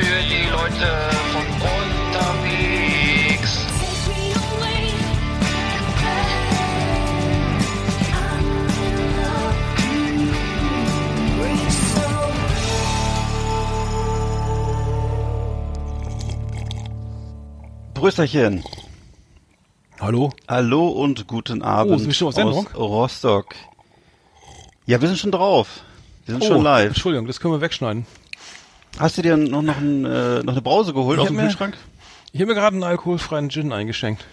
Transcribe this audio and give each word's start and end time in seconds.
Für 0.00 0.22
die 0.22 0.48
Leute 0.48 0.88
von 1.32 1.46
unterwegs. 1.78 3.52
Brüsterchen. 17.94 18.64
Hallo? 20.00 20.30
Hallo 20.48 20.88
und 20.88 21.26
guten 21.26 21.60
Abend 21.62 21.92
Oh, 21.92 21.98
sind 21.98 22.06
wir 22.06 22.14
schon 22.14 22.28
aus 22.34 22.74
Rostock. 22.74 23.54
Ja, 24.86 25.00
wir 25.00 25.08
sind 25.08 25.18
schon 25.18 25.30
drauf. 25.32 25.82
Wir 26.24 26.34
sind 26.34 26.44
Oh, 26.44 26.54
schon 26.54 26.62
live. 26.62 26.88
Entschuldigung, 26.88 27.26
das 27.26 27.38
können 27.40 27.54
wir 27.54 27.60
wegschneiden. 27.60 28.06
Hast 28.98 29.16
du 29.18 29.22
dir 29.22 29.36
noch, 29.36 29.62
noch, 29.62 29.76
ein, 29.78 30.04
äh, 30.04 30.42
noch 30.42 30.52
eine 30.52 30.62
Brause 30.62 30.92
geholt 30.92 31.18
Ich 31.18 31.22
aus 31.22 31.28
dem 31.28 31.36
mir- 31.36 31.42
Kühlschrank? 31.42 31.76
Ich 32.32 32.40
habe 32.40 32.48
mir 32.52 32.54
gerade 32.54 32.74
einen 32.74 32.84
alkoholfreien 32.84 33.50
Gin 33.50 33.72
eingeschenkt. 33.72 34.24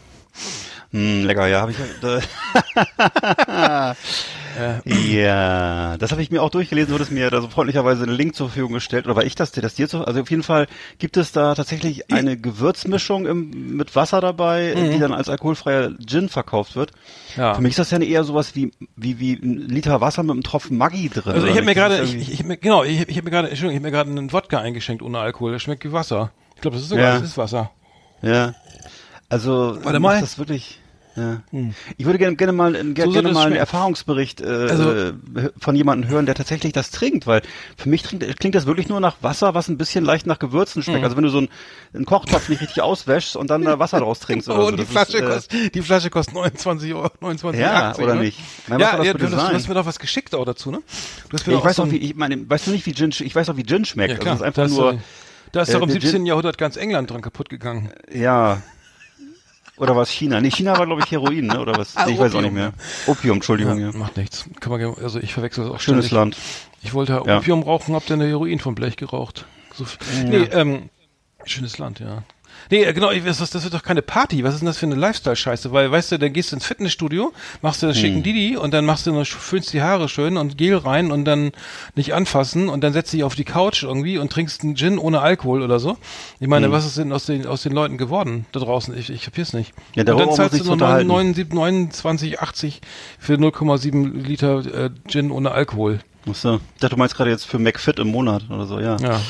Hm, 0.92 1.26
lecker, 1.26 1.48
ja, 1.48 1.62
habe 1.62 1.72
ich. 1.72 1.78
Äh, 2.04 2.22
ja, 4.86 5.98
das 5.98 6.12
habe 6.12 6.22
ich 6.22 6.32
mir 6.32 6.42
auch 6.42 6.50
durchgelesen, 6.50 6.92
wurde 6.94 7.04
es 7.04 7.12
mir 7.12 7.30
da 7.30 7.42
so 7.42 7.48
freundlicherweise 7.50 8.04
einen 8.04 8.14
Link 8.16 8.36
zur 8.36 8.48
Verfügung 8.48 8.74
gestellt. 8.74 9.06
Oder 9.06 9.16
war 9.16 9.24
ich 9.26 9.36
das, 9.36 9.52
der 9.52 9.64
das 9.64 9.76
dir 9.76 9.88
zu? 9.88 10.04
Also 10.06 10.22
auf 10.22 10.30
jeden 10.30 10.44
Fall 10.44 10.68
gibt 11.00 11.18
es 11.18 11.32
da 11.32 11.56
tatsächlich 11.56 12.12
eine 12.12 12.38
Gewürzmischung 12.38 13.26
im, 13.26 13.76
mit 13.78 13.96
Wasser 13.96 14.22
dabei, 14.22 14.74
die 14.76 15.00
dann 15.00 15.14
als 15.14 15.30
alkoholfreier 15.30 15.92
Gin 16.06 16.30
verkauft 16.30 16.76
wird. 16.76 16.92
Mhm. 17.36 17.42
Ja. 17.42 17.54
Für 17.56 17.62
mich 17.62 17.72
ist 17.72 17.80
das 17.80 17.92
ja 17.92 18.00
eher 18.00 18.24
sowas 18.24 18.56
wie, 18.56 18.72
wie, 18.96 19.20
wie 19.20 19.34
ein 19.34 19.68
Liter 19.68 20.02
Wasser 20.02 20.24
mit 20.24 20.32
einem 20.32 20.44
Tropfen 20.44 20.78
Maggi 20.78 21.10
drin. 21.10 21.34
Also 21.34 21.48
ich 21.48 21.54
habe 21.56 21.66
mir 21.66 21.76
gerade, 21.76 22.02
ich, 22.02 22.16
ich, 22.16 22.32
ich 22.34 22.44
mir, 22.44 22.58
genau, 22.58 22.84
ich, 22.84 23.08
ich 23.08 23.18
habe 23.18 23.26
mir 23.26 23.32
gerade, 23.32 23.50
Entschuldigung, 23.50 23.72
ich 23.72 23.78
habe 23.78 23.88
mir 23.88 23.92
gerade 23.92 24.10
einen 24.12 24.34
Wodka 24.34 24.60
eingeschenkt 24.60 25.02
ohne 25.04 25.20
Alkohol. 25.20 25.52
Der 25.52 25.60
schmeckt 25.60 25.84
wie 25.86 25.92
Wasser. 25.92 26.32
Ich 26.56 26.62
glaube, 26.62 26.76
das 26.76 26.84
ist 26.84 26.90
sogar, 26.90 27.06
Ja. 27.06 27.14
das 27.20 27.30
ist 27.30 27.38
Wasser. 27.38 27.72
Ja. 28.22 28.56
Also 29.30 29.78
Warte 29.84 30.00
mal. 30.00 30.20
das 30.22 30.40
wirklich. 30.40 30.80
Ja. 31.18 31.42
Ich 31.98 32.06
würde 32.06 32.20
gerne, 32.20 32.36
gerne 32.36 32.54
mal, 32.54 32.72
gerne, 32.74 32.94
So 32.96 33.04
soll 33.06 33.14
gerne 33.14 33.28
das 33.30 33.34
mal 33.34 33.48
einen. 33.48 33.56
Erfahrungsbericht 33.56 34.40
äh, 34.42 34.46
Also- 34.46 34.92
äh, 34.94 35.14
von 35.60 35.76
jemandem 35.76 36.10
hören, 36.10 36.26
der 36.28 36.36
tatsächlich 36.36 36.74
das 36.74 36.92
trinkt, 36.92 37.26
weil 37.26 37.42
für 37.76 37.90
mich 37.90 38.04
trinkt, 38.04 38.40
klingt 38.40 38.54
das 38.56 38.68
wirklich 38.68 38.88
nur 38.88 39.00
nach 39.00 39.18
Wasser, 39.22 39.54
was 39.56 39.68
ein 39.68 39.78
bisschen 39.78 40.06
leicht 40.06 40.28
nach 40.28 40.38
Gewürzen 40.40 40.80
Mhm. 40.80 40.84
schmeckt. 40.84 41.04
Also 41.04 41.18
wenn 41.18 41.24
du 41.24 41.30
so 41.30 41.40
einen, 41.40 41.50
einen 41.94 42.06
Kochtopf 42.06 42.48
nicht 42.50 42.62
richtig 42.62 42.82
auswäschst 42.84 43.36
und 43.36 43.50
dann 43.50 43.64
da 43.64 43.80
Wasser 43.80 44.00
draus 44.00 44.20
trinkst 44.20 44.48
oder 44.50 44.60
Oh, 44.60 44.62
so. 44.62 44.68
und 44.68 44.74
die 44.80 44.84
das 44.84 44.92
Flasche, 44.92 45.18
ist, 45.18 45.24
äh, 45.24 45.34
kostet, 45.34 45.76
die 45.76 45.82
Flasche 45.82 46.10
kostet 46.12 46.36
29 46.36 46.94
Euro, 46.94 47.10
29 47.20 47.60
Ja, 47.62 47.90
80, 47.90 48.04
oder 48.06 48.16
ne? 48.16 48.22
nicht? 48.22 48.40
Was 48.68 48.80
ja, 48.80 48.98
das 48.98 49.06
ja 49.08 49.14
du, 49.14 49.24
hast- 49.26 49.34
du 49.52 49.56
hast 49.56 49.68
mir 49.68 49.74
doch 49.74 49.86
was 49.88 50.00
geschickt 50.00 50.36
auch 50.36 50.46
dazu, 50.46 50.70
ne? 50.72 50.82
Du 51.30 51.34
hast 51.38 51.48
mir 51.48 51.54
ich 51.54 51.60
doch 51.60 51.66
weiß 51.66 51.76
so 51.78 51.84
auch, 51.84 51.92
wie, 51.92 51.98
ich 51.98 52.16
meine, 52.16 52.48
weißt 52.50 52.68
du 52.68 52.72
nicht, 52.72 52.86
wie 52.86 52.94
Gin, 52.94 53.10
ich 53.18 53.36
weiß 53.36 53.50
auch, 53.50 53.58
wie 53.58 53.64
Gin 53.66 53.86
schmeckt. 53.86 54.12
Ja, 54.14 54.18
klar. 54.20 54.34
Also 54.40 54.46
das 54.46 54.52
ist 54.52 54.60
einfach 54.60 54.78
da 54.78 54.86
ist, 54.88 54.94
nur, 54.94 55.02
da 55.52 55.62
ist 55.62 55.70
äh, 55.70 55.74
doch 55.74 55.82
im 55.82 55.88
der 55.88 55.94
17. 56.02 56.12
Gin- 56.12 56.26
Jahrhundert 56.28 56.58
ganz 56.60 56.78
England 56.78 57.10
dran 57.10 57.22
kaputt 57.22 57.50
gegangen. 57.50 57.92
ja. 58.14 58.62
Oder 59.78 59.96
was 59.96 60.10
China? 60.10 60.42
Nee, 60.42 60.50
China 60.52 60.78
war, 60.78 60.86
glaube 60.88 61.02
ich, 61.04 61.12
Heroin, 61.12 61.46
ne? 61.48 61.60
Oder 61.60 61.78
was? 61.78 61.94
Nee, 62.06 62.14
ich 62.14 62.20
weiß 62.20 62.34
auch 62.36 62.42
nicht 62.42 62.54
mehr. 62.54 62.74
Opium, 63.06 63.36
Entschuldigung, 63.38 63.78
ja. 63.80 63.92
Macht 63.92 64.18
nichts. 64.18 64.46
Kann 64.60 64.72
man, 64.72 64.80
gerne- 64.80 64.98
also 64.98 65.20
ich 65.20 65.34
verwechsel 65.34 65.66
das 65.66 65.74
auch 65.74 65.80
Schönes 65.80 66.08
ständig. 66.08 66.36
Land. 66.36 66.38
Ich 66.82 66.94
wollte 66.94 67.22
Ja. 67.26 67.38
Opium 67.38 67.62
rauchen, 67.64 67.94
hab 67.96 68.06
dann 68.08 68.20
eine 68.22 68.30
Heroin 68.30 68.60
vom 68.60 68.74
Blech 68.76 68.96
geraucht. 68.98 69.46
So, 69.76 69.86
Nee, 70.26 70.38
ähm, 70.52 70.90
schönes 71.46 71.78
Land, 71.78 72.00
ja. 72.00 72.24
Nee, 72.70 72.84
äh, 72.84 72.94
genau, 72.94 73.10
was, 73.24 73.38
das 73.38 73.64
wird 73.64 73.74
doch 73.74 73.84
keine 73.84 74.02
Party. 74.02 74.44
Was 74.44 74.54
ist 74.56 74.60
denn 74.62 74.66
das 74.68 74.78
für 74.78 74.86
eine 74.86 74.96
Lifestyle-Scheiße? 74.96 75.72
Weil, 75.72 75.92
weißt 75.92 76.12
du, 76.14 76.20
dann 76.20 76.34
gehst 76.34 76.52
du 76.52 76.56
ins 76.58 76.66
Fitnessstudio, 76.66 77.34
machst 77.62 77.82
du 77.82 77.88
einen 77.88 77.96
Hm. 77.96 78.02
schicken 78.02 78.24
Didi 78.24 78.58
und 78.58 78.74
dann 78.74 78.86
machst 78.86 79.06
du 79.08 79.12
noch, 79.14 79.26
föhnst 79.26 79.74
die 79.74 79.82
Haare 79.82 80.10
schön 80.10 80.38
und 80.38 80.58
Gel 80.58 80.76
rein 80.76 81.12
und 81.12 81.26
dann 81.26 81.52
nicht 81.96 82.14
anfassen 82.14 82.70
und 82.70 82.82
dann 82.82 82.94
setzt 82.94 83.14
dich 83.14 83.24
auf 83.24 83.36
die 83.36 83.44
Couch 83.46 83.84
irgendwie 83.84 84.18
und 84.18 84.32
trinkst 84.32 84.64
einen 84.64 84.76
Gin 84.76 84.98
ohne 85.00 85.22
Alkohol 85.22 85.62
oder 85.62 85.80
so. 85.80 85.98
Ich 86.40 86.42
Hm. 86.42 86.50
meine, 86.50 86.72
was 86.72 86.86
ist 86.86 86.98
denn 86.98 87.12
aus 87.14 87.26
den, 87.26 87.46
aus 87.46 87.64
den 87.64 87.72
Leuten 87.74 87.98
geworden 87.98 88.46
da 88.52 88.60
draußen? 88.60 88.98
Ich, 88.98 89.10
ich 89.10 89.24
kapier's 89.24 89.54
nicht. 89.54 89.74
Ja, 89.96 90.02
und 90.04 90.20
dann 90.20 90.32
zahlst 90.34 90.60
du 90.60 90.64
nur. 90.64 90.76
29, 90.78 91.54
29,80 91.54 92.74
für 93.20 93.34
0,7 93.36 94.14
Liter 94.24 94.86
äh, 94.86 94.90
Gin 95.08 95.32
ohne 95.32 95.52
Alkohol. 95.52 96.00
Ach 96.30 96.36
so. 96.36 96.56
Ich 96.76 96.82
dachte, 96.82 96.96
du 96.96 97.00
meinst 97.00 97.16
gerade 97.16 97.30
jetzt 97.30 97.46
für 97.46 97.60
McFit 97.60 98.00
im 98.00 98.08
Monat 98.08 98.44
oder 98.50 98.66
so, 98.66 98.80
ja. 98.80 98.98
Ja. 98.98 99.22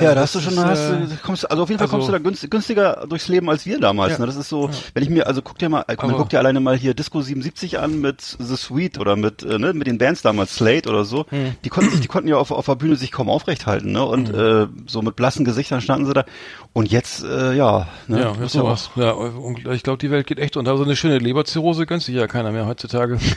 Ja, 0.00 0.14
da 0.14 0.20
das 0.20 0.34
hast 0.34 0.34
du 0.36 0.40
schon, 0.40 0.52
ist, 0.54 0.58
da 0.62 0.68
hast 0.68 0.80
äh, 0.90 1.06
du, 1.06 1.16
kommst, 1.22 1.50
also 1.50 1.62
auf 1.62 1.68
jeden 1.68 1.78
Fall 1.78 1.86
also- 1.86 1.96
kommst 1.96 2.08
du 2.08 2.12
da 2.12 2.18
günst, 2.18 2.50
günstiger 2.50 3.04
durchs 3.08 3.28
Leben 3.28 3.48
als 3.50 3.66
wir 3.66 3.80
damals. 3.80 4.12
Ja. 4.12 4.18
Ne? 4.20 4.26
Das 4.26 4.36
ist 4.36 4.48
so, 4.48 4.70
wenn 4.94 5.02
ich 5.02 5.10
mir, 5.10 5.26
also 5.26 5.42
guck 5.42 5.58
dir 5.58 5.68
mal, 5.68 5.84
man 5.86 5.98
Aber- 5.98 6.16
guckt 6.18 6.32
dir 6.32 6.38
alleine 6.38 6.60
mal 6.60 6.76
hier 6.76 6.94
Disco 6.94 7.20
77 7.20 7.78
an 7.78 8.00
mit 8.00 8.20
The 8.38 8.56
Sweet 8.56 8.98
oder 8.98 9.16
mit, 9.16 9.42
äh, 9.42 9.58
ne, 9.58 9.72
mit 9.72 9.86
den 9.86 9.98
Bands 9.98 10.22
damals, 10.22 10.54
Slate 10.56 10.88
oder 10.88 11.04
so. 11.04 11.26
Hm. 11.30 11.54
Die 11.64 11.68
konnten 11.68 11.90
sich, 11.90 12.00
die 12.00 12.08
konnten 12.08 12.28
ja 12.28 12.36
auf, 12.36 12.50
auf 12.50 12.66
der 12.66 12.76
Bühne 12.76 12.96
sich 12.96 13.12
kaum 13.12 13.28
aufrecht 13.28 13.66
halten, 13.66 13.92
ne? 13.92 14.04
Und 14.04 14.28
Hm. 14.28 14.64
äh, 14.64 14.66
so 14.90 15.02
mit 15.02 15.16
blassen 15.16 15.44
Gesichtern 15.44 15.80
standen 15.80 16.06
sie 16.06 16.14
da. 16.14 16.24
Und 16.72 16.90
jetzt, 16.90 17.24
äh, 17.24 17.54
ja, 17.54 17.88
ne? 18.06 18.20
Ja, 18.20 18.30
ist 18.32 18.38
bist 18.38 18.54
ja. 18.54 18.76
Ja, 18.96 19.10
und 19.12 19.66
ich 19.68 19.82
glaube, 19.82 19.98
die 19.98 20.10
Welt 20.10 20.26
geht 20.26 20.38
echt 20.38 20.56
unter. 20.56 20.76
So 20.76 20.84
eine 20.84 20.96
schöne 20.96 21.18
Leberzirrhose 21.18 21.86
gönnt 21.86 22.02
sich 22.02 22.14
ja 22.14 22.26
keiner 22.26 22.52
mehr 22.52 22.66
heutzutage. 22.66 23.18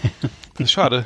Ist 0.57 0.73
schade. 0.73 1.05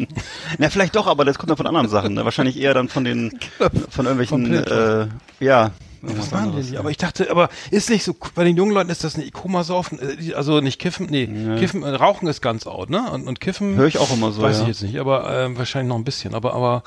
Na, 0.57 0.69
vielleicht 0.69 0.95
doch, 0.95 1.07
aber 1.07 1.23
das 1.23 1.37
kommt 1.37 1.49
dann 1.49 1.55
von 1.57 1.67
anderen 1.67 1.87
Sachen. 1.87 2.13
Ne? 2.15 2.25
Wahrscheinlich 2.25 2.59
eher 2.59 2.73
dann 2.73 2.89
von 2.89 3.05
den, 3.05 3.39
von 3.89 4.05
irgendwelchen, 4.05 4.45
Vom 4.45 4.53
äh, 4.53 5.07
ja. 5.45 5.71
Was 6.07 6.31
waren 6.31 6.49
anderes. 6.49 6.69
die? 6.69 6.77
Aber 6.77 6.91
ich 6.91 6.97
dachte, 6.97 7.31
aber 7.31 7.49
ist 7.71 7.89
nicht 7.89 8.03
so, 8.03 8.15
bei 8.35 8.43
den 8.43 8.55
jungen 8.55 8.71
Leuten 8.73 8.91
ist 8.91 9.03
das 9.03 9.15
eine 9.15 9.25
Ikoma-Saufen, 9.25 9.97
äh, 9.99 10.33
also 10.35 10.61
nicht 10.61 10.79
Kiffen, 10.79 11.07
nee, 11.09 11.25
Kiffen, 11.57 11.81
äh, 11.81 11.89
Rauchen 11.89 12.27
ist 12.27 12.41
ganz 12.41 12.67
out, 12.67 12.91
ne? 12.91 13.09
Und, 13.11 13.27
und 13.27 13.39
Kiffen. 13.39 13.75
Hör 13.75 13.87
ich 13.87 13.97
auch 13.97 14.11
immer 14.13 14.31
so, 14.31 14.43
Weiß 14.43 14.57
ja. 14.57 14.61
ich 14.63 14.67
jetzt 14.67 14.83
nicht, 14.83 14.99
aber 14.99 15.27
ähm, 15.45 15.57
wahrscheinlich 15.57 15.89
noch 15.89 15.95
ein 15.95 16.03
bisschen. 16.03 16.35
Aber, 16.35 16.53
aber 16.53 16.83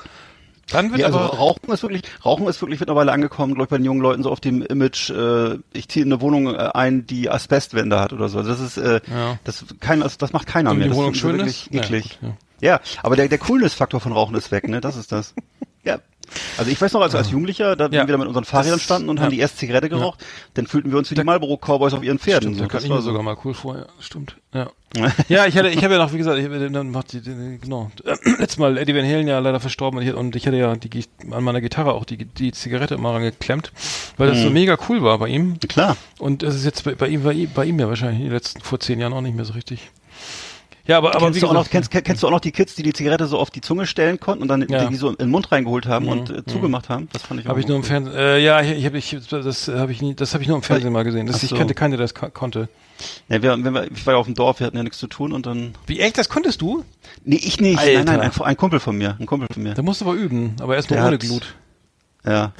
dann 0.71 0.91
wird 0.91 1.01
Ja, 1.01 1.07
also. 1.07 1.17
Rauchen 1.19 1.69
ist 1.73 1.81
wirklich, 1.83 2.03
Rauchen 2.23 2.47
ist 2.47 2.61
wirklich 2.61 2.79
mittlerweile 2.79 3.11
angekommen, 3.11 3.55
glaube 3.55 3.65
ich, 3.65 3.69
bei 3.71 3.77
den 3.77 3.85
jungen 3.85 3.99
Leuten 4.01 4.23
so 4.23 4.31
auf 4.31 4.39
dem 4.39 4.61
Image, 4.61 5.09
äh, 5.09 5.57
ich 5.73 5.89
ziehe 5.89 6.05
in 6.05 6.13
eine 6.13 6.21
Wohnung 6.21 6.47
äh, 6.55 6.69
ein, 6.73 7.05
die 7.05 7.29
Asbestwände 7.29 7.99
hat 7.99 8.13
oder 8.13 8.29
so. 8.29 8.37
Also 8.37 8.49
das 8.51 8.59
ist, 8.61 8.77
äh, 8.77 9.01
Ja. 9.11 9.37
das 9.43 9.65
kein, 9.81 9.99
das, 9.99 10.17
das 10.17 10.31
macht 10.31 10.47
keiner 10.47 10.73
mehr. 10.73 10.83
die 10.83 10.89
Das 10.91 10.97
Wohnung 10.97 11.11
ist 11.11 11.19
so 11.19 11.27
schön 11.27 11.37
wirklich 11.39 11.65
ist? 11.67 11.73
Ja, 11.73 11.81
eklig. 11.81 12.19
gut, 12.21 12.29
ja. 12.61 12.79
aber 13.03 13.17
der, 13.17 13.27
der 13.27 13.37
Coolness-Faktor 13.39 13.99
von 13.99 14.13
Rauchen 14.13 14.35
ist 14.35 14.51
weg, 14.51 14.69
ne? 14.69 14.79
Das 14.79 14.95
ist 14.95 15.11
das. 15.11 15.33
ja. 15.83 15.99
Also 16.57 16.71
ich 16.71 16.79
weiß 16.81 16.93
noch, 16.93 17.01
als, 17.01 17.15
als 17.15 17.31
Jugendlicher, 17.31 17.75
da 17.75 17.85
Ja. 17.85 18.05
wir 18.07 18.11
da 18.13 18.17
mit 18.17 18.27
unseren 18.27 18.45
Fahrrädern 18.45 18.75
Das- 18.77 18.83
standen 18.83 19.09
und 19.09 19.17
ja. 19.17 19.23
haben 19.23 19.31
die 19.31 19.39
erste 19.39 19.57
Zigarette 19.57 19.89
geraucht, 19.89 20.23
dann 20.55 20.67
fühlten 20.67 20.91
wir 20.91 20.97
uns 20.97 21.09
wie 21.11 21.15
die 21.15 21.23
Marlboro-Cowboys 21.23 21.93
auf 21.93 22.03
ihren 22.03 22.19
Pferden. 22.19 22.53
Stimmt, 22.53 22.55
so. 22.57 22.61
da 22.63 22.67
kann 22.67 22.77
Das 22.77 22.83
ich 22.83 22.89
war 22.89 22.97
mir 22.97 23.01
so. 23.03 23.09
sogar 23.09 23.23
mal 23.23 23.37
cool 23.45 23.53
vorher. 23.53 23.87
Stimmt, 23.99 24.35
ja. 24.53 24.69
ja, 25.29 25.45
ich 25.45 25.55
hatte, 25.55 25.69
ich 25.69 25.83
habe 25.83 25.93
ja 25.93 25.99
noch, 25.99 26.13
wie 26.13 26.17
gesagt, 26.17 26.39
ich 26.39 26.45
habe 26.45 26.69
dann 26.71 26.89
macht 26.89 27.13
die, 27.13 27.21
genau. 27.61 27.91
Letztes 28.23 28.57
Mal 28.57 28.75
Eddie 28.77 28.95
Van 28.95 29.05
Halen 29.05 29.27
ja 29.27 29.37
leider 29.37 29.59
verstorben 29.59 29.99
und 29.99 30.05
ich, 30.07 30.13
und 30.15 30.35
ich 30.35 30.47
hatte 30.47 30.57
ja 30.57 30.75
die, 30.75 31.05
an 31.29 31.43
meiner 31.43 31.61
Gitarre 31.61 31.93
auch 31.93 32.05
die, 32.05 32.17
die 32.25 32.51
Zigarette 32.53 32.95
immer 32.95 33.13
rangeklemmt, 33.13 33.71
weil 34.17 34.29
das 34.29 34.41
so 34.41 34.49
mega 34.49 34.77
cool 34.89 35.03
war 35.03 35.19
bei 35.19 35.27
ihm. 35.27 35.59
Klar. 35.59 35.95
Und 36.17 36.41
es 36.41 36.55
ist 36.55 36.65
jetzt 36.65 36.83
bei, 36.85 36.95
bei 36.95 37.07
ihm, 37.07 37.21
bei 37.23 37.33
ihm, 37.33 37.51
bei 37.53 37.65
ihm 37.65 37.79
ja 37.79 37.87
wahrscheinlich 37.87 38.19
in 38.21 38.25
den 38.25 38.33
letzten 38.33 38.61
vor 38.61 38.79
zehn 38.79 38.99
Jahren 38.99 39.13
auch 39.13 39.21
nicht 39.21 39.35
mehr 39.35 39.45
so 39.45 39.53
richtig. 39.53 39.91
Ja, 40.89 40.97
aber, 40.97 41.13
aber 41.15 41.25
kennst, 41.27 41.43
du 41.43 41.47
auch 41.47 41.53
noch, 41.53 41.69
kennst, 41.69 41.91
kenn- 41.91 42.01
kennst 42.01 42.23
du 42.23 42.27
auch 42.27 42.31
noch 42.31 42.39
die 42.39 42.51
Kids, 42.51 42.73
die 42.73 42.81
die 42.81 42.93
Zigarette 42.93 43.27
so 43.27 43.37
auf 43.37 43.51
die 43.51 43.61
Zunge 43.61 43.85
stellen 43.85 44.19
konnten 44.19 44.41
und 44.41 44.47
dann 44.47 44.67
Ja. 44.67 44.85
die, 44.85 44.95
so 44.95 45.09
in 45.09 45.17
den 45.17 45.29
Mund 45.29 45.51
reingeholt 45.51 45.85
haben 45.85 46.07
und 46.07 46.31
äh, 46.31 46.43
zugemacht 46.45 46.89
haben? 46.89 47.07
Das 47.13 47.21
fand 47.21 47.39
ich 47.39 47.45
auch 47.45 47.51
habe 47.51 47.59
ich 47.59 47.67
nur 47.67 47.77
im. 47.77 47.83
Fernsehen, 47.83 48.15
äh, 48.17 48.39
ja, 48.39 48.59
ich, 48.61 48.83
habe 48.85 48.97
ich, 48.97 49.15
das 49.29 49.67
habe 49.67 49.91
ich 49.91 50.01
nie, 50.01 50.15
das 50.15 50.33
habe 50.33 50.41
ich 50.41 50.47
nur 50.47 50.57
im 50.57 50.63
Fernsehen 50.63 50.91
mal 50.91 51.03
gesehen. 51.03 51.27
Das, 51.27 51.37
Ach 51.37 51.43
ich 51.43 51.49
so. 51.49 51.55
kannte 51.57 51.75
keine, 51.75 51.95
der 51.97 52.05
das 52.05 52.15
ko- 52.15 52.29
konnte. 52.31 52.69
Ja, 53.29 53.41
wir, 53.43 53.51
wenn 53.63 53.73
wir, 53.73 53.91
ich 53.91 54.03
war 54.07 54.15
ja 54.15 54.19
auf 54.19 54.25
dem 54.25 54.33
Dorf, 54.33 54.59
wir 54.59 54.65
hatten 54.67 54.77
ja 54.77 54.83
nichts 54.83 54.97
zu 54.97 55.05
tun 55.07 55.31
und 55.31 55.45
dann. 55.45 55.75
Wie 55.85 55.99
echt, 55.99 56.17
das 56.17 56.27
konntest 56.27 56.59
du? 56.61 56.83
Nee, 57.23 57.35
ich 57.35 57.61
nicht. 57.61 57.77
Alter. 57.77 58.03
Nein, 58.03 58.05
nein, 58.19 58.31
ein, 58.35 58.41
ein 58.41 58.57
Kumpel 58.57 58.79
von 58.79 58.97
mir. 58.97 59.15
Ein 59.19 59.27
Kumpel 59.27 59.47
von 59.53 59.61
mir. 59.61 59.75
Da 59.75 59.83
musst 59.83 60.01
du 60.01 60.05
aber 60.05 60.15
üben, 60.15 60.55
aber 60.59 60.75
erst 60.75 60.89
mal 60.89 61.05
ohne 61.05 61.19
Glut. 61.19 61.53
Ja. 62.25 62.51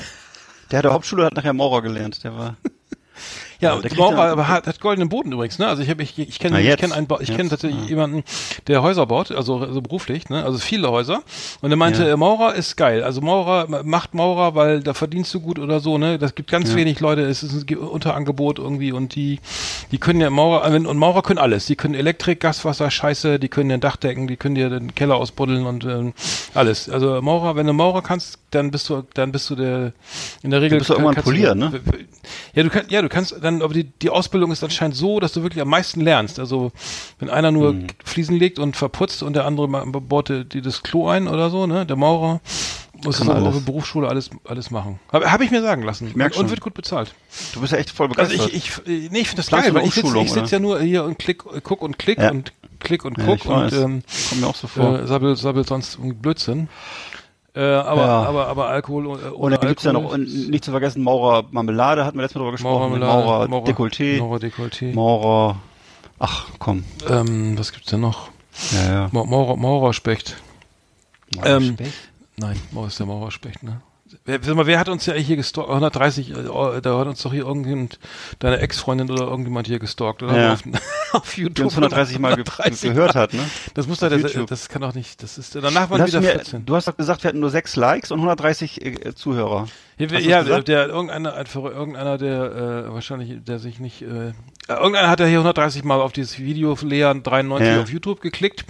Der 0.72 0.78
hat 0.78 0.86
der 0.86 0.94
Hauptschule, 0.94 1.26
hat 1.26 1.34
nachher 1.36 1.54
Maurer 1.54 1.82
gelernt. 1.82 2.24
Der 2.24 2.36
war. 2.38 2.58
Ja, 3.62 3.76
Ja, 3.76 3.82
der 3.82 3.94
Maurer 3.98 4.38
ja- 4.38 4.48
hat, 4.48 4.68
hat 4.68 4.80
goldenen 4.80 5.10
Boden 5.10 5.32
übrigens, 5.34 5.60
ne? 5.60 5.68
Also 5.68 5.82
ich 5.84 5.90
habe 5.90 6.02
ich 6.02 6.18
ich 6.18 6.40
kenne 6.40 6.62
ich 6.62 6.78
kenne 6.78 6.94
einen 6.96 7.08
Ba- 7.08 7.20
ich 7.20 7.36
kenne 7.36 7.50
tatsächlich 7.50 7.82
ja. 7.84 7.88
jemanden, 7.90 8.24
der 8.68 8.82
Häuser 8.82 9.06
baut, 9.06 9.32
also, 9.32 9.58
also 9.60 9.82
beruflich, 9.82 10.30
ne? 10.30 10.44
also 10.46 10.58
viele 10.60 10.90
Häuser. 10.90 11.22
Und 11.62 11.70
er 11.72 11.76
meinte, 11.78 12.08
Ja. 12.08 12.16
Maurer 12.18 12.56
ist 12.56 12.78
geil. 12.78 13.04
Also 13.04 13.20
Maurer 13.22 13.68
ma- 13.68 13.84
macht 13.84 14.14
Maurer, 14.14 14.56
weil 14.56 14.82
da 14.82 14.94
verdienst 14.94 15.34
du 15.34 15.42
gut 15.42 15.60
oder 15.60 15.80
so. 15.82 15.98
Ne, 15.98 16.18
das 16.18 16.36
gibt 16.36 16.50
ganz 16.50 16.74
wenig 16.76 17.00
Leute. 17.02 17.22
Es 17.24 17.44
ist 17.44 17.54
ein 17.54 17.66
Ge- 17.66 17.78
Unterangebot 17.78 18.60
irgendwie 18.60 18.92
und 18.94 19.16
die, 19.16 19.40
die 19.92 19.98
können 19.98 20.22
ja 20.22 20.30
Maurer 20.30 20.66
äh, 20.74 20.78
und 20.78 20.98
Maurer 20.98 21.22
können 21.22 21.40
alles. 21.40 21.66
Die 21.66 21.76
können 21.76 21.96
Elektrik, 21.96 22.40
Gaswasser, 22.40 22.90
Scheiße. 22.90 23.40
Die 23.40 23.50
können 23.50 23.70
den 23.70 23.82
Dach 23.82 23.98
decken, 23.98 24.28
die 24.28 24.38
können 24.38 24.56
dir 24.56 24.70
den 24.70 24.96
Keller 24.96 25.16
ausbuddeln 25.16 25.66
und 25.66 25.84
ähm, 25.84 26.14
alles. 26.54 26.90
Also 26.90 27.22
Maurer, 27.22 27.56
wenn 27.58 27.68
du 27.68 27.74
Maurer 27.74 28.02
kannst, 28.02 28.40
dann 28.52 28.72
bist 28.72 28.90
du, 28.90 29.04
dann 29.14 29.32
bist 29.32 29.50
du 29.50 29.56
der 29.56 29.92
in 30.44 30.50
der 30.52 30.62
Regel. 30.62 30.78
bist 30.80 30.90
du 30.90 30.94
irgendwann 30.94 31.22
polieren, 31.24 31.60
ne? 31.60 31.82
Ja, 32.56 32.64
du 32.64 32.70
kannst, 32.70 32.90
ja, 32.92 33.02
du 33.02 33.10
kannst 33.10 33.36
dann, 33.54 33.62
aber 33.62 33.74
die, 33.74 33.84
die 33.86 34.10
Ausbildung 34.10 34.52
ist 34.52 34.64
anscheinend 34.64 34.96
so, 34.96 35.20
dass 35.20 35.34
du 35.34 35.44
wirklich 35.44 35.62
am 35.62 35.70
meisten 35.70 36.02
lernst. 36.02 36.40
Also 36.40 36.72
wenn 37.20 37.30
einer 37.30 37.52
nur 37.52 37.74
Mhm. 37.74 37.88
Fliesen 38.04 38.38
legt 38.38 38.60
und 38.60 38.76
verputzt 38.76 39.24
und 39.24 39.34
der 39.34 39.46
andere 39.46 39.68
baut 39.68 40.30
dir 40.30 40.46
das 40.46 40.84
Klo 40.84 41.08
ein 41.10 41.28
oder 41.28 41.50
so, 41.50 41.68
ne? 41.68 41.86
Der 41.86 41.96
Maurer 41.96 42.42
muss 43.04 43.20
das 43.20 43.30
auf 43.30 43.54
der 43.54 43.60
Berufsschule 43.62 44.08
alles 44.10 44.30
alles 44.46 44.72
machen. 44.72 45.00
Habe 45.14 45.32
hab 45.32 45.40
ich 45.42 45.52
mir 45.52 45.62
sagen 45.62 45.84
lassen. 45.84 46.12
merk 46.16 46.32
und, 46.32 46.36
schon. 46.36 46.46
und 46.46 46.50
wird 46.52 46.62
gut 46.62 46.74
bezahlt. 46.74 47.14
Du 47.54 47.62
bist 47.62 47.72
ja 47.72 47.80
echt 47.80 47.92
voll 47.92 48.08
Also 48.18 48.32
begeistert. 48.38 48.54
ich, 48.54 48.82
ich, 48.86 48.88
äh, 49.06 49.10
nee, 49.10 49.20
ich 49.20 49.28
finde 49.30 49.44
das 49.44 49.48
geil, 49.52 49.74
weil 49.74 49.86
ich 49.86 49.94
sitze 49.94 50.18
ich 50.20 50.32
sitz 50.34 50.52
ja 50.52 50.60
nur 50.60 50.82
hier 50.82 51.04
und 51.06 51.18
klick, 51.18 51.44
äh, 51.54 51.62
guck 51.64 51.82
und 51.82 51.98
klick 51.98 52.20
Ja. 52.20 52.32
und 52.32 52.52
klick 52.80 53.06
und 53.06 53.18
Ja, 53.18 53.26
guck 53.26 53.38
ich 53.38 53.46
und 53.46 53.74
ähm, 53.74 54.04
Kommt 54.30 54.42
mir 54.42 54.48
auch 54.48 54.56
so 54.56 54.68
vor. 54.68 55.00
äh, 55.00 55.08
sabbel, 55.08 55.36
sabbel 55.38 55.66
sonst 55.66 55.98
Blödsinn. 56.22 56.68
Äh, 57.56 57.62
aber, 57.62 58.02
Ja. 58.02 58.24
aber, 58.24 58.48
aber 58.48 58.68
Alkohol 58.68 59.08
und, 59.08 59.24
äh, 59.24 59.30
und 59.30 59.52
dann 59.52 59.68
gibt's 59.68 59.84
ja 59.84 59.92
noch, 59.94 60.14
und 60.14 60.50
nicht 60.50 60.64
zu 60.64 60.72
vergessen, 60.72 61.02
Maurer 61.04 61.46
Marmelade, 61.52 62.06
hatten 62.06 62.18
wir 62.18 62.22
letztes 62.22 62.36
Mal 62.36 62.42
drüber 62.42 62.52
gesprochen. 62.52 63.00
Maurer, 63.00 63.48
Maurer, 63.48 63.70
Dekolleté, 63.72 64.20
Maurer 64.20 64.38
Dekolleté. 64.40 64.94
Maurer, 64.94 65.56
ach 66.20 66.46
komm, 66.60 66.84
Ähm, 67.10 67.58
was 67.58 67.72
gibt's 67.72 67.90
denn 67.90 68.02
noch? 68.02 68.30
ja, 68.72 68.92
ja. 68.92 69.10
Ma 69.12 69.24
Maurer, 69.24 69.56
Maurerspecht. 69.58 70.38
Maurer 71.36 71.48
Ähm, 71.58 71.74
Specht? 71.74 71.94
Nein, 72.38 72.60
Maurer 72.72 72.88
ist 72.88 73.00
der 73.00 73.06
Maurerspecht, 73.08 73.64
ne? 73.64 73.82
Wer, 74.30 74.40
sag 74.44 74.56
mal, 74.56 74.68
wer 74.68 74.78
hat 74.80 74.90
uns 74.90 75.08
ja 75.08 75.14
hier 75.16 75.38
gestalkt? 75.38 75.70
130, 75.72 76.30
äh, 76.32 76.34
da 76.82 77.00
hat 77.00 77.08
uns 77.08 77.22
doch 77.24 77.34
hier 77.34 77.46
irgendjemand, 77.48 77.98
deine 78.38 78.60
Ex-Freundin 78.60 79.10
oder 79.10 79.24
irgendjemand 79.24 79.66
hier 79.66 79.80
gestalkt, 79.80 80.22
oder? 80.22 80.38
Ja. 80.40 80.54
Auf, 80.54 80.62
auf 81.14 81.34
Die 81.34 81.42
YouTube. 81.42 81.66
uns 81.66 81.74
130 81.74 82.20
Mal 82.20 82.36
ge 82.36 82.44
130 82.46 82.94
gehört 82.94 83.16
hat, 83.16 83.34
ne? 83.34 83.42
Das 83.74 83.88
muss 83.88 83.98
doch, 84.00 84.12
YouTube. 84.12 84.46
das 84.48 84.70
kann 84.70 84.84
doch 84.84 84.94
nicht, 84.94 85.24
das 85.24 85.40
ist, 85.40 85.56
danach 85.56 85.90
waren 85.90 86.06
wieder 86.06 86.22
mir, 86.22 86.30
14. 86.30 86.64
du 86.64 86.76
hast 86.76 86.88
doch 86.88 86.96
gesagt, 86.96 87.24
wir 87.24 87.30
hatten 87.30 87.40
nur 87.40 87.50
sechs 87.50 87.76
Likes 87.76 88.12
und 88.12 88.20
130 88.20 88.86
äh, 88.86 89.16
Zuhörer. 89.16 89.68
Du's 89.98 90.24
ja 90.24 90.44
der, 90.44 90.62
der 90.62 90.88
irgendeiner, 90.88 91.34
einfach 91.34 91.64
irgendeiner, 91.64 92.18
der 92.20 92.86
äh, 92.88 92.94
wahrscheinlich, 92.94 93.44
der 93.44 93.58
sich 93.60 93.80
nicht, 93.80 94.02
äh, 94.04 94.30
äh, 94.30 94.34
irgendeiner 94.70 95.10
hat 95.10 95.20
ja 95.20 95.26
hier 95.26 95.40
130 95.40 95.84
Mal 95.84 96.00
auf 96.00 96.12
dieses 96.14 96.38
Video 96.38 96.78
Lea 96.82 97.14
93 97.22 97.68
Ja. 97.68 97.82
auf 97.82 97.90
YouTube 97.90 98.22
geklickt, 98.22 98.64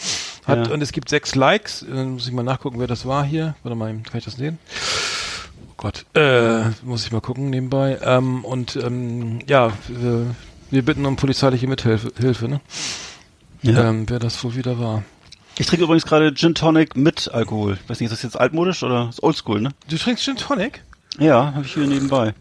hat 0.47 0.67
Ja. 0.67 0.73
und 0.73 0.81
es 0.81 0.91
gibt 0.93 1.09
sechs 1.09 1.35
Likes. 1.35 1.83
Äh, 1.83 2.05
muss 2.05 2.25
ich 2.27 2.33
mal 2.33 2.43
nachgucken, 2.43 2.79
wer 2.79 2.87
das 2.87 3.05
war 3.05 3.25
hier. 3.25 3.55
Warte 3.63 3.75
mal, 3.75 3.89
kann 4.09 4.17
ich 4.17 4.25
das 4.25 4.37
sehen? 4.37 4.57
Oh 5.79 5.83
Gott, 5.83 6.05
äh, 6.13 6.65
muss 6.83 7.05
ich 7.05 7.13
mal 7.13 7.21
gucken 7.21 7.49
nebenbei. 7.49 7.97
Ähm, 8.03 8.43
und 8.43 8.75
ähm, 8.75 9.39
ja, 9.47 9.71
wir, 9.87 10.35
wir 10.71 10.83
bitten 10.83 11.05
um 11.05 11.15
polizeiliche 11.15 11.67
Mithilfe, 11.67 12.11
Hilfe, 12.17 12.49
ne? 12.49 12.59
Ähm, 13.63 14.03
wer 14.09 14.19
das 14.19 14.43
wohl 14.43 14.55
wieder 14.55 14.77
war. 14.77 15.03
Ich 15.57 15.67
trinke 15.67 15.85
übrigens 15.85 16.05
gerade 16.05 16.33
Gin 16.33 16.53
Tonic 16.53 16.97
mit 16.97 17.31
Alkohol. 17.33 17.77
Weiß 17.87 18.01
nicht, 18.01 18.07
ist 18.07 18.17
das 18.17 18.23
jetzt 18.23 18.37
altmodisch 18.37 18.83
oder 18.83 19.07
ist 19.07 19.23
oldschool, 19.23 19.61
ne? 19.61 19.69
Du 19.87 19.97
trinkst 19.97 20.25
Gin 20.25 20.35
Tonic? 20.35 20.83
Ja, 21.17 21.53
habe 21.53 21.65
ich 21.65 21.73
hier 21.73 21.87
nebenbei. 21.87 22.33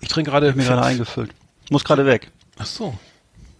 Ich 0.00 0.08
trinke 0.08 0.32
gerade. 0.32 0.48
Hab 0.48 0.56
mir 0.56 0.64
gerade 0.64 0.82
eingefüllt. 0.82 1.30
Muss 1.70 1.84
gerade 1.84 2.04
weg. 2.04 2.32
Ach 2.58 2.66
so. 2.66 2.98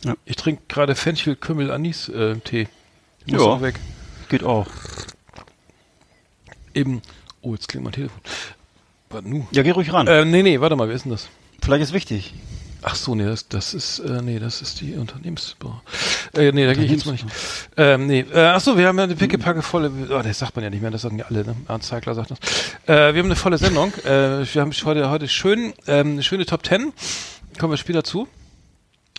Ja. 0.04 0.14
Ich 0.24 0.34
trinke 0.34 0.62
gerade 0.66 0.96
Fenchel, 0.96 1.36
Kümmel, 1.36 1.70
Anis 1.70 2.08
äh, 2.08 2.34
Tee. 2.40 2.66
Muss 3.26 3.40
Ja. 3.40 3.46
auch 3.46 3.60
weg. 3.62 3.78
Geht 4.28 4.42
auch. 4.42 4.66
Eben. 6.74 7.02
Oh, 7.46 7.54
jetzt 7.54 7.68
klingt 7.68 7.84
mein 7.84 7.92
Telefon. 7.92 8.20
Nu? 9.22 9.46
Ja, 9.52 9.62
geh 9.62 9.70
ruhig 9.70 9.92
ran. 9.92 10.08
Äh, 10.08 10.24
nee, 10.24 10.42
nee, 10.42 10.60
warte 10.60 10.74
mal, 10.74 10.88
wer 10.88 10.96
ist 10.96 11.04
denn 11.04 11.12
das? 11.12 11.28
Vielleicht 11.62 11.84
ist 11.84 11.92
wichtig. 11.92 12.34
Ach 12.82 12.96
so, 12.96 13.14
nee, 13.14 13.24
das, 13.24 13.46
das 13.46 13.72
ist, 13.72 14.00
äh, 14.00 14.20
nee, 14.20 14.40
das 14.40 14.62
ist 14.62 14.80
die 14.80 14.94
Unternehmens... 14.94 15.54
Äh, 16.34 16.50
nee, 16.50 16.66
da 16.66 16.74
gehe 16.74 16.84
ich 16.84 16.90
jetzt 16.90 17.06
mal 17.06 17.12
nicht. 17.12 17.24
Ähm, 17.76 18.08
nee, 18.08 18.24
äh, 18.32 18.46
ach 18.46 18.60
so, 18.60 18.76
wir 18.76 18.88
haben 18.88 18.98
ja 18.98 19.04
eine 19.04 19.14
pickepacke 19.14 19.62
volle, 19.62 19.92
oh, 20.10 20.22
das 20.22 20.40
sagt 20.40 20.56
man 20.56 20.64
ja 20.64 20.70
nicht 20.70 20.82
mehr, 20.82 20.90
das 20.90 21.02
sagen 21.02 21.18
ja 21.18 21.26
alle, 21.26 21.44
ne? 21.44 21.54
Ernst 21.68 21.88
Zeigler 21.88 22.16
sagt 22.16 22.32
das. 22.32 22.38
Äh, 22.86 23.14
wir 23.14 23.20
haben 23.20 23.26
eine 23.26 23.36
volle 23.36 23.58
Sendung. 23.58 23.94
Äh, 24.04 24.44
wir 24.52 24.60
haben 24.60 24.72
heute, 24.72 25.08
heute 25.08 25.28
schön, 25.28 25.72
ähm, 25.86 26.12
eine 26.12 26.24
schöne 26.24 26.46
Top 26.46 26.66
10. 26.66 26.92
Kommen 27.60 27.72
wir 27.72 27.76
später 27.76 28.02
zu. 28.02 28.26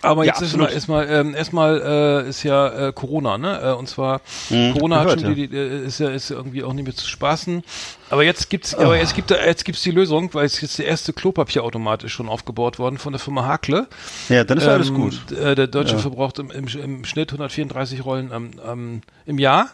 Aber 0.03 0.23
Ja, 0.23 0.33
jetzt 0.33 0.41
ist 0.41 0.49
absolut. 0.49 0.67
mal, 0.67 0.73
erstmal, 0.73 1.09
ähm, 1.09 1.33
erstmal 1.35 1.81
äh, 2.25 2.29
ist 2.29 2.43
ja 2.43 2.89
äh, 2.89 2.93
Corona, 2.93 3.37
ne? 3.39 3.59
Äh, 3.61 3.73
und 3.73 3.89
zwar 3.89 4.21
Mhm, 4.49 4.73
Corona 4.73 4.97
hat 4.97 5.03
gehört, 5.05 5.21
schon 5.21 5.33
die, 5.35 5.47
die, 5.47 5.57
äh, 5.57 5.85
ist 5.85 5.99
ja 5.99 6.09
ist 6.09 6.29
ja 6.29 6.35
irgendwie 6.35 6.63
auch 6.63 6.73
nicht 6.73 6.85
mehr 6.85 6.95
zu 6.95 7.07
spaßen. 7.07 7.63
Aber 8.11 8.23
jetzt 8.23 8.49
gibt's, 8.51 8.75
aber 8.75 8.97
jetzt 8.97 9.15
gibt 9.15 9.31
jetzt 9.31 9.65
gibt's 9.65 9.81
die 9.81 9.89
Lösung, 9.91 10.33
weil 10.35 10.45
es 10.45 10.61
jetzt 10.61 10.77
der 10.77 10.85
erste 10.85 11.13
Klopapierautomat 11.13 12.03
ist 12.03 12.11
schon 12.11 12.29
aufgebaut 12.29 12.77
worden 12.77 12.99
von 12.99 13.11
der 13.11 13.19
Firma 13.19 13.45
Hakle. 13.45 13.87
Ja, 14.29 14.43
dann 14.43 14.59
ist 14.59 14.65
ja 14.65 14.73
alles 14.73 14.89
Ähm, 14.89 14.95
gut. 14.95 15.31
Äh, 15.31 15.55
der 15.55 15.65
Deutsche 15.67 15.93
Ja. 15.93 15.97
verbraucht 15.99 16.37
im, 16.39 16.51
im, 16.51 16.67
im 16.67 17.03
Schnitt 17.03 17.31
134 17.31 18.05
Rollen 18.05 18.31
am, 18.31 18.51
am, 18.63 19.01
im 19.25 19.39
Jahr. 19.39 19.71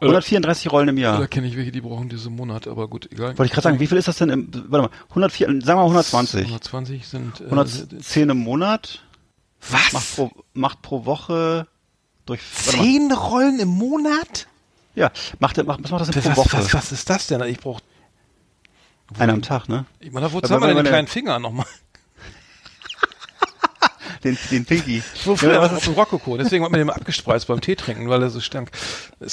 134 0.00 0.72
Rollen 0.72 0.88
im 0.88 0.98
Jahr. 0.98 1.18
Da 1.20 1.26
kenne 1.28 1.46
ich 1.46 1.56
welche, 1.56 1.70
die 1.70 1.80
brauchen 1.80 2.08
diese 2.08 2.28
Monat, 2.28 2.66
aber 2.66 2.88
gut, 2.88 3.08
egal. 3.12 3.38
Wollte 3.38 3.44
ich 3.44 3.52
gerade 3.52 3.62
sagen, 3.62 3.78
wie 3.80 3.86
viel 3.86 3.98
ist 3.98 4.08
das 4.08 4.16
denn 4.16 4.30
im, 4.30 4.48
warte 4.68 4.88
mal, 4.88 4.90
104, 5.10 5.46
sagen 5.46 5.64
wir 5.66 5.74
mal 5.76 5.82
120. 5.82 6.40
120 6.46 7.06
sind 7.06 7.40
äh, 7.40 7.44
110 7.44 8.28
im 8.30 8.38
Monat. 8.38 9.00
Macht 9.70 9.94
Was? 9.94 10.14
pro, 10.16 10.30
macht 10.54 10.82
pro 10.82 11.04
Woche 11.04 11.66
durch. 12.26 12.40
Zehn 12.52 13.12
Rollen 13.12 13.60
im 13.60 13.68
Monat? 13.68 14.46
Ja, 14.94 15.10
macht, 15.38 15.56
macht, 15.64 15.82
was 15.84 15.90
macht 15.90 16.00
das 16.02 16.10
denn 16.10 16.24
Was, 16.24 16.34
pro 16.34 16.44
Woche? 16.44 16.58
was, 16.58 16.74
was 16.74 16.92
ist 16.92 17.08
das 17.08 17.26
denn? 17.28 17.40
Ich 17.42 17.58
brauche, 17.58 17.82
Einer 19.18 19.32
am 19.32 19.42
Tag, 19.42 19.68
ne? 19.68 19.86
ich 20.00 20.10
meine, 20.12 20.32
wozu 20.32 20.44
Aber 20.46 20.54
haben 20.54 20.62
wir 20.62 20.74
denn 20.74 20.84
den 20.84 20.86
kleinen 20.86 21.08
Finger 21.08 21.38
nochmal? 21.38 21.66
Den, 24.24 24.38
den 24.52 24.64
Pinky. 24.64 25.02
Wofür? 25.24 25.52
Ja, 25.54 25.62
auf 25.62 25.82
dem 25.84 25.94
Rokoko. 25.94 26.36
Deswegen 26.36 26.62
hat 26.64 26.70
man 26.70 26.78
den 26.78 26.86
mal 26.86 26.92
abgespreizt 26.94 27.48
beim 27.48 27.60
Tee 27.60 27.74
trinken, 27.74 28.08
weil 28.08 28.22
er 28.22 28.30
so 28.30 28.38
stank. 28.38 28.70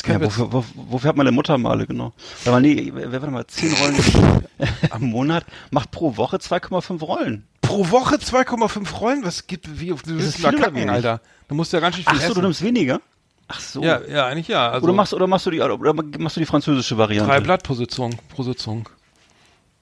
Ja, 0.08 0.20
wofür, 0.20 0.52
wo, 0.52 0.66
wofür 0.74 1.10
hat 1.10 1.16
meine 1.16 1.32
Mutter 1.32 1.60
Male, 1.60 1.86
genau? 1.86 2.12
Warte 2.44 2.52
mal, 2.52 2.62
nee, 2.62 2.92
warte 2.92 3.28
mal, 3.28 3.46
10 3.46 3.74
Rollen 3.74 3.96
am 4.90 5.04
Monat 5.04 5.46
macht 5.70 5.92
pro 5.92 6.18
Woche 6.18 6.38
2,5 6.38 7.04
Rollen. 7.04 7.48
Pro 7.70 7.92
Woche 7.92 8.16
2,5 8.16 8.96
Rollen? 8.96 9.24
Was 9.24 9.46
gibt, 9.46 9.80
wie, 9.80 9.90
du 9.90 9.98
viel 9.98 10.42
mal 10.42 10.56
oder 10.56 10.64
kacken? 10.64 10.90
Alter. 10.90 11.22
Du 11.48 11.56
musst 11.56 11.72
ja 11.72 11.80
ganz 11.80 11.96
schön 11.96 12.04
viel 12.04 12.14
Ach 12.16 12.22
so, 12.22 12.28
du 12.28 12.32
essen. 12.32 12.42
nimmst 12.42 12.64
weniger? 12.64 13.02
Ach 13.48 13.60
so. 13.60 13.82
ja, 13.82 14.02
ja, 14.08 14.26
eigentlich 14.28 14.48
ja. 14.48 14.70
Also 14.70 14.86
oder 14.86 14.94
machst 14.94 15.14
oder 15.14 15.28
machst 15.28 15.46
du 15.46 15.52
die 15.52 15.62
oder 15.62 15.94
machst 15.94 16.36
du 16.36 16.40
die 16.40 16.46
französische 16.46 16.98
Variante? 16.98 17.30
drei 17.30 17.40
Blatt 17.40 17.64
pro 17.64 17.74
Sitzung, 17.74 18.16
pro 18.30 18.44
Sitzung. 18.44 18.90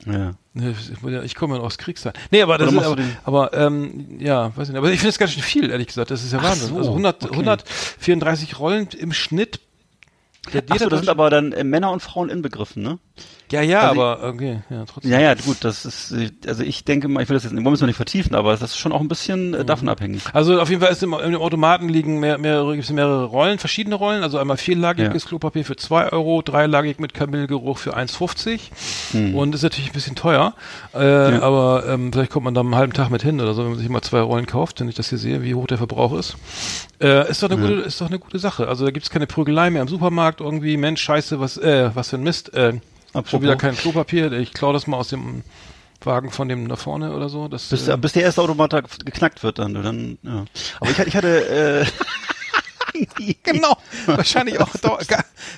Ja. 0.05 0.33
Ich 1.23 1.35
komme 1.35 1.57
ja 1.57 1.61
aus 1.61 1.77
Kriegszeit. 1.77 2.17
Nee, 2.31 2.41
aber 2.41 2.57
das 2.57 2.71
ist, 2.71 2.83
aber, 2.83 2.95
du 2.95 3.03
aber 3.23 3.53
ähm, 3.53 4.19
ja, 4.19 4.55
weiß 4.55 4.69
nicht. 4.69 4.77
Aber 4.77 4.91
ich 4.91 4.99
finde 4.99 5.09
es 5.09 5.17
ganz 5.17 5.31
schön 5.31 5.43
viel, 5.43 5.69
ehrlich 5.69 5.87
gesagt. 5.87 6.11
Das 6.11 6.23
ist 6.23 6.31
ja 6.31 6.39
Ach 6.39 6.43
Wahnsinn. 6.43 6.69
so, 6.69 6.77
also 6.77 6.89
100, 6.91 7.23
okay. 7.25 7.33
134 7.33 8.59
Rollen 8.59 8.87
im 8.97 9.11
Schnitt. 9.11 9.59
Der, 10.53 10.63
Ach 10.69 10.77
so, 10.77 10.87
da 10.87 10.97
sind 10.97 11.09
aber 11.09 11.29
dann 11.29 11.51
äh, 11.51 11.63
Männer 11.63 11.91
und 11.91 12.01
Frauen 12.01 12.29
inbegriffen, 12.29 12.83
ne? 12.83 12.99
Ja, 13.51 13.61
ja, 13.61 13.79
also 13.89 14.01
aber 14.01 14.27
okay, 14.27 14.59
ja, 14.69 14.83
trotzdem. 14.85 15.11
Ja, 15.11 15.19
ja, 15.21 15.33
gut, 15.35 15.57
das 15.61 15.85
ist, 15.85 16.13
also 16.45 16.63
ich 16.63 16.83
denke 16.83 17.07
mal, 17.07 17.23
ich 17.23 17.29
will 17.29 17.35
das 17.35 17.43
jetzt, 17.45 17.53
wollen 17.53 17.63
wir 17.63 17.71
es 17.73 17.79
noch 17.79 17.87
nicht 17.87 17.95
vertiefen, 17.95 18.35
aber 18.35 18.51
das 18.51 18.61
ist 18.71 18.77
schon 18.77 18.91
auch 18.91 18.99
ein 18.99 19.07
bisschen 19.07 19.53
äh, 19.53 19.63
davon 19.63 19.87
abhängig. 19.87 20.21
Also 20.33 20.59
auf 20.59 20.69
jeden 20.69 20.81
Fall 20.81 20.91
ist 20.91 21.01
im, 21.01 21.13
im 21.13 21.35
Automaten 21.37 21.87
liegen 21.87 22.19
mehr, 22.19 22.37
mehrere, 22.37 22.75
gibt's 22.75 22.91
mehrere 22.91 23.25
Rollen, 23.25 23.57
verschiedene 23.57 23.95
Rollen. 23.95 24.21
Also 24.23 24.37
einmal 24.37 24.57
vierlagiges 24.57 25.23
Ja. 25.23 25.29
Klopapier 25.29 25.63
für 25.63 25.77
2 25.77 26.11
Euro, 26.11 26.41
dreilagig 26.41 26.99
mit 26.99 27.13
Kamillgeruch 27.13 27.77
für 27.77 27.95
1,50 27.97 29.33
und 29.33 29.55
ist 29.55 29.63
natürlich 29.63 29.91
ein 29.91 29.93
bisschen 29.93 30.15
teuer. 30.15 30.53
Äh, 30.93 31.31
Ja. 31.31 31.41
Aber 31.41 31.85
ähm, 31.87 32.11
vielleicht 32.11 32.31
kommt 32.31 32.43
man 32.45 32.53
da 32.53 32.61
einen 32.61 32.75
halben 32.75 32.93
Tag 32.93 33.09
mit 33.09 33.21
hin 33.23 33.39
oder 33.39 33.53
so, 33.53 33.63
wenn 33.63 33.69
man 33.71 33.79
sich 33.79 33.87
mal 33.89 34.01
zwei 34.01 34.19
Rollen 34.21 34.45
kauft, 34.45 34.79
wenn 34.81 34.89
ich 34.89 34.95
das 34.95 35.09
hier 35.09 35.17
sehe, 35.17 35.41
wie 35.41 35.55
hoch 35.55 35.67
der 35.67 35.77
Verbrauch 35.77 36.13
ist. 36.17 36.35
Äh, 37.01 37.29
ist 37.29 37.43
doch 37.43 37.49
eine 37.49 37.61
gute, 37.61 37.73
ist 37.81 38.01
doch 38.01 38.07
eine 38.07 38.19
gute 38.19 38.39
Sache. 38.39 38.67
Also 38.67 38.83
da 38.85 38.91
gibt's 38.91 39.09
keine 39.09 39.27
Prügelei 39.27 39.69
mehr 39.69 39.81
im 39.81 39.87
Supermarkt 39.87 40.41
irgendwie. 40.41 40.75
Mensch, 40.77 41.01
scheiße, 41.01 41.39
was, 41.39 41.57
äh, 41.57 41.91
was 41.93 42.09
für 42.09 42.17
ein 42.17 42.23
Mist. 42.23 42.53
Äh, 42.53 42.73
schon 43.11 43.19
Apropos. 43.21 43.41
wieder 43.41 43.55
kein 43.55 43.75
Klopapier. 43.75 44.31
Ich 44.33 44.53
klaue 44.53 44.73
das 44.73 44.87
mal 44.87 44.97
aus 44.97 45.09
dem 45.09 45.43
Wagen 46.01 46.31
von 46.31 46.47
dem 46.47 46.67
da 46.67 46.75
vorne 46.75 47.13
oder 47.15 47.29
so. 47.29 47.47
Das, 47.47 47.69
Bis, 47.69 47.87
äh, 47.87 47.97
bis 47.97 48.13
der 48.13 48.23
erste 48.23 48.41
Automat 48.41 48.71
geknackt 49.03 49.43
wird 49.43 49.59
dann, 49.59 49.73
dann 49.73 50.17
ja. 50.23 50.45
Aber 50.79 50.89
ich, 50.91 50.97
hatte- 50.99 51.09
ich 51.09 51.15
hatte, 51.15 51.47
äh, 51.49 51.85
Genau, 53.43 53.77
wahrscheinlich 54.07 54.59
auch 54.59 54.69
da, 54.81 54.97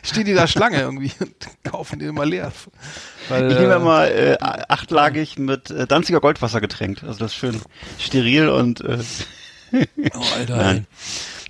stehen 0.04 0.26
die 0.26 0.34
da 0.34 0.46
Schlange 0.48 0.82
irgendwie 0.82 1.12
und 1.20 1.34
kaufen 1.64 2.00
die 2.00 2.06
immer 2.06 2.26
leer. 2.26 2.52
Weil, 3.30 3.50
ich 3.52 3.58
nehme 3.58 3.74
äh, 3.74 3.78
immer 3.78 4.08
äh, 4.12 4.38
achtlagig 4.40 5.38
mit 5.40 5.70
äh, 5.72 5.88
Danziger 5.88 6.20
Goldwasser 6.20 6.60
getränkt. 6.60 7.04
Also 7.04 7.20
das 7.20 7.32
ist 7.32 7.38
schön 7.38 7.62
steril 7.98 8.50
und 8.50 8.82
äh, 8.82 8.98
Oh, 9.72 10.24
Alter. 10.38 10.72
Ey. 10.72 10.84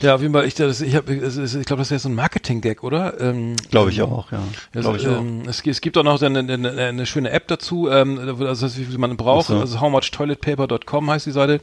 Ja, 0.01 0.15
auf 0.15 0.21
jeden 0.21 0.33
Fall, 0.33 0.45
ich, 0.45 0.53
das, 0.55 0.79
ich, 0.79 0.95
hab, 0.95 1.09
ist- 1.09 1.37
ich 1.37 1.65
glaube, 1.65 1.81
das 1.81 1.87
ist 1.87 1.91
ja 1.91 1.99
so 1.99 2.07
ein 2.07 2.15
Marketing-Gag, 2.15 2.83
oder? 2.83 3.19
Ähm, 3.19 3.57
Glaube 3.69 3.91
ich 3.91 4.01
auch, 4.01 4.31
ja. 4.31 4.39
Also, 4.73 4.91
Glaube 4.91 4.97
ich 4.97 5.07
auch. 5.09 5.19
ähm, 5.19 5.41
es, 5.45 5.61
es 5.65 5.81
gibt 5.81 5.97
auch 5.97 6.03
noch 6.03 6.21
eine, 6.21 6.39
eine, 6.39 6.71
eine 6.71 7.05
schöne 7.05 7.31
App 7.31 7.49
dazu, 7.49 7.89
ähm, 7.89 8.17
also 8.17 8.45
das 8.65 8.77
wie 8.77 8.85
viel 8.85 8.97
man 8.97 9.17
braucht. 9.17 9.47
So. 9.47 9.57
Also 9.59 9.81
howmuchtoiletpaper.com 9.81 11.09
heißt 11.11 11.25
die 11.25 11.31
Seite. 11.31 11.59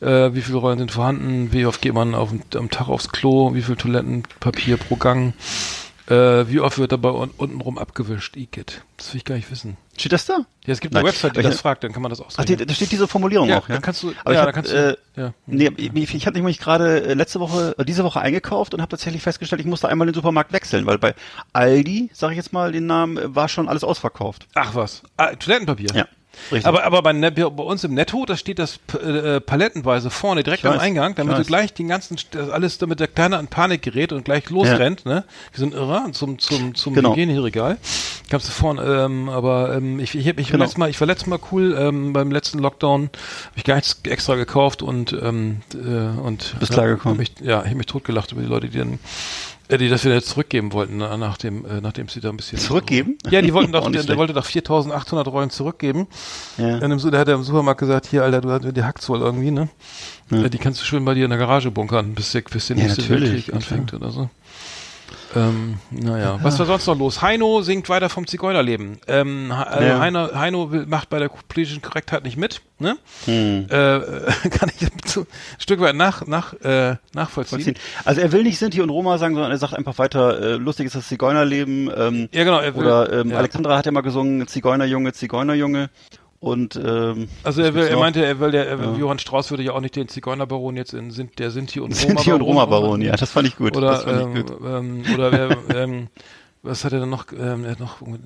Äh, 0.00 0.32
wie 0.34 0.40
viele 0.40 0.58
Rollen 0.58 0.78
sind 0.78 0.92
vorhanden? 0.92 1.52
Wie 1.52 1.66
oft 1.66 1.82
geht 1.82 1.92
man 1.92 2.14
auf, 2.14 2.30
am 2.54 2.70
Tag 2.70 2.88
aufs 2.88 3.10
Klo? 3.10 3.54
Wie 3.54 3.60
viel 3.62 3.76
Toilettenpapier 3.76 4.78
pro 4.78 4.96
Gang? 4.96 5.34
Äh, 6.08 6.48
wie 6.48 6.60
oft 6.60 6.78
wird 6.78 6.92
dabei 6.92 7.10
un 7.10 7.30
untenrum 7.36 7.76
abgewischt? 7.78 8.36
Igitt. 8.36 8.82
Das 8.96 9.12
will 9.12 9.18
ich 9.18 9.24
gar 9.26 9.34
nicht 9.36 9.50
wissen. 9.50 9.76
Steht 9.96 10.12
das 10.12 10.26
da? 10.26 10.38
Ja, 10.66 10.72
es 10.72 10.80
gibt 10.80 10.94
eine 10.94 11.02
Nein. 11.04 11.12
Website, 11.12 11.32
die 11.34 11.38
Aber 11.40 11.48
das 11.48 11.54
ich- 11.56 11.60
fragt, 11.60 11.84
dann 11.84 11.92
kann 11.92 12.02
man 12.02 12.10
das 12.10 12.20
Ach, 12.20 12.26
ausrechnen. 12.26 12.58
die, 12.58 12.66
da 12.66 12.74
steht 12.74 12.90
diese 12.90 13.06
Formulierung 13.06 13.48
ja, 13.48 13.58
auch, 13.58 13.68
ja? 13.68 13.74
dann 13.74 13.82
kannst 13.82 14.02
du, 14.02 14.12
Aber 14.24 14.34
ja, 14.34 14.40
ich 14.40 14.46
hab, 14.46 14.54
kannst 14.54 14.72
du, 14.72 14.76
äh, 14.76 14.96
ja. 15.20 15.32
Nee, 15.46 15.70
ich, 15.76 16.14
ich 16.14 16.26
hatte 16.26 16.36
nämlich 16.36 16.58
gerade 16.58 17.04
äh, 17.04 17.14
letzte 17.14 17.38
Woche, 17.38 17.74
äh, 17.78 17.84
diese 17.84 18.02
Woche 18.02 18.20
eingekauft 18.20 18.74
und 18.74 18.80
habe 18.80 18.90
tatsächlich 18.90 19.22
festgestellt, 19.22 19.60
ich 19.60 19.66
musste 19.66 19.88
einmal 19.88 20.06
den 20.06 20.14
Supermarkt 20.14 20.52
wechseln, 20.52 20.86
weil 20.86 20.98
bei 20.98 21.14
Aldi, 21.52 22.10
sage 22.12 22.32
ich 22.32 22.36
jetzt 22.38 22.52
mal 22.52 22.72
den 22.72 22.86
Namen, 22.86 23.18
äh, 23.18 23.34
war 23.34 23.48
schon 23.48 23.68
alles 23.68 23.84
ausverkauft. 23.84 24.46
Ach 24.54 24.74
was. 24.74 25.02
Ah, 25.16 25.34
Toilettenpapier. 25.36 25.90
Ja, 25.94 26.06
richtig. 26.52 26.66
Aber, 26.66 26.84
aber 26.84 27.02
bei, 27.02 27.12
bei 27.30 27.62
uns 27.62 27.84
im 27.84 27.94
Netto, 27.94 28.24
da 28.26 28.36
steht 28.36 28.58
das 28.58 28.78
p- 28.78 28.98
äh, 28.98 29.40
palettenweise 29.40 30.10
vorne 30.10 30.42
direkt 30.42 30.62
Ich 30.64 30.68
am 30.68 30.74
weiß, 30.76 30.80
Eingang, 30.82 31.14
damit 31.14 31.34
du 31.34 31.38
weiß. 31.40 31.46
gleich 31.46 31.74
den 31.74 31.88
ganzen, 31.88 32.16
das 32.30 32.50
alles, 32.50 32.78
damit 32.78 33.00
der 33.00 33.08
Kleine 33.08 33.38
an 33.38 33.48
Panik 33.48 33.82
gerät 33.82 34.12
und 34.12 34.24
gleich 34.24 34.50
losrennt, 34.50 35.06
ne? 35.06 35.24
Wir 35.52 35.58
sind 35.58 35.74
irre 35.74 36.10
zum, 36.12 36.38
zum, 36.38 36.74
zum 36.74 36.94
Genau. 36.94 37.12
Hygieneregal. 37.12 37.78
Gab's 38.30 38.46
da 38.46 38.52
vorne, 38.52 38.82
ähm, 38.82 39.28
aber 39.28 39.74
ähm, 39.76 39.98
ich, 40.00 40.14
ich, 40.14 40.26
ich, 40.26 40.48
Genau. 40.48 40.64
letztes 40.64 40.78
Mal, 40.78 40.88
ich 40.90 41.00
war 41.00 41.06
letztes 41.06 41.26
Mal 41.26 41.38
cool, 41.52 41.76
ähm, 41.78 42.12
beim 42.12 42.30
letzten 42.30 42.58
Lockdown 42.58 43.02
habe 43.02 43.10
ich 43.56 43.64
gar 43.64 43.74
nichts 43.76 44.00
extra 44.04 44.34
gekauft 44.34 44.82
und, 44.82 45.12
ähm, 45.12 45.60
äh, 45.74 45.76
und 46.20 46.56
Bist 46.58 46.72
klargekommen. 46.72 47.18
Hab 47.18 47.18
mich, 47.18 47.32
ja, 47.46 47.62
ich 47.62 47.70
hab 47.70 47.76
mich 47.76 47.86
totgelacht 47.86 48.32
über 48.32 48.40
die 48.40 48.48
Leute, 48.48 48.68
die 48.68 48.78
dann 48.78 48.94
äh, 48.94 48.96
die 49.70 49.88
das 49.88 50.04
wieder 50.04 50.22
zurückgeben 50.22 50.72
wollten, 50.72 50.98
na- 50.98 51.16
nachdem, 51.16 51.64
äh, 51.64 51.80
nachdem 51.80 52.08
sie 52.08 52.20
da 52.20 52.30
ein 52.30 52.36
bisschen 52.36 52.58
Zurückgeben? 52.58 53.16
Ja, 53.30 53.40
die 53.42 53.52
wollten 53.54 53.72
doch, 53.72 53.90
der, 53.90 54.02
der 54.02 54.16
wollte 54.16 54.32
doch 54.34 54.46
4.800 54.46 55.28
Rollen 55.28 55.50
zurückgeben. 55.50 56.06
Ja. 56.58 56.78
Dann 56.78 56.90
im, 56.92 56.98
da 57.10 57.18
hat 57.18 57.28
er 57.28 57.34
im 57.34 57.42
Supermarkt 57.44 57.80
gesagt, 57.80 58.06
hier, 58.06 58.22
Alter, 58.24 58.40
du 58.40 58.50
hast, 58.50 58.76
die 58.76 58.82
hackt's 58.82 59.08
wohl 59.08 59.20
irgendwie, 59.20 59.50
ne? 59.50 59.68
Ja. 60.30 60.38
Ja. 60.42 60.48
Die 60.48 60.58
kannst 60.58 60.80
du 60.80 60.84
schön 60.84 61.04
bei 61.04 61.14
dir 61.14 61.24
in 61.24 61.30
der 61.30 61.38
Garage 61.38 61.70
bunkern, 61.70 62.14
bis 62.14 62.32
der, 62.32 62.42
bis 62.42 62.66
der 62.66 62.76
Ja, 62.76 62.82
nächste 62.84 63.02
natürlich, 63.02 63.22
Weltkrieg 63.30 63.48
ja, 63.48 63.54
anfängt 63.54 63.94
oder 63.94 64.10
so. 64.10 64.28
Ähm, 65.36 65.78
naja, 65.90 66.38
was 66.42 66.58
war 66.58 66.66
sonst 66.66 66.86
noch 66.86 66.98
los? 66.98 67.20
Heino 67.22 67.62
singt 67.62 67.88
weiter 67.88 68.08
vom 68.08 68.26
Zigeunerleben. 68.26 68.98
Ähm, 69.08 69.50
also 69.52 69.84
Ja. 69.84 69.98
Heino, 69.98 70.34
Heino 70.34 70.70
will, 70.70 70.86
macht 70.86 71.10
bei 71.10 71.18
der 71.18 71.28
politischen 71.28 71.82
Korrektheit 71.82 72.24
nicht 72.24 72.36
mit, 72.36 72.60
ne? 72.78 72.96
Hm. 73.24 73.66
Äh, 73.68 73.68
kann 74.50 74.70
ich 74.76 74.86
ein 74.86 75.26
Stück 75.58 75.80
weit 75.80 75.96
nach, 75.96 76.26
nach, 76.26 76.52
äh, 76.62 76.96
nachvollziehen. 77.14 77.58
Vollziehen. 77.58 77.74
Also 78.04 78.20
er 78.20 78.32
will 78.32 78.42
nicht 78.44 78.58
Sinti 78.58 78.80
und 78.80 78.90
Roma 78.90 79.18
sagen, 79.18 79.34
sondern 79.34 79.50
er 79.52 79.58
sagt 79.58 79.74
einfach 79.74 79.98
weiter, 79.98 80.40
äh, 80.40 80.52
lustig 80.54 80.86
ist 80.86 80.94
das 80.94 81.08
Zigeunerleben. 81.08 81.90
Ähm, 81.96 82.28
Ja, 82.32 82.44
genau, 82.44 82.60
er 82.60 82.74
will- 82.74 82.82
oder 82.82 83.12
ähm, 83.12 83.30
ja. 83.30 83.38
Alexandra 83.38 83.76
hat 83.76 83.86
ja 83.86 83.92
mal 83.92 84.02
gesungen, 84.02 84.46
Zigeunerjunge, 84.46 85.12
Zigeunerjunge. 85.12 85.90
Und 86.44 86.76
ähm, 86.76 87.28
Also 87.42 87.62
er, 87.62 87.74
will, 87.74 87.84
er 87.86 87.96
meinte, 87.98 88.24
er 88.24 88.38
will 88.40 88.50
der, 88.50 88.68
er, 88.68 88.78
Ja. 88.78 88.94
Johann 88.96 89.18
Strauß 89.18 89.50
würde 89.50 89.62
ja 89.62 89.72
auch 89.72 89.80
nicht 89.80 89.96
den 89.96 90.08
Zigeunerbaron 90.08 90.76
jetzt 90.76 90.92
in 90.94 91.10
sind 91.10 91.38
der 91.38 91.50
Sinti 91.50 91.80
und 91.80 91.94
Sinti 91.94 92.32
und 92.32 92.40
Roma-Baron, 92.42 93.00
ja, 93.02 93.16
das 93.16 93.30
fand 93.30 93.48
ich 93.48 93.56
gut. 93.56 93.76
Oder 93.76 93.96
fand 93.96 94.20
ich 94.20 94.26
ähm, 94.26 94.46
gut. 94.46 94.56
ähm, 94.64 95.04
oder 95.14 95.32
wer, 95.32 95.76
ähm, 95.82 96.08
was 96.62 96.84
hat 96.84 96.92
er 96.92 97.00
denn 97.00 97.10
noch? 97.10 97.26
Ähm, 97.32 97.64
er 97.64 97.72
hat 97.72 97.80
noch 97.80 98.00
ähm, 98.02 98.18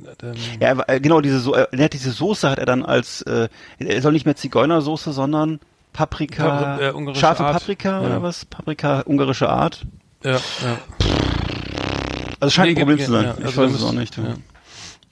Ja, 0.61 0.69
er 0.81 0.89
äh, 0.89 1.01
genau, 1.01 1.21
diese 1.21 1.41
so 1.41 1.55
er 1.55 1.69
hat 1.85 1.93
diese 1.93 2.11
Soße 2.13 2.49
hat 2.51 2.59
er 2.59 2.67
dann 2.67 2.85
als 2.85 3.23
äh, 3.23 3.49
er 3.79 4.03
soll 4.03 4.13
nicht 4.13 4.27
mehr 4.27 4.37
Zigeunersoße, 4.37 5.13
sondern 5.13 5.61
Paprika, 5.93 6.77
Papri- 6.79 7.11
äh, 7.11 7.15
scharfe 7.15 7.45
Art. 7.45 7.55
Paprika 7.61 8.01
Ja. 8.01 8.07
oder 8.07 8.23
was? 8.23 8.45
Paprika 8.45 9.03
ungarische 9.07 9.49
Art. 9.49 9.83
ja, 10.25 10.33
ja. 10.33 10.39
Also 12.41 12.53
scheint 12.53 12.69
Nee, 12.69 12.75
ein 12.81 12.87
Problem 12.87 13.05
zu 13.05 13.11
sein. 13.11 13.25
ja, 13.25 13.35
ich 13.39 13.45
also 13.47 13.63
weiß 13.63 13.73
es 13.75 13.83
auch 13.83 13.93
nicht. 13.93 14.17
ja. 14.17 14.35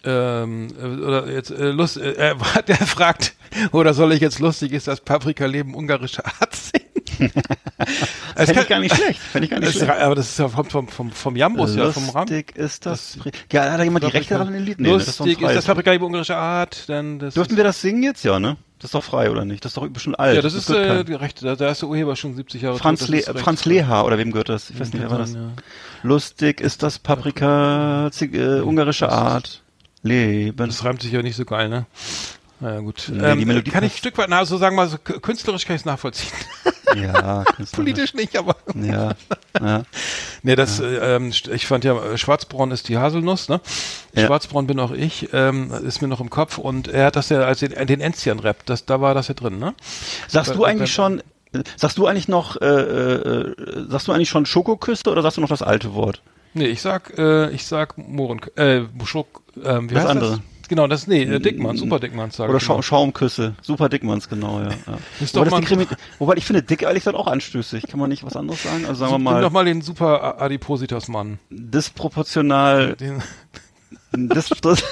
Ähm, 0.06 0.68
äh, 0.80 0.84
oder 1.04 1.28
jetzt 1.30 1.50
äh, 1.50 1.70
Lust, 1.70 1.96
äh, 1.96 2.12
er- 2.12 2.36
der 2.66 2.76
fragt, 2.76 3.34
oder 3.72 3.92
soll 3.94 4.12
ich 4.12 4.20
jetzt 4.20 4.38
lustig 4.38 4.72
ist 4.72 4.86
das 4.88 5.00
Paprika 5.00 5.46
leben 5.46 5.74
ungarische 5.74 6.24
Art 6.24 6.54
singen? 6.54 6.82
Fände 8.36 8.52
kann- 8.52 8.62
ich 8.62 8.68
gar 8.68 8.78
nicht 8.80 8.94
schlecht. 8.94 9.20
Fände 9.20 9.44
ich 9.46 9.50
gar 9.50 9.60
nicht 9.60 9.72
schlecht. 9.72 9.90
aber 9.90 10.14
das 10.14 10.28
ist 10.30 10.38
ja 10.38 10.48
vom, 10.48 10.64
vom, 10.66 10.88
vom, 10.88 11.10
vom 11.10 11.36
Jambus, 11.36 11.74
ja, 11.74 11.90
vom 11.92 12.08
Ram. 12.10 12.22
Lustig 12.28 12.56
ist 12.56 12.84
das. 12.86 13.18
ja, 13.52 13.70
hat 13.70 13.80
da 13.80 13.84
jemand 13.84 14.04
die 14.04 14.08
Rechte 14.10 14.34
daran 14.34 14.48
in 14.48 14.54
den 14.54 14.64
Lied? 14.64 14.80
Nee, 14.80 14.88
ne, 14.88 14.94
das 14.98 15.08
ist 15.08 15.18
Lustig 15.18 15.36
ist 15.38 15.42
das 15.42 15.52
freies. 15.52 15.64
Paprika 15.64 15.92
leben 15.92 16.04
ungarische 16.04 16.36
Art, 16.36 16.88
dann 16.88 17.18
das 17.18 17.34
Dürften 17.34 17.56
wir 17.56 17.64
das 17.64 17.80
singen 17.80 18.02
jetzt? 18.02 18.24
Ja, 18.24 18.38
ne? 18.38 18.56
Das 18.78 18.88
ist 18.88 18.94
doch 18.94 19.04
frei, 19.04 19.30
oder 19.30 19.46
nicht? 19.46 19.64
Das 19.64 19.70
ist 19.70 19.76
doch 19.78 19.88
bestimmt 19.88 20.18
alt. 20.20 20.36
Ja, 20.36 20.42
das 20.42 20.52
ist 20.52 20.66
gehört 20.66 20.84
äh, 20.84 20.88
keinem. 20.88 21.06
die 21.06 21.14
Rechte, 21.14 21.46
da, 21.46 21.56
da 21.56 21.70
ist 21.70 21.80
der 21.80 21.88
Urheber 21.88 22.14
schon 22.14 22.34
70 22.34 22.60
Jahre 22.60 22.76
Franz, 22.78 23.08
Le 23.08 23.22
das 23.22 23.34
ist 23.34 23.40
Franz 23.42 23.60
recht- 23.60 23.66
Leha, 23.66 24.02
oder 24.02 24.18
wem 24.18 24.32
gehört 24.32 24.50
das? 24.50 24.68
Ich 24.68 24.78
weiß 24.78 24.92
nicht, 24.92 25.02
wer 25.02 25.10
war 25.10 25.18
das? 25.18 25.32
Ja. 25.32 25.52
Lustig 26.02 26.60
ist 26.60 26.82
das 26.82 26.98
Paprika, 26.98 28.10
äh, 28.20 28.60
ungarische 28.60 29.08
Art. 29.10 29.62
Leben. 30.06 30.66
Das 30.66 30.84
reimt 30.84 31.02
sich 31.02 31.12
ja 31.12 31.22
nicht 31.22 31.36
so 31.36 31.44
geil, 31.44 31.68
ne? 31.68 31.86
Naja, 32.60 32.80
gut. 32.80 33.10
Nee, 33.12 33.22
ähm, 33.22 33.38
die 33.38 33.44
Melodie 33.44 33.70
kann 33.70 33.84
ich 33.84 33.92
ein. 33.92 33.98
Stück 33.98 34.16
weit, 34.16 34.28
na, 34.30 34.44
so 34.44 34.56
sagen 34.56 34.76
wir 34.76 34.84
mal, 34.84 34.88
so 34.88 34.96
künstlerisch 34.98 35.66
kann 35.66 35.76
ich 35.76 35.82
es 35.82 35.86
nachvollziehen. 35.86 36.32
Ja. 36.94 37.44
Politisch 37.72 38.14
nicht, 38.14 38.36
aber. 38.38 38.56
Ja, 38.74 39.12
ja. 39.60 39.82
Nee, 40.42 40.56
das, 40.56 40.80
äh, 40.80 41.16
ähm, 41.16 41.32
ich 41.52 41.66
fand 41.66 41.84
ja, 41.84 41.96
äh, 42.02 42.16
Schwarzbraun 42.16 42.70
ist 42.70 42.88
die 42.88 42.96
Haselnuss, 42.96 43.48
ne? 43.50 43.60
Ja. 44.14 44.26
Schwarzbraun 44.26 44.66
bin 44.66 44.80
auch 44.80 44.92
ich, 44.92 45.28
ähm, 45.34 45.70
ist 45.84 46.00
mir 46.00 46.08
noch 46.08 46.20
im 46.20 46.30
Kopf 46.30 46.56
und 46.56 46.88
er 46.88 47.06
hat 47.06 47.16
das 47.16 47.28
ja 47.28 47.42
als 47.42 47.60
den, 47.60 47.72
den 47.86 48.00
Enzian-Rap, 48.00 48.64
das, 48.64 48.86
da 48.86 49.00
war 49.02 49.12
das 49.12 49.28
ja 49.28 49.34
drin, 49.34 49.58
ne? 49.58 49.74
Sagst 50.28 50.54
du 50.54 50.64
eigentlich 50.64 50.92
schon, 50.92 51.20
äh, 51.52 51.62
sagst 51.76 51.98
du 51.98 52.06
eigentlich 52.06 52.28
noch, 52.28 52.58
äh, 52.60 52.64
äh, 52.64 53.54
sagst 53.88 54.08
du 54.08 54.12
eigentlich 54.12 54.30
schon 54.30 54.46
Schokoküste 54.46 55.10
oder 55.10 55.20
sagst 55.20 55.36
du 55.36 55.42
noch 55.42 55.48
das 55.50 55.62
alte 55.62 55.92
Wort? 55.94 56.22
Nee, 56.56 56.66
ich 56.68 56.80
sag, 56.80 57.16
äh, 57.18 57.50
ich 57.50 57.66
sag 57.66 57.98
Mohren, 57.98 58.40
äh, 58.56 58.82
Schluck, 59.04 59.42
ähm, 59.62 59.90
wie 59.90 59.94
Das 59.94 60.04
heißt 60.04 60.10
andere. 60.10 60.30
das? 60.30 60.40
Genau, 60.68 60.86
das, 60.88 61.06
nee, 61.06 61.22
äh, 61.22 61.38
Dickmann, 61.38 61.76
Super 61.76 62.00
Dickmann, 62.00 62.30
sag 62.30 62.48
Oder 62.48 62.56
ich 62.58 62.64
Scha 62.64 62.72
immer. 62.72 62.82
Schaumküsse. 62.82 63.54
Super 63.62 63.88
Dickmanns, 63.90 64.28
genau, 64.28 64.60
ja. 64.60 64.70
ja. 64.70 64.98
Ist 65.20 65.36
Wobei, 65.36 65.50
doch 65.60 65.70
mal- 65.76 65.86
wobei 66.18 66.34
ich 66.36 66.44
finde 66.46 66.62
dick 66.62 66.82
ehrlich 66.82 67.02
gesagt 67.04 67.16
auch 67.16 67.26
anstößig. 67.26 67.86
Kann 67.86 68.00
man 68.00 68.08
nicht 68.08 68.24
was 68.24 68.36
anderes 68.36 68.62
sagen? 68.62 68.84
Also 68.86 68.94
sagen 69.00 69.12
wir 69.12 69.18
Nimm 69.18 69.24
mal, 69.24 69.42
doch 69.42 69.52
mal 69.52 69.64
den 69.66 69.82
Super 69.82 70.40
Adipositas-Mann. 70.40 71.38
disproportional, 71.50 72.96
Den, 72.98 73.22
dis, 74.12 74.48
dis 74.48 74.82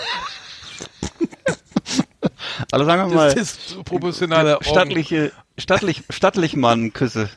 also 2.71 2.85
sagen 2.85 3.09
wir 3.11 3.15
mal, 3.17 3.35
das 3.35 3.57
ist 3.57 3.85
proportionale 3.85 4.57
Augen. 4.57 4.65
stattliche, 4.65 5.33
stattlich, 5.59 6.03
stattlich 6.11 6.57
Mann-Küsse. 6.57 7.29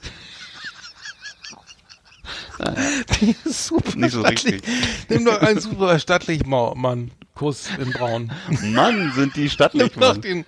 Die 3.22 3.36
ist 3.46 3.68
super 3.68 3.98
Nicht 3.98 4.14
so 4.14 4.22
richtig. 4.22 4.62
Nimm 5.10 5.26
doch 5.26 5.42
einen 5.42 5.60
super 5.60 6.00
stattlich 6.00 6.46
Mann. 6.46 7.12
Kuss 7.36 7.70
in 7.80 7.92
Braun. 7.92 8.32
Mann, 8.64 9.12
sind 9.16 9.36
die 9.36 9.50
stattlich, 9.50 9.92
Nimm 9.92 10.02
doch 10.02 10.14
Mann. 10.14 10.22
den 10.22 10.46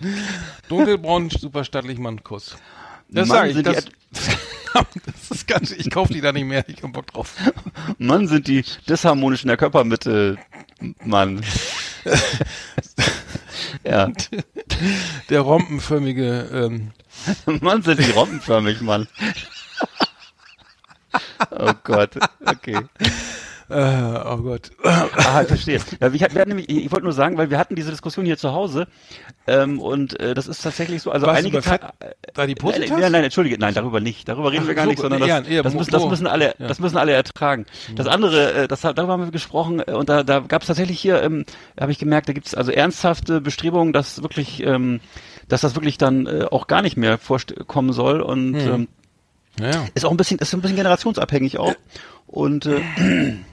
dunkelbraunen 0.69 1.29
super 1.29 1.63
stattlich 1.63 1.99
Mann 1.99 2.23
Kuss. 2.23 2.57
Das 3.09 3.27
Mann, 3.27 3.37
sage 3.37 3.51
ich. 3.51 3.63
Das, 3.63 3.85
das 5.05 5.31
ist 5.31 5.47
ganz, 5.47 5.71
ich 5.71 5.89
kaufe 5.91 6.13
die 6.13 6.21
da 6.21 6.31
nicht 6.31 6.45
mehr. 6.45 6.67
Ich 6.67 6.81
hab 6.81 6.93
Bock 6.93 7.07
drauf. 7.07 7.35
Mann, 7.99 8.27
sind 8.27 8.47
die 8.47 8.63
disharmonisch 8.87 9.43
in 9.43 9.49
der 9.49 9.57
Körpermitte, 9.57 10.37
Mann. 11.03 11.41
ja. 13.83 14.11
Der 15.29 15.41
rompenförmige, 15.41 16.49
ähm, 16.53 16.91
Mann, 17.61 17.83
sind 17.83 17.99
die 17.99 18.11
robbenförmig, 18.11 18.81
Mann. 18.81 19.07
Oh 21.51 21.71
Gott, 21.83 22.11
okay. 22.45 22.79
äh, 23.69 24.19
oh 24.25 24.37
Gott. 24.37 24.71
Ah, 24.83 25.41
ich 25.41 25.47
verstehe. 25.47 25.79
Ja, 25.99 26.11
ich, 26.11 26.33
nämlich, 26.45 26.69
ich 26.69 26.91
wollte 26.91 27.03
nur 27.03 27.13
sagen, 27.13 27.37
weil 27.37 27.49
wir 27.51 27.57
hatten 27.59 27.75
diese 27.75 27.91
Diskussion 27.91 28.25
hier 28.25 28.37
zu 28.37 28.51
Hause 28.51 28.87
ähm, 29.45 29.79
und 29.79 30.19
äh, 30.19 30.33
das 30.33 30.47
ist 30.47 30.63
tatsächlich 30.63 31.03
so, 31.03 31.11
also 31.11 31.27
du 31.27 31.31
einige 31.31 31.59
äh, 31.59 31.61
Da 32.33 32.47
die 32.47 32.53
Nein, 32.53 32.55
Positas? 32.55 32.89
nein, 32.99 33.11
nein, 33.11 33.23
entschuldige, 33.25 33.57
nein, 33.59 33.73
darüber 33.75 33.99
nicht. 33.99 34.27
Darüber 34.27 34.51
reden 34.51 34.63
Ach, 34.63 34.67
wir 34.69 34.75
gar 34.75 34.85
so, 34.85 34.89
nicht, 34.89 34.99
sondern 35.01 35.19
das, 35.19 35.29
eher- 35.29 35.45
eher 35.47 35.63
das, 35.63 35.73
müssen, 35.75 35.91
das 35.91 36.05
müssen 36.07 36.25
alle, 36.27 36.55
Ja. 36.57 36.67
das 36.67 36.79
müssen 36.79 36.97
alle 36.97 37.11
ertragen. 37.11 37.65
Das 37.95 38.07
andere, 38.07 38.53
äh, 38.53 38.67
das, 38.67 38.81
darüber 38.81 39.09
haben 39.13 39.23
wir 39.25 39.31
gesprochen 39.31 39.81
äh, 39.85 39.91
und 39.91 40.09
da, 40.09 40.23
da 40.23 40.39
gab 40.39 40.61
es 40.63 40.67
tatsächlich 40.67 40.99
hier, 40.99 41.21
ähm, 41.21 41.45
habe 41.79 41.91
ich 41.91 41.99
gemerkt, 41.99 42.27
da 42.27 42.33
gibt 42.33 42.47
es 42.47 42.55
also 42.55 42.71
ernsthafte 42.71 43.39
Bestrebungen, 43.39 43.93
dass 43.93 44.23
wirklich, 44.23 44.63
ähm, 44.63 44.99
dass 45.47 45.61
das 45.61 45.75
wirklich 45.75 45.97
dann 45.99 46.25
äh, 46.25 46.45
auch 46.49 46.65
gar 46.67 46.81
nicht 46.81 46.97
mehr 46.97 47.17
vorkommen 47.19 47.93
soll 47.93 48.21
und 48.21 48.55
Hm. 48.55 48.73
ähm, 48.73 48.87
Ja, 49.59 49.71
ja. 49.71 49.85
ist 49.93 50.05
auch 50.05 50.11
ein 50.11 50.17
bisschen, 50.17 50.39
ist 50.39 50.53
ein 50.53 50.61
bisschen 50.61 50.77
generationsabhängig 50.77 51.57
auch. 51.57 51.75
Und 52.31 52.67
äh, 52.67 52.79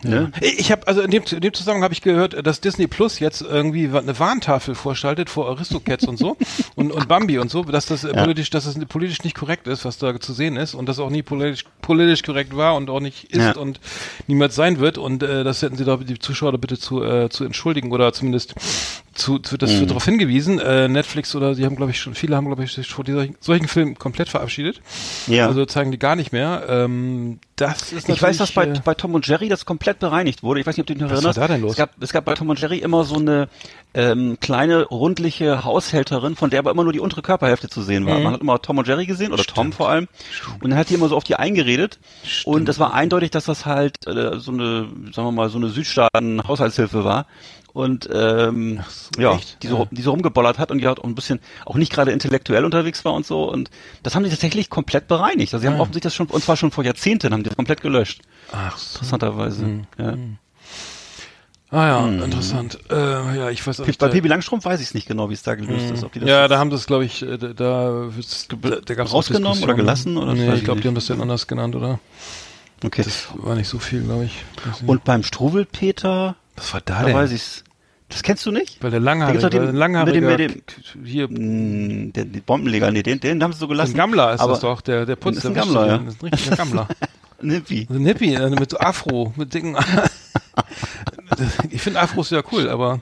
ne? 0.02 0.30
Ich 0.42 0.70
habe 0.70 0.86
also 0.86 1.00
in 1.00 1.10
dem, 1.10 1.22
in 1.30 1.40
dem 1.40 1.54
Zusammenhang 1.54 1.84
habe 1.84 1.94
ich 1.94 2.02
gehört, 2.02 2.46
dass 2.46 2.60
Disney 2.60 2.86
Plus 2.86 3.20
jetzt 3.20 3.40
irgendwie 3.40 3.88
eine 3.88 4.18
Warntafel 4.18 4.74
vorschaltet 4.74 5.30
vor 5.30 5.48
Aristocats 5.48 6.04
und 6.06 6.18
so 6.18 6.36
und, 6.74 6.92
und 6.92 7.08
Bambi 7.08 7.38
und 7.38 7.50
so, 7.50 7.62
dass 7.64 7.86
das 7.86 8.04
äh, 8.04 8.12
politisch, 8.12 8.50
dass 8.50 8.64
das 8.66 8.76
politisch 8.84 9.24
nicht 9.24 9.34
korrekt 9.34 9.66
ist, 9.66 9.86
was 9.86 9.96
da 9.96 10.20
zu 10.20 10.34
sehen 10.34 10.56
ist 10.56 10.74
und 10.74 10.90
das 10.90 10.98
auch 10.98 11.08
nie 11.08 11.22
politisch, 11.22 11.64
politisch 11.80 12.22
korrekt 12.22 12.54
war 12.54 12.76
und 12.76 12.90
auch 12.90 13.00
nicht 13.00 13.24
ist 13.32 13.40
Ja. 13.42 13.56
und 13.56 13.80
niemals 14.26 14.54
sein 14.54 14.78
wird 14.78 14.98
und 14.98 15.22
äh, 15.22 15.42
das 15.42 15.62
hätten 15.62 15.76
sie 15.78 15.86
da 15.86 15.96
die 15.96 16.18
Zuschauer 16.18 16.52
da 16.52 16.58
bitte 16.58 16.78
zu 16.78 17.02
äh, 17.02 17.30
zu 17.30 17.44
entschuldigen 17.44 17.92
oder 17.92 18.12
zumindest 18.12 18.54
zu, 19.14 19.38
zu 19.38 19.56
das 19.56 19.72
Mhm. 19.72 19.80
wird 19.80 19.90
darauf 19.92 20.04
hingewiesen. 20.04 20.58
Äh, 20.58 20.88
Netflix 20.88 21.34
oder 21.34 21.54
die 21.54 21.64
haben 21.64 21.76
glaube 21.76 21.92
ich 21.92 21.98
schon 22.00 22.14
viele 22.14 22.36
haben 22.36 22.44
glaube 22.46 22.62
ich 22.64 22.72
sich 22.72 22.88
vor 22.88 23.06
solchen, 23.06 23.36
solchen 23.40 23.68
Filmen 23.68 23.98
komplett 23.98 24.28
verabschiedet. 24.28 24.82
ja. 25.28 25.46
Also 25.48 25.64
zeigen 25.64 25.92
die 25.92 25.98
gar 25.98 26.14
nicht 26.14 26.30
mehr. 26.32 26.64
Ähm, 26.68 27.38
das 27.56 27.92
ist 27.92 28.08
Ich 28.08 28.20
weiß, 28.22 28.36
dass 28.38 28.52
bei, 28.52 28.66
äh, 28.66 28.80
bei 28.84 28.94
Tom 28.94 29.14
und 29.14 29.26
Jerry 29.26 29.48
das 29.48 29.64
komplett 29.64 29.98
bereinigt 29.98 30.42
wurde. 30.42 30.60
Ich 30.60 30.66
weiß 30.66 30.76
nicht, 30.76 30.82
ob 30.82 30.86
du 30.86 30.92
dich 30.94 31.02
noch 31.02 31.10
Was 31.10 31.18
erinnerst. 31.18 31.40
war 31.40 31.48
da 31.48 31.54
denn 31.54 31.62
los? 31.62 31.72
Es 31.72 31.76
gab, 31.78 31.90
es 32.00 32.12
gab 32.12 32.24
bei 32.26 32.34
Tom 32.34 32.48
und 32.50 32.60
Jerry 32.60 32.78
immer 32.78 33.04
so 33.04 33.16
eine 33.16 33.48
ähm, 33.94 34.36
kleine 34.40 34.84
rundliche 34.84 35.64
Haushälterin, 35.64 36.36
von 36.36 36.50
der 36.50 36.58
aber 36.58 36.70
immer 36.70 36.84
nur 36.84 36.92
die 36.92 37.00
untere 37.00 37.22
Körperhälfte 37.22 37.68
zu 37.70 37.82
sehen 37.82 38.04
Mhm. 38.04 38.08
war. 38.08 38.18
Man 38.20 38.32
hat 38.34 38.40
immer 38.42 38.60
Tom 38.60 38.76
und 38.78 38.86
Jerry 38.86 39.06
gesehen 39.06 39.32
oder 39.32 39.42
Tom 39.44 39.72
vor 39.72 39.88
allem. 39.88 40.06
Und 40.62 40.70
dann 40.70 40.78
hat 40.78 40.90
die 40.90 40.94
immer 40.94 41.08
so 41.08 41.16
auf 41.16 41.24
die 41.24 41.36
eingeredet. 41.36 41.98
Und 42.44 42.68
es 42.68 42.78
war 42.78 42.92
eindeutig, 42.92 43.30
dass 43.30 43.46
das 43.46 43.64
halt 43.64 44.06
äh, 44.06 44.38
so 44.38 44.52
eine, 44.52 44.88
sagen 45.14 45.28
wir 45.28 45.32
mal, 45.32 45.48
so 45.48 45.56
eine 45.58 45.68
Südstaaten-Haushaltshilfe 45.68 47.04
war. 47.04 47.26
Und 47.76 48.08
ähm, 48.10 48.80
ja, 49.18 49.34
echt? 49.34 49.62
die 49.62 49.66
so, 49.66 49.86
die 49.90 50.00
so 50.00 50.10
rumgeballert 50.12 50.58
hat 50.58 50.70
und 50.70 50.78
die 50.78 50.86
hat 50.86 50.98
auch 50.98 51.04
ein 51.04 51.14
bisschen 51.14 51.40
auch 51.66 51.74
nicht 51.74 51.92
gerade 51.92 52.10
intellektuell 52.10 52.64
unterwegs 52.64 53.04
war 53.04 53.12
und 53.12 53.26
so. 53.26 53.52
Und 53.52 53.68
das 54.02 54.14
haben 54.14 54.24
die 54.24 54.30
tatsächlich 54.30 54.70
komplett 54.70 55.08
bereinigt. 55.08 55.52
Also 55.52 55.60
sie 55.60 55.66
haben 55.66 55.74
Ja. 55.74 55.82
offensichtlich 55.82 56.04
das 56.04 56.14
schon, 56.14 56.28
und 56.28 56.42
zwar 56.42 56.56
schon 56.56 56.70
vor 56.70 56.84
Jahrzehnten, 56.84 57.34
haben 57.34 57.42
die 57.42 57.50
das 57.50 57.56
komplett 57.56 57.82
gelöscht. 57.82 58.22
Ach 58.50 58.78
so. 58.78 58.94
Interessanterweise. 58.94 59.80
Ja. 59.98 60.14
Ah 61.68 61.86
ja, 61.86 62.08
interessant. 62.24 62.78
Äh, 62.88 62.94
ja, 63.36 63.50
ich 63.50 63.66
weiß 63.66 63.80
auch 63.80 63.86
nicht. 63.86 63.98
Bei 63.98 64.08
Pippi 64.08 64.28
Langstrumpf 64.28 64.64
weiß 64.64 64.80
ich 64.80 64.86
es 64.86 64.94
nicht 64.94 65.06
genau, 65.06 65.28
wie 65.28 65.34
es 65.34 65.42
da 65.42 65.54
gelöst 65.54 65.90
ist. 65.90 66.02
Ob 66.02 66.12
die 66.12 66.20
das 66.20 66.30
ja, 66.30 66.48
da 66.48 66.58
haben 66.58 66.70
das, 66.70 66.86
glaube 66.86 67.04
ich, 67.04 67.20
äh, 67.20 67.36
da, 67.36 67.52
da, 67.52 68.08
da, 68.86 68.94
gab's 68.94 69.12
rausgenommen 69.12 69.62
oder 69.62 69.74
gelassen, 69.74 70.16
oder? 70.16 70.32
Nee, 70.32 70.54
ich 70.54 70.64
glaube, 70.64 70.80
die 70.80 70.88
haben 70.88 70.94
das 70.94 71.08
dann 71.08 71.20
anders 71.20 71.46
genannt, 71.46 71.76
oder? 71.76 71.98
okay. 72.82 73.02
Das 73.02 73.28
war 73.34 73.54
nicht 73.54 73.68
so 73.68 73.78
viel, 73.78 74.02
glaube 74.02 74.24
ich. 74.24 74.44
Und 74.86 75.04
beim 75.04 75.22
Struwelpeter, 75.22 76.36
was 76.56 76.72
war 76.72 76.80
da 76.80 77.00
da 77.00 77.04
denn? 77.04 77.14
weiß 77.14 77.32
ich's. 77.32 77.64
Das 78.08 78.22
kennst 78.22 78.46
du 78.46 78.52
nicht? 78.52 78.82
Weil 78.82 78.92
der 78.92 79.00
Langhaarige, 79.00 79.40
doch 79.40 79.50
den- 79.50 79.62
der 79.64 79.72
Langhaarige, 79.72 80.20
mit 80.20 80.38
dem- 80.38 80.52
mit 80.52 81.06
hier, 81.08 81.28
Hm, 81.28 82.12
Der, 82.12 82.24
die 82.24 82.40
Bombenleger, 82.40 82.90
nee, 82.92 83.02
den, 83.02 83.18
den 83.20 83.42
haben 83.42 83.52
sie 83.52 83.58
so 83.58 83.66
ein 83.66 83.70
gelassen. 83.70 83.94
Gammler 83.94 84.34
ist 84.34 84.40
aber, 84.40 84.52
das 84.52 84.60
doch, 84.60 84.80
der, 84.80 85.06
der 85.06 85.16
putzt 85.16 85.38
Ist 85.38 85.46
ein 85.46 85.54
der 85.54 85.62
Gammler, 85.64 85.86
ja. 85.86 85.98
Das 85.98 86.14
ist 86.14 86.22
ein 86.22 86.28
richtiger 86.28 86.56
Gammler. 86.56 86.88
Nippi. 87.42 87.86
ein 87.90 88.06
Hippie, 88.06 88.34
äh, 88.34 88.48
mit 88.48 88.80
Afro, 88.80 89.32
mit 89.36 89.52
dicken, 89.52 89.76
ich 91.70 91.82
finde 91.82 92.00
Afros 92.00 92.30
ja 92.30 92.42
cool, 92.52 92.68
aber, 92.68 93.00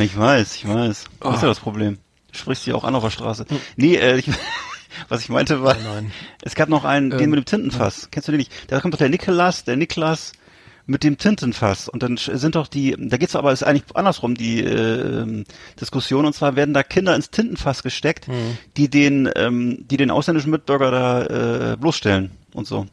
Ich 0.00 0.16
weiß, 0.16 0.56
ich 0.56 0.68
weiß. 0.68 1.04
Das 1.20 1.36
ist 1.36 1.42
ja 1.42 1.48
das 1.48 1.60
Problem. 1.60 1.98
Du 2.32 2.38
sprichst 2.38 2.64
sie 2.64 2.72
auch 2.72 2.84
an 2.84 2.94
auf 2.94 3.02
der 3.02 3.10
Straße. 3.10 3.44
Nee, 3.76 3.96
äh, 3.96 4.16
ich, 4.18 4.30
was 5.08 5.20
ich 5.22 5.28
meinte 5.28 5.62
war, 5.62 5.74
nein. 5.74 6.10
es 6.42 6.54
gab 6.54 6.68
noch 6.68 6.84
einen, 6.84 7.10
den 7.10 7.20
Ähm, 7.20 7.30
mit 7.30 7.38
dem 7.40 7.44
Tintenfass. 7.44 8.08
Kennst 8.10 8.28
du 8.28 8.32
den 8.32 8.38
nicht? 8.38 8.52
Da 8.68 8.80
kommt 8.80 8.94
doch 8.94 8.98
der 8.98 9.08
Nikolas, 9.10 9.64
der 9.64 9.76
Niklas 9.76 10.32
mit 10.86 11.02
dem 11.02 11.18
Tintenfass. 11.18 11.88
Und 11.88 12.02
dann 12.02 12.16
sind 12.16 12.54
doch 12.54 12.68
die, 12.68 12.96
da 12.98 13.16
geht's 13.16 13.34
aber, 13.36 13.52
ist 13.52 13.62
eigentlich 13.64 13.84
andersrum, 13.94 14.34
die 14.36 14.60
äh, 14.62 15.44
Diskussion. 15.80 16.24
Und 16.26 16.32
zwar 16.34 16.56
werden 16.56 16.74
da 16.74 16.82
Kinder 16.82 17.14
ins 17.14 17.30
Tintenfass 17.30 17.82
gesteckt, 17.82 18.28
Mhm. 18.28 18.58
die 18.76 18.88
den, 18.88 19.28
ähm, 19.36 19.84
die 19.88 19.96
den 19.96 20.10
ausländischen 20.10 20.50
Mitbürger 20.50 20.90
da 20.90 21.72
äh, 21.72 21.76
bloßstellen 21.76 22.30
und 22.54 22.66
so. 22.66 22.86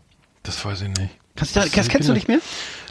das 0.43 0.63
weiß 0.65 0.81
ich 0.81 0.89
nicht. 0.89 1.09
Kannst 1.35 1.55
du, 1.55 1.61
da, 1.61 1.65
sind 1.65 1.89
kennst 1.89 2.07
du 2.09 2.13
nicht 2.13 2.27
mehr? 2.27 2.39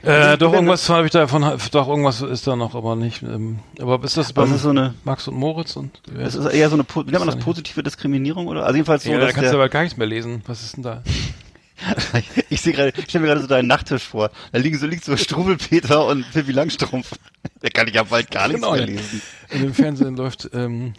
Äh, 0.03 0.37
doch, 0.37 0.53
irgendwas 0.53 0.89
habe 0.89 1.07
ich 1.07 1.13
davon, 1.13 1.43
doch, 1.71 1.87
irgendwas 1.89 2.23
ist 2.23 2.45
da 2.45 2.57
noch, 2.57 2.75
aber 2.75 2.97
nicht, 2.97 3.23
ähm, 3.23 3.61
aber 3.79 4.03
ist 4.03 4.17
das 4.17 4.33
ist 4.33 4.63
so 4.63 4.71
eine, 4.71 4.95
Max 5.05 5.29
und 5.29 5.37
Moritz 5.37 5.77
und, 5.77 6.01
wer 6.11 6.25
das 6.25 6.35
ist 6.35 6.47
eher 6.47 6.69
so 6.69 6.75
eine, 6.75 6.83
wie 6.83 6.99
nennt 7.11 7.13
man 7.21 7.27
das, 7.27 7.37
ja 7.37 7.41
positive 7.41 7.85
Diskriminierung 7.85 8.49
oder? 8.49 8.65
Also 8.65 8.75
jedenfalls 8.75 9.05
so, 9.05 9.13
ja, 9.13 9.21
da 9.21 9.31
kannst 9.31 9.53
du 9.53 9.57
aber 9.57 9.69
gar 9.69 9.83
nichts 9.83 9.97
mehr 9.97 10.09
lesen. 10.09 10.43
Was 10.47 10.63
ist 10.65 10.77
denn 10.77 10.83
da? 10.83 11.03
ich 12.51 12.61
sehe 12.61 12.73
gerade, 12.73 12.93
ich 12.97 13.05
stelle 13.05 13.23
mir 13.23 13.29
gerade 13.29 13.41
so 13.43 13.47
deinen 13.47 13.69
Nachttisch 13.69 14.05
vor. 14.05 14.31
Da 14.53 14.59
liegen 14.59 14.79
so, 14.79 14.87
liegt 14.87 15.05
so 15.05 15.17
Struwelpeter 15.17 16.07
und 16.07 16.31
Pippi 16.33 16.53
Langstrumpf. 16.53 17.11
Da 17.61 17.69
kann 17.69 17.87
ich 17.87 17.95
ja 17.95 18.03
bald 18.03 18.29
gar 18.31 18.49
nichts 18.49 18.61
Genau, 18.63 18.75
mehr 18.75 18.87
lesen. 18.87 19.23
In 19.51 19.63
dem 19.63 19.75
Fernsehen 19.75 20.17
läuft, 20.17 20.51
ähm, 20.53 20.95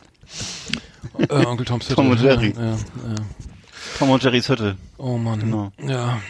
äh, 1.18 1.46
Onkel 1.46 1.66
Toms 1.66 1.86
Hütte. 1.86 1.96
Tom 1.96 2.10
und 2.10 2.22
Jerry. 2.22 2.54
Ja, 2.56 2.72
ja. 2.72 2.78
Tom 4.00 4.10
und 4.10 4.24
Jerrys 4.24 4.48
Hütte. 4.48 4.78
Oh 4.98 5.18
Mann. 5.18 5.40
Genau. 5.42 5.72
Ja. 5.86 6.22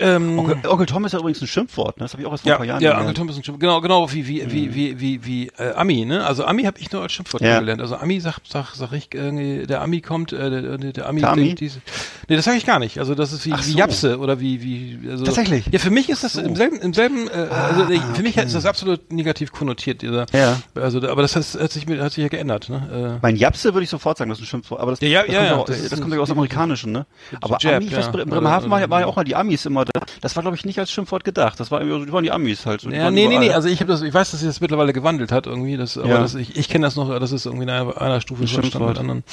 Ähm, 0.00 0.38
Onkel, 0.38 0.68
Onkel 0.68 0.86
Tom 0.86 1.04
ist 1.04 1.12
ja 1.12 1.18
übrigens 1.18 1.40
ein 1.42 1.46
Schimpfwort, 1.46 1.98
ne? 1.98 2.04
Das 2.04 2.12
habe 2.12 2.22
ich 2.22 2.26
auch 2.28 2.32
erst 2.32 2.42
vor 2.44 2.48
ja, 2.50 2.56
ein 2.56 2.58
paar 2.58 2.66
Jahren 2.66 2.82
ja, 2.82 2.90
gelernt. 2.90 3.08
Onkel 3.08 3.14
Tom 3.14 3.28
ist 3.28 3.36
ein 3.36 3.44
Schimpfwort. 3.44 3.60
Genau, 3.60 3.80
genau, 3.80 4.12
wie, 4.12 4.26
wie, 4.26 4.50
wie, 4.50 4.74
wie, 4.74 5.00
wie, 5.00 5.24
wie, 5.24 5.46
äh, 5.58 5.72
Ami, 5.74 6.04
ne? 6.04 6.24
Also 6.24 6.44
Ami 6.44 6.64
habe 6.64 6.78
ich 6.80 6.90
nur 6.92 7.02
als 7.02 7.12
Schimpfwort 7.12 7.42
Ja. 7.42 7.60
gelernt. 7.60 7.80
Also 7.80 7.96
Ami 7.96 8.18
sag, 8.20 8.38
sag, 8.48 8.74
sag 8.74 8.92
ich, 8.92 9.08
irgendwie, 9.14 9.66
der 9.66 9.82
Ami 9.82 10.00
kommt, 10.00 10.32
äh, 10.32 10.50
der, 10.50 10.78
der, 10.78 11.08
Ami, 11.08 11.20
Der 11.20 11.30
Ami? 11.30 11.54
diese, 11.54 11.80
nee, 12.28 12.36
das 12.36 12.44
sage 12.44 12.56
ich 12.56 12.66
gar 12.66 12.78
nicht. 12.78 12.98
Also 12.98 13.14
das 13.14 13.32
ist 13.32 13.44
wie, 13.46 13.52
Ach 13.52 13.58
wie 13.66 13.70
so. 13.72 13.78
Japse 13.78 14.18
oder 14.18 14.40
wie, 14.40 14.62
wie, 14.62 15.10
also. 15.10 15.24
Tatsächlich? 15.24 15.66
Ja, 15.70 15.78
für 15.78 15.90
mich 15.90 16.08
ist 16.08 16.24
das 16.24 16.32
so. 16.34 16.40
im 16.40 16.56
selben, 16.56 16.76
im 16.80 16.94
selben, 16.94 17.28
äh, 17.28 17.32
also 17.50 17.82
Ah, 17.84 17.90
ich, 17.90 18.00
für 18.14 18.22
mich 18.22 18.36
okay. 18.36 18.46
ist 18.46 18.54
das 18.54 18.66
absolut 18.66 19.12
negativ 19.12 19.52
konnotiert, 19.52 20.02
dieser, 20.02 20.26
Ja. 20.32 20.58
also, 20.74 20.98
aber 21.08 21.22
das 21.22 21.36
hat, 21.36 21.44
hat 21.60 21.72
sich, 21.72 21.86
mit- 21.86 22.00
hat 22.00 22.12
sich 22.12 22.22
ja 22.22 22.28
geändert, 22.28 22.68
ne? 22.68 23.16
Äh, 23.16 23.18
Mein 23.22 23.36
Japse 23.36 23.74
würde 23.74 23.84
ich 23.84 23.90
sofort 23.90 24.16
sagen, 24.18 24.30
das 24.30 24.38
ist 24.38 24.44
ein 24.44 24.48
Schimpfwort. 24.48 24.80
Aber 24.80 24.92
das, 24.92 25.00
Ja, 25.00 25.08
ja, 25.08 25.22
das 25.24 25.32
ja, 25.34 25.38
kommt 25.40 25.48
ja, 25.50 25.56
auch, 25.56 25.64
das 25.66 25.88
das, 25.88 26.00
kommt 26.00 26.14
ja 26.14 26.20
aus 26.20 26.28
dem 26.28 26.38
Amerikanischen, 26.38 26.92
ne? 26.92 27.06
Aber 27.40 27.58
Jab, 27.60 27.74
Ami, 27.76 27.86
ich 27.86 27.96
weiß, 27.96 28.06
ja. 28.06 28.12
Bre- 28.12 28.24
Bremerhaven 28.26 28.70
war, 28.70 28.78
ja- 28.80 28.84
Oder- 28.86 28.90
war 28.90 29.00
ja 29.00 29.06
auch 29.06 29.16
mal 29.16 29.24
die 29.24 29.34
Amis 29.36 29.66
immer 29.66 29.84
da. 29.92 30.00
Das 30.20 30.36
war, 30.36 30.42
glaube 30.42 30.56
ich, 30.56 30.64
nicht 30.64 30.78
als 30.78 30.90
Schimpfwort 30.90 31.24
gedacht. 31.24 31.58
Das 31.60 31.70
war 31.70 31.80
irgendwie, 31.80 32.06
die 32.06 32.12
waren 32.12 32.24
die 32.24 32.30
Amis 32.32 32.66
halt. 32.66 32.80
So, 32.82 32.90
Ja, 32.90 33.10
nee, 33.10 33.20
nee, 33.22 33.34
überall. 33.34 33.40
nee, 33.48 33.52
also 33.52 33.68
ich 33.68 33.80
habe 33.80 33.90
das, 33.92 34.02
ich 34.02 34.12
weiß, 34.14 34.30
dass 34.30 34.40
sich 34.40 34.48
das 34.48 34.60
mittlerweile 34.60 34.92
gewandelt 34.92 35.32
hat 35.32 35.46
irgendwie, 35.46 35.76
das, 35.76 35.96
aber 35.98 36.08
Ja. 36.08 36.18
das, 36.18 36.34
ich, 36.34 36.56
ich 36.56 36.68
kenne 36.68 36.86
das 36.86 36.96
noch, 36.96 37.08
das 37.18 37.32
ist 37.32 37.46
irgendwie 37.46 37.64
in 37.64 37.70
einer, 37.70 38.00
einer 38.00 38.20
Stufe 38.20 38.46
schon 38.46 38.64
stand 38.64 38.86
mit 38.86 38.98
anderen. 38.98 39.24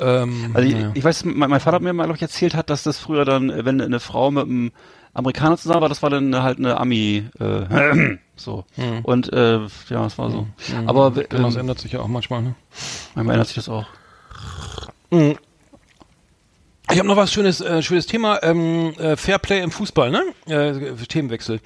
Ähm, 0.00 0.50
Also 0.54 0.68
ich, 0.68 0.74
naja. 0.74 0.90
ich 0.94 1.04
weiß, 1.04 1.24
mein, 1.24 1.50
mein 1.50 1.60
Vater 1.60 1.76
hat 1.76 1.82
mir 1.82 1.92
mal 1.92 2.04
glaub 2.04 2.16
ich, 2.16 2.22
erzählt 2.22 2.54
hat, 2.54 2.68
dass 2.70 2.82
das 2.82 2.98
früher 2.98 3.24
dann, 3.24 3.52
wenn 3.64 3.80
eine 3.80 4.00
Frau 4.00 4.30
mit 4.30 4.44
einem 4.44 4.72
Amerikaner 5.12 5.56
zusammen 5.56 5.82
war, 5.82 5.88
das 5.88 6.02
war 6.02 6.10
dann 6.10 6.42
halt 6.42 6.58
eine 6.58 6.78
Ami, 6.80 7.24
äh, 7.38 8.16
so. 8.36 8.64
Und 9.04 9.32
äh, 9.32 9.58
ja, 9.60 9.68
das 10.02 10.18
war 10.18 10.30
so. 10.30 10.48
Aber 10.86 11.12
genau, 11.12 11.44
das 11.46 11.54
ähm, 11.54 11.60
ändert 11.60 11.78
sich 11.78 11.92
ja 11.92 12.00
auch 12.00 12.08
manchmal, 12.08 12.42
ne? 12.42 12.54
manchmal 13.14 13.34
ändert 13.34 13.46
sich 13.48 13.54
das 13.56 13.68
auch. 13.68 13.86
Ich 16.92 16.98
habe 16.98 17.08
noch 17.08 17.16
was 17.16 17.32
schönes, 17.32 17.62
äh, 17.62 17.82
schönes 17.82 18.06
Thema, 18.06 18.42
ähm, 18.42 18.92
äh, 18.98 19.16
Fairplay 19.16 19.62
im 19.62 19.70
Fußball, 19.70 20.10
ne? 20.10 20.22
Äh, 20.46 20.92
Themenwechsel. 21.08 21.60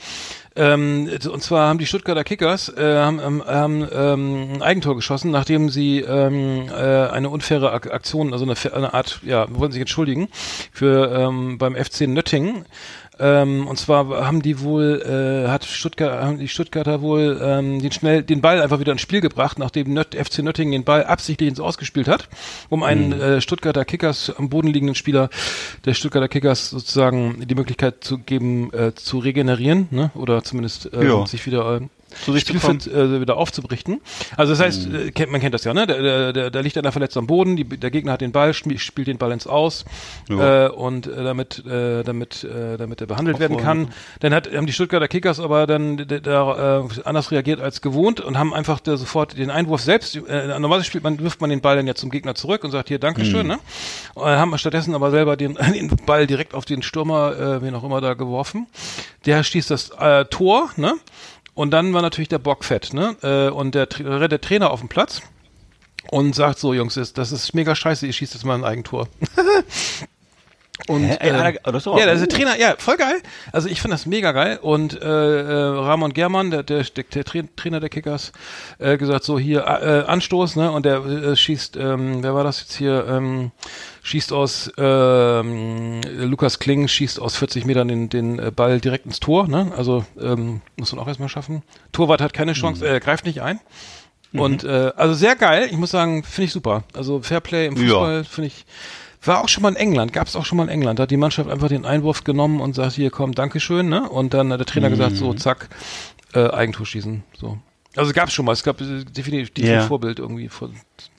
Ähm, 0.54 1.10
und 1.30 1.42
zwar 1.42 1.68
haben 1.68 1.78
die 1.78 1.86
Stuttgarter 1.86 2.22
Kickers 2.22 2.68
äh, 2.68 2.96
haben, 2.96 3.20
ähm, 3.20 3.44
haben 3.44 3.88
ähm, 3.92 4.48
ein 4.54 4.62
Eigentor 4.62 4.94
geschossen, 4.94 5.32
nachdem 5.32 5.70
sie 5.70 6.00
ähm, 6.00 6.68
äh, 6.68 7.08
eine 7.08 7.30
unfaire 7.30 7.72
Ak 7.72 7.92
Aktion, 7.92 8.32
also 8.32 8.44
eine, 8.44 8.54
eine 8.74 8.94
Art, 8.94 9.20
ja, 9.24 9.46
wollten 9.50 9.72
sich 9.72 9.80
entschuldigen 9.80 10.28
für 10.72 11.12
ähm, 11.12 11.58
beim 11.58 11.74
FC 11.74 12.02
Nöttingen. 12.02 12.64
Ähm, 13.20 13.66
und 13.66 13.78
zwar 13.78 14.08
haben 14.26 14.42
die 14.42 14.60
wohl, 14.60 15.02
äh, 15.02 15.48
hat 15.48 15.64
Stuttgart, 15.64 16.22
haben 16.22 16.38
die 16.38 16.48
Stuttgarter 16.48 17.02
wohl 17.02 17.40
ähm, 17.42 17.80
den 17.80 17.90
schnell 17.92 18.22
den 18.22 18.40
Ball 18.40 18.60
einfach 18.62 18.80
wieder 18.80 18.92
ins 18.92 19.00
Spiel 19.00 19.20
gebracht, 19.20 19.58
nachdem 19.58 19.92
Nött, 19.92 20.14
FC 20.14 20.38
Nöttingen 20.40 20.72
den 20.72 20.84
Ball 20.84 21.04
absichtlich 21.04 21.48
ins 21.48 21.60
Ausgespielt 21.60 22.08
hat, 22.08 22.28
um 22.68 22.82
einen 22.82 23.12
äh, 23.12 23.40
Stuttgarter 23.40 23.84
Kickers 23.84 24.32
am 24.36 24.48
Boden 24.48 24.68
liegenden 24.68 24.94
Spieler 24.94 25.30
der 25.84 25.94
Stuttgarter 25.94 26.28
Kickers 26.28 26.70
sozusagen 26.70 27.46
die 27.46 27.54
Möglichkeit 27.54 28.04
zu 28.04 28.18
geben, 28.18 28.72
äh, 28.72 28.94
zu 28.94 29.18
regenerieren, 29.18 29.88
ne? 29.90 30.10
Oder 30.14 30.42
zumindest 30.44 30.92
äh, 30.92 31.06
Ja. 31.06 31.26
sich 31.26 31.44
wieder 31.46 31.76
äh, 31.76 31.80
Zu 32.24 32.32
sich 32.32 32.42
Spielfit 32.42 32.86
äh, 32.86 33.20
wieder 33.20 33.36
aufzuberichten. 33.36 34.00
Also 34.36 34.52
das 34.52 34.60
heißt, 34.60 34.92
äh, 34.92 35.10
kennt, 35.10 35.30
man 35.30 35.40
kennt 35.40 35.54
das 35.54 35.64
ja, 35.64 35.74
ne? 35.74 35.86
Der, 35.86 36.02
der, 36.02 36.32
der, 36.32 36.50
der 36.50 36.62
liegt 36.62 36.78
einer 36.78 36.92
verletzt 36.92 37.16
am 37.16 37.26
Boden, 37.26 37.56
die, 37.56 37.64
der 37.64 37.90
Gegner 37.90 38.12
hat 38.12 38.20
den 38.20 38.32
Ball, 38.32 38.54
spiel, 38.54 38.78
spielt 38.78 39.08
den 39.08 39.18
Ball 39.18 39.32
ins 39.32 39.46
Aus 39.46 39.84
Ja. 40.28 40.66
äh, 40.66 40.68
und 40.70 41.06
äh, 41.06 41.22
damit, 41.24 41.64
äh, 41.66 42.02
damit, 42.04 42.44
äh, 42.44 42.76
damit 42.78 43.00
er 43.00 43.06
behandelt 43.06 43.38
werden 43.38 43.56
kann. 43.58 43.88
Dann 44.20 44.32
hat, 44.34 44.50
haben 44.52 44.66
die 44.66 44.72
Stuttgarter 44.72 45.08
Kickers 45.08 45.38
aber 45.40 45.66
dann 45.66 45.96
da, 46.06 46.80
äh, 46.80 46.88
anders 47.04 47.30
reagiert 47.30 47.60
als 47.60 47.80
gewohnt 47.82 48.20
und 48.20 48.38
haben 48.38 48.54
einfach 48.54 48.80
da 48.80 48.96
sofort 48.96 49.36
den 49.36 49.50
Einwurf 49.50 49.82
selbst. 49.82 50.16
Äh, 50.16 50.48
normalerweise 50.48 50.84
spielt 50.84 51.04
man, 51.04 51.18
wirft 51.20 51.40
man 51.40 51.50
den 51.50 51.60
Ball 51.60 51.76
dann 51.76 51.86
ja 51.86 51.94
zum 51.94 52.10
Gegner 52.10 52.34
zurück 52.34 52.64
und 52.64 52.70
sagt 52.70 52.88
hier 52.88 52.98
Dankeschön, 52.98 53.42
Mhm. 53.42 53.52
ne? 53.52 53.58
Und 54.14 54.24
dann 54.26 54.38
haben 54.38 54.50
wir 54.50 54.58
stattdessen 54.58 54.94
aber 54.94 55.10
selber 55.10 55.36
den, 55.36 55.54
den 55.74 55.88
Ball 56.06 56.26
direkt 56.26 56.54
auf 56.54 56.64
den 56.64 56.82
Stürmer, 56.82 57.32
äh, 57.38 57.62
wen 57.62 57.74
auch 57.74 57.84
immer 57.84 58.00
da 58.00 58.14
geworfen. 58.14 58.66
Der 59.26 59.42
schießt 59.42 59.70
das 59.70 59.90
äh, 59.98 60.24
Tor, 60.26 60.70
ne? 60.76 60.94
Und 61.58 61.72
dann 61.72 61.92
war 61.92 62.02
natürlich 62.02 62.28
der 62.28 62.38
Bock 62.38 62.64
fett, 62.64 62.92
ne? 62.94 63.16
Äh, 63.20 63.50
und 63.50 63.74
der, 63.74 63.90
Tra- 63.90 64.28
der 64.28 64.40
Trainer 64.40 64.70
auf 64.70 64.78
dem 64.78 64.88
Platz 64.88 65.22
und 66.08 66.32
sagt 66.36 66.60
so, 66.60 66.72
Jungs, 66.72 66.94
das 66.94 67.32
ist 67.32 67.52
mega 67.52 67.74
scheiße, 67.74 68.06
ihr 68.06 68.12
schießt 68.12 68.34
jetzt 68.34 68.44
mal 68.44 68.54
ein 68.54 68.62
Eigentor. 68.64 69.08
Und, 70.86 71.04
Hä? 71.04 71.14
Äh, 71.20 71.28
er- 71.30 71.52
das 71.72 71.84
ist 71.86 71.92
ja, 71.98 72.06
der 72.06 72.28
Trainer, 72.28 72.56
ja, 72.56 72.74
voll 72.78 72.96
geil. 72.96 73.16
Also 73.52 73.68
ich 73.68 73.80
finde 73.80 73.94
das 73.96 74.06
mega 74.06 74.30
geil. 74.32 74.58
Und 74.62 75.00
äh, 75.02 75.06
äh, 75.06 75.52
Ramon 75.52 76.12
Germann, 76.12 76.50
der, 76.52 76.62
der, 76.62 76.84
der, 76.84 77.04
der 77.04 77.24
Tra- 77.26 77.48
Trainer 77.56 77.80
der 77.80 77.88
Kickers, 77.88 78.32
äh, 78.78 78.96
gesagt, 78.96 79.24
so 79.24 79.38
hier 79.40 79.62
äh, 79.66 80.04
Anstoß, 80.08 80.54
ne? 80.56 80.70
Und 80.70 80.86
der 80.86 81.04
äh, 81.04 81.34
schießt, 81.36 81.76
ähm, 81.76 82.22
wer 82.22 82.34
war 82.34 82.44
das 82.44 82.60
jetzt 82.60 82.74
hier? 82.76 83.04
Ähm, 83.08 83.50
schießt 84.04 84.32
aus 84.32 84.70
ähm, 84.78 86.00
Lukas 86.18 86.58
Kling 86.60 86.88
schießt 86.88 87.20
aus 87.20 87.36
40 87.36 87.64
Metern 87.66 87.88
den, 87.88 88.08
den 88.08 88.38
äh, 88.38 88.50
Ball 88.54 88.80
direkt 88.80 89.04
ins 89.06 89.20
Tor, 89.20 89.48
ne? 89.48 89.72
Also 89.76 90.04
ähm, 90.20 90.60
muss 90.76 90.92
man 90.92 91.02
auch 91.02 91.08
erstmal 91.08 91.28
schaffen. 91.28 91.62
Torwart 91.92 92.20
hat 92.20 92.32
keine 92.32 92.52
Chance, 92.52 92.84
Mhm. 92.84 92.94
äh, 92.96 93.00
greift 93.00 93.26
nicht 93.26 93.42
ein. 93.42 93.60
Und 94.32 94.62
äh, 94.62 94.92
also 94.94 95.14
sehr 95.14 95.36
geil, 95.36 95.68
ich 95.70 95.76
muss 95.78 95.90
sagen, 95.90 96.22
finde 96.22 96.44
ich 96.46 96.52
super. 96.52 96.84
Also 96.94 97.20
Fairplay 97.22 97.66
im 97.66 97.76
Ja. 97.76 97.82
Fußball 97.94 98.24
finde 98.24 98.48
ich 98.48 98.66
war 99.22 99.42
auch 99.42 99.48
schon 99.48 99.62
mal 99.62 99.70
in 99.70 99.76
England, 99.76 100.12
gab 100.12 100.26
es 100.28 100.36
auch 100.36 100.44
schon 100.44 100.58
mal 100.58 100.64
in 100.64 100.68
England. 100.70 100.98
Da 100.98 101.02
hat 101.04 101.10
die 101.10 101.16
Mannschaft 101.16 101.50
einfach 101.50 101.68
den 101.68 101.84
Einwurf 101.84 102.24
genommen 102.24 102.60
und 102.60 102.74
sagt, 102.74 102.92
hier 102.94 103.10
komm, 103.10 103.34
Dankeschön, 103.34 103.88
ne? 103.88 104.08
Und 104.08 104.34
dann 104.34 104.52
hat 104.52 104.60
der 104.60 104.66
Trainer 104.66 104.90
gesagt, 104.90 105.16
so 105.16 105.32
Mhm. 105.32 105.38
zack, 105.38 105.68
äh, 106.34 106.48
Eigentor 106.50 106.86
schießen. 106.86 107.24
So. 107.36 107.58
Also 107.96 108.12
gab 108.12 108.28
es 108.28 108.34
schon 108.34 108.44
mal, 108.44 108.52
es 108.52 108.62
gab 108.62 108.78
definitiv 108.78 109.64
ein 109.82 109.88
Vorbild 109.88 110.18
irgendwie 110.18 110.48
vor 110.48 110.70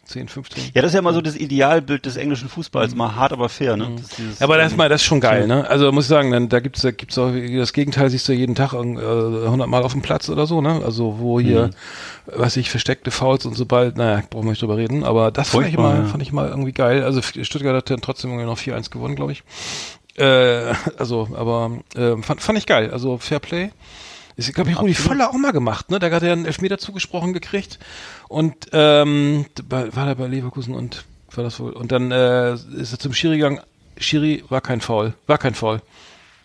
10, 0.10 0.28
15. 0.28 0.64
Ja, 0.74 0.82
das 0.82 0.90
ist 0.90 0.94
ja 0.96 1.00
immer 1.00 1.14
so 1.14 1.22
das 1.22 1.36
Idealbild 1.36 2.06
des 2.06 2.18
englischen 2.18 2.50
Fußballs, 2.50 2.96
mal 2.96 3.16
hart, 3.16 3.32
aber 3.32 3.48
fair, 3.50 3.78
ne? 3.78 3.92
Das 3.96 4.06
ist 4.06 4.18
dieses, 4.18 4.42
aber 4.42 4.58
das, 4.58 4.72
ist 4.72 4.78
mal, 4.78 4.90
das 4.90 5.02
ist 5.02 5.06
schon 5.06 5.22
geil, 5.22 5.48
ne? 5.48 5.70
Also 5.70 5.92
muss 5.92 6.06
ich 6.06 6.10
sagen, 6.10 6.32
dann, 6.32 6.50
da 6.50 6.60
gibt's, 6.60 6.82
da 6.82 6.92
gibt's 6.92 7.18
auch 7.18 7.32
das 7.32 7.74
Gegenteil, 7.74 8.10
siehst 8.10 8.28
du 8.28 8.34
jeden 8.34 8.56
Tag 8.56 8.74
äh, 8.74 8.78
100 8.78 9.68
Mal 9.68 9.84
auf 9.84 9.94
dem 9.94 10.02
Platz 10.02 10.30
oder 10.30 10.46
so, 10.48 10.62
ne? 10.62 10.82
Also 10.84 11.20
wo 11.20 11.40
hier, 11.40 11.68
Mhm. 11.68 11.72
was 12.26 12.58
ich 12.58 12.70
versteckte 12.70 13.12
Fouls 13.12 13.46
und 13.46 13.56
sobald, 13.56 13.98
naja, 13.98 14.24
brauchen 14.30 14.46
wir 14.46 14.52
nicht 14.52 14.62
drüber 14.62 14.78
reden, 14.78 15.04
aber 15.04 15.32
das 15.32 15.50
fand 15.50 15.68
ich 15.68 15.78
mal, 15.78 16.00
ja. 16.00 16.06
fand 16.06 16.24
ich 16.24 16.32
mal 16.32 16.50
irgendwie 16.50 16.72
geil. 16.74 17.04
Also 17.04 17.22
Stuttgart 17.22 17.76
hat 17.76 17.90
dann 17.90 18.02
trotzdem 18.02 18.32
irgendwie 18.32 18.46
noch 18.48 18.58
4-1 18.58 18.90
gewonnen, 18.92 19.16
glaube 19.16 19.32
ich. 19.34 19.44
Äh, 20.16 20.74
also, 20.98 21.30
aber 21.36 21.72
äh, 21.96 22.18
fand, 22.22 22.42
fand 22.42 22.58
ich 22.58 22.66
geil. 22.66 22.92
Also 22.92 23.18
Fairplay. 23.18 23.72
Ist, 24.40 24.54
glaube 24.54 24.70
ich, 24.72 24.80
Rudi 24.80 24.94
Völler 24.94 25.30
auch 25.30 25.34
mal 25.34 25.52
gemacht, 25.52 25.92
ne? 25.92 26.00
Da 26.00 26.10
hat 26.10 26.24
er 26.24 26.32
einen 26.32 26.46
Elfmeter 26.46 26.78
zugesprochen 26.78 27.34
gekriegt. 27.34 27.78
Und 28.30 28.70
ähm, 28.72 29.46
war 29.68 30.08
er 30.08 30.16
bei 30.16 30.28
Leverkusen 30.28 30.74
und 30.74 31.04
war 31.36 31.44
das 31.44 31.60
wohl. 31.60 31.74
Und 31.74 31.92
dann 31.92 32.12
äh, 32.12 32.54
ist 32.54 32.94
er 32.94 33.00
zum 33.00 33.14
Schiri 33.14 33.36
gegangen. 33.36 33.60
Schiri 33.98 34.46
war 34.48 34.62
kein 34.62 34.80
Foul. 34.80 35.14
War 35.28 35.38
kein 35.38 35.56
Foul. 35.56 35.82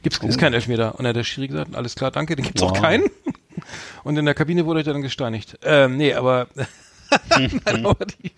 Gibt's, 0.03 0.19
ist 0.19 0.39
kein 0.39 0.55
Elfmeter. 0.55 0.93
Und 0.99 1.05
dann 1.05 1.11
hat 1.11 1.17
der 1.17 1.23
Schiri 1.25 1.47
gesagt, 1.47 1.77
alles 1.77 1.95
klar, 1.95 2.11
danke, 2.11 2.35
den 2.35 2.45
gibt's 2.45 2.63
auch 2.63 2.73
Wow. 2.73 2.81
keinen. 2.81 3.05
Und 4.03 4.17
in 4.17 4.25
der 4.25 4.35
Kabine 4.35 4.67
wurde 4.67 4.81
er 4.81 4.93
dann 4.93 5.01
gesteinigt. 5.03 5.57
Ähm, 5.63 5.97
nee, 5.97 6.15
aber, 6.15 6.49
aber, 7.85 8.07
die, 8.07 8.33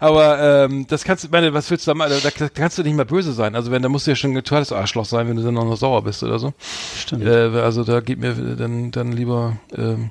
aber 0.00 0.66
ähm, 0.66 0.86
das 0.88 1.04
kannst 1.04 1.24
du, 1.24 1.28
meine, 1.30 1.52
was 1.54 1.70
willst 1.70 1.86
du 1.86 1.90
da 1.90 1.94
machen? 1.94 2.12
Da, 2.22 2.30
da 2.30 2.48
kannst 2.48 2.78
du 2.78 2.82
nicht 2.82 2.94
mehr 2.94 3.04
böse 3.04 3.32
sein. 3.32 3.54
Also 3.54 3.70
wenn, 3.70 3.82
da 3.82 3.88
musst 3.88 4.06
du 4.06 4.10
ja 4.10 4.16
schon 4.16 4.32
ein 4.32 4.44
totales 4.44 4.72
Arschloch 4.72 5.04
sein, 5.04 5.28
wenn 5.28 5.36
du 5.36 5.42
dann 5.42 5.54
noch 5.54 5.76
sauer 5.76 6.02
bist 6.02 6.22
oder 6.22 6.38
so. 6.38 6.52
Stimmt. 6.96 7.24
Äh, 7.24 7.60
also 7.60 7.84
da 7.84 8.00
geht 8.00 8.18
mir 8.18 8.34
dann, 8.34 8.90
dann 8.90 9.12
lieber 9.12 9.56
ähm, 9.76 10.10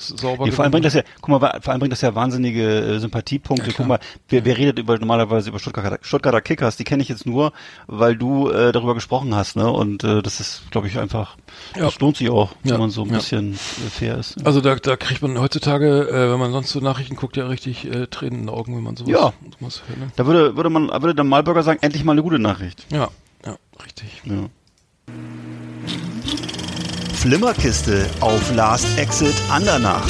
sauber. 0.00 0.44
Nee, 0.46 0.52
vor 0.52 0.64
allem 0.64 0.72
bringt 0.72 0.84
das 0.84 0.94
ja, 0.94 1.02
guck 1.20 1.40
mal, 1.40 1.60
vor 1.60 1.72
allem 1.72 1.80
bringt 1.80 1.92
das 1.92 2.00
ja 2.00 2.14
wahnsinnige 2.14 2.62
äh, 2.80 2.98
Sympathiepunkte. 2.98 3.72
guck 3.76 3.86
mal, 3.86 3.98
wer, 4.28 4.44
wer 4.44 4.56
redet 4.56 4.78
über 4.78 4.98
normalerweise 4.98 5.50
über 5.50 5.58
Stuttgarter, 5.58 5.98
Stuttgarter 6.02 6.40
Kickers? 6.40 6.76
Die 6.76 6.84
kenne 6.84 7.02
ich 7.02 7.08
jetzt 7.08 7.26
nur, 7.26 7.52
weil 7.86 8.16
du 8.16 8.50
äh, 8.50 8.72
darüber 8.72 8.94
gesprochen 8.94 9.34
hast, 9.34 9.56
ne? 9.56 9.70
Und 9.70 10.04
äh, 10.04 10.22
das 10.22 10.40
ist, 10.40 10.62
glaube 10.70 10.86
ich, 10.88 10.98
einfach, 10.98 11.36
Ja. 11.76 11.82
das 11.84 11.98
lohnt 12.00 12.16
sich 12.16 12.30
auch, 12.30 12.52
wenn 12.62 12.72
Ja, 12.72 12.78
man 12.78 12.90
so 12.90 13.02
ein 13.02 13.08
ja. 13.10 13.16
bisschen 13.16 13.54
äh, 13.54 13.56
fair 13.90 14.18
ist. 14.18 14.44
Also 14.46 14.60
da, 14.60 14.74
da 14.76 14.96
kriegt 14.96 15.22
man 15.22 15.38
heutzutage, 15.38 16.08
äh, 16.08 16.30
wenn 16.32 16.38
man 16.38 16.52
sonst 16.52 16.70
so 16.70 16.80
Nachrichten 16.80 17.16
guckt, 17.16 17.36
ja 17.36 17.46
richtig 17.46 17.84
äh, 17.86 18.06
Tränen 18.06 18.40
in 18.40 18.46
den 18.46 18.54
Augen, 18.54 18.76
wenn 18.76 18.82
man 18.82 18.96
sowas, 18.96 19.12
Ja. 19.12 19.32
sowas 19.60 19.82
hört. 19.86 19.98
Ne? 19.98 20.12
Da 20.16 20.26
würde, 20.26 20.56
würde 20.56 20.70
man, 20.70 20.88
würde 20.88 21.14
der 21.14 21.24
Malburger 21.24 21.62
sagen, 21.62 21.78
endlich 21.82 22.04
mal 22.04 22.12
eine 22.12 22.22
gute 22.22 22.38
Nachricht. 22.38 22.86
Ja, 22.92 23.08
ja, 23.46 23.56
richtig. 23.84 24.22
Ja. 24.24 24.48
Flimmerkiste 27.18 28.06
auf 28.20 28.54
Last 28.54 28.96
Exit 28.96 29.34
Andernach. 29.50 30.08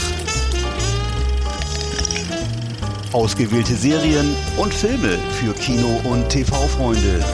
Ausgewählte 3.15 3.73
Serien 3.73 4.37
und 4.59 4.75
Filme 4.75 5.19
für 5.41 5.55
Kino- 5.55 6.03
und 6.05 6.29
TV-Freunde. 6.29 7.25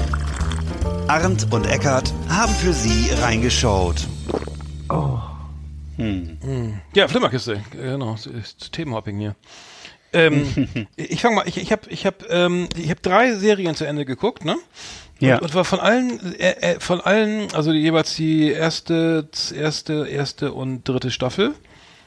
Arndt 1.08 1.52
und 1.52 1.66
Eckart 1.66 2.14
haben 2.28 2.54
für 2.54 2.72
Sie 2.72 3.10
reingeschaut. 3.14 4.06
Ja, 6.94 7.08
Flimmerkiste, 7.08 7.60
genau, 7.72 8.14
es 8.14 8.26
ist 8.26 8.70
Themenhopping 8.70 9.18
hier. 9.18 9.34
Ähm, 10.12 10.86
ich 10.96 11.20
fange 11.20 11.34
mal, 11.34 11.48
ich, 11.48 11.56
ich 11.56 11.72
habe 11.72 11.82
ich 11.90 12.06
hab, 12.06 12.30
ähm, 12.30 12.68
ich 12.76 12.90
hab 12.90 13.02
drei 13.02 13.34
Serien 13.34 13.74
zu 13.74 13.84
Ende 13.84 14.04
geguckt, 14.04 14.44
ne? 14.44 14.56
Ja. 15.20 15.36
Und, 15.36 15.42
und 15.42 15.54
war 15.54 15.64
von 15.64 15.80
allen, 15.80 16.34
äh, 16.38 16.74
äh, 16.74 16.80
von 16.80 17.00
allen, 17.00 17.52
also 17.54 17.72
die, 17.72 17.78
jeweils 17.78 18.14
die 18.16 18.50
erste, 18.50 19.28
erste, 19.54 20.06
erste 20.08 20.52
und 20.52 20.84
dritte 20.88 21.10
Staffel. 21.10 21.54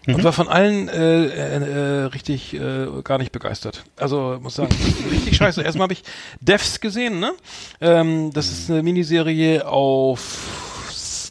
Und 0.08 0.24
war 0.24 0.32
von 0.32 0.48
allen 0.48 0.88
äh, 0.88 1.26
äh, 1.26 1.58
äh, 1.58 2.04
richtig 2.06 2.54
äh, 2.54 2.88
gar 3.04 3.18
nicht 3.18 3.34
begeistert. 3.34 3.84
Also 3.98 4.40
muss 4.42 4.56
sagen, 4.56 4.74
richtig 5.12 5.36
scheiße. 5.36 5.62
Erstmal 5.62 5.84
habe 5.84 5.94
ich 5.94 6.04
Devs 6.40 6.80
gesehen, 6.80 7.20
ne? 7.20 7.34
Ähm, 7.82 8.32
das 8.32 8.50
ist 8.50 8.72
eine 8.72 8.84
Miniserie 8.84 9.68
auf 9.68 11.30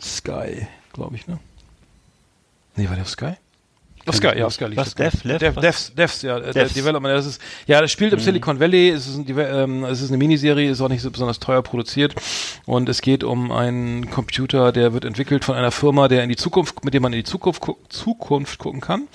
Sky, 0.00 0.66
glaube 0.92 1.14
ich, 1.14 1.28
ne? 1.28 1.38
Nee, 2.74 2.88
war 2.88 2.96
der 2.96 3.02
auf 3.02 3.10
Sky? 3.10 3.34
Sky, 4.10 4.38
ja, 4.38 4.50
Sky 4.50 4.76
Was, 4.76 4.94
das. 4.94 5.12
Dev, 5.12 5.24
Lev, 5.24 5.38
Dev, 5.38 5.56
was? 5.56 5.62
Devs, 5.62 5.94
Devs, 5.94 6.22
ja, 6.22 6.38
äh, 6.38 6.52
der 6.52 6.64
Devs. 6.64 6.74
Development, 6.74 7.14
das 7.14 7.26
ist, 7.26 7.40
ja, 7.66 7.80
das 7.80 7.92
spielt 7.92 8.12
im 8.12 8.18
Silicon 8.18 8.58
Valley, 8.58 8.90
es 8.90 9.06
ist, 9.06 9.16
ein, 9.16 9.38
ähm, 9.38 9.84
es 9.84 10.00
ist 10.00 10.08
eine 10.08 10.18
Miniserie, 10.18 10.70
ist 10.70 10.80
auch 10.80 10.88
nicht 10.88 11.02
so 11.02 11.10
besonders 11.10 11.38
teuer 11.38 11.62
produziert 11.62 12.14
und 12.66 12.88
es 12.88 13.00
geht 13.00 13.22
um 13.22 13.52
einen 13.52 14.10
Computer, 14.10 14.72
der 14.72 14.92
wird 14.92 15.04
entwickelt 15.04 15.44
von 15.44 15.54
einer 15.54 15.70
Firma, 15.70 16.08
der 16.08 16.24
in 16.24 16.28
die 16.28 16.36
Zukunft, 16.36 16.84
mit 16.84 16.94
dem 16.94 17.02
man 17.02 17.12
in 17.12 17.18
die 17.18 17.24
Zukunft, 17.24 17.60
gu 17.60 17.76
Zukunft 17.88 18.58
gucken 18.58 18.80
kann 18.80 19.06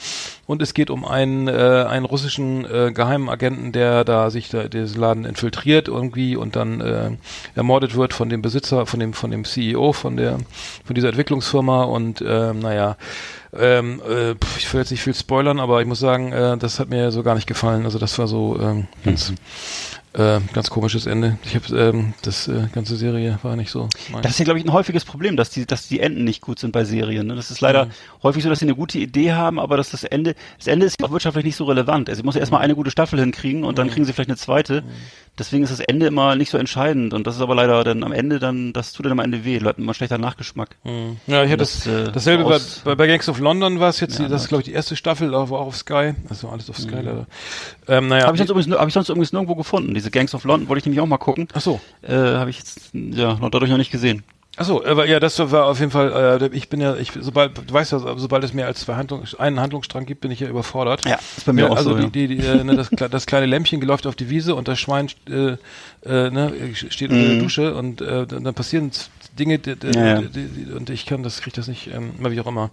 und 0.45 0.61
es 0.61 0.73
geht 0.73 0.89
um 0.89 1.03
einen, 1.03 1.47
äh, 1.47 1.85
einen 1.87 2.05
russischen 2.05 2.65
äh, 2.65 2.91
geheimen 2.93 3.29
Agenten, 3.29 3.73
der 3.73 4.05
da 4.05 4.29
sich 4.29 4.49
da 4.49 4.67
diesen 4.69 5.01
Laden 5.01 5.25
infiltriert 5.25 5.89
irgendwie 5.89 6.37
und 6.37 6.55
dann 6.55 6.79
äh, 6.79 7.11
ermordet 7.55 7.95
wird 7.95 8.13
von 8.13 8.29
dem 8.29 8.41
Besitzer, 8.41 8.85
von 8.85 8.99
dem, 8.99 9.13
von 9.13 9.31
dem 9.31 9.43
CEO 9.43 9.91
von 9.91 10.15
der, 10.15 10.37
von 10.85 10.95
dieser 10.95 11.09
Entwicklungsfirma 11.09 11.83
und 11.83 12.23
ähm, 12.25 12.59
naja, 12.59 12.95
ähm, 13.53 14.01
äh, 14.07 14.35
ich 14.57 14.71
will 14.73 14.81
jetzt 14.81 14.91
nicht 14.91 15.03
viel 15.03 15.13
spoilern, 15.13 15.59
aber 15.59 15.81
ich 15.81 15.87
muss 15.87 15.99
sagen, 15.99 16.31
äh, 16.31 16.57
das 16.57 16.79
hat 16.79 16.89
mir 16.89 17.11
so 17.11 17.23
gar 17.23 17.35
nicht 17.35 17.47
gefallen. 17.47 17.85
Also 17.85 17.99
das 17.99 18.17
war 18.19 18.27
so 18.27 18.59
ähm, 18.59 18.87
ganz, 19.03 19.33
äh, 20.17 20.39
ganz 20.53 20.69
komisches 20.69 21.05
Ende. 21.05 21.37
Ich 21.45 21.55
habe 21.55 21.77
ähm, 21.77 22.13
das 22.23 22.47
äh, 22.47 22.67
ganze 22.73 22.97
Serie 22.97 23.37
war 23.43 23.55
nicht 23.55 23.69
so. 23.69 23.87
Mein. 24.11 24.21
Das 24.23 24.31
ist 24.31 24.39
ja, 24.39 24.45
glaube 24.45 24.59
ich, 24.59 24.65
ein 24.65 24.73
häufiges 24.73 25.05
Problem, 25.05 25.37
dass 25.37 25.49
die, 25.49 25.65
dass 25.65 25.87
die 25.87 25.99
Enden 25.99 26.23
nicht 26.23 26.41
gut 26.41 26.59
sind 26.59 26.71
bei 26.71 26.83
Serien. 26.83 27.27
Ne? 27.27 27.35
Das 27.35 27.51
ist 27.51 27.61
leider 27.61 27.87
häufig 28.23 28.43
so, 28.43 28.49
dass 28.49 28.59
sie 28.59 28.65
eine 28.65 28.75
gute 28.75 28.97
Idee 28.97 29.33
haben, 29.33 29.59
aber 29.59 29.77
dass 29.77 29.91
das 29.91 30.03
Ende, 30.03 30.35
das 30.57 30.67
Ende 30.67 30.85
ist 30.85 31.03
auch 31.03 31.11
wirtschaftlich 31.11 31.45
nicht 31.45 31.55
so 31.55 31.65
relevant. 31.65 32.09
Also, 32.09 32.21
sie 32.21 32.25
muss 32.25 32.35
ja 32.35 32.39
erstmal 32.39 32.61
eine 32.61 32.75
gute 32.75 32.91
Staffel 32.91 33.19
hinkriegen 33.19 33.63
und 33.63 33.77
dann 33.77 33.89
kriegen 33.89 34.05
sie 34.05 34.13
vielleicht 34.13 34.29
eine 34.29 34.37
zweite. 34.37 34.83
Deswegen 35.37 35.63
ist 35.63 35.69
das 35.69 35.81
Ende 35.81 36.07
immer 36.07 36.35
nicht 36.35 36.49
so 36.49 36.57
entscheidend 36.57 37.13
und 37.13 37.27
das 37.27 37.35
ist 37.35 37.41
aber 37.41 37.53
leider 37.53 37.83
dann 37.83 38.03
am 38.03 38.11
Ende 38.11 38.39
dann, 38.39 38.73
das 38.73 38.91
tut 38.91 39.05
dann 39.05 39.11
am 39.11 39.19
Ende 39.19 39.45
weh, 39.45 39.59
Leuten 39.59 39.83
immer 39.83 39.93
schlechter 39.93 40.17
Nachgeschmack. 40.17 40.77
Mhm. 40.83 41.17
Ja, 41.27 41.43
ich 41.43 41.51
hatte 41.51 41.57
das, 41.57 41.83
Das, 41.83 41.87
äh, 42.07 42.11
dasselbe 42.11 42.43
bei, 42.43 42.57
bei, 42.83 42.95
bei 42.95 43.05
Gangs 43.05 43.29
of 43.29 43.37
London 43.37 43.79
war 43.79 43.89
es 43.89 43.99
jetzt, 43.99 44.17
die, 44.17 44.23
Ja, 44.23 44.29
das 44.29 44.43
ist 44.43 44.47
glaube 44.47 44.61
ich 44.61 44.65
die 44.65 44.73
erste 44.73 44.95
Staffel, 44.95 45.35
aber 45.35 45.59
auch 45.59 45.67
auf 45.67 45.75
Sky. 45.77 46.15
Also 46.27 46.49
alles 46.49 46.71
auf 46.71 46.79
Sky 46.79 46.95
leider. 46.95 47.27
Ähm, 47.87 48.07
naja. 48.07 48.25
Habe 48.25 48.35
ich, 48.35 48.39
sonst 48.39 48.49
übrigens, 48.49 48.75
hab 48.75 48.87
ich 48.87 48.93
sonst 48.95 49.09
übrigens 49.09 49.31
nirgendwo 49.31 49.53
gefunden. 49.53 49.93
Diese 49.93 50.06
Gangs 50.11 50.33
of 50.33 50.43
London 50.43 50.69
wollte 50.69 50.79
ich 50.79 50.85
nämlich 50.85 51.01
auch 51.01 51.07
mal 51.07 51.17
gucken. 51.17 51.47
Ach 51.53 51.61
so. 51.61 51.79
Äh, 52.01 52.13
habe 52.13 52.49
ich 52.49 52.59
jetzt 52.59 52.91
ja 52.93 53.35
noch 53.35 53.49
dadurch 53.49 53.71
noch 53.71 53.77
nicht 53.77 53.91
gesehen. 53.91 54.23
Achso, 54.59 54.83
aber 54.83 55.07
ja, 55.07 55.19
das 55.19 55.37
war 55.51 55.67
auf 55.67 55.79
jeden 55.79 55.91
Fall, 55.91 56.41
äh, 56.41 56.49
ich 56.51 56.67
bin 56.67 56.81
ja, 56.81 56.95
ich, 56.95 57.11
sobald, 57.19 57.55
du 57.55 57.71
weißt 57.71 57.91
ja, 57.91 57.99
sobald 57.99 58.43
es 58.43 58.53
mehr 58.55 58.65
als 58.65 58.79
zwei 58.79 58.95
Handlungs, 58.95 59.35
einen 59.35 59.59
Handlungsstrang 59.59 60.07
gibt, 60.07 60.21
bin 60.21 60.31
ich 60.31 60.39
ja 60.39 60.47
überfordert. 60.47 61.05
Ja, 61.05 61.19
ist 61.37 61.45
bei 61.45 61.53
mir 61.53 61.65
ja, 61.65 61.69
auch 61.69 61.77
also 61.77 61.91
so, 61.91 61.97
ja. 61.97 62.09
die, 62.09 62.27
die, 62.27 62.37
die, 62.37 62.43
äh, 62.43 62.63
ne, 62.63 62.75
das, 62.75 62.89
das 62.89 63.27
kleine 63.27 63.45
Lämpchen 63.45 63.79
läuft 63.81 64.07
auf 64.07 64.15
die 64.15 64.31
Wiese 64.31 64.55
und 64.55 64.67
das 64.67 64.79
Schwein 64.79 65.09
äh, 65.29 65.57
äh, 66.03 66.31
ne, 66.31 66.53
steht 66.73 67.11
unter 67.11 67.27
der 67.27 67.37
Dusche 67.37 67.75
und 67.75 68.01
äh, 68.01 68.25
dann 68.25 68.51
passieren 68.55 68.89
Dinge 69.37 69.59
die, 69.59 69.75
die. 69.75 69.87
Ja, 69.87 70.19
ja. 70.19 70.21
Die, 70.21 70.71
und 70.73 70.89
ich 70.89 71.05
kann 71.05 71.23
das, 71.23 71.41
krieg 71.41 71.53
das 71.53 71.67
nicht, 71.67 71.87
ähm, 71.87 72.11
immer 72.19 72.31
wie 72.31 72.39
auch 72.41 72.47
immer. 72.47 72.71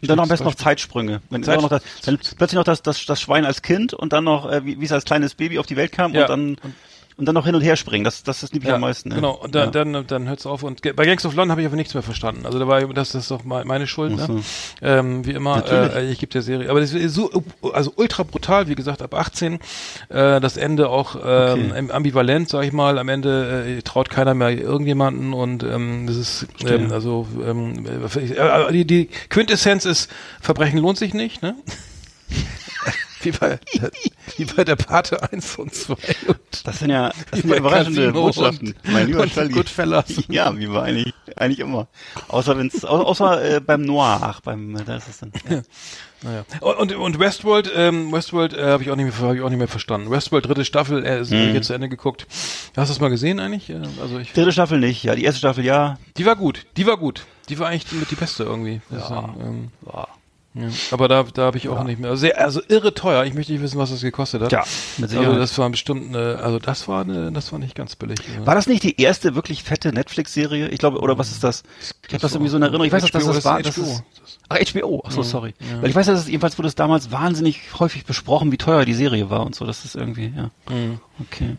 Und 0.00 0.08
dann 0.10 0.16
noch 0.16 0.22
am 0.24 0.28
besten 0.28 0.44
noch 0.44 0.54
Zeitsprünge. 0.54 1.20
Wenn 1.30 1.42
Zeit- 1.42 1.58
auch 1.58 1.62
noch 1.62 1.68
das, 1.70 1.82
dann 2.04 2.18
plötzlich 2.36 2.56
noch 2.56 2.64
das, 2.64 2.82
das, 2.82 3.04
das 3.04 3.20
Schwein 3.20 3.44
als 3.44 3.62
Kind 3.62 3.94
und 3.94 4.12
dann 4.12 4.24
noch, 4.24 4.50
äh, 4.50 4.64
wie, 4.64 4.80
wie 4.80 4.84
es 4.84 4.92
als 4.92 5.04
kleines 5.04 5.34
Baby 5.34 5.58
auf 5.58 5.66
die 5.66 5.76
Welt 5.76 5.92
kam 5.92 6.14
Ja. 6.14 6.22
und 6.22 6.28
dann 6.30 6.48
und 6.62 6.74
dann 7.24 7.34
noch 7.34 7.46
hin 7.46 7.54
und 7.54 7.60
her 7.62 7.76
springen. 7.76 8.04
Das, 8.04 8.22
das 8.22 8.42
ist 8.42 8.52
lieb 8.54 8.62
ich 8.62 8.68
Ja, 8.68 8.76
am 8.76 8.80
meisten. 8.82 9.08
Ne? 9.10 9.16
Genau, 9.16 9.32
und 9.32 9.54
dann, 9.54 9.72
ja. 9.72 9.84
dann, 9.84 10.06
dann 10.06 10.28
hört's 10.28 10.46
auf. 10.46 10.62
Und 10.62 10.82
bei 10.82 11.04
Gangs 11.06 11.24
of 11.26 11.34
London 11.34 11.50
habe 11.52 11.60
ich 11.62 11.66
aber 11.66 11.76
nichts 11.76 11.94
mehr 11.94 12.02
verstanden. 12.02 12.46
Also 12.46 12.58
da 12.58 12.66
war 12.68 12.80
das, 12.80 13.12
das 13.12 13.22
ist 13.22 13.30
doch 13.30 13.44
me- 13.44 13.64
meine 13.64 13.86
Schuld, 13.86 14.16
ne? 14.16 14.42
Ähm, 14.80 15.24
wie 15.26 15.32
immer, 15.32 15.64
äh, 15.70 16.10
ich 16.10 16.18
gebe 16.18 16.32
der 16.32 16.42
Serie. 16.42 16.70
Aber 16.70 16.80
das 16.80 16.92
ist 16.92 17.14
so, 17.14 17.30
also 17.72 17.92
ultra 17.96 18.22
brutal, 18.22 18.68
wie 18.68 18.74
gesagt, 18.74 19.02
ab 19.02 19.14
18. 19.14 19.54
Äh, 20.08 20.40
das 20.40 20.56
Ende 20.56 20.88
auch 20.88 21.16
ähm, 21.16 21.72
Okay. 21.72 21.90
ambivalent, 21.92 22.48
sag 22.48 22.64
ich 22.64 22.72
mal. 22.72 22.98
Am 22.98 23.08
Ende 23.08 23.64
äh, 23.78 23.82
traut 23.82 24.10
keiner 24.10 24.34
mehr 24.34 24.50
irgendjemanden 24.50 25.32
und 25.32 25.62
ähm, 25.62 26.06
das 26.06 26.16
ist 26.16 26.46
ähm, 26.66 26.92
also 26.92 27.26
ähm, 27.46 27.84
äh, 27.86 28.72
die, 28.72 28.84
die 28.84 29.06
Quintessenz 29.28 29.84
ist, 29.84 30.10
Verbrechen 30.40 30.78
lohnt 30.78 30.98
sich 30.98 31.14
nicht, 31.14 31.42
ne? 31.42 31.54
wie, 33.22 33.30
bei, 33.32 33.58
wie 34.36 34.44
bei 34.44 34.64
der 34.64 34.76
Pate 34.76 35.22
1 35.32 35.56
und 35.56 35.74
2 35.74 35.92
und 36.28 36.38
Das 36.64 36.78
sind 36.80 36.90
ja, 36.90 37.10
das 37.30 37.40
sind 37.40 37.50
ja 37.50 37.56
überraschende 37.56 38.00
Casino 38.06 38.22
Botschaften. 38.24 38.68
und- 38.68 38.92
mein 38.92 39.06
lieber 39.06 39.22
und 39.22 39.32
Charlie. 39.34 39.52
Goodfellas. 39.52 40.04
Ja, 40.28 40.56
wie 40.58 40.68
wir 40.70 40.82
eigentlich, 40.82 41.12
eigentlich 41.36 41.58
immer. 41.60 41.88
Außer 42.28 42.56
wenn's, 42.58 42.84
au- 42.84 43.02
außer 43.04 43.56
äh, 43.56 43.60
beim 43.60 43.82
Noir, 43.82 44.18
ach, 44.22 44.40
beim, 44.40 44.76
äh, 44.76 44.84
da 44.84 44.96
ist 44.96 45.08
es 45.08 45.18
dann. 45.18 45.32
Ja. 45.48 45.62
Naja. 46.24 46.44
Und, 46.60 46.94
und, 46.94 47.18
Westworld, 47.18 47.68
ähm, 47.74 48.12
Westworld 48.12 48.52
äh, 48.54 48.62
habe 48.66 48.84
ich 48.84 48.92
auch 48.92 48.94
nicht 48.94 49.06
mehr, 49.18 49.28
hab 49.28 49.34
ich 49.34 49.40
auch 49.42 49.48
nicht 49.48 49.58
mehr 49.58 49.66
verstanden. 49.66 50.08
Westworld 50.08 50.46
dritte 50.46 50.64
Staffel, 50.64 51.04
äh, 51.04 51.20
ist 51.22 51.32
Mhm. 51.32 51.52
jetzt 51.52 51.66
zu 51.66 51.72
Ende 51.72 51.88
geguckt. 51.88 52.28
Hast 52.76 52.90
du 52.90 52.92
das 52.94 53.00
mal 53.00 53.08
gesehen 53.08 53.40
eigentlich? 53.40 53.70
Äh, 53.70 53.80
Also 54.00 54.20
ich, 54.20 54.32
Dritte 54.32 54.52
Staffel 54.52 54.78
nicht, 54.78 55.02
ja, 55.02 55.16
die 55.16 55.24
erste 55.24 55.38
Staffel 55.40 55.64
ja. 55.64 55.98
die 56.16 56.24
war 56.24 56.36
gut, 56.36 56.64
die 56.76 56.86
war 56.86 56.96
gut. 56.96 57.26
Die 57.48 57.58
war 57.58 57.66
eigentlich 57.70 57.90
mit 57.90 58.08
die 58.12 58.14
beste 58.14 58.44
irgendwie. 58.44 58.80
ich 58.96 58.98
sagen. 59.04 59.34
Ähm, 59.40 59.68
ja. 59.92 60.06
Aber 60.90 61.08
da, 61.08 61.22
da 61.22 61.42
habe 61.42 61.56
ich 61.56 61.68
auch 61.68 61.82
nicht 61.84 61.98
mehr. 61.98 62.10
Also, 62.10 62.20
sehr, 62.20 62.38
also 62.38 62.60
irre 62.68 62.92
teuer. 62.92 63.24
Ich 63.24 63.32
möchte 63.32 63.52
nicht 63.52 63.62
wissen, 63.62 63.78
was 63.78 63.90
das 63.90 64.02
gekostet 64.02 64.42
hat. 64.42 64.52
Ja, 64.52 64.64
mit 64.98 65.08
Sicherheit. 65.08 65.28
Also 65.28 65.40
das 65.40 65.58
war 65.58 65.70
bestimmt, 65.70 66.14
eine, 66.14 66.38
also 66.38 66.58
das 66.58 66.88
war 66.88 67.02
eine, 67.02 67.32
das 67.32 67.52
war 67.52 67.58
nicht 67.58 67.74
ganz 67.74 67.96
billig. 67.96 68.18
Ja. 68.38 68.46
War 68.46 68.54
das 68.54 68.66
nicht 68.66 68.82
die 68.82 69.00
erste 69.00 69.34
wirklich 69.34 69.62
fette 69.62 69.92
Netflix-Serie? 69.92 70.68
Ich 70.68 70.78
glaube, 70.78 71.00
oder 71.00 71.16
was 71.16 71.30
ist 71.30 71.42
das? 71.42 71.62
Ich 72.06 72.12
habe 72.12 72.20
das 72.20 72.32
irgendwie 72.32 72.50
so 72.50 72.58
in 72.58 72.62
Erinnerung. 72.62 72.86
Ich 72.86 72.92
weiß, 72.92 73.02
dass 73.02 73.12
das, 73.12 73.24
das 73.24 73.44
war. 73.44 73.62
das 73.62 73.78
ist 73.78 73.88
ist, 73.88 74.04
ach, 74.48 74.58
HBO. 74.58 75.02
Ach 75.06 75.10
so, 75.10 75.22
sorry. 75.22 75.54
Weil 75.80 75.90
ich 75.90 75.96
weiß, 75.96 76.06
dass 76.06 76.20
es 76.20 76.28
jedenfalls 76.28 76.58
wurde 76.58 76.68
es 76.68 76.74
damals 76.74 77.10
wahnsinnig 77.10 77.60
häufig 77.78 78.04
besprochen, 78.04 78.52
wie 78.52 78.58
teuer 78.58 78.84
die 78.84 78.94
Serie 78.94 79.30
war 79.30 79.46
und 79.46 79.54
so. 79.54 79.64
Das 79.64 79.84
ist 79.84 79.94
irgendwie, 79.94 80.32
ja. 80.36 80.50
Okay. 81.20 81.56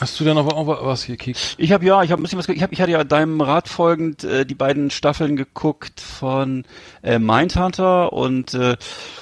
Hast 0.00 0.18
du 0.18 0.24
denn 0.24 0.34
noch 0.34 0.46
was 0.46 1.06
gekickt? 1.06 1.56
Ich 1.58 1.72
habe 1.72 1.84
ja, 1.84 2.02
ich 2.02 2.10
habe 2.10 2.20
ein 2.20 2.22
bisschen 2.22 2.38
was. 2.38 2.48
Ich, 2.48 2.62
hab, 2.62 2.72
ich 2.72 2.80
hatte 2.80 2.92
ja 2.92 3.04
deinem 3.04 3.40
Rat 3.40 3.68
folgend 3.68 4.24
äh, 4.24 4.46
die 4.46 4.54
beiden 4.54 4.90
Staffeln 4.90 5.36
geguckt 5.36 6.00
von 6.00 6.64
äh, 7.02 7.18
Mindhunter 7.18 8.12
und 8.12 8.54
äh, 8.54 8.76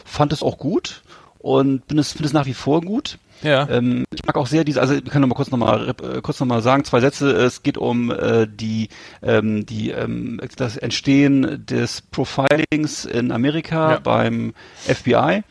fand 0.04 0.32
es 0.32 0.42
auch 0.42 0.58
gut 0.58 1.02
und 1.38 1.86
bin 1.88 1.98
es 1.98 2.12
finde 2.12 2.26
es 2.26 2.32
nach 2.32 2.46
wie 2.46 2.54
vor 2.54 2.80
gut. 2.80 3.18
Ja. 3.42 3.68
Ähm, 3.70 4.04
ich 4.12 4.24
mag 4.24 4.36
auch 4.36 4.46
sehr 4.46 4.64
diese, 4.64 4.80
also 4.80 4.94
wir 4.94 5.02
können 5.02 5.22
noch 5.22 5.28
mal 5.28 5.34
kurz 5.34 5.50
noch 5.50 5.58
mal 5.58 5.90
äh, 5.90 6.20
kurz 6.22 6.40
noch 6.40 6.46
mal 6.46 6.62
sagen, 6.62 6.84
zwei 6.84 7.00
Sätze. 7.00 7.30
Es 7.30 7.62
geht 7.62 7.78
um 7.78 8.10
äh, 8.10 8.46
die 8.48 8.88
ähm, 9.22 9.64
die 9.66 9.90
ähm, 9.90 10.40
das 10.56 10.76
Entstehen 10.76 11.64
des 11.66 12.00
Profilings 12.02 13.04
in 13.04 13.30
Amerika 13.32 13.92
Ja. 13.92 13.98
beim 14.00 14.54
FBI 14.86 15.42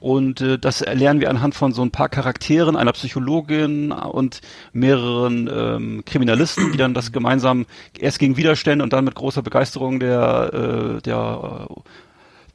und 0.00 0.40
äh, 0.40 0.58
das 0.58 0.80
lernen 0.80 1.20
wir 1.20 1.30
anhand 1.30 1.54
von 1.54 1.72
so 1.72 1.82
ein 1.82 1.90
paar 1.90 2.08
Charakteren, 2.08 2.76
einer 2.76 2.92
Psychologin 2.92 3.92
und 3.92 4.40
mehreren 4.72 5.48
ähm, 5.52 6.02
Kriminalisten, 6.04 6.72
die 6.72 6.78
dann 6.78 6.94
das 6.94 7.12
gemeinsam 7.12 7.66
erst 7.98 8.18
gegen 8.18 8.36
Widerstände 8.36 8.82
und 8.82 8.92
dann 8.92 9.04
mit 9.04 9.14
großer 9.14 9.42
Begeisterung 9.42 9.98
der 10.00 10.50
äh, 10.98 11.02
der 11.02 11.68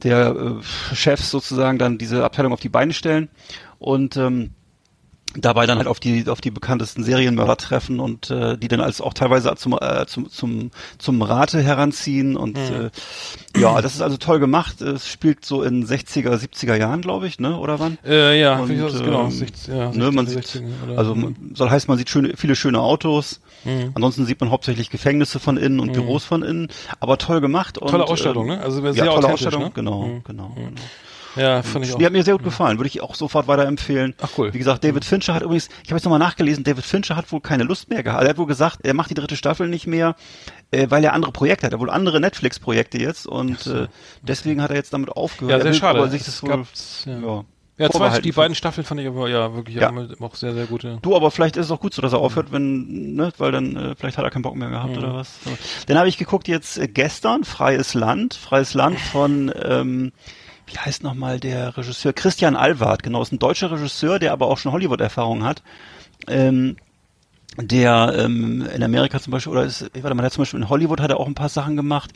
der 0.02 0.28
äh, 0.36 0.94
Chefs 0.94 1.30
sozusagen 1.30 1.78
dann 1.78 1.98
diese 1.98 2.24
Abteilung 2.24 2.52
auf 2.52 2.60
die 2.60 2.68
Beine 2.68 2.92
stellen 2.92 3.28
und 3.78 4.16
ähm, 4.16 4.50
dabei 5.38 5.66
dann 5.66 5.78
halt 5.78 5.88
auf 5.88 6.00
die 6.00 6.28
auf 6.28 6.40
die 6.40 6.50
bekanntesten 6.50 7.02
Serienmörder 7.04 7.56
treffen 7.56 8.00
und 8.00 8.30
äh, 8.30 8.56
die 8.56 8.68
dann 8.68 8.80
als 8.80 9.00
auch 9.00 9.12
teilweise 9.14 9.54
zum 9.56 9.78
äh, 9.80 10.06
zum 10.06 10.30
zum 10.30 10.70
zum 10.98 11.22
Rate 11.22 11.60
heranziehen 11.62 12.36
und 12.36 12.56
äh, 12.58 12.90
ja 13.56 13.80
das 13.82 13.94
ist 13.94 14.00
also 14.02 14.16
toll 14.16 14.38
gemacht 14.40 14.80
es 14.80 15.08
spielt 15.08 15.44
so 15.44 15.62
in 15.62 15.86
60er 15.86 16.34
70er 16.36 16.74
Jahren 16.76 17.00
glaube 17.02 17.26
ich 17.26 17.38
ne 17.40 17.56
oder 17.58 17.78
wann 17.80 17.98
Äh, 18.04 18.40
ja, 18.40 18.58
Und, 18.58 18.68
wie 18.70 18.76
gesagt, 18.76 19.04
genau. 19.04 19.24
ähm, 19.24 19.30
60, 19.30 19.68
ja, 19.74 19.90
ne, 19.92 20.10
man 20.12 20.26
60, 20.26 20.52
sieht 20.52 20.62
60, 20.62 20.82
oder- 20.88 20.98
also 20.98 21.14
man- 21.14 21.36
soll 21.54 21.70
heißt 21.70 21.88
man 21.88 21.98
sieht 21.98 22.08
schöne 22.10 22.32
viele 22.36 22.56
schöne 22.56 22.80
Autos 22.80 23.40
Mhm. 23.64 23.90
ansonsten 23.94 24.26
sieht 24.26 24.40
man 24.40 24.50
hauptsächlich 24.50 24.90
Gefängnisse 24.90 25.40
von 25.40 25.56
innen 25.56 25.80
und 25.80 25.92
Büros 25.92 26.24
von 26.24 26.42
innen 26.42 26.68
aber 27.00 27.18
toll 27.18 27.40
gemacht 27.40 27.78
und 27.78 27.90
Tolle 27.90 28.04
Ausstattung, 28.04 28.48
ähm, 28.48 28.56
ne? 28.58 28.60
Also 28.62 28.80
ja, 28.84 28.92
sehr 28.92 29.04
tolle 29.06 29.16
authentisch, 29.18 29.32
Ausstattung 29.46 29.62
ne? 29.64 29.70
genau 29.74 30.02
Mhm. 30.02 30.22
genau, 30.24 30.52
genau. 30.54 30.70
Ja, 31.36 31.62
fand 31.62 31.84
ich 31.84 31.92
auch. 31.94 31.98
Die 31.98 32.04
hat 32.06 32.12
mir 32.12 32.22
sehr 32.22 32.34
gut 32.34 32.44
gefallen, 32.44 32.78
würde 32.78 32.88
ich 32.88 33.00
auch 33.00 33.14
sofort 33.14 33.46
weiterempfehlen. 33.48 34.14
Ach, 34.20 34.28
cool. 34.38 34.52
Wie 34.54 34.58
gesagt, 34.58 34.82
David 34.84 35.04
Fincher 35.04 35.34
hat 35.34 35.42
übrigens, 35.42 35.68
ich 35.84 35.90
habe 35.90 35.96
jetzt 35.98 36.04
nochmal 36.04 36.18
nachgelesen, 36.18 36.64
David 36.64 36.84
Fincher 36.84 37.16
hat 37.16 37.30
wohl 37.32 37.40
keine 37.40 37.64
Lust 37.64 37.90
mehr 37.90 38.02
gehabt. 38.02 38.22
Er 38.24 38.30
hat 38.30 38.38
wohl 38.38 38.46
gesagt, 38.46 38.80
er 38.84 38.94
macht 38.94 39.10
die 39.10 39.14
dritte 39.14 39.36
Staffel 39.36 39.68
nicht 39.68 39.86
mehr, 39.86 40.16
äh, 40.70 40.86
weil 40.90 41.04
er 41.04 41.12
andere 41.12 41.32
Projekte 41.32 41.66
hat. 41.66 41.72
Er 41.72 41.76
hat 41.76 41.80
wohl 41.80 41.90
andere 41.90 42.20
Netflix-Projekte 42.20 42.98
jetzt 42.98 43.26
und 43.26 43.66
äh, 43.66 43.86
deswegen 44.22 44.62
hat 44.62 44.70
er 44.70 44.76
jetzt 44.76 44.92
damit 44.92 45.10
aufgehört. 45.10 45.58
Ja, 45.58 45.62
sehr 45.62 45.74
schade. 45.74 45.98
aber 45.98 46.08
sich 46.08 46.24
das 46.24 46.42
wohl, 46.42 46.50
ja. 46.50 47.12
ja, 47.18 47.44
Ja, 47.78 47.90
zwei, 47.90 48.20
die 48.20 48.32
beiden 48.32 48.54
Staffeln 48.54 48.86
fand 48.86 49.02
ich 49.02 49.06
aber 49.06 49.28
ja 49.28 49.54
wirklich 49.54 49.76
Ja. 49.76 49.92
auch- 50.20 50.34
sehr, 50.34 50.54
sehr 50.54 50.64
gute. 50.64 50.98
Du, 51.02 51.14
aber 51.14 51.30
vielleicht 51.30 51.56
ist 51.58 51.66
es 51.66 51.70
auch 51.70 51.80
gut 51.80 51.92
so, 51.92 52.00
dass 52.00 52.14
er 52.14 52.20
aufhört, 52.20 52.50
wenn, 52.50 53.14
ne, 53.14 53.32
weil 53.36 53.52
dann 53.52 53.76
äh, 53.76 53.94
vielleicht 53.98 54.16
hat 54.16 54.24
er 54.24 54.30
keinen 54.30 54.42
Bock 54.42 54.56
mehr 54.56 54.70
gehabt 54.70 54.96
oder 54.96 55.12
was. 55.14 55.30
So. 55.44 55.50
Dann 55.86 55.98
habe 55.98 56.08
ich 56.08 56.16
geguckt 56.16 56.48
jetzt 56.48 56.78
äh, 56.78 56.88
gestern 56.88 57.44
Freies 57.44 57.92
Land, 57.92 58.32
Freies 58.34 58.72
Land 58.72 58.98
von 58.98 59.52
ähm, 59.62 60.12
wie 60.66 60.78
heißt 60.78 61.02
nochmal 61.02 61.40
der 61.40 61.76
Regisseur 61.76 62.12
Christian 62.12 62.56
Alward, 62.56 63.02
genau, 63.02 63.22
ist 63.22 63.32
ein 63.32 63.38
deutscher 63.38 63.70
Regisseur, 63.70 64.18
der 64.18 64.32
aber 64.32 64.48
auch 64.48 64.58
schon 64.58 64.72
Hollywood-Erfahrung 64.72 65.44
hat. 65.44 65.62
Ähm, 66.28 66.76
der 67.58 68.14
ähm, 68.18 68.66
in 68.74 68.82
Amerika 68.82 69.18
zum 69.18 69.30
Beispiel, 69.30 69.52
oder 69.52 69.64
ist, 69.64 69.90
warte 69.94 70.14
mal, 70.14 70.22
der 70.22 70.30
zum 70.30 70.42
Beispiel 70.42 70.60
in 70.60 70.68
Hollywood 70.68 71.00
hat 71.00 71.10
er 71.10 71.18
auch 71.18 71.26
ein 71.26 71.34
paar 71.34 71.48
Sachen 71.48 71.76
gemacht, 71.76 72.10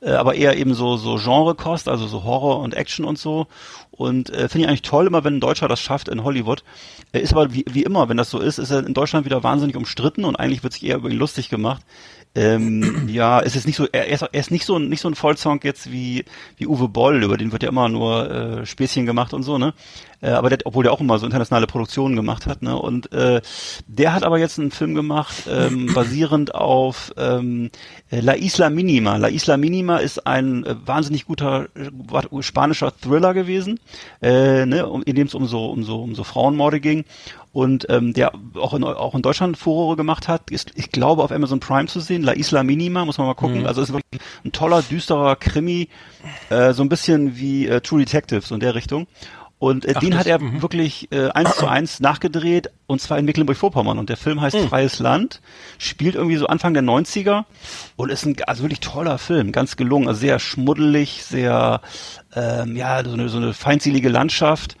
äh, 0.00 0.12
aber 0.12 0.34
eher 0.34 0.56
eben 0.56 0.72
so, 0.72 0.96
so 0.96 1.16
Genre-Kost, 1.16 1.88
also 1.88 2.06
so 2.06 2.24
Horror 2.24 2.60
und 2.60 2.74
Action 2.74 3.04
und 3.04 3.18
so. 3.18 3.48
Und 3.90 4.30
äh, 4.30 4.48
finde 4.48 4.60
ich 4.60 4.68
eigentlich 4.68 4.82
toll, 4.82 5.06
immer 5.06 5.24
wenn 5.24 5.36
ein 5.36 5.40
Deutscher 5.40 5.68
das 5.68 5.80
schafft 5.80 6.08
in 6.08 6.24
Hollywood. 6.24 6.64
Er 7.12 7.20
ist 7.20 7.32
aber 7.32 7.52
wie, 7.52 7.64
wie 7.68 7.82
immer, 7.82 8.08
wenn 8.08 8.16
das 8.16 8.30
so 8.30 8.38
ist, 8.38 8.58
ist 8.58 8.70
er 8.70 8.86
in 8.86 8.94
Deutschland 8.94 9.26
wieder 9.26 9.42
wahnsinnig 9.42 9.76
umstritten 9.76 10.24
und 10.24 10.36
eigentlich 10.36 10.62
wird 10.62 10.72
sich 10.72 10.86
eher 10.86 10.96
über 10.96 11.10
ihn 11.10 11.18
lustig 11.18 11.50
gemacht. 11.50 11.82
Ähm, 12.34 13.08
ja, 13.08 13.40
es 13.40 13.56
ist 13.56 13.66
nicht 13.66 13.76
so, 13.76 13.86
er 13.90 14.06
ist, 14.06 14.22
er 14.22 14.34
ist 14.34 14.50
nicht 14.50 14.64
so 14.64 14.76
ein, 14.76 14.88
nicht 14.88 15.00
so 15.00 15.08
ein 15.08 15.14
Vollsong 15.14 15.60
jetzt 15.64 15.90
wie, 15.90 16.24
wie 16.56 16.66
Uwe 16.66 16.88
Boll, 16.88 17.22
über 17.24 17.36
den 17.36 17.52
wird 17.52 17.62
ja 17.62 17.68
immer 17.68 17.88
nur 17.88 18.30
äh, 18.30 18.66
Späßchen 18.66 19.06
gemacht 19.06 19.32
und 19.32 19.42
so, 19.42 19.58
ne? 19.58 19.74
Äh, 20.20 20.30
aber 20.30 20.50
der, 20.50 20.58
obwohl 20.64 20.82
der 20.82 20.92
auch 20.92 21.00
immer 21.00 21.18
so 21.18 21.26
internationale 21.26 21.66
Produktionen 21.66 22.16
gemacht 22.16 22.46
hat, 22.46 22.62
ne? 22.62 22.78
Und 22.78 23.12
äh, 23.12 23.40
der 23.86 24.12
hat 24.12 24.24
aber 24.24 24.38
jetzt 24.38 24.58
einen 24.58 24.70
Film 24.70 24.94
gemacht, 24.94 25.44
ähm, 25.50 25.86
basierend 25.94 26.54
auf 26.54 27.12
ähm, 27.16 27.70
äh, 28.10 28.20
La 28.20 28.34
Isla 28.34 28.70
Minima. 28.70 29.16
La 29.16 29.28
Isla 29.28 29.56
Minima 29.56 29.96
ist 29.96 30.26
ein 30.26 30.64
äh, 30.64 30.74
wahnsinnig 30.84 31.24
guter 31.24 31.68
äh, 31.74 32.42
spanischer 32.42 32.92
Thriller 33.00 33.32
gewesen, 33.32 33.80
äh, 34.20 34.66
ne? 34.66 35.02
in 35.06 35.14
dem 35.14 35.26
es 35.28 35.34
um 35.34 35.46
so, 35.46 35.70
um 35.70 35.82
so, 35.82 36.02
um 36.02 36.14
so 36.14 36.24
Frauenmorde 36.24 36.80
ging 36.80 37.04
und 37.58 37.86
ähm, 37.90 38.12
der 38.12 38.30
auch 38.54 38.72
in, 38.72 38.84
auch 38.84 39.16
in 39.16 39.22
Deutschland 39.22 39.58
Furore 39.58 39.96
gemacht 39.96 40.28
hat, 40.28 40.48
ist, 40.52 40.70
ich 40.76 40.92
glaube, 40.92 41.24
auf 41.24 41.32
Amazon 41.32 41.58
Prime 41.58 41.88
zu 41.88 41.98
sehen. 41.98 42.22
La 42.22 42.32
Isla 42.34 42.62
Minima, 42.62 43.04
muss 43.04 43.18
man 43.18 43.26
mal 43.26 43.34
gucken. 43.34 43.66
Also 43.66 43.82
ist 43.82 43.92
wirklich 43.92 44.20
ein 44.44 44.52
toller, 44.52 44.80
düsterer 44.80 45.34
Krimi, 45.34 45.88
äh, 46.50 46.72
so 46.72 46.82
ein 46.84 46.88
bisschen 46.88 47.36
wie 47.36 47.66
äh, 47.66 47.80
True 47.80 47.98
Detective, 47.98 48.42
so 48.42 48.54
in 48.54 48.60
der 48.60 48.76
Richtung. 48.76 49.08
Und 49.58 49.86
äh, 49.86 49.94
Ach, 49.96 49.98
den 49.98 50.10
das- 50.12 50.20
hat 50.20 50.26
er 50.28 50.38
mhm. 50.38 50.62
wirklich 50.62 51.08
äh, 51.10 51.30
eins 51.30 51.56
zu 51.56 51.66
eins 51.66 51.98
nachgedreht, 51.98 52.70
und 52.86 53.00
zwar 53.00 53.18
in 53.18 53.24
Mecklenburg-Vorpommern. 53.24 53.98
Und 53.98 54.08
der 54.08 54.16
Film 54.16 54.40
heißt 54.40 54.54
Mhm. 54.54 54.68
Freies 54.68 55.00
Land, 55.00 55.40
spielt 55.78 56.14
irgendwie 56.14 56.36
so 56.36 56.46
Anfang 56.46 56.74
der 56.74 56.84
90er 56.84 57.44
und 57.96 58.12
ist 58.12 58.24
ein 58.24 58.36
also 58.46 58.62
wirklich 58.62 58.78
toller 58.78 59.18
Film, 59.18 59.50
ganz 59.50 59.74
gelungen. 59.74 60.06
Also 60.06 60.20
sehr 60.20 60.38
schmuddelig, 60.38 61.24
sehr, 61.24 61.80
ähm, 62.36 62.76
ja, 62.76 63.02
so 63.04 63.14
eine, 63.14 63.28
so 63.28 63.38
eine 63.38 63.52
feindselige 63.52 64.10
Landschaft. 64.10 64.76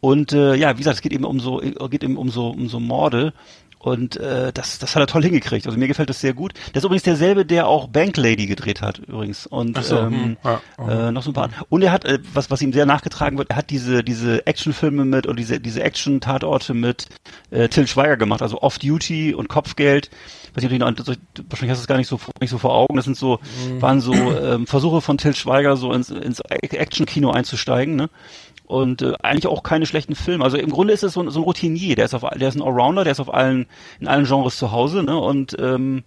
Und 0.00 0.32
äh, 0.32 0.54
ja, 0.54 0.74
wie 0.74 0.78
gesagt, 0.78 0.96
es 0.96 1.02
geht 1.02 1.12
eben 1.12 1.24
um 1.24 1.40
so, 1.40 1.58
geht 1.90 2.02
eben 2.02 2.16
um 2.16 2.30
so, 2.30 2.48
um 2.48 2.68
so 2.68 2.80
Morde. 2.80 3.32
Und 3.80 4.18
äh, 4.18 4.52
das, 4.52 4.78
das 4.78 4.94
hat 4.94 5.02
er 5.02 5.06
toll 5.06 5.22
hingekriegt. 5.22 5.66
Also 5.66 5.78
mir 5.78 5.88
gefällt 5.88 6.10
das 6.10 6.20
sehr 6.20 6.34
gut. 6.34 6.52
Das 6.74 6.82
ist 6.82 6.84
übrigens 6.84 7.04
derselbe, 7.04 7.46
der 7.46 7.66
auch 7.66 7.88
Bank 7.88 8.18
Lady 8.18 8.44
gedreht 8.44 8.82
hat, 8.82 8.98
übrigens. 8.98 9.46
Und 9.46 9.82
so, 9.82 9.96
ähm, 9.96 10.12
hm, 10.12 10.36
ja, 10.44 11.08
äh, 11.08 11.12
noch 11.12 11.22
so 11.22 11.30
ein 11.30 11.32
paar. 11.32 11.48
Und 11.70 11.80
er 11.80 11.90
hat, 11.90 12.04
äh, 12.04 12.18
was, 12.34 12.50
was 12.50 12.60
ihm 12.60 12.74
sehr 12.74 12.84
nachgetragen 12.84 13.38
wird, 13.38 13.48
er 13.48 13.56
hat 13.56 13.70
diese, 13.70 14.04
diese 14.04 14.46
Actionfilme 14.46 15.06
mit 15.06 15.26
und 15.26 15.38
diese, 15.38 15.60
diese 15.60 15.82
Action-Tatorte 15.82 16.74
mit 16.74 17.06
äh, 17.50 17.68
Till 17.68 17.86
Schweiger 17.86 18.18
gemacht, 18.18 18.42
also 18.42 18.60
Off-Duty 18.60 19.32
und 19.32 19.48
Kopfgeld. 19.48 20.10
Weiß 20.52 20.64
ich, 20.64 20.78
noch, 20.78 20.88
wahrscheinlich 20.88 21.70
hast 21.70 21.78
du 21.78 21.82
es 21.82 21.86
gar 21.86 21.96
nicht 21.96 22.08
so, 22.08 22.20
nicht 22.38 22.50
so 22.50 22.58
vor 22.58 22.74
Augen. 22.74 22.96
Das 22.96 23.06
sind 23.06 23.16
so, 23.16 23.38
waren 23.78 24.02
so 24.02 24.12
ähm, 24.12 24.66
Versuche 24.66 25.00
von 25.00 25.16
Till 25.16 25.34
Schweiger, 25.34 25.76
so 25.78 25.92
ins, 25.94 26.10
ins 26.10 26.40
Action-Kino 26.40 27.30
einzusteigen, 27.30 27.96
ne? 27.96 28.10
Und 28.70 29.02
äh, 29.02 29.14
eigentlich 29.22 29.46
auch 29.48 29.62
keine 29.62 29.84
schlechten 29.84 30.14
Filme. 30.14 30.44
Also 30.44 30.56
im 30.56 30.70
Grunde 30.70 30.92
ist 30.94 31.02
es 31.02 31.14
so, 31.14 31.22
ein- 31.22 31.30
so 31.30 31.40
ein 31.40 31.42
Routinier, 31.42 31.96
der 31.96 32.04
ist 32.04 32.14
auf, 32.14 32.24
der 32.36 32.48
ist 32.48 32.54
ein 32.54 32.62
Allrounder, 32.62 33.02
der 33.04 33.10
ist 33.12 33.20
auf 33.20 33.32
allen 33.34 33.66
in 33.98 34.06
allen 34.08 34.24
Genres 34.24 34.56
zu 34.56 34.70
Hause, 34.72 35.02
ne? 35.02 35.18
Und 35.18 35.56
ähm, 35.60 36.04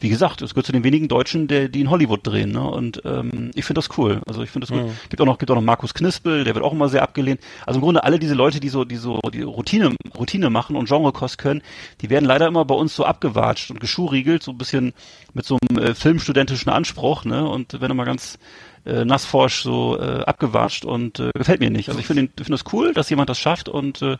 wie 0.00 0.08
gesagt, 0.08 0.40
es 0.42 0.54
gehört 0.54 0.66
zu 0.66 0.72
den 0.72 0.82
wenigen 0.84 1.08
Deutschen, 1.08 1.46
der, 1.46 1.68
die 1.68 1.80
in 1.82 1.90
Hollywood 1.90 2.26
drehen, 2.26 2.52
ne? 2.52 2.62
Und 2.66 3.02
ähm, 3.04 3.50
ich 3.54 3.64
finde 3.64 3.78
das 3.80 3.96
cool. 3.98 4.20
Also 4.26 4.42
ich 4.42 4.50
finde 4.50 4.66
das 4.66 4.76
gut. 4.76 4.90
Gibt 5.10 5.20
auch 5.20 5.26
noch 5.26 5.38
gibt 5.38 5.50
auch 5.50 5.54
noch 5.56 5.62
Markus 5.62 5.92
Knispel, 5.94 6.44
der 6.44 6.54
wird 6.54 6.64
auch 6.64 6.72
immer 6.72 6.88
sehr 6.88 7.02
abgelehnt. 7.02 7.40
Also 7.66 7.78
im 7.78 7.82
Grunde 7.84 8.02
alle 8.02 8.18
diese 8.18 8.34
Leute, 8.34 8.60
die 8.60 8.68
so 8.70 8.84
die 8.84 8.96
so 8.96 9.20
die 9.32 9.42
Routine 9.42 9.94
Routine 10.18 10.48
machen 10.50 10.76
und 10.76 10.88
Genrekost 10.88 11.36
können, 11.38 11.62
die 12.00 12.08
werden 12.08 12.24
leider 12.24 12.46
immer 12.46 12.64
bei 12.64 12.74
uns 12.74 12.96
so 12.96 13.04
abgewatscht 13.04 13.70
und 13.70 13.80
geschuriegelt, 13.80 14.42
so 14.42 14.52
ein 14.52 14.58
bisschen 14.58 14.94
mit 15.34 15.44
so 15.44 15.58
einem 15.70 15.84
äh, 15.84 15.94
filmstudentischen 15.94 16.72
Anspruch, 16.72 17.24
ne? 17.24 17.46
Und 17.46 17.74
werden 17.74 17.90
immer 17.92 18.06
ganz 18.06 18.38
äh, 18.86 19.04
nassforsch 19.04 19.62
so 19.62 19.98
äh, 20.00 20.22
abgewatscht 20.24 20.84
und 20.84 21.18
äh, 21.20 21.30
gefällt 21.34 21.60
mir 21.60 21.70
nicht. 21.70 21.88
Also 21.88 22.00
ich 22.00 22.06
finde 22.06 22.22
finde 22.36 22.52
das 22.52 22.72
cool, 22.72 22.94
dass 22.94 23.10
jemand 23.10 23.28
das 23.28 23.38
schafft 23.38 23.68
und 23.68 24.00
äh, 24.02 24.16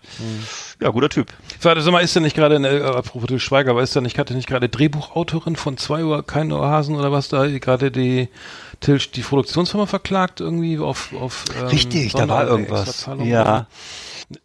ja, 0.82 0.90
guter 0.90 1.08
Typ. 1.08 1.28
Warte, 1.62 1.80
sag 1.80 1.92
mal, 1.92 2.00
ist 2.00 2.14
denn 2.16 2.22
nicht 2.24 2.36
gerade, 2.36 2.56
äh, 2.56 2.82
apropos 2.82 3.42
Schweiger, 3.42 3.70
aber 3.70 3.82
ist 3.82 3.94
da 3.96 4.00
nicht 4.00 4.16
gerade 4.16 4.34
nicht 4.34 4.48
gerade 4.48 4.68
Drehbuchautorin 4.68 5.56
von 5.56 5.76
zwei 5.76 6.04
Uhr, 6.04 6.26
kein 6.26 6.52
Ohrhasen 6.52 6.96
oder 6.96 7.12
was 7.12 7.28
da 7.28 7.46
gerade 7.46 7.90
die 7.90 8.28
Til, 8.80 8.98
die 8.98 9.22
Produktionsfirma 9.22 9.86
verklagt 9.86 10.40
irgendwie 10.40 10.78
auf, 10.78 11.12
auf 11.14 11.44
ähm, 11.58 11.66
Richtig, 11.68 12.12
da 12.12 12.28
war 12.28 12.46
Sonder- 12.46 12.50
irgendwas. 12.50 13.08
Ja. 13.24 13.66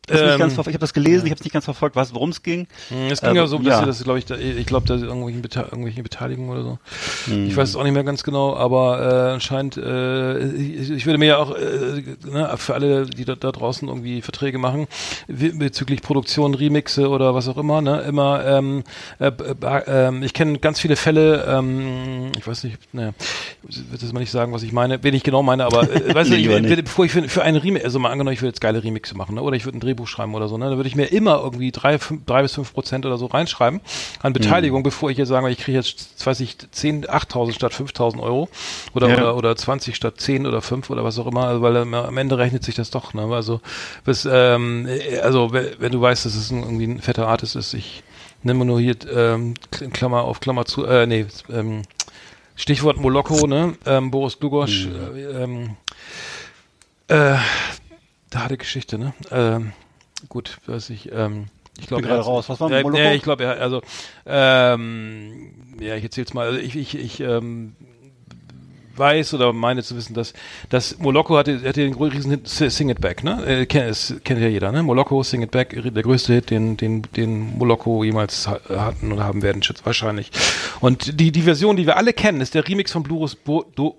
Ähm, 0.10 0.48
ich 0.50 0.58
habe 0.58 0.78
das 0.78 0.94
gelesen, 0.94 1.26
ich 1.26 1.32
habe 1.32 1.40
es 1.40 1.44
nicht 1.44 1.54
ganz 1.54 1.66
verfolgt, 1.66 1.96
was 1.96 2.14
worum 2.14 2.30
es 2.30 2.44
ging. 2.44 2.68
so. 2.90 2.96
Es 3.10 3.22
ging 3.22 3.36
ja 3.36 3.42
Ähm, 3.44 3.48
so 3.48 3.58
ein 3.58 3.64
ja. 3.64 3.86
das 3.86 4.04
glaube 4.04 4.20
ich, 4.20 4.26
da, 4.26 4.36
ich 4.36 4.66
glaube, 4.66 4.86
da 4.88 4.96
irgendwelche, 4.96 5.40
Bete 5.40 5.62
irgendwelche 5.72 6.04
Beteiligungen 6.04 6.50
oder 6.52 6.64
so. 6.64 6.80
Hm. 7.26 7.48
Ich 7.48 7.58
weiß 7.58 7.70
es 7.70 7.76
auch 7.76 7.84
nicht 7.84 7.94
mehr 7.94 8.04
ganz 8.04 8.24
genau, 8.24 8.56
aber 8.56 9.00
äh, 9.02 9.34
anscheinend, 9.34 9.78
äh, 9.78 10.52
ich, 10.54 10.92
ich 10.92 11.06
würde 11.06 11.18
mir 11.18 11.26
ja 11.26 11.38
auch 11.38 11.56
äh, 11.56 12.04
ne, 12.30 12.52
für 12.58 12.76
alle, 12.76 13.08
die 13.08 13.26
da, 13.26 13.36
da 13.36 13.52
draußen 13.52 13.88
irgendwie 13.88 14.22
Verträge 14.22 14.60
machen, 14.60 14.88
bezüglich 15.28 16.02
Produktion, 16.02 16.54
Remixe 16.54 17.10
oder 17.10 17.34
was 17.34 17.48
auch 17.48 17.58
immer, 17.58 17.82
ne, 17.82 18.02
immer, 18.02 18.46
ähm, 18.46 18.84
äh, 19.20 19.28
äh, 19.28 19.82
ähm, 19.88 20.24
ich 20.24 20.34
kenne 20.34 20.60
ganz 20.60 20.80
viele 20.80 20.96
Fälle, 20.96 21.46
ähm, 21.48 22.32
ich 22.38 22.46
weiß 22.46 22.64
nicht, 22.66 22.78
naja, 22.94 23.14
ich 23.68 23.78
würde 23.90 24.04
jetzt 24.04 24.14
mal 24.14 24.20
nicht 24.20 24.32
sagen, 24.32 24.54
was 24.54 24.64
ich 24.64 24.74
meine, 24.74 25.04
wen 25.04 25.14
ich 25.14 25.24
genau 25.24 25.42
meine, 25.42 25.66
aber 25.66 25.88
weißt 26.14 26.32
du, 26.32 26.36
ich, 26.36 26.84
bevor 26.84 27.06
ich 27.06 27.12
für, 27.12 27.28
für 27.28 27.44
einen 27.44 27.58
Remix, 27.58 27.86
also 27.86 28.00
mal 28.00 28.12
angenommen, 28.12 28.34
ich 28.34 28.42
würde 28.42 28.50
jetzt 28.50 28.62
geile 28.62 28.84
Remixe 28.84 29.16
machen, 29.16 29.36
ne, 29.36 29.42
oder 29.42 29.56
ich 29.56 29.66
würde 29.66 29.71
ein 29.74 29.80
Drehbuch 29.80 30.08
schreiben 30.08 30.36
oder 30.36 30.48
so, 30.48 30.58
ne, 30.58 30.66
dann 30.70 30.78
würde 30.78 30.88
ich 30.90 30.96
mir 30.96 31.06
immer 31.06 31.40
irgendwie 31.44 31.72
drei, 31.72 31.98
fünf, 32.00 32.26
drei 32.26 32.42
bis 32.42 32.54
fünf 32.56 32.74
Prozent 32.74 33.06
oder 33.06 33.18
so 33.18 33.26
reinschreiben 33.28 33.82
an 34.22 34.34
Beteiligung, 34.34 34.84
bevor 34.84 35.10
ich 35.12 35.18
jetzt 35.18 35.30
sage, 35.30 35.50
ich 35.50 35.58
kriege 35.58 35.78
jetzt, 35.78 36.26
weiß 36.26 36.40
ich, 36.42 36.58
10, 36.72 37.06
8.000 37.06 37.54
statt 37.54 37.74
5.000 37.74 38.20
Euro 38.22 38.50
oder, 38.94 39.08
Ja. 39.10 39.16
oder, 39.18 39.36
oder 39.38 39.56
20 39.56 39.96
statt 39.96 40.16
10 40.18 40.46
oder 40.46 40.62
5 40.62 40.90
oder 40.90 41.04
was 41.04 41.18
auch 41.20 41.28
immer, 41.28 41.48
also, 41.48 41.62
weil 41.62 41.76
am 41.78 42.18
Ende 42.18 42.38
rechnet 42.38 42.64
sich 42.64 42.76
das 42.76 42.90
doch, 42.92 43.14
ne, 43.14 43.24
also, 43.34 43.62
bis, 44.06 44.28
ähm, 44.30 44.88
äh, 44.88 45.20
also, 45.20 45.54
we- 45.54 45.76
wenn 45.80 45.92
du 45.92 46.02
weißt, 46.02 46.26
dass 46.26 46.36
es 46.36 46.52
ein, 46.52 46.62
irgendwie 46.64 46.86
ein 46.88 47.00
fetter 47.02 47.28
Artist 47.28 47.56
ist, 47.56 47.74
ich 47.74 48.04
nehme 48.44 48.66
nur 48.66 48.80
hier, 48.80 48.96
ähm, 49.14 49.54
Klammer 49.94 50.24
auf 50.24 50.40
Klammer 50.40 50.66
zu, 50.66 50.86
äh, 50.86 51.06
nee, 51.06 51.26
ähm, 51.52 51.84
Stichwort 52.56 52.98
Moloko, 52.98 53.48
ne, 53.48 53.76
ähm, 53.86 54.12
Boris 54.12 54.38
Dugosch, 54.38 54.88
äh, 55.16 55.44
ähm, 55.44 55.78
äh, 57.08 57.36
da 58.32 58.46
hatte 58.46 58.58
Geschichte, 58.58 58.98
ne? 58.98 59.14
Ähm, 59.30 59.74
gut, 60.30 60.58
weiß 60.66 60.90
ich, 60.90 61.12
ähm, 61.12 61.46
ich 61.80 61.88
glaube, 61.88 62.04
gerade 62.04 62.22
raus. 62.22 62.50
Was 62.50 62.60
war 62.60 62.72
ja, 62.72 62.82
Moloko? 62.82 63.02
ja, 63.02 63.14
ich 63.14 63.22
glaube, 63.22 63.44
er, 63.44 63.62
also, 63.62 63.82
ähm, 64.26 65.52
ja, 65.80 65.96
ich 65.96 66.04
erzähl's 66.04 66.34
mal. 66.34 66.48
Also 66.48 66.60
ich, 66.60 66.76
ich, 66.76 66.98
ich 66.98 67.20
ähm, 67.20 67.76
weiß 68.96 69.34
oder 69.34 69.54
meine 69.54 69.84
zu 69.84 69.96
wissen, 69.96 70.14
dass, 70.14 70.34
dass 70.70 71.00
Moloko 71.00 71.38
hatte, 71.38 71.62
hatte 71.64 71.82
den 71.82 71.94
riesen 71.94 72.32
Hit 72.32 72.48
Sing 72.48 72.90
It 72.90 73.02
Back, 73.02 73.24
ne? 73.24 73.46
Äh, 73.46 73.66
kennt, 73.66 74.22
kennt 74.24 74.42
ja 74.42 74.48
jeder, 74.48 74.72
ne? 74.72 74.84
Moloko, 74.84 75.24
Sing 75.24 75.42
It 75.42 75.52
Back, 75.52 75.78
der 75.84 76.04
größte 76.04 76.34
Hit, 76.34 76.50
den, 76.50 76.78
den, 76.78 77.04
den 77.16 77.58
Moloko 77.58 78.04
jemals 78.04 78.48
ha 78.48 78.60
hatten 78.70 79.12
oder 79.12 79.24
haben 79.24 79.42
werden, 79.42 79.64
schätze 79.64 79.86
wahrscheinlich. 79.86 80.32
Und 80.80 81.20
die, 81.20 81.32
die 81.32 81.42
Version, 81.42 81.76
die 81.78 81.86
wir 81.86 81.98
alle 81.98 82.14
kennen, 82.14 82.42
ist 82.42 82.54
der 82.54 82.68
Remix 82.68 82.92
von 82.92 83.04
Boris, 83.04 83.36
Bo, 83.36 83.66
Do, 83.76 83.98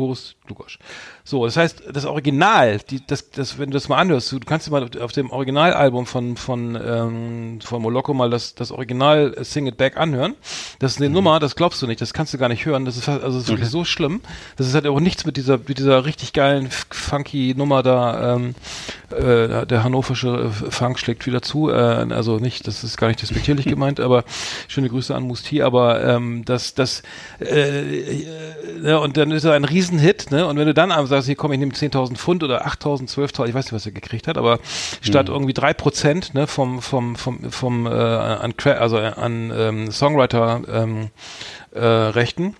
Boris 0.00 0.34
Lugosch. 0.48 0.78
So, 1.24 1.44
das 1.44 1.56
heißt, 1.56 1.82
das 1.92 2.06
Original, 2.06 2.78
die, 2.90 3.06
das, 3.06 3.30
das, 3.30 3.58
wenn 3.58 3.70
du 3.70 3.74
das 3.74 3.88
mal 3.88 3.98
anhörst, 3.98 4.32
du 4.32 4.40
kannst 4.40 4.66
dir 4.66 4.70
mal 4.70 4.88
auf 5.00 5.12
dem 5.12 5.30
Originalalbum 5.30 6.06
von, 6.06 6.36
von, 6.36 6.74
ähm, 6.82 7.60
von 7.62 7.82
Moloko 7.82 8.14
mal 8.14 8.30
das, 8.30 8.54
das 8.54 8.72
Original 8.72 9.34
äh, 9.36 9.44
Sing 9.44 9.66
It 9.66 9.76
Back 9.76 9.96
anhören. 9.98 10.34
Das 10.78 10.92
ist 10.92 10.98
eine 11.00 11.10
Nummer, 11.10 11.38
das 11.38 11.54
glaubst 11.54 11.80
du 11.82 11.86
nicht, 11.86 12.00
das 12.00 12.14
kannst 12.14 12.32
du 12.32 12.38
gar 12.38 12.48
nicht 12.48 12.64
hören. 12.64 12.84
Das 12.86 12.96
ist, 12.96 13.04
fast- 13.04 13.22
also, 13.22 13.36
das 13.38 13.44
ist 13.44 13.50
wirklich 13.50 13.68
so 13.68 13.84
schlimm. 13.84 14.22
Das 14.56 14.66
ist 14.66 14.74
halt 14.74 14.86
auch 14.86 14.98
nichts 15.00 15.24
mit 15.26 15.36
dieser, 15.36 15.58
mit 15.58 15.78
dieser 15.78 16.04
richtig 16.06 16.32
geilen, 16.32 16.68
funky 16.90 17.54
Nummer 17.56 17.82
da, 17.82 18.34
ähm, 18.36 18.54
äh, 19.10 19.66
der 19.66 19.84
hannoversche 19.84 20.50
äh, 20.66 20.70
Funk 20.70 20.98
schlägt 20.98 21.26
wieder 21.26 21.42
zu. 21.42 21.68
Äh, 21.70 21.74
also 21.74 22.38
nicht, 22.38 22.66
das 22.66 22.82
ist 22.82 22.96
gar 22.96 23.08
nicht 23.08 23.20
despektierlich 23.22 23.66
gemeint, 23.74 24.00
aber 24.00 24.24
schöne 24.68 24.88
Grüße 24.88 25.14
an 25.14 25.24
Musti, 25.24 25.62
aber 25.62 26.02
ähm, 26.02 26.44
das, 26.44 26.74
das, 26.74 27.02
äh, 27.40 28.24
ja, 28.82 28.96
und 28.96 29.16
dann 29.16 29.30
ist 29.30 29.44
er 29.44 29.52
ein 29.52 29.64
Riesenhit, 29.90 30.30
ne? 30.30 30.46
Und 30.46 30.56
wenn 30.56 30.66
du 30.66 30.74
dann 30.74 30.90
sagst, 31.06 31.26
hier 31.26 31.36
komm, 31.36 31.52
ich 31.52 31.58
nehme 31.58 31.72
10.000 31.72 32.16
Pfund 32.16 32.42
oder 32.42 32.66
8.000, 32.66 33.08
12.000, 33.08 33.48
ich 33.48 33.54
weiß 33.54 33.66
nicht, 33.66 33.72
was 33.72 33.86
er 33.86 33.92
gekriegt 33.92 34.28
hat, 34.28 34.38
aber 34.38 34.58
statt 35.00 35.28
irgendwie 35.28 35.52
drei 35.52 35.74
Prozent, 35.74 36.34
ne, 36.34 36.46
vom, 36.46 36.80
vom, 36.80 37.16
vom, 37.16 37.50
vom, 37.50 37.86
äh, 37.86 37.90
an, 37.90 38.54
also 38.64 38.98
an 38.98 39.52
ähm, 39.54 39.90
Songwriter, 39.90 40.62
ähm, 40.70 41.08
äh, 41.72 41.84
Rechten, 41.84 42.56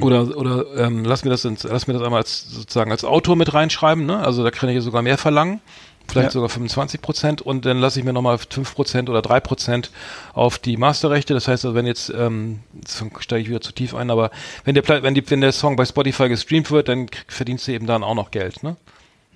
oder 0.00 0.36
oder 0.36 0.66
ähm, 0.76 1.04
lass 1.04 1.24
mir 1.24 1.30
das 1.30 1.44
ins, 1.44 1.64
lass 1.64 1.88
mir 1.88 1.94
das 1.94 2.02
einmal 2.02 2.20
als 2.20 2.48
sozusagen 2.48 2.92
als 2.92 3.04
Autor 3.04 3.34
mit 3.34 3.54
reinschreiben, 3.54 4.06
ne? 4.06 4.18
Also 4.18 4.44
da 4.44 4.52
kann 4.52 4.68
ich 4.68 4.80
sogar 4.84 5.02
mehr 5.02 5.18
verlangen, 5.18 5.60
vielleicht 6.06 6.26
Ja. 6.26 6.30
sogar 6.32 6.48
25 6.48 7.00
Prozent 7.00 7.42
und 7.42 7.64
dann 7.64 7.78
lasse 7.78 7.98
ich 7.98 8.04
mir 8.04 8.12
nochmal 8.12 8.38
5 8.38 8.74
Prozent 8.74 9.08
oder 9.10 9.22
3 9.22 9.40
Prozent 9.40 9.90
auf 10.32 10.58
die 10.58 10.76
Masterrechte. 10.76 11.34
Das 11.34 11.48
heißt, 11.48 11.64
also 11.64 11.74
wenn 11.74 11.86
jetzt 11.86 12.10
ähm, 12.16 12.60
jetzt 12.74 13.02
steige 13.20 13.42
ich 13.42 13.48
wieder 13.48 13.60
zu 13.60 13.72
tief 13.72 13.94
ein, 13.94 14.10
aber 14.10 14.30
wenn 14.64 14.74
der 14.74 14.86
wenn 15.02 15.14
die 15.14 15.28
wenn 15.30 15.40
der 15.40 15.52
Song 15.52 15.76
bei 15.76 15.84
Spotify 15.84 16.28
gestreamt 16.28 16.70
wird, 16.70 16.88
dann 16.88 17.06
krieg- 17.06 17.32
verdienst 17.32 17.66
du 17.68 17.72
eben 17.72 17.86
dann 17.86 18.04
auch 18.04 18.14
noch 18.14 18.30
Geld, 18.30 18.62
ne? 18.62 18.76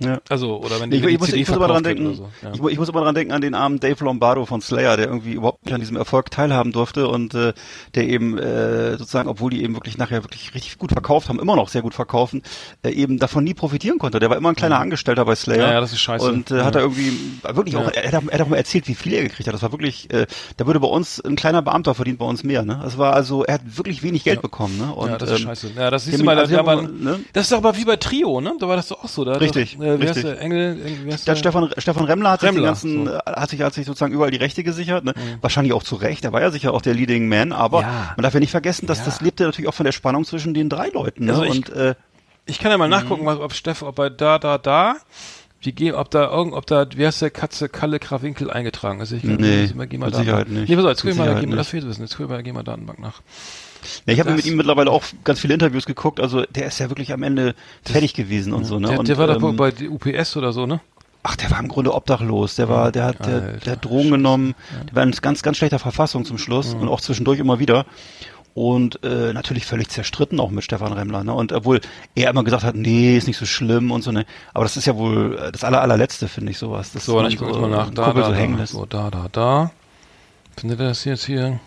Ja. 0.00 0.20
Also 0.28 0.58
oder 0.58 0.80
wenn 0.80 0.92
Ich, 0.92 1.00
die, 1.00 1.02
wenn 1.02 1.08
die 1.08 1.14
ich, 1.14 1.18
muss, 1.20 1.28
CD 1.30 1.40
ich 1.42 1.48
muss 1.48 1.56
immer 1.56 1.68
dran 1.68 1.82
denken, 1.82 2.14
so. 2.14 2.28
Ja. 2.42 2.52
ich, 2.52 2.62
ich 2.72 2.78
muss 2.78 2.88
immer 2.88 3.00
dran 3.00 3.14
denken 3.14 3.32
an 3.32 3.40
den 3.40 3.54
armen 3.54 3.80
Dave 3.80 4.04
Lombardo 4.04 4.46
von 4.46 4.60
Slayer, 4.60 4.96
der 4.96 5.06
irgendwie 5.06 5.32
überhaupt 5.32 5.64
nicht 5.64 5.74
an 5.74 5.80
diesem 5.80 5.96
Erfolg 5.96 6.30
teilhaben 6.30 6.72
durfte 6.72 7.08
und 7.08 7.34
äh, 7.34 7.52
der 7.94 8.08
eben 8.08 8.38
äh, 8.38 8.92
sozusagen, 8.96 9.28
obwohl 9.28 9.50
die 9.50 9.62
eben 9.62 9.74
wirklich 9.74 9.98
nachher 9.98 10.22
wirklich 10.24 10.54
richtig 10.54 10.78
gut 10.78 10.92
verkauft 10.92 11.28
haben, 11.28 11.40
immer 11.40 11.56
noch 11.56 11.68
sehr 11.68 11.82
gut 11.82 11.94
verkaufen, 11.94 12.42
äh, 12.82 12.90
eben 12.90 13.18
davon 13.18 13.44
nie 13.44 13.54
profitieren 13.54 13.98
konnte. 13.98 14.20
Der 14.20 14.30
war 14.30 14.36
immer 14.36 14.50
ein 14.50 14.56
kleiner 14.56 14.78
Angestellter 14.78 15.24
bei 15.24 15.34
Slayer. 15.34 15.58
Ja, 15.66 15.72
ja, 15.74 15.80
das 15.80 15.92
ist 15.92 16.00
scheiße. 16.00 16.26
Und 16.26 16.50
äh, 16.50 16.58
Ja. 16.58 16.64
hat 16.64 16.74
er 16.76 16.82
irgendwie 16.82 17.12
wirklich 17.42 17.76
auch, 17.76 17.90
er, 17.90 18.12
hat- 18.12 18.22
er 18.28 18.32
hat 18.34 18.40
auch 18.40 18.48
mal 18.48 18.56
erzählt, 18.56 18.86
wie 18.88 18.94
viel 18.94 19.12
er 19.14 19.22
gekriegt 19.22 19.46
hat. 19.46 19.54
Das 19.54 19.62
war 19.62 19.72
wirklich, 19.72 20.12
äh, 20.12 20.26
da 20.56 20.66
würde 20.66 20.80
bei 20.80 20.88
uns 20.88 21.20
ein 21.20 21.36
kleiner 21.36 21.62
Beamter 21.62 21.94
verdient 21.94 22.18
bei 22.18 22.26
uns 22.26 22.44
mehr. 22.44 22.62
Ne? 22.62 22.78
Das 22.82 22.98
war 22.98 23.14
also, 23.14 23.44
er 23.44 23.54
hat 23.54 23.62
wirklich 23.76 24.02
wenig 24.02 24.24
Geld 24.24 24.42
bekommen. 24.42 24.78
Ne? 24.78 24.92
Und, 24.94 25.10
ja, 25.10 25.18
das 25.18 25.30
ist 25.30 25.40
ähm, 25.40 25.46
scheiße. 25.46 25.70
Ja, 25.76 25.90
das 25.90 26.04
du 26.04 26.12
haben 26.12 26.24
mal, 26.24 26.36
da, 26.36 26.42
also 26.42 26.54
da 26.56 26.76
ne? 26.82 27.20
das 27.32 27.44
ist 27.44 27.52
doch 27.52 27.58
aber 27.58 27.76
wie 27.76 27.84
bei 27.84 27.96
Trio, 27.96 28.40
ne? 28.40 28.54
Da 28.58 28.68
war 28.68 28.76
das 28.76 28.88
doch 28.88 29.02
auch 29.04 29.08
so. 29.08 29.24
Da 29.24 29.32
Richtig, 29.34 29.76
Doch, 29.78 29.84
äh, 29.94 29.98
heißt 29.98 30.02
richtig. 30.16 30.22
der 30.24 30.40
Engel? 30.40 30.78
Wie 31.04 31.12
heißt 31.12 31.26
Der? 31.28 31.36
Stefan, 31.36 31.70
Stefan 31.78 32.04
Remmler 32.04 32.30
hat 32.32 32.40
sich 32.40 32.48
Remmler, 32.48 32.62
den 32.62 32.66
ganzen, 32.66 33.06
so. 33.06 33.12
Mhm. 33.12 33.18
äh, 33.26 33.30
hat 33.40 33.50
sich, 33.50 33.60
hat 33.62 33.74
sich 33.74 33.86
sozusagen 33.86 34.12
überall 34.12 34.30
die 34.30 34.36
Rechte 34.38 34.62
gesichert, 34.64 35.04
ne? 35.04 35.14
Wahrscheinlich 35.40 35.72
auch 35.72 35.82
zu 35.82 35.96
Recht. 35.96 36.24
Er 36.24 36.32
war 36.32 36.40
ja 36.40 36.50
sicher 36.50 36.72
auch 36.74 36.82
der 36.82 36.94
Leading 36.94 37.28
Man, 37.28 37.52
aber 37.52 37.82
Ja. 37.82 38.12
man 38.16 38.22
darf 38.22 38.34
ja 38.34 38.40
nicht 38.40 38.50
vergessen, 38.50 38.86
dass 38.86 38.98
Ja. 38.98 39.04
das 39.06 39.20
lebte 39.20 39.44
natürlich 39.44 39.68
auch 39.68 39.74
von 39.74 39.84
der 39.84 39.92
Spannung 39.92 40.24
zwischen 40.24 40.54
den 40.54 40.68
drei 40.68 40.88
Leuten, 40.88 41.24
ne? 41.26 41.32
Also 41.32 41.44
ich- 41.44 41.50
Und 41.56 41.70
äh, 41.70 41.94
Ich 42.46 42.58
kann 42.58 42.70
ja 42.70 42.76
Mhm. 42.78 42.80
mal 42.80 42.88
nachgucken, 42.88 43.26
was, 43.26 43.38
ob 43.38 43.52
Steff, 43.52 43.82
ob 43.82 43.96
bei 43.96 44.08
da, 44.08 44.38
da, 44.38 44.56
da, 44.56 44.96
wie 45.60 45.72
gehen, 45.72 45.94
ob 45.94 46.10
da 46.10 46.30
irgend, 46.30 46.54
ob 46.54 46.66
da, 46.66 46.86
wie 46.96 47.04
heißt 47.06 47.20
der 47.20 47.30
Katze 47.30 47.68
Kalle 47.68 47.98
Krawinkel 47.98 48.50
eingetragen 48.50 49.00
ist. 49.00 49.12
Ich 49.12 49.22
kann, 49.22 49.34
Nee, 49.36 49.68
mal, 49.74 49.86
geh 49.86 49.98
mal 49.98 50.06
mit 50.06 50.14
da- 50.14 50.18
Sicherheit 50.20 50.48
nicht. 50.48 50.68
Nee, 50.68 50.76
pass 50.76 50.84
auf, 50.84 50.90
jetzt 50.92 51.02
guck 51.02 51.10
ich 51.10 51.16
mal, 51.18 51.34
gehen 51.40 51.50
wir, 51.50 51.56
das 51.56 51.68
fehlt 51.68 51.86
wissen, 51.86 52.00
jetzt 52.02 52.16
guck 52.16 52.24
ich 52.26 52.30
mal, 52.30 52.42
geh 52.42 52.52
mal 52.52 52.62
Datenbank 52.62 53.00
nach. 53.00 53.20
Ja, 54.06 54.12
ich 54.14 54.20
habe 54.20 54.32
mit 54.32 54.44
ihm 54.44 54.56
mittlerweile 54.56 54.90
auch 54.90 55.04
ganz 55.24 55.40
viele 55.40 55.54
Interviews 55.54 55.86
geguckt, 55.86 56.20
also 56.20 56.44
der 56.44 56.66
ist 56.66 56.78
ja 56.78 56.90
wirklich 56.90 57.12
am 57.12 57.22
Ende 57.22 57.54
fertig 57.82 58.14
gewesen 58.14 58.52
und 58.52 58.64
so, 58.64 58.78
ne? 58.78 58.88
Der, 58.88 58.98
und, 58.98 59.08
der 59.08 59.18
war 59.18 59.26
doch 59.26 59.42
ähm, 59.42 59.56
bei 59.56 59.72
UPS 59.88 60.36
oder 60.36 60.52
so, 60.52 60.66
ne? 60.66 60.80
Ach, 61.22 61.36
der 61.36 61.50
war 61.50 61.58
im 61.58 61.68
Grunde 61.68 61.92
obdachlos. 61.94 62.54
Der 62.54 62.68
war, 62.68 62.92
der 62.92 63.04
hat, 63.04 63.26
der, 63.26 63.58
der 63.58 63.72
hat 63.72 63.84
Drogen 63.84 64.10
genommen. 64.10 64.54
Der 64.88 64.94
war 64.94 65.02
in 65.02 65.10
ganz, 65.10 65.42
ganz 65.42 65.56
schlechter 65.56 65.78
Verfassung 65.78 66.24
zum 66.24 66.38
Schluss 66.38 66.74
und 66.74 66.88
auch 66.88 67.00
zwischendurch 67.00 67.40
immer 67.40 67.58
wieder. 67.58 67.86
Und 68.54 69.04
äh, 69.04 69.32
natürlich 69.32 69.66
völlig 69.66 69.88
zerstritten 69.88 70.40
auch 70.40 70.50
mit 70.50 70.64
Stefan 70.64 70.92
Remmler. 70.92 71.22
Ne? 71.22 71.32
Und 71.32 71.52
obwohl 71.52 71.80
er 72.14 72.30
immer 72.30 72.42
gesagt 72.44 72.64
hat, 72.64 72.74
nee, 72.74 73.16
ist 73.16 73.26
nicht 73.26 73.36
so 73.36 73.46
schlimm 73.46 73.90
und 73.90 74.02
so. 74.02 74.10
Ne? 74.10 74.26
Aber 74.54 74.64
das 74.64 74.76
ist 74.76 74.86
ja 74.86 74.96
wohl 74.96 75.38
äh, 75.38 75.52
das 75.52 75.64
aller, 75.64 75.80
allerletzte, 75.80 76.28
finde 76.28 76.50
ich, 76.52 76.58
sowas. 76.58 76.92
Das 76.92 77.04
So, 77.04 77.24
ich 77.26 77.36
guck 77.36 77.48
jetzt 77.48 77.60
mal 77.60 77.70
nach. 77.70 77.90
Da, 77.90 78.12
da, 78.12 78.24
so 78.24 78.32
da, 78.32 78.66
so, 78.66 78.86
da, 78.86 79.10
da, 79.10 79.26
da. 79.30 79.70
Findet 80.56 80.80
ihr 80.80 80.88
das 80.88 81.04
jetzt 81.04 81.26
hier? 81.26 81.60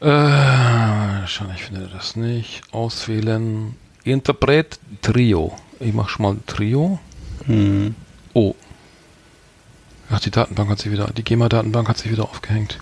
Äh, 0.00 1.26
schon, 1.26 1.50
ich 1.54 1.64
finde 1.64 1.88
das 1.92 2.16
nicht. 2.16 2.62
Auswählen. 2.72 3.74
Interpret 4.04 4.78
Trio. 5.02 5.56
Ich 5.80 5.92
mach 5.92 6.08
schon 6.08 6.22
mal 6.22 6.36
Trio. 6.46 6.98
Mhm. 7.46 7.94
Oh. 8.34 8.54
Ach, 10.10 10.20
die 10.20 10.30
Datenbank 10.30 10.70
hat 10.70 10.78
sich 10.78 10.92
wieder, 10.92 11.06
die 11.16 11.24
GEMA-Datenbank 11.24 11.88
hat 11.88 11.98
sich 11.98 12.12
wieder 12.12 12.24
aufgehängt. 12.24 12.78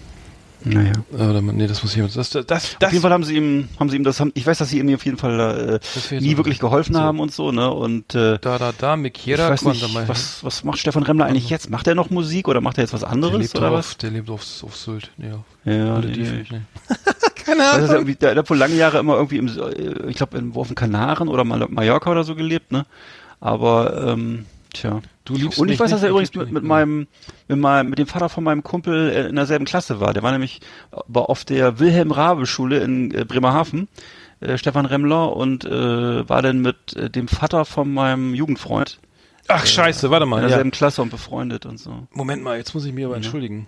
Naja. 0.64 0.92
Äh, 1.12 1.18
damit- 1.18 1.57
nee, 1.57 1.66
das 1.66 1.83
muss 1.83 1.94
ich, 1.94 2.14
das, 2.14 2.31
das, 2.31 2.46
das, 2.46 2.77
auf 2.83 2.90
jeden 2.92 3.03
Fall 3.03 3.12
haben 3.12 3.24
sie 3.24 3.37
ihm, 3.37 3.68
haben 3.79 3.90
sie 3.90 3.96
ihm 3.96 4.05
das, 4.05 4.18
haben, 4.20 4.33
ich 4.35 4.46
weiß, 4.46 4.59
dass 4.59 4.70
sie 4.70 4.79
ihm 4.79 4.94
auf 4.94 5.05
jeden 5.05 5.18
Fall 5.18 5.81
äh, 6.11 6.14
nie 6.20 6.31
so. 6.33 6.37
wirklich 6.38 6.59
geholfen 6.59 6.94
So. 6.94 7.00
haben 7.00 7.20
und 7.20 7.33
so, 7.33 7.53
ne? 7.53 7.70
Und 7.70 8.14
äh, 8.14 8.38
da, 8.40 8.59
da, 8.59 8.72
da, 8.77 8.94
ich 8.94 9.00
Mikiera, 9.00 9.50
weiß 9.50 9.64
nicht, 9.64 9.85
Quanta- 9.85 10.09
was, 10.09 10.42
was 10.42 10.64
macht 10.64 10.79
Stefan 10.79 11.03
Remmler 11.03 11.27
eigentlich 11.27 11.50
jetzt? 11.50 11.68
Macht 11.68 11.87
er 11.87 11.94
noch 11.94 12.09
Musik 12.11 12.48
oder 12.48 12.61
macht 12.62 12.79
er 12.79 12.85
jetzt 12.85 12.92
was 12.94 13.00
der 13.00 13.11
anderes 13.11 13.38
lebt, 13.38 13.57
oder 13.57 13.68
auf, 13.70 13.74
was? 13.77 13.96
der 13.98 14.11
lebt 14.11 14.31
auf, 14.31 14.40
auf 14.62 14.74
Sylt, 14.77 15.11
nee, 15.18 15.33
auf 15.33 15.40
Ja, 15.66 15.92
Malediven, 15.92 16.37
nee, 16.38 16.46
nee. 16.50 16.59
nee. 16.88 16.96
Keine 17.44 17.62
ja 17.62 17.70
Ahnung. 17.72 18.07
der, 18.07 18.14
der 18.14 18.37
hat 18.37 18.48
wohl 18.48 18.57
lange 18.57 18.74
Jahre 18.74 18.98
immer 19.00 19.16
irgendwie 19.16 19.37
im, 19.37 19.48
äh, 19.48 20.09
ich 20.09 20.16
glaube, 20.16 20.42
auf 20.55 20.66
den 20.68 20.74
Kanaren 20.77 21.29
oder 21.29 21.44
Mal- 21.44 21.66
Mallorca 21.68 22.11
oder 22.11 22.24
so 22.24 22.35
gelebt, 22.35 22.72
ne? 22.72 22.87
Aber, 23.40 24.07
ähm, 24.09 24.46
tja. 24.72 25.03
Du 25.25 25.35
liebst 25.37 25.59
Und 25.59 25.71
ich 25.71 25.81
weiß, 25.81 25.91
dass 25.91 26.03
er 26.03 26.11
übrigens 26.11 26.35
mit, 26.35 26.53
mit 26.53 26.65
meinem, 26.65 27.07
mit 27.49 27.59
meinem, 27.59 27.89
mit 27.89 27.99
dem 27.99 28.07
Vater 28.07 28.29
von 28.29 28.45
meinem 28.45 28.63
Kumpel 28.63 29.11
äh, 29.11 29.29
in 29.29 29.37
derselben 29.37 29.65
Klasse 29.65 29.99
war. 30.01 30.13
Der 30.13 30.23
war 30.23 30.33
nämlich 30.33 30.61
war 31.07 31.31
auf 31.31 31.45
der 31.47 31.79
Wilhelm 31.79 32.11
Rabe 32.11 32.45
Schule 32.47 32.81
in 32.81 33.11
äh, 33.15 33.25
Bremerhaven, 33.25 33.89
äh, 34.41 34.59
Stefan 34.59 34.85
Remmler, 34.85 35.35
und 35.35 35.65
äh, 35.65 36.29
war 36.29 36.43
dann 36.43 36.61
mit 36.61 36.95
äh, 36.95 37.09
dem 37.09 37.29
Vater 37.29 37.65
von 37.65 37.93
meinem 37.93 38.35
Jugendfreund 38.35 38.99
Ach, 39.49 39.67
scheiße, 39.67 40.11
warte 40.11 40.25
in 40.25 40.31
mal. 40.31 40.41
Ja. 40.43 40.49
derselben 40.49 40.71
Klasse 40.71 41.03
und 41.03 41.11
befreundet 41.11 41.67
und 41.67 41.79
so. 41.79 42.07
Moment 42.13 42.43
mal, 42.43 42.57
jetzt 42.57 42.75
muss 42.75 42.85
ich 42.87 42.93
mich 42.93 43.05
aber 43.05 43.17
entschuldigen. 43.17 43.67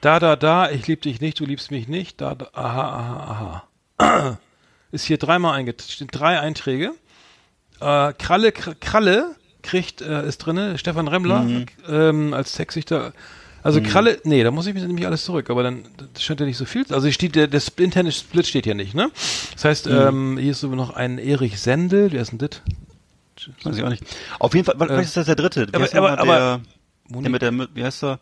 Da, 0.00 0.18
da, 0.18 0.36
da, 0.36 0.70
ich 0.70 0.86
lieb 0.86 1.02
dich 1.02 1.20
nicht, 1.20 1.38
du 1.40 1.44
liebst 1.44 1.70
mich 1.70 1.86
nicht. 1.88 2.20
Da, 2.20 2.34
da, 2.34 2.48
aha, 2.54 2.88
aha, 2.88 3.62
aha. 3.98 4.38
Ist 4.92 5.04
hier 5.04 5.18
dreimal 5.18 5.54
eingetragen. 5.54 6.08
Drei 6.10 6.40
Einträge. 6.40 6.92
Äh, 7.80 8.12
Kralle, 8.14 8.48
Kr- 8.50 8.74
Kralle 8.80 9.36
kriegt, 9.62 10.00
äh, 10.02 10.26
ist 10.26 10.38
drinne, 10.38 10.78
Stefan 10.78 11.08
Remmler 11.08 11.46
ähm, 11.88 12.34
als 12.34 12.52
Textsichter. 12.52 13.12
Also 13.62 13.82
Kralle, 13.82 14.18
nee, 14.24 14.42
da 14.42 14.50
muss 14.50 14.66
ich 14.66 14.72
mir 14.74 14.80
nämlich 14.80 15.06
alles 15.06 15.24
zurück, 15.24 15.50
aber 15.50 15.62
dann 15.62 15.84
scheint 16.18 16.40
ja 16.40 16.46
nicht 16.46 16.56
so 16.56 16.64
viel. 16.64 16.84
Also 16.90 17.02
hier 17.02 17.12
steht 17.12 17.34
der, 17.36 17.46
der 17.46 17.60
interne 17.76 18.10
Split 18.10 18.46
steht 18.46 18.64
hier 18.64 18.74
nicht, 18.74 18.94
ne? 18.94 19.10
Das 19.52 19.64
heißt, 19.64 19.86
ähm, 19.86 20.38
hier 20.38 20.52
ist 20.52 20.60
so 20.60 20.68
noch 20.68 20.90
ein 20.90 21.18
Erich 21.18 21.60
Sendel, 21.60 22.10
wer 22.12 22.22
ist 22.22 22.30
denn 22.32 22.38
das? 22.38 22.62
Weiß 23.64 23.76
ich 23.76 23.84
auch 23.84 23.90
nicht. 23.90 24.02
Auf 24.38 24.54
jeden 24.54 24.64
Fall, 24.64 24.76
vielleicht 24.78 25.08
ist 25.08 25.16
das 25.16 25.26
der 25.26 25.34
dritte. 25.34 25.66
Wie 25.68 25.74
aber- 25.74 25.84
heißt 25.84 25.94
nochmal 25.94 26.18
aber- 26.18 26.60
der, 27.10 27.20
der 27.22 27.30
mit 27.30 27.42
der, 27.42 27.68
wie 27.74 27.84
heißt 27.84 28.04
er? 28.04 28.18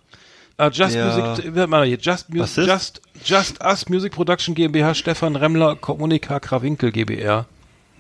Ah, 0.57 0.70
Just 0.72 0.94
Der- 0.96 1.37
Music, 1.37 1.68
mal 1.68 1.87
hier, 1.87 1.98
Just, 1.98 2.35
Mu? 2.35 2.42
Just, 2.44 3.01
Just 3.24 3.62
Us 3.64 3.88
Music 3.88 4.12
Production 4.12 4.57
GmbH, 4.57 4.94
Stefan 4.94 5.37
Remmler, 5.37 5.77
Kommunika 5.77 6.40
Krawinkel 6.40 6.90
GbR. 6.90 7.46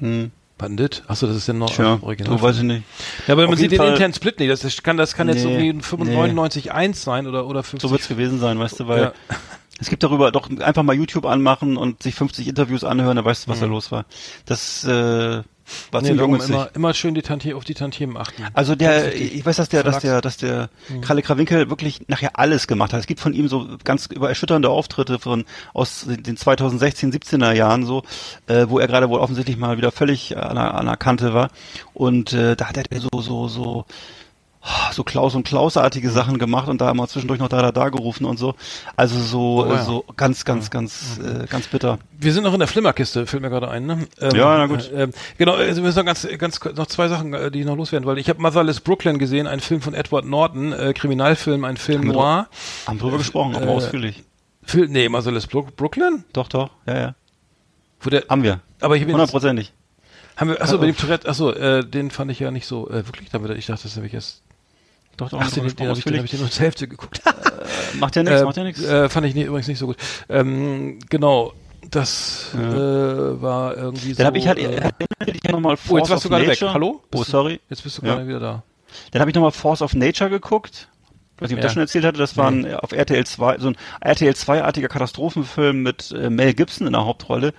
Hm. 0.00 0.32
Bandit? 0.58 1.02
Achso, 1.06 1.26
das 1.26 1.36
ist 1.36 1.46
ja 1.48 1.54
noch 1.54 1.70
Tja, 1.70 1.98
Original. 2.02 2.36
du 2.36 2.42
weiß 2.42 2.56
ich 2.58 2.62
nicht. 2.64 2.82
ja, 3.26 3.32
aber 3.34 3.42
man 3.44 3.54
Auf 3.54 3.58
sieht 3.58 3.70
jeden 3.70 3.70
den 3.74 3.78
Fall- 3.78 3.92
internen 3.92 4.12
Split 4.14 4.38
nicht. 4.40 4.50
Das, 4.50 4.60
das 4.60 4.82
kann, 4.82 4.96
das 4.96 5.14
kann 5.14 5.28
jetzt 5.28 5.44
Nee, 5.44 5.68
irgendwie 5.68 5.72
nee. 5.74 5.80
95.1 5.82 6.94
sein 6.94 7.26
oder, 7.26 7.46
oder 7.46 7.62
50. 7.62 7.80
So 7.80 7.90
wird's 7.92 8.08
gewesen 8.08 8.38
sein, 8.40 8.58
weißt 8.58 8.80
du, 8.80 8.88
weil 8.88 9.00
Ja. 9.02 9.12
es 9.80 9.88
gibt 9.88 10.02
darüber 10.02 10.32
doch 10.32 10.50
einfach 10.60 10.82
mal 10.82 10.94
YouTube 10.94 11.24
anmachen 11.24 11.76
und 11.76 12.02
sich 12.02 12.14
50 12.16 12.48
Interviews 12.48 12.84
anhören, 12.84 13.16
dann 13.16 13.24
weißt 13.24 13.46
du, 13.46 13.50
was 13.50 13.60
da 13.60 13.66
los 13.66 13.92
war. 13.92 14.04
Das 14.44 14.84
äh, 14.84 15.42
war 15.90 16.02
Nee, 16.02 16.14
darum 16.14 16.40
immer, 16.40 16.70
immer 16.74 16.94
schön 16.94 17.14
die 17.14 17.22
Tantie, 17.22 17.54
auf 17.54 17.64
die 17.64 17.74
Tantiemen 17.74 18.16
achten. 18.16 18.44
Also 18.54 18.74
der, 18.74 19.14
ich 19.14 19.44
weiß, 19.44 19.56
dass 19.56 19.68
der, 19.68 19.82
dass 19.82 20.00
der, 20.00 20.20
dass 20.20 20.36
der 20.36 20.70
Kalle 21.00 21.22
Krawinkel 21.22 21.70
wirklich 21.70 22.08
nachher 22.08 22.38
alles 22.38 22.66
gemacht 22.66 22.92
hat. 22.92 23.00
Es 23.00 23.06
gibt 23.06 23.20
von 23.20 23.32
ihm 23.32 23.48
so 23.48 23.68
ganz 23.84 24.06
über 24.06 24.28
erschütternde 24.28 24.70
Auftritte 24.70 25.18
von 25.18 25.44
aus 25.74 26.06
den 26.06 26.36
2016, 26.36 27.12
17er 27.12 27.52
Jahren 27.52 27.84
so, 27.84 28.02
äh, 28.46 28.66
wo 28.68 28.78
er 28.78 28.86
gerade 28.86 29.08
wohl 29.08 29.20
offensichtlich 29.20 29.56
mal 29.56 29.76
wieder 29.76 29.92
völlig 29.92 30.36
an 30.36 30.56
der, 30.56 30.74
an 30.74 30.86
der 30.86 30.96
Kante 30.96 31.34
war. 31.34 31.50
Und 31.94 32.32
äh, 32.32 32.56
da 32.56 32.66
hat 32.66 32.76
er 32.76 33.00
so 33.00 33.20
so 33.20 33.48
so 33.48 33.84
so 34.92 35.04
Klaus 35.04 35.34
und 35.34 35.46
Klausartige 35.46 36.10
Sachen 36.10 36.38
gemacht 36.38 36.68
und 36.68 36.80
da 36.80 36.90
immer 36.90 37.08
zwischendurch 37.08 37.40
noch 37.40 37.48
da 37.48 37.62
da 37.62 37.72
da 37.72 37.88
gerufen 37.88 38.24
und 38.24 38.38
so. 38.38 38.54
Also 38.96 39.18
so 39.20 39.64
Oh 39.64 39.66
ja. 39.72 39.80
äh, 39.80 39.84
so 39.84 40.04
ganz 40.16 40.44
ganz 40.44 40.70
ganz 40.70 41.18
äh, 41.18 41.46
ganz 41.46 41.68
bitter. 41.68 41.98
Wir 42.18 42.32
sind 42.32 42.44
noch 42.44 42.52
in 42.52 42.58
der 42.58 42.68
Flimmerkiste, 42.68 43.26
fällt 43.26 43.42
mir 43.42 43.50
gerade 43.50 43.68
ein. 43.68 43.86
Ne? 43.86 44.06
Ähm, 44.20 44.34
Ja, 44.34 44.58
na 44.58 44.66
gut. 44.66 44.90
Äh, 44.90 45.04
ähm, 45.04 45.10
genau, 45.38 45.54
also 45.54 45.76
wir 45.76 45.86
müssen 45.86 45.98
noch 45.98 46.04
ganz, 46.06 46.26
ganz 46.38 46.60
noch 46.76 46.86
zwei 46.86 47.08
Sachen, 47.08 47.32
äh, 47.34 47.50
die 47.50 47.60
ich 47.60 47.66
noch 47.66 47.76
loswerden 47.76 48.06
wollte. 48.06 48.20
Ich 48.20 48.28
habe 48.28 48.40
Motherless 48.42 48.80
Brooklyn 48.80 49.18
gesehen, 49.18 49.46
ein 49.46 49.60
Film 49.60 49.80
von 49.80 49.94
Edward 49.94 50.24
Norton, 50.24 50.72
äh, 50.72 50.92
Kriminalfilm, 50.92 51.64
ein 51.64 51.76
Film 51.76 52.00
Haben 52.02 52.08
wir 52.08 52.12
noir. 52.14 52.48
Haben 52.86 52.98
drüber 52.98 53.18
gesprochen, 53.18 53.56
aber 53.56 53.66
äh, 53.66 53.70
ausführlich. 53.70 54.24
Film, 54.64 54.92
nee, 54.92 55.08
Motherless 55.08 55.46
Bro 55.46 55.68
Brooklyn? 55.76 56.24
Doch, 56.32 56.48
doch, 56.48 56.70
ja, 56.86 56.98
ja. 56.98 57.14
Wo 58.00 58.10
der, 58.10 58.24
Haben 58.28 58.42
wir. 58.42 58.60
aber 58.80 58.96
ich 58.96 59.04
bin 59.04 59.14
Hundertprozentig. 59.14 59.72
Haben 60.36 60.50
wir, 60.50 60.62
achso, 60.62 60.78
bei 60.78 60.86
dem 60.86 60.96
Tourette, 60.96 61.28
achso, 61.28 61.50
äh, 61.52 61.84
den 61.84 62.10
fand 62.10 62.30
ich 62.30 62.38
ja 62.38 62.50
nicht 62.50 62.66
so, 62.66 62.88
äh, 62.90 63.06
wirklich, 63.06 63.30
damit, 63.30 63.50
ich 63.58 63.66
dachte, 63.66 63.84
das 63.84 63.96
habe 63.96 64.06
ich 64.06 64.14
erst, 64.14 64.42
Doch, 65.18 65.28
doch, 65.30 65.40
ach, 65.40 65.50
den, 65.50 65.66
den, 65.66 65.88
habe 65.88 65.98
ich, 65.98 66.04
den 66.04 66.18
hab 66.18 66.24
ich 66.24 66.32
nur 66.32 66.50
zur 66.50 66.62
Hälfte 66.62 66.88
geguckt. 66.88 67.20
ausführlich. 67.26 68.00
Macht 68.00 68.16
ja 68.16 68.22
nichts, 68.22 68.40
äh, 68.40 68.44
macht 68.44 68.56
ja 68.56 68.64
nichts. 68.64 68.82
Äh, 68.84 69.08
fand 69.08 69.26
ich 69.26 69.34
nie, 69.34 69.42
übrigens 69.42 69.68
nicht 69.68 69.78
so 69.78 69.86
gut. 69.86 69.96
Ähm, 70.28 70.98
genau, 71.10 71.52
das 71.90 72.54
äh, 72.54 72.58
war 72.58 73.76
irgendwie 73.76 74.12
so. 74.12 74.18
Dann 74.18 74.26
habe 74.26 74.38
ich 74.38 74.46
halt, 74.46 74.58
äh, 74.58 74.76
äh, 74.76 74.90
ich 75.26 75.42
nochmal 75.44 75.72
oh, 75.72 75.76
jetzt 75.76 75.86
Force 75.86 76.00
warst 76.10 76.12
of 76.12 76.22
du 76.22 76.28
gerade 76.28 76.42
weg. 76.44 76.50
Nature. 76.50 76.72
Hallo? 76.72 77.02
Oh, 77.12 77.18
Bist 77.18 77.30
sorry. 77.30 77.60
Jetzt 77.68 77.82
bist 77.82 77.98
du 77.98 78.06
Ja. 78.06 78.14
gerade 78.14 78.28
wieder 78.28 78.40
da. 78.40 78.62
Dann 79.10 79.20
habe 79.20 79.30
ich 79.30 79.34
nochmal 79.34 79.52
Force 79.52 79.82
of 79.82 79.94
Nature 79.94 80.30
geguckt. 80.30 80.88
Ich 81.36 81.42
weiß 81.42 81.50
nicht, 81.50 81.54
ob 81.54 81.58
ich 81.58 81.58
Ja. 81.58 81.62
das 81.62 81.72
schon 81.72 81.82
erzählt 81.82 82.04
hatte. 82.04 82.18
Das 82.18 82.36
war 82.36 82.50
ein, 82.50 82.64
äh, 82.64 82.74
auf 82.74 82.92
RTL 82.92 83.24
2, 83.26 83.58
so 83.58 83.68
ein 83.68 83.76
RTL 84.00 84.32
2-artiger 84.32 84.88
Katastrophenfilm 84.88 85.82
mit 85.82 86.10
äh, 86.12 86.30
Mel 86.30 86.54
Gibson 86.54 86.86
in 86.86 86.92
der 86.92 87.04
Hauptrolle, 87.04 87.54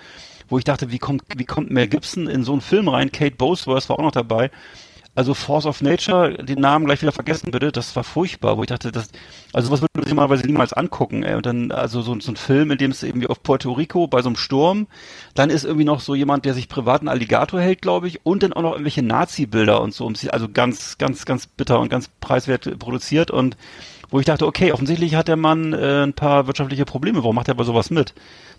wo 0.47 0.57
ich 0.57 0.63
dachte, 0.63 0.91
wie 0.91 0.99
kommt, 0.99 1.23
wie 1.35 1.45
kommt 1.45 1.71
Mel 1.71 1.87
Gibson 1.87 2.27
in 2.27 2.43
so 2.43 2.51
einen 2.53 2.61
Film 2.61 2.87
rein? 2.87 3.11
Kate 3.11 3.35
Bosworth 3.35 3.89
war 3.89 3.99
auch 3.99 4.03
noch 4.03 4.11
dabei. 4.11 4.49
Also 5.19 5.33
Force 5.33 5.65
of 5.65 5.81
Nature, 5.81 6.41
den 6.45 6.61
Namen 6.61 6.85
gleich 6.85 7.01
wieder 7.01 7.11
vergessen 7.11 7.51
bitte, 7.51 7.73
das 7.73 7.93
war 7.93 8.05
furchtbar, 8.05 8.55
wo 8.55 8.61
ich 8.61 8.69
dachte, 8.69 8.89
das, 8.89 9.09
also 9.51 9.67
sowas 9.67 9.81
würde 9.81 9.91
man 9.95 10.05
sich 10.05 10.13
normalerweise 10.13 10.47
niemals 10.47 10.71
angucken, 10.71 11.23
ey. 11.23 11.35
Und 11.35 11.45
dann, 11.45 11.73
also 11.73 12.01
so, 12.01 12.17
so 12.21 12.31
ein 12.31 12.37
Film, 12.37 12.71
in 12.71 12.77
dem 12.77 12.91
es 12.91 13.03
irgendwie 13.03 13.27
auf 13.27 13.43
Puerto 13.43 13.73
Rico 13.73 14.07
bei 14.07 14.21
so 14.21 14.29
einem 14.29 14.37
Sturm, 14.37 14.87
dann 15.35 15.49
ist 15.49 15.65
irgendwie 15.65 15.83
noch 15.83 15.99
so 15.99 16.15
jemand, 16.15 16.45
der 16.45 16.53
sich 16.53 16.69
privaten 16.69 17.09
Alligator 17.09 17.59
hält, 17.59 17.81
glaube 17.81 18.07
ich, 18.07 18.25
und 18.25 18.43
dann 18.43 18.53
auch 18.53 18.61
noch 18.61 18.71
irgendwelche 18.71 19.03
Nazi-Bilder 19.03 19.81
und 19.81 19.93
so, 19.93 20.09
also 20.29 20.47
ganz, 20.47 20.97
ganz, 20.97 21.25
ganz 21.25 21.47
bitter 21.47 21.81
und 21.81 21.89
ganz 21.89 22.09
preiswert 22.21 22.79
produziert 22.79 23.29
und 23.29 23.57
wo 24.09 24.19
ich 24.19 24.25
dachte, 24.25 24.45
okay, 24.47 24.71
offensichtlich 24.71 25.15
hat 25.15 25.27
der 25.27 25.35
Mann 25.37 25.73
äh, 25.73 26.03
ein 26.03 26.13
paar 26.13 26.47
wirtschaftliche 26.47 26.85
Probleme, 26.85 27.19
warum 27.19 27.35
macht 27.35 27.47
er 27.47 27.55
bei 27.55 27.63
sowas 27.63 27.89
mit? 27.89 28.13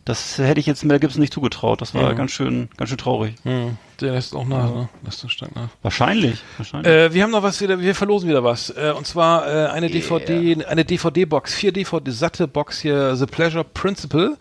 Das 0.06 0.38
hätte 0.38 0.60
ich 0.60 0.66
jetzt 0.66 0.82
Mel 0.84 0.98
Gibson 0.98 1.20
nicht 1.20 1.34
zugetraut, 1.34 1.82
das 1.82 1.94
war 1.94 2.10
Mhm. 2.12 2.16
ganz 2.16 2.30
schön, 2.30 2.68
ganz 2.78 2.88
schön 2.88 2.96
traurig. 2.98 3.34
Hm, 3.42 3.76
der 4.00 4.12
lässt 4.12 4.34
auch 4.34 4.46
nach, 4.46 4.74
ne? 4.74 4.88
Lässt 5.04 5.30
stark 5.30 5.54
nach. 5.54 5.68
Wahrscheinlich, 5.82 6.40
wahrscheinlich. 6.56 6.90
Äh, 6.90 7.12
wir 7.12 7.22
haben 7.22 7.30
noch 7.32 7.42
was 7.42 7.60
wieder, 7.60 7.78
wir 7.80 7.94
verlosen 7.94 8.26
wieder 8.30 8.42
was. 8.42 8.70
Äh, 8.70 8.94
und 8.96 9.06
zwar 9.06 9.46
äh, 9.46 9.66
eine 9.66 9.90
DVD, 9.90 10.64
eine 10.64 10.86
DVD-Box, 10.86 11.52
vier 11.54 11.72
DVD, 11.72 12.10
satte 12.10 12.48
Box 12.48 12.80
hier, 12.80 13.14
The 13.14 13.26
Pleasure 13.26 13.64
Principle. 13.64 14.38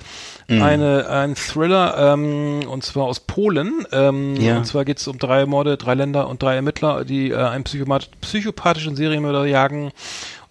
Mhm. 0.47 0.61
Eine, 0.63 1.09
ein 1.09 1.35
Thriller, 1.35 2.13
ähm, 2.13 2.61
und 2.67 2.83
zwar 2.83 3.03
aus 3.03 3.19
Polen. 3.19 3.85
Ähm, 3.91 4.35
Ja. 4.37 4.57
Und 4.57 4.65
zwar 4.65 4.85
geht 4.85 4.97
es 4.99 5.07
um 5.09 5.17
drei 5.19 5.45
Morde, 5.45 5.75
drei 5.75 5.93
Länder 5.93 6.27
und 6.29 6.41
drei 6.41 6.55
Ermittler, 6.55 7.03
die 7.03 7.31
äh, 7.31 7.35
einen 7.35 7.65
psychopathischen 7.65 8.95
Serienmörder 8.95 9.45
jagen. 9.45 9.91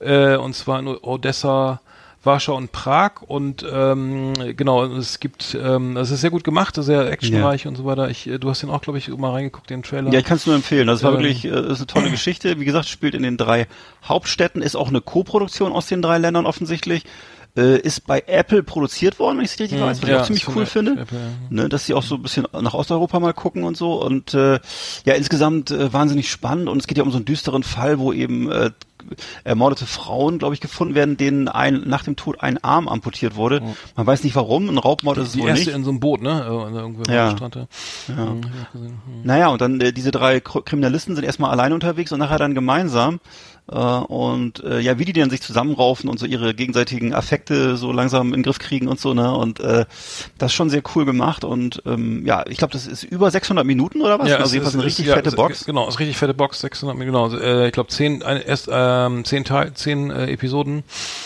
Äh, 0.01 0.37
und 0.37 0.55
zwar 0.55 0.79
in 0.81 0.87
Odessa, 0.89 1.81
Warschau 2.25 2.57
und 2.57 2.73
Prag 2.73 3.23
und 3.23 3.65
ähm, 3.71 4.35
genau, 4.57 4.85
es 4.85 5.21
gibt, 5.21 5.57
ähm, 5.61 5.97
es 5.97 6.11
ist 6.11 6.21
sehr 6.21 6.31
gut 6.31 6.43
gemacht, 6.43 6.75
sehr 6.77 7.11
actionreich 7.11 7.67
und 7.69 7.77
so 7.77 7.85
weiter. 7.85 8.11
Ich, 8.11 8.27
äh, 8.27 8.39
du 8.39 8.51
hast 8.51 8.61
den 8.63 8.71
auch, 8.71 8.81
glaube 8.81 8.99
ich, 8.99 9.09
mal 9.09 9.31
reingeguckt, 9.31 9.71
den 9.71 9.83
Trailer. 9.83 10.13
Ja, 10.13 10.19
ich 10.19 10.25
kann 10.25 10.37
es 10.37 10.45
nur 10.47 10.57
empfehlen. 10.57 10.89
Das 10.89 11.03
war 11.05 11.13
Ähm. 11.13 11.19
wirklich, 11.19 11.45
äh, 11.45 11.49
ist 11.49 11.79
eine 11.79 11.87
tolle 11.87 12.11
Geschichte. 12.11 12.59
Wie 12.59 12.65
gesagt, 12.65 12.89
spielt 12.89 13.15
in 13.15 13.23
den 13.23 13.37
drei 13.37 13.67
Hauptstädten, 14.05 14.63
ist 14.63 14.75
auch 14.77 14.89
eine 14.89 15.01
Co-Produktion 15.01 15.73
aus 15.73 15.87
den 15.87 16.03
drei 16.03 16.19
Ländern 16.19 16.45
offensichtlich. 16.45 17.05
Äh, 17.57 17.79
ist 17.79 18.07
bei 18.07 18.23
Apple 18.27 18.63
produziert 18.63 19.19
worden, 19.19 19.39
wenn 19.39 19.45
ich 19.45 19.53
es 19.53 19.61
richtig 19.61 19.81
weiß, 19.81 20.03
was 20.03 20.09
ich 20.09 20.15
auch 20.15 20.25
ziemlich 20.25 20.49
cool 20.55 20.67
finde. 20.67 21.01
Apple, 21.01 21.19
ja. 21.19 21.25
Ne, 21.51 21.69
dass 21.69 21.87
sie 21.87 21.95
auch 21.95 22.03
so 22.03 22.17
ein 22.17 22.23
bisschen 22.23 22.47
nach 22.53 22.75
Osteuropa 22.75 23.19
mal 23.21 23.33
gucken 23.33 23.65
und 23.65 23.77
so. 23.77 23.95
Und 24.03 24.35
äh, 24.35 24.61
ja, 25.05 25.15
insgesamt 25.15 25.71
äh, 25.71 25.93
wahnsinnig 25.93 26.31
spannend. 26.31 26.69
Und 26.69 26.79
es 26.79 26.87
geht 26.87 26.99
ja 26.99 27.05
um 27.05 27.11
so 27.11 27.17
einen 27.17 27.25
düsteren 27.25 27.63
Fall, 27.63 27.99
wo 27.99 28.13
eben 28.13 28.51
äh, 28.51 28.71
ermordete 29.45 29.87
Frauen, 29.87 30.39
glaube 30.39 30.55
ich, 30.55 30.61
gefunden 30.61 30.95
werden, 30.95 31.17
denen 31.17 31.49
ein, 31.49 31.83
nach 31.87 32.03
dem 32.05 32.17
Tod 32.17 32.41
ein 32.41 32.63
Arm 32.63 32.89
amputiert 32.89 33.37
wurde. 33.37 33.63
Man 33.97 34.07
weiß 34.07 34.25
nicht 34.25 34.37
warum, 34.37 34.69
ein 34.69 34.79
Raubmord 34.79 35.19
ist 35.19 35.29
es 35.29 35.33
Die 35.33 35.41
wohl 35.41 35.49
erste 35.49 35.67
nicht. 35.67 35.77
in 35.77 35.85
so 35.85 35.91
einem 35.91 36.01
Boot, 36.01 36.23
ne? 36.23 36.43
Äh, 36.43 36.77
Irgendwo 36.79 37.03
Ja. 37.11 37.31
Strand. 37.31 37.55
Ja. 37.57 37.67
Ja. 38.09 38.15
Hm. 38.17 38.41
Naja, 39.25 39.49
und 39.49 39.61
dann 39.61 39.81
äh, 39.81 39.93
diese 39.93 40.11
drei 40.11 40.39
Kr- 40.39 40.63
Kriminalisten 40.65 41.15
sind 41.15 41.25
erstmal 41.25 41.51
alleine 41.51 41.75
unterwegs 41.75 42.13
und 42.13 42.19
nachher 42.19 42.39
dann 42.39 42.55
gemeinsam. 42.55 43.21
Äh, 43.71 43.77
und 43.77 44.63
äh, 44.65 44.81
ja, 44.81 44.99
wie 44.99 45.05
die 45.05 45.13
dann 45.13 45.31
sich 45.31 45.43
zusammenraufen 45.43 46.09
und 46.09 46.19
so 46.19 46.27
ihre 46.27 46.55
gegenseitigen 46.55 47.15
Affekte 47.15 47.77
so 47.77 47.93
langsam 47.93 48.29
in 48.29 48.41
den 48.41 48.43
Griff 48.43 48.59
kriegen 48.59 48.89
und 48.89 48.99
so, 48.99 49.13
ne? 49.15 49.33
Und 49.37 49.61
äh, 49.61 49.85
das 50.39 50.53
ist 50.53 50.55
schon 50.57 50.71
sehr 50.71 50.83
cool 50.95 51.05
gemacht. 51.05 51.45
Und 51.45 51.83
ähm, 51.87 52.25
ja, 52.27 52.45
ich 52.49 52.57
glaube, 52.59 52.73
das 52.73 52.87
ist 52.87 53.03
über 53.03 53.31
600 53.31 53.65
Minuten 53.67 54.01
oder 54.01 54.19
was? 54.19 54.29
Ja, 54.29 54.37
also 54.37 54.47
es 54.47 54.53
jedenfalls 54.53 54.75
ist- 54.75 54.81
eine 54.81 54.83
es- 54.83 54.87
richtig 54.93 55.07
ja, 55.07 55.15
fette 55.15 55.29
es- 55.29 55.37
Box. 55.37 55.65
Genau, 55.67 55.85
es 55.87 55.95
ist 55.95 56.01
richtig 56.01 56.17
fette 56.17 56.35
Box, 56.35 56.61
600, 56.61 56.97
genau. 56.99 57.31
Äh, 57.35 57.67
ich 57.67 57.73
glaube 57.73 57.89
zehn, 57.91 58.23
ein, 58.23 58.41
erst 58.43 58.69
ähm, 58.73 59.25
zehn 59.25 59.45
Teil, 59.45 59.75
zehn 59.75 60.11
äh, 60.11 60.31
Episoden. 60.33 60.83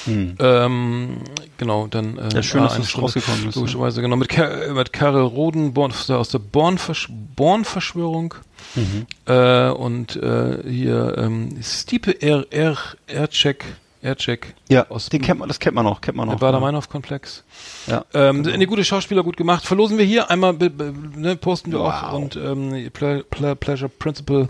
Ähm, 0.07 1.16
genau, 1.59 1.86
dann 1.86 2.18
äh, 2.18 2.22
Hm. 2.22 2.30
Ja, 2.32 2.43
schön, 2.43 2.61
ah, 2.61 2.64
dass 2.64 2.76
das 2.76 2.88
Stunde, 2.90 3.05
rausgekommen 3.07 3.49
ist, 3.49 3.55
Logischerweise, 3.57 4.01
genau. 4.03 4.16
Mit, 4.16 4.28
Ka 4.28 4.49
mit 4.74 4.93
Karel 4.93 5.22
Roden 5.22 5.72
Born, 5.74 5.93
aus 6.09 6.28
der 6.30 6.38
Born-Versch 6.38 7.09
Born-Verschwörung. 7.36 8.34
Mhm. 8.74 9.06
Äh, 9.26 9.68
und 9.70 10.16
äh, 10.16 10.62
hier 10.68 11.14
ähm, 11.18 11.58
Stipe 11.62 12.20
R. 12.22 12.46
R. 12.50 12.76
Ercek, 13.06 13.64
Ercek 14.00 14.54
Ja, 14.68 14.86
aus 14.88 15.08
den 15.08 15.20
kennt 15.22 15.40
man, 15.40 15.48
das 15.48 15.60
kennt 15.60 15.74
man 15.76 15.84
noch, 15.84 16.00
kennt 16.00 16.16
man 16.16 16.26
der 16.28 16.34
noch. 16.34 16.40
Bader-Meinhof-Komplex. 16.40 17.44
Ja. 17.86 18.04
Ähm, 18.14 18.44
Eine 18.46 18.66
gute 18.66 18.84
Schauspieler, 18.84 19.22
gut 19.22 19.36
gemacht. 19.36 19.64
Verlosen 19.64 19.98
wir 19.98 20.04
hier 20.04 20.30
einmal, 20.30 20.54
ne, 20.54 21.36
posten 21.36 21.70
wir 21.72 21.80
auch 21.80 22.02
Wow. 22.12 22.12
und 22.14 22.36
ähm, 22.36 22.90
Ple 22.92 23.24
Ple 23.30 23.56
Pleasure 23.56 23.88
Principle, 23.90 24.48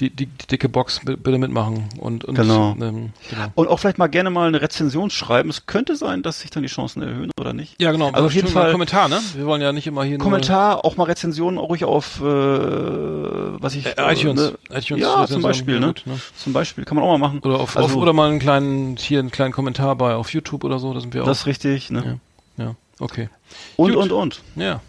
die, 0.00 0.10
die, 0.10 0.26
die 0.26 0.46
dicke 0.46 0.68
Box 0.68 1.00
bi- 1.04 1.16
bitte 1.16 1.38
mitmachen 1.38 1.88
und, 1.98 2.24
und 2.24 2.34
Genau. 2.34 2.76
Ähm, 2.80 3.10
genau. 3.30 3.46
Und 3.54 3.68
auch 3.68 3.78
vielleicht 3.78 3.98
mal 3.98 4.06
gerne 4.06 4.30
mal 4.30 4.48
eine 4.48 4.60
Rezension 4.60 5.10
schreiben. 5.10 5.50
Es 5.50 5.66
könnte 5.66 5.96
sein, 5.96 6.22
dass 6.22 6.40
sich 6.40 6.50
dann 6.50 6.62
die 6.62 6.68
Chancen 6.68 7.02
erhöhen 7.02 7.30
oder 7.40 7.52
nicht. 7.52 7.80
Ja, 7.80 7.90
genau. 7.92 8.10
Also 8.10 8.26
auf 8.26 8.32
jeden 8.34 8.48
Fall- 8.48 8.70
Kommentar, 8.72 9.08
ne? 9.08 9.18
Wir 9.34 9.46
wollen 9.46 9.60
ja 9.62 9.72
nicht 9.72 9.86
immer 9.86 10.04
hier 10.04 10.18
Kommentar, 10.18 10.84
auch 10.84 10.96
mal 10.96 11.04
Rezensionen 11.04 11.58
auch 11.58 11.68
ruhig 11.68 11.84
auf, 11.84 12.20
äh, 12.20 12.24
was 12.24 13.74
ich, 13.74 13.86
äh, 13.86 13.94
iTunes. 14.12 14.40
ne? 14.40 14.58
iTunes 14.70 15.02
ja, 15.02 15.14
Rezension, 15.14 15.26
zum 15.28 15.42
Beispiel, 15.42 15.80
ne? 15.80 15.86
gut, 15.88 16.02
ne? 16.06 16.18
Zum 16.36 16.52
Beispiel, 16.52 16.84
kann 16.84 16.96
man 16.96 17.04
auch 17.04 17.10
mal 17.16 17.18
machen. 17.18 17.40
Oder 17.40 17.60
auf, 17.60 17.76
also, 17.76 17.88
auf 17.88 17.96
oder 17.96 18.12
mal 18.12 18.30
einen 18.30 18.38
kleinen 18.38 18.96
hier 18.96 19.18
einen 19.20 19.30
kleinen 19.30 19.52
Kommentar 19.52 19.96
bei 19.96 20.14
auf 20.14 20.32
YouTube 20.32 20.64
oder 20.64 20.78
so, 20.78 20.92
da 20.94 21.00
sind 21.00 21.14
wir 21.14 21.22
das 21.22 21.28
auch. 21.28 21.32
ist 21.42 21.46
richtig, 21.46 21.90
ne? 21.90 22.20
Ja. 22.56 22.64
Ja, 22.64 22.74
okay. 23.00 23.28
Und, 23.76 23.92
Gut. 23.94 24.02
und, 24.02 24.12
und. 24.12 24.40
Ja. 24.56 24.80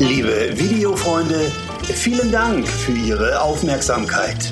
Liebe 0.00 0.58
Videofreunde, 0.58 1.52
vielen 1.82 2.32
Dank 2.32 2.66
für 2.66 2.92
Ihre 2.92 3.38
Aufmerksamkeit. 3.42 4.50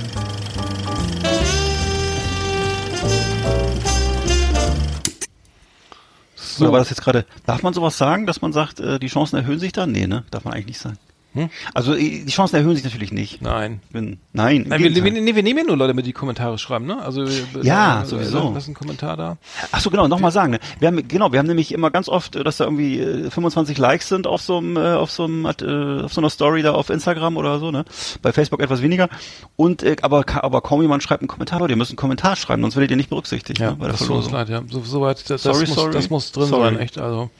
So. 6.36 6.70
War 6.70 6.80
das 6.80 6.90
jetzt 6.90 7.00
gerade, 7.00 7.24
darf 7.46 7.62
man 7.62 7.72
sowas 7.72 7.96
sagen, 7.96 8.26
dass 8.26 8.42
man 8.42 8.52
sagt, 8.52 8.80
äh, 8.80 8.98
die 8.98 9.06
Chancen 9.06 9.36
erhöhen 9.36 9.58
sich 9.58 9.72
dann? 9.72 9.90
Nee, 9.90 10.06
ne? 10.06 10.24
Darf 10.30 10.44
man 10.44 10.52
eigentlich 10.52 10.66
nicht 10.66 10.80
sagen. 10.80 10.98
Hm? 11.38 11.50
Also 11.74 11.94
äh, 11.94 12.24
die 12.24 12.30
Chancen 12.30 12.56
erhöhen 12.56 12.74
sich 12.74 12.84
natürlich 12.84 13.12
nicht. 13.12 13.40
Nein. 13.42 13.80
Bin, 13.92 14.18
nein, 14.32 14.64
Nein, 14.68 14.80
wir, 14.82 14.94
wir, 14.94 15.10
nee, 15.12 15.34
wir 15.34 15.42
nehmen 15.42 15.58
ja 15.60 15.64
nur 15.64 15.76
Leute 15.76 15.94
mit, 15.94 16.06
die 16.06 16.12
Kommentare 16.12 16.58
schreiben, 16.58 16.86
ne? 16.86 17.02
Also 17.02 17.26
wir- 17.26 17.62
Ja, 17.62 18.02
äh, 18.02 18.06
sowieso. 18.06 18.52
Lass 18.54 18.66
einen 18.66 18.74
Kommentar 18.74 19.16
da. 19.16 19.36
Ach 19.72 19.80
so, 19.80 19.90
genau, 19.90 20.08
nochmal 20.08 20.32
sagen. 20.32 20.52
Ne? 20.52 20.58
Wir 20.78 20.88
haben, 20.88 21.06
genau, 21.08 21.32
wir 21.32 21.38
haben 21.38 21.46
nämlich 21.46 21.72
immer 21.72 21.90
ganz 21.90 22.08
oft, 22.08 22.36
äh, 22.36 22.44
dass 22.44 22.56
da 22.58 22.64
irgendwie 22.64 22.98
äh, 23.00 23.30
25 23.30 23.78
Likes 23.78 24.08
sind 24.08 24.26
auf 24.26 24.40
so 24.40 24.58
einem, 24.58 24.76
äh, 24.76 24.94
auf 24.94 25.10
so 25.10 25.24
einem, 25.24 25.44
äh, 25.46 26.02
auf 26.04 26.12
so 26.12 26.20
einer 26.20 26.30
Story 26.30 26.62
da 26.62 26.72
auf 26.72 26.90
Instagram 26.90 27.36
oder 27.36 27.58
so, 27.58 27.70
ne? 27.70 27.84
Bei 28.22 28.32
Facebook 28.32 28.60
etwas 28.60 28.82
weniger. 28.82 29.08
Und 29.56 29.82
äh, 29.82 29.96
aber, 30.02 30.24
aber 30.42 30.60
kaum 30.60 30.82
jemand 30.82 31.02
schreibt 31.02 31.22
einen 31.22 31.28
Kommentar, 31.28 31.60
Leute, 31.60 31.72
ihr 31.72 31.76
müsst 31.76 31.90
einen 31.90 31.96
Kommentar 31.96 32.36
schreiben, 32.36 32.62
sonst 32.62 32.76
werdet 32.76 32.90
ihr 32.90 32.96
nicht 32.96 33.10
berücksichtigt. 33.10 33.58
Ja, 33.60 33.70
ne, 33.70 33.76
bei 33.76 33.88
das 33.88 34.00
tut 34.00 34.10
uns 34.10 34.30
leid, 34.30 34.48
ja. 34.48 34.62
So, 34.70 34.80
so 34.82 35.00
weit, 35.00 35.28
das, 35.30 35.42
Sorry, 35.42 35.60
das, 35.60 35.68
muss, 35.68 35.76
sorry. 35.76 35.92
das 35.92 36.10
muss 36.10 36.32
drin 36.32 36.46
Sorry. 36.46 36.64
sein, 36.74 36.78
echt. 36.78 36.98
Also, 36.98 37.30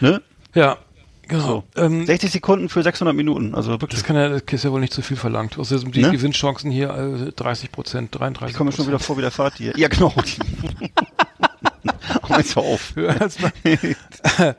Ne? 0.00 0.20
ja, 0.54 0.76
genau. 1.30 1.64
So. 1.74 1.82
Ähm, 1.82 2.04
60 2.06 2.30
Sekunden 2.30 2.68
für 2.68 2.82
600 2.82 3.16
Minuten, 3.16 3.54
also 3.54 3.70
wirklich. 3.70 4.00
das 4.00 4.04
kann 4.04 4.16
ja, 4.16 4.28
das 4.28 4.42
ist 4.50 4.64
ja 4.64 4.72
wohl 4.72 4.80
nicht 4.80 4.92
zu 4.92 5.00
viel 5.02 5.16
verlangt. 5.16 5.56
Sind 5.58 5.94
die 5.94 6.02
Ne? 6.02 6.10
Gewinnchancen 6.10 6.70
hier 6.70 6.90
äh, 7.28 7.32
30 7.32 7.72
Prozent, 7.72 8.18
33 8.18 8.52
Ich 8.52 8.56
komme 8.58 8.70
mir 8.70 8.76
schon 8.76 8.86
wieder 8.86 8.98
vor 8.98 9.16
wie 9.16 9.22
der 9.22 9.30
Fahrt 9.30 9.54
hier. 9.56 9.72
Ja, 9.76 9.88
genau. 9.88 10.12
Mal 12.28 12.44
auf. 12.54 12.94
höher 12.94 13.20
als 13.20 13.36
bei, 13.62 14.56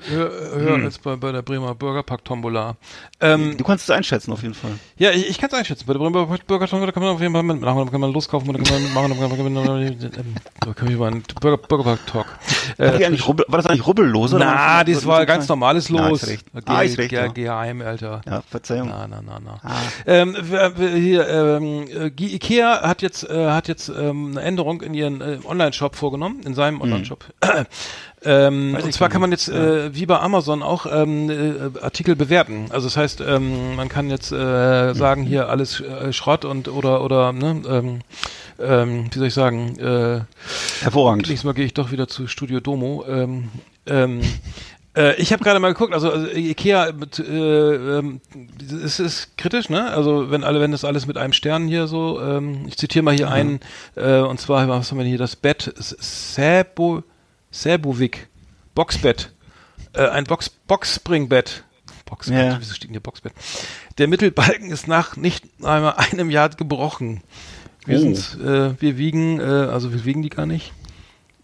höher, 0.00 0.30
höher 0.54 0.74
Hm. 0.76 0.84
als 0.84 0.98
bei, 0.98 1.16
bei 1.16 1.32
der 1.32 1.42
Bremer 1.42 1.74
Burgerpack 1.74 2.24
Tombola. 2.24 2.76
Ähm, 3.20 3.56
Du 3.56 3.64
kannst 3.64 3.84
es 3.84 3.90
einschätzen 3.90 4.32
auf 4.32 4.42
jeden 4.42 4.54
Fall. 4.54 4.72
ja, 4.98 5.10
ich, 5.10 5.28
ich 5.30 5.38
kann 5.38 5.48
es 5.50 5.54
einschätzen. 5.58 5.84
Bei 5.86 5.92
der 5.92 6.00
Bremer 6.00 6.26
Burger 6.46 6.66
Tombola 6.66 6.92
kann 6.92 7.02
man 7.02 7.12
auf 7.12 7.20
jeden 7.20 7.32
Fall 7.32 7.42
mitmachen, 7.42 7.84
da 7.84 7.90
kann 7.90 8.00
man 8.00 8.12
loskaufen, 8.12 8.52
da 8.52 8.58
kann 8.62 8.82
man 8.82 8.92
machen, 8.92 9.10
da 9.10 9.28
kann 9.36 9.52
man, 9.52 9.54
da 9.54 10.72
kann 10.72 10.84
man, 10.86 10.92
über 10.92 11.06
einen 11.06 11.22
Burger, 11.40 11.56
Burgerpack 11.58 12.06
Talk. 12.06 12.26
War, 12.78 12.90
die 12.98 13.02
Äh, 13.04 13.20
rubbel, 13.20 13.44
war 13.48 13.58
das 13.58 13.66
eigentlich 13.66 13.86
rubbellose? 13.86 14.36
na, 14.38 14.46
war 14.46 14.84
das 14.84 15.06
war 15.06 15.24
ganz 15.26 15.48
normales 15.48 15.88
Los. 15.88 16.22
ist 16.22 16.28
recht. 16.28 16.46
Ah, 16.66 16.82
ist 16.82 16.98
recht, 16.98 17.12
ja. 17.12 17.26
Geheim, 17.28 17.80
Alter. 17.82 18.20
Ja, 18.26 18.42
Verzeihung. 18.48 18.88
Na, 18.88 19.06
na, 19.06 19.20
na, 19.24 19.38
na. 19.44 19.60
Ah. 19.62 19.76
Ähm, 20.06 20.36
hier, 20.94 21.28
ähm, 21.28 21.86
äh, 21.88 22.06
Ikea 22.18 22.82
hat 22.82 23.02
jetzt, 23.02 23.28
äh, 23.28 23.50
hat 23.50 23.68
jetzt 23.68 23.88
ähm, 23.88 24.30
eine 24.32 24.42
Änderung 24.42 24.80
in 24.82 24.94
ihren 24.94 25.20
äh, 25.20 25.38
Online-Shop 25.44 25.94
vorgenommen, 25.96 26.40
in 26.44 26.54
seinem 26.54 26.80
Online-Shop. 26.80 27.24
Ähm, 28.24 28.78
und 28.82 28.92
zwar 28.92 29.08
kann 29.08 29.20
man 29.20 29.30
jetzt, 29.30 29.48
äh, 29.48 29.94
wie 29.94 30.06
bei 30.06 30.18
Amazon 30.18 30.62
auch, 30.62 30.86
ähm, 30.90 31.30
äh, 31.30 31.80
Artikel 31.80 32.16
bewerten. 32.16 32.66
Also 32.70 32.86
das 32.86 32.96
heißt, 32.96 33.20
ähm, 33.20 33.76
man 33.76 33.88
kann 33.88 34.10
jetzt 34.10 34.32
äh, 34.32 34.94
sagen, 34.94 35.22
hier 35.22 35.48
alles 35.48 35.80
äh, 35.80 36.12
Schrott 36.12 36.44
und 36.44 36.68
oder 36.68 37.02
oder 37.02 37.32
ne, 37.32 37.62
ähm, 37.68 38.00
ähm, 38.58 39.06
wie 39.12 39.18
soll 39.18 39.28
ich 39.28 39.34
sagen, 39.34 39.78
äh, 39.78 40.20
Hervorragend. 40.82 41.28
Nächstes 41.28 41.44
Mal 41.44 41.54
gehe 41.54 41.66
ich 41.66 41.74
doch 41.74 41.90
wieder 41.90 42.08
zu 42.08 42.26
Studio 42.26 42.60
Domo. 42.60 43.04
Ähm, 43.06 44.20
äh, 44.96 45.16
ich 45.16 45.32
habe 45.32 45.42
gerade 45.42 45.58
mal 45.58 45.72
geguckt, 45.72 45.92
also, 45.92 46.10
also 46.10 46.26
Ikea, 46.28 46.92
mit, 46.92 47.18
äh, 47.18 47.98
ähm, 47.98 48.20
es 48.84 49.00
ist 49.00 49.36
kritisch, 49.36 49.68
ne? 49.68 49.90
Also 49.90 50.30
wenn 50.30 50.44
alle, 50.44 50.60
wenn 50.60 50.70
das 50.70 50.84
alles 50.84 51.06
mit 51.06 51.16
einem 51.16 51.32
Stern 51.32 51.66
hier 51.66 51.86
so, 51.86 52.20
ähm, 52.20 52.66
ich 52.68 52.76
zitiere 52.76 53.02
mal 53.02 53.14
hier 53.14 53.30
einen, 53.30 53.60
äh, 53.96 54.18
und 54.18 54.40
zwar, 54.40 54.68
was 54.68 54.90
haben 54.90 54.98
wir 54.98 55.04
hier, 55.04 55.18
das 55.18 55.36
Bett, 55.36 55.72
Sebo, 55.76 57.02
Sebovic, 57.54 58.28
Boxbett, 58.74 59.30
äh, 59.92 60.08
ein 60.08 60.24
Box, 60.24 60.50
Boxspringbett. 60.50 61.62
Boxbett, 62.04 62.36
Ja. 62.52 62.56
wieso 62.60 62.74
steht 62.74 62.84
denn 62.88 62.94
hier 62.94 63.00
Boxbett? 63.00 63.32
Der 63.98 64.08
Mittelbalken 64.08 64.70
ist 64.72 64.88
nach 64.88 65.16
nicht 65.16 65.44
einmal 65.62 65.94
einem 65.94 66.30
Jahr 66.30 66.48
gebrochen. 66.48 67.22
Wir 67.86 67.98
Oh. 67.98 68.00
sind, 68.00 68.40
äh, 68.44 68.80
wir 68.80 68.98
wiegen, 68.98 69.38
äh, 69.38 69.44
also 69.44 69.92
wir 69.92 70.04
wiegen 70.04 70.22
die 70.22 70.30
gar 70.30 70.46
nicht. 70.46 70.72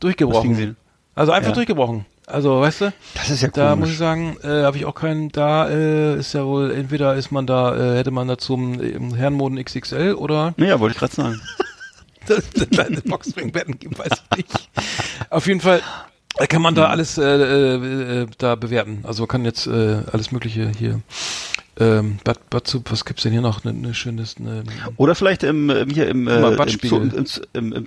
Durchgebrochen. 0.01 0.77
Also 1.15 1.31
einfach 1.33 1.51
Ja. 1.51 1.55
durchgebrochen. 1.55 2.07
Also, 2.27 2.61
weißt 2.61 2.81
du, 2.83 2.93
Das 3.15 3.31
ist 3.31 3.43
ja 3.43 3.49
da 3.49 3.71
muss 3.71 3.85
komisch. 3.87 3.91
ich 3.93 3.99
sagen, 3.99 4.37
äh, 4.43 4.63
habe 4.65 4.77
ich 4.77 4.85
auch 4.87 4.95
keinen, 4.95 5.31
da 5.31 5.69
äh, 5.69 6.19
ist 6.19 6.33
ja 6.33 6.45
wohl, 6.45 6.71
entweder 6.73 7.15
ist 7.15 7.31
man 7.33 7.47
da, 7.47 7.77
äh, 7.77 7.99
hätte 7.99 8.11
man 8.11 8.27
da 8.29 8.37
zum 8.39 8.81
äh, 8.81 9.17
Herrenmoden 9.17 9.63
XXL 9.63 10.15
oder 10.15 10.55
Ja, 10.57 10.79
wollte 10.81 10.95
ich 10.95 10.99
gerade 10.99 11.15
sagen. 11.15 11.41
kleine 12.71 13.01
Boxspringbetten 13.03 13.79
gibt, 13.79 13.99
weiß 13.99 14.11
ich 14.33 14.37
nicht. 14.37 14.71
Auf 15.31 15.47
jeden 15.47 15.61
Fall 15.61 15.81
äh, 16.39 16.47
kann 16.47 16.63
man 16.63 16.75
da 16.75 16.87
alles 16.89 17.17
äh, 17.19 17.23
äh, 17.25 18.23
äh, 18.23 18.27
da 18.39 18.55
bewerten. 18.57 19.01
Also 19.05 19.23
man 19.23 19.29
kann 19.29 19.45
jetzt 19.45 19.67
äh, 19.67 20.03
alles 20.13 20.33
mögliche 20.33 20.71
hier 20.77 21.01
ähm, 21.79 22.19
Bad, 22.25 22.51
Bad, 22.51 22.79
was 22.91 23.05
gibt's 23.05 23.23
denn 23.23 23.33
hier 23.33 23.41
noch? 23.41 23.65
Ne, 23.65 23.73
ne 23.73 23.95
schönes, 23.95 24.39
ne, 24.39 24.65
Oder 24.97 25.15
vielleicht 25.15 25.43
im, 25.45 25.71
im- 25.71 25.89
hier 25.89 26.09
im, 26.09 26.29
äh, 26.29 26.41
im, 26.53 26.79
Zoo, 26.83 26.97
im, 27.55 27.73
im, 27.73 27.87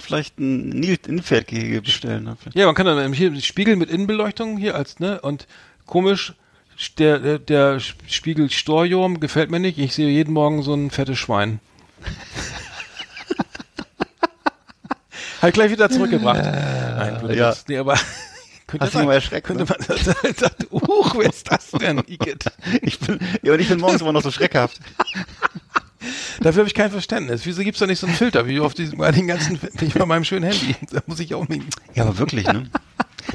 vielleicht 0.00 0.38
ein 0.38 0.68
Nil- 0.68 0.98
Nilpferdgehege 1.08 1.82
bestellen. 1.82 2.24
ne? 2.24 2.36
Ja, 2.54 2.66
man 2.66 2.74
kann 2.74 2.86
dann 2.86 3.12
hier 3.12 3.34
Spiegel 3.40 3.74
mit 3.76 3.90
Innenbeleuchtung 3.90 4.58
hier 4.58 4.74
als, 4.76 5.00
ne, 5.00 5.20
und 5.22 5.46
komisch, 5.86 6.34
der, 6.98 7.18
der, 7.18 7.38
der 7.38 7.80
Spiegel 7.80 8.48
Storjorm 8.50 9.18
gefällt 9.18 9.50
mir 9.50 9.60
nicht. 9.60 9.78
Ich 9.78 9.94
sehe 9.94 10.08
jeden 10.08 10.32
Morgen 10.34 10.62
so 10.62 10.74
ein 10.74 10.90
fettes 10.90 11.18
Schwein. 11.18 11.58
halt 15.42 15.54
gleich 15.54 15.70
wieder 15.70 15.90
zurückgebracht. 15.90 16.44
Nein, 16.44 17.18
blöd, 17.20 17.36
ja. 17.36 17.54
nee, 17.68 17.78
aber 17.78 17.94
könnte 18.66 18.86
Hast 18.86 18.94
du 18.94 18.98
dich 18.98 19.06
mal 19.06 19.14
erschreckt, 19.14 19.46
könnte 19.46 19.64
ne? 19.64 19.70
man 19.70 19.86
das 20.04 20.38
sagt, 20.38 20.66
uch, 20.70 21.14
wer 21.18 21.28
ist 21.28 21.50
das 21.50 21.70
denn? 21.72 21.98
Igitt. 22.06 22.44
Ich 22.82 22.98
bin, 22.98 23.18
ja, 23.42 23.52
und 23.52 23.60
ich 23.60 23.68
bin 23.68 23.80
morgens 23.80 24.00
immer 24.00 24.12
noch 24.12 24.22
so 24.22 24.30
schreckhaft. 24.30 24.78
Dafür 26.40 26.60
habe 26.60 26.68
ich 26.68 26.74
kein 26.74 26.90
Verständnis. 26.90 27.42
Wieso 27.44 27.62
gibt's 27.62 27.80
da 27.80 27.86
nicht 27.86 28.00
so 28.00 28.06
einen 28.06 28.16
Filter, 28.16 28.46
wie 28.46 28.58
auf 28.60 28.74
diesem, 28.74 28.98
bei 28.98 29.12
den 29.12 29.26
ganzen, 29.26 29.60
wie 29.78 29.86
bei 29.86 30.06
meinem 30.06 30.24
schönen 30.24 30.50
Handy? 30.50 30.74
Da 30.90 31.00
muss 31.06 31.20
ich 31.20 31.34
auch 31.34 31.46
nicht. 31.48 31.64
Ja, 31.94 32.04
aber 32.04 32.18
wirklich, 32.18 32.46
ne? 32.46 32.68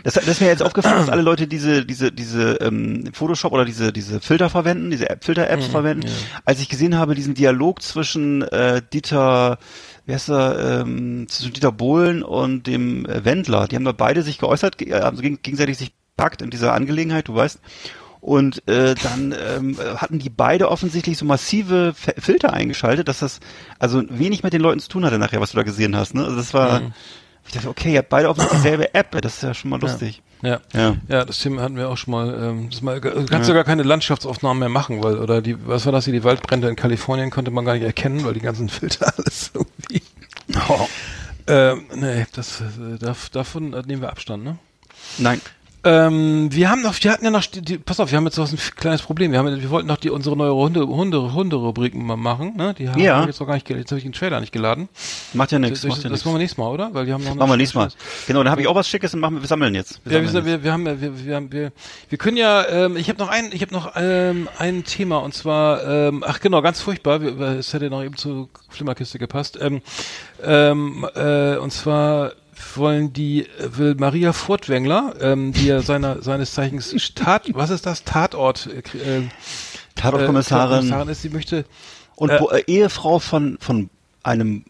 Das, 0.03 0.15
das 0.15 0.27
ist 0.27 0.41
mir 0.41 0.47
jetzt 0.47 0.63
aufgefallen, 0.63 0.97
dass 0.97 1.09
alle 1.09 1.21
Leute 1.21 1.47
diese, 1.47 1.85
diese, 1.85 2.11
diese 2.11 2.55
ähm, 2.55 3.09
Photoshop 3.13 3.53
oder 3.53 3.65
diese, 3.65 3.93
diese 3.93 4.19
Filter 4.19 4.49
verwenden, 4.49 4.91
diese 4.91 5.09
App, 5.09 5.23
Filter-Apps 5.23 5.67
verwenden. 5.67 6.09
Als 6.45 6.59
ich 6.59 6.69
gesehen 6.69 6.95
habe, 6.95 7.15
diesen 7.15 7.35
Dialog 7.35 7.81
zwischen 7.81 8.41
äh, 8.41 8.81
Dieter, 8.93 9.59
wie 10.07 10.13
heißt 10.13 10.29
er, 10.29 10.81
ähm, 10.81 11.27
zwischen 11.29 11.53
Dieter 11.53 11.71
Bohlen 11.71 12.23
und 12.23 12.65
dem 12.65 13.05
äh, 13.05 13.23
Wendler, 13.23 13.67
die 13.67 13.75
haben 13.75 13.85
da 13.85 13.91
beide 13.91 14.23
sich 14.23 14.39
geäußert, 14.39 14.79
ge- 14.79 14.89
äh, 14.89 15.01
haben 15.01 15.21
geg 15.21 15.43
gegenseitig 15.43 15.77
sich 15.77 15.91
packt 16.15 16.41
in 16.41 16.49
dieser 16.49 16.73
Angelegenheit, 16.73 17.27
du 17.27 17.35
weißt. 17.35 17.59
Und 18.19 18.67
äh, 18.67 18.95
dann 18.95 19.35
ähm, 19.39 19.77
hatten 19.97 20.17
die 20.17 20.31
beide 20.31 20.69
offensichtlich 20.71 21.17
so 21.19 21.25
massive 21.25 21.93
Fe- 21.93 22.15
Filter 22.17 22.51
eingeschaltet, 22.51 23.07
dass 23.07 23.19
das 23.19 23.39
also 23.77 24.01
wenig 24.09 24.41
mit 24.41 24.53
den 24.53 24.61
Leuten 24.61 24.79
zu 24.79 24.89
tun 24.89 25.05
hatte 25.05 25.19
nachher, 25.19 25.39
was 25.39 25.51
du 25.51 25.57
da 25.57 25.63
gesehen 25.63 25.95
hast. 25.95 26.15
Ne? 26.15 26.23
Also 26.23 26.35
das 26.35 26.53
war, 26.53 26.81
ich 27.45 27.53
dachte, 27.53 27.69
okay, 27.69 27.91
ihr 27.93 27.99
habt 27.99 28.09
beide 28.09 28.27
offensichtlich 28.29 28.61
dieselbe 28.63 28.95
App, 28.95 29.21
das 29.21 29.35
ist 29.35 29.43
ja 29.43 29.53
schon 29.53 29.69
mal 29.69 29.79
lustig. 29.79 30.17
Ja. 30.17 30.23
Ja. 30.41 30.59
Ja, 31.07 31.25
das 31.25 31.39
Thema 31.39 31.61
hatten 31.63 31.77
wir 31.77 31.89
auch 31.89 31.97
schon 31.97 32.11
mal. 32.11 32.33
Ähm, 32.41 32.69
das 32.69 32.81
mal 32.81 32.99
du 33.01 33.25
kannst 33.25 33.47
ja. 33.49 33.55
gar 33.55 33.63
keine 33.63 33.83
Landschaftsaufnahmen 33.83 34.59
mehr 34.59 34.69
machen, 34.69 35.03
weil, 35.03 35.17
oder 35.17 35.41
die, 35.41 35.55
was 35.67 35.85
war 35.85 35.91
das 35.91 36.05
hier, 36.05 36.13
die 36.13 36.23
Waldbrände 36.23 36.69
in 36.69 36.75
Kalifornien 36.75 37.31
konnte 37.31 37.49
man 37.51 37.65
gar 37.65 37.73
nicht 37.73 37.83
erkennen, 37.83 38.23
weil 38.23 38.33
die 38.33 38.39
ganzen 38.41 38.69
Filter 38.69 39.11
alles 39.17 39.51
irgendwie. 39.53 40.01
Oh. 40.69 40.87
Ähm, 41.47 41.85
nee, 41.95 42.25
das, 42.33 42.61
äh, 42.61 42.97
dav- 42.99 43.29
davon 43.31 43.73
äh, 43.73 43.81
nehmen 43.85 44.01
wir 44.01 44.09
Abstand, 44.09 44.43
ne? 44.43 44.57
Nein. 45.17 45.41
Ähm, 45.87 46.49
wir 46.51 46.69
haben 46.69 46.81
noch, 46.81 46.93
wir 47.01 47.11
hatten 47.11 47.23
ja 47.23 47.31
noch, 47.31 47.45
die, 47.45 47.77
pass 47.77 47.99
auf, 48.01 48.11
wir 48.11 48.17
haben 48.17 48.25
jetzt 48.25 48.37
noch 48.37 48.51
ein 48.51 48.57
kleines 48.75 49.01
Problem. 49.01 49.31
Wir 49.31 49.39
haben, 49.39 49.61
wir 49.61 49.69
wollten 49.69 49.87
noch 49.87 49.95
die 49.97 50.09
unsere 50.09 50.35
neue 50.35 50.53
Hunde, 50.53 50.85
Hunde, 50.85 51.33
Hunde-Rubriken 51.33 52.05
mal 52.05 52.17
machen, 52.17 52.57
ne? 52.57 52.73
Die 52.77 52.89
haben 52.89 52.99
Ja. 52.99 53.21
wir 53.21 53.27
jetzt 53.27 53.39
noch 53.39 53.47
gar 53.47 53.53
nicht, 53.53 53.69
jetzt 53.69 53.91
habe 53.91 53.97
ich 53.99 54.03
den 54.03 54.11
Trailer 54.11 54.41
nicht 54.41 54.51
geladen. 54.51 54.89
Macht 55.33 55.53
ja 55.53 55.59
Das, 55.59 55.69
nichts. 55.69 55.81
das, 55.83 55.89
Macht 55.89 56.03
ja 56.03 56.09
das 56.09 56.25
machen 56.25 56.35
wir 56.35 56.39
nächstes 56.39 56.57
Mal, 56.57 56.67
oder? 56.67 56.93
Weil 56.93 57.05
wir 57.07 57.13
haben 57.13 57.23
noch 57.23 57.35
Machen 57.35 57.49
wir 57.51 57.57
nächstes 57.57 57.75
Mal. 57.75 57.87
Genau, 58.27 58.43
dann 58.43 58.51
habe 58.51 58.61
ich 58.61 58.67
auch 58.67 58.75
was 58.75 58.89
Schickes 58.89 59.13
und 59.13 59.21
machen 59.21 59.35
wir, 59.35 59.41
wir 59.43 59.47
sammeln 59.47 59.73
jetzt. 59.75 60.01
Ja, 60.03 60.11
wir, 60.11 60.17
sammeln 60.17 60.31
sind- 60.33 60.45
wir, 60.45 60.63
wir 60.63 60.73
haben 60.73 60.85
ja, 60.85 60.99
wir, 61.01 61.25
wir, 61.25 61.35
haben- 61.35 61.51
wir, 61.53 61.71
wir 62.09 62.17
können 62.17 62.37
ja, 62.37 62.67
ähm, 62.67 62.97
ich 62.97 63.07
habe 63.07 63.19
noch 63.19 63.29
ein, 63.29 63.49
ich 63.53 63.61
habe 63.61 63.73
noch 63.73 63.93
ähm, 63.95 64.49
ein 64.57 64.83
Thema 64.83 65.19
und 65.19 65.33
zwar, 65.33 65.87
ähm, 65.87 66.23
ach 66.27 66.41
genau, 66.41 66.61
ganz 66.61 66.81
furchtbar, 66.81 67.21
es 67.21 67.73
hätte 67.73 67.89
noch 67.89 68.03
eben 68.03 68.17
zur 68.17 68.49
Flimmerkiste 68.69 69.19
gepasst. 69.19 69.57
Ähm, 69.61 69.81
ähm, 70.43 71.07
äh, 71.15 71.55
und 71.57 71.71
zwar 71.71 72.33
wollen 72.75 73.13
die, 73.13 73.43
äh, 73.47 73.77
will 73.77 73.95
Maria 73.95 74.33
Furtwängler, 74.33 75.15
ähm, 75.19 75.53
die 75.53 75.67
ja 75.67 75.81
seiner, 75.81 76.21
seines 76.21 76.53
Zeichens 76.53 76.93
Tat, 77.15 77.43
was 77.53 77.69
ist 77.69 77.85
das? 77.85 78.03
Tatort, 78.03 78.67
äh, 78.67 78.79
äh, 79.19 79.23
Tatortkommissarin 79.95 80.71
äh, 80.71 80.77
Kommissarin 80.79 81.09
ist, 81.09 81.21
sie 81.21 81.29
möchte, 81.29 81.65
und 82.15 82.29
äh, 82.29 82.37
äh, 82.51 82.63
Ehefrau 82.67 83.19
von, 83.19 83.57
von 83.59 83.89
einem 84.23 84.65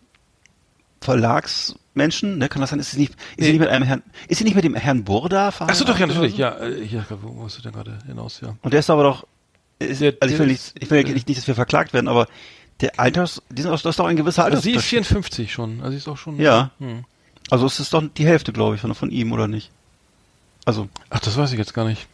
Verlagsmenschen, 1.02 2.38
ne, 2.38 2.50
kann 2.50 2.62
das 2.62 2.72
sein? 2.72 2.80
Ist 2.80 2.92
sie 2.92 3.00
nicht, 3.00 3.14
ist 3.14 3.20
Nee. 3.38 3.46
sie 3.46 3.52
nicht 3.52 3.60
mit 3.62 3.70
einem 3.70 3.86
Herrn, 3.86 4.04
ist 4.28 4.38
sie 4.40 4.44
nicht 4.44 4.56
mit 4.56 4.64
dem 4.64 4.76
Herrn 4.76 5.04
Burda 5.04 5.52
ach 5.60 5.74
so 5.76 5.86
doch, 5.86 5.98
ja, 6.00 6.08
natürlich, 6.08 6.36
verheiratet 6.36 6.92
ja, 6.92 6.98
äh, 6.98 7.04
ja, 7.12 7.18
wo 7.22 7.30
musst 7.30 7.58
du 7.58 7.62
denn 7.62 7.72
gerade 7.74 8.00
hinaus, 8.08 8.42
ja. 8.42 8.56
Und 8.62 8.72
der 8.74 8.80
ist 8.80 8.90
aber 8.90 9.04
doch, 9.04 9.28
ist, 9.80 10.02
Der- 10.02 10.16
also 10.20 10.34
ich 10.34 10.40
will 10.40 10.48
nicht, 10.48 10.74
ich 10.80 10.90
will 10.90 11.04
nicht, 11.04 11.28
nicht, 11.28 11.38
dass 11.40 11.48
wir 11.48 11.56
verklagt 11.56 11.94
werden, 11.94 12.08
aber 12.08 12.28
der 12.82 13.00
Alters, 13.00 13.42
die 13.50 13.62
sind, 13.62 13.72
das 13.72 13.86
ist 13.86 14.00
doch 14.00 14.06
ein 14.08 14.16
gewisser 14.16 14.44
Also 14.46 14.60
sie 14.60 14.72
ist 14.72 14.78
Altersunterschied. 14.78 15.06
54 15.08 15.52
schon, 15.54 15.80
also 15.82 15.92
sie 15.92 15.98
ist 15.98 16.08
auch 16.08 16.18
schon, 16.18 16.40
Ja. 16.40 16.72
Hm. 16.80 17.06
Also 17.50 17.66
es 17.66 17.80
ist 17.80 17.94
doch 17.94 18.04
die 18.18 18.26
Hälfte, 18.26 18.52
glaube 18.54 18.76
ich, 18.76 18.82
von, 18.82 18.94
von 18.96 19.10
ihm, 19.12 19.32
oder 19.32 19.48
nicht? 19.48 19.72
Also, 20.66 20.90
Ach, 21.10 21.20
das 21.20 21.38
weiß 21.38 21.52
ich 21.54 21.58
jetzt 21.58 21.74
gar 21.74 21.86
nicht. 21.86 22.08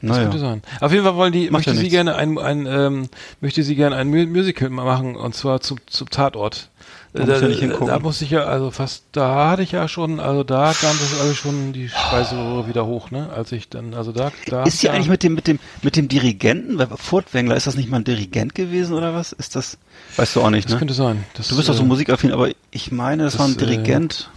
Das 0.00 0.16
naja. 0.16 0.22
könnte 0.24 0.38
sein. 0.38 0.62
Auf 0.80 0.92
jeden 0.92 1.04
Fall 1.04 1.16
wollen 1.16 1.32
die, 1.32 1.44
Macht 1.44 1.52
möchte 1.52 1.70
ja 1.70 1.76
sie 1.76 1.82
nichts. 1.82 1.94
gerne 1.94 2.14
ein, 2.16 2.38
ein 2.38 2.66
ähm, 2.66 3.08
möchte 3.40 3.62
sie 3.62 3.74
gerne 3.74 3.96
ein 3.96 4.08
Mu- 4.08 4.26
Musical 4.26 4.68
machen 4.68 5.16
und 5.16 5.34
zwar 5.34 5.60
zum, 5.60 5.78
zum 5.86 6.10
Tatort. 6.10 6.68
Da, 7.14 7.24
muss 7.24 7.60
ja 7.60 7.68
da 7.86 7.98
musste 8.00 8.24
ich 8.24 8.32
ja, 8.32 8.40
also 8.42 8.72
fast, 8.72 9.04
da 9.12 9.50
hatte 9.50 9.62
ich 9.62 9.70
ja 9.70 9.86
schon, 9.86 10.18
also 10.18 10.42
da 10.42 10.72
kam 10.72 10.96
das 10.98 11.20
alles 11.20 11.36
schon 11.36 11.72
die 11.72 11.88
Speiseröhre 11.88 12.66
wieder 12.66 12.86
hoch, 12.86 13.12
ne? 13.12 13.30
Als 13.32 13.52
ich 13.52 13.68
dann, 13.68 13.94
also 13.94 14.10
da, 14.10 14.32
da 14.46 14.64
Ist 14.64 14.82
ja, 14.82 14.92
eigentlich 14.92 15.08
mit 15.08 15.22
dem, 15.22 15.34
mit 15.34 15.46
dem, 15.46 15.60
mit 15.82 15.94
dem 15.94 16.08
Dirigenten, 16.08 16.76
weil 16.76 16.88
Furtwängler, 16.88 17.56
ist 17.56 17.68
das 17.68 17.76
nicht 17.76 17.88
mal 17.88 17.98
ein 17.98 18.04
Dirigent 18.04 18.56
gewesen 18.56 18.94
oder 18.94 19.14
was? 19.14 19.32
Ist 19.32 19.54
das, 19.54 19.78
weißt 20.16 20.34
du 20.34 20.42
auch 20.42 20.50
nicht, 20.50 20.64
das 20.64 20.72
ne? 20.72 20.78
könnte 20.80 20.94
sein. 20.94 21.24
Das, 21.34 21.46
Du 21.48 21.56
bist 21.56 21.68
doch 21.68 21.74
so 21.74 21.84
äh, 21.84 21.86
musikaffin, 21.86 22.32
aber 22.32 22.48
ich 22.72 22.90
meine, 22.90 23.22
das, 23.22 23.34
das, 23.34 23.40
war 23.40 23.46
ein 23.46 23.54
äh, 23.54 23.58
Dirigent 23.58 24.28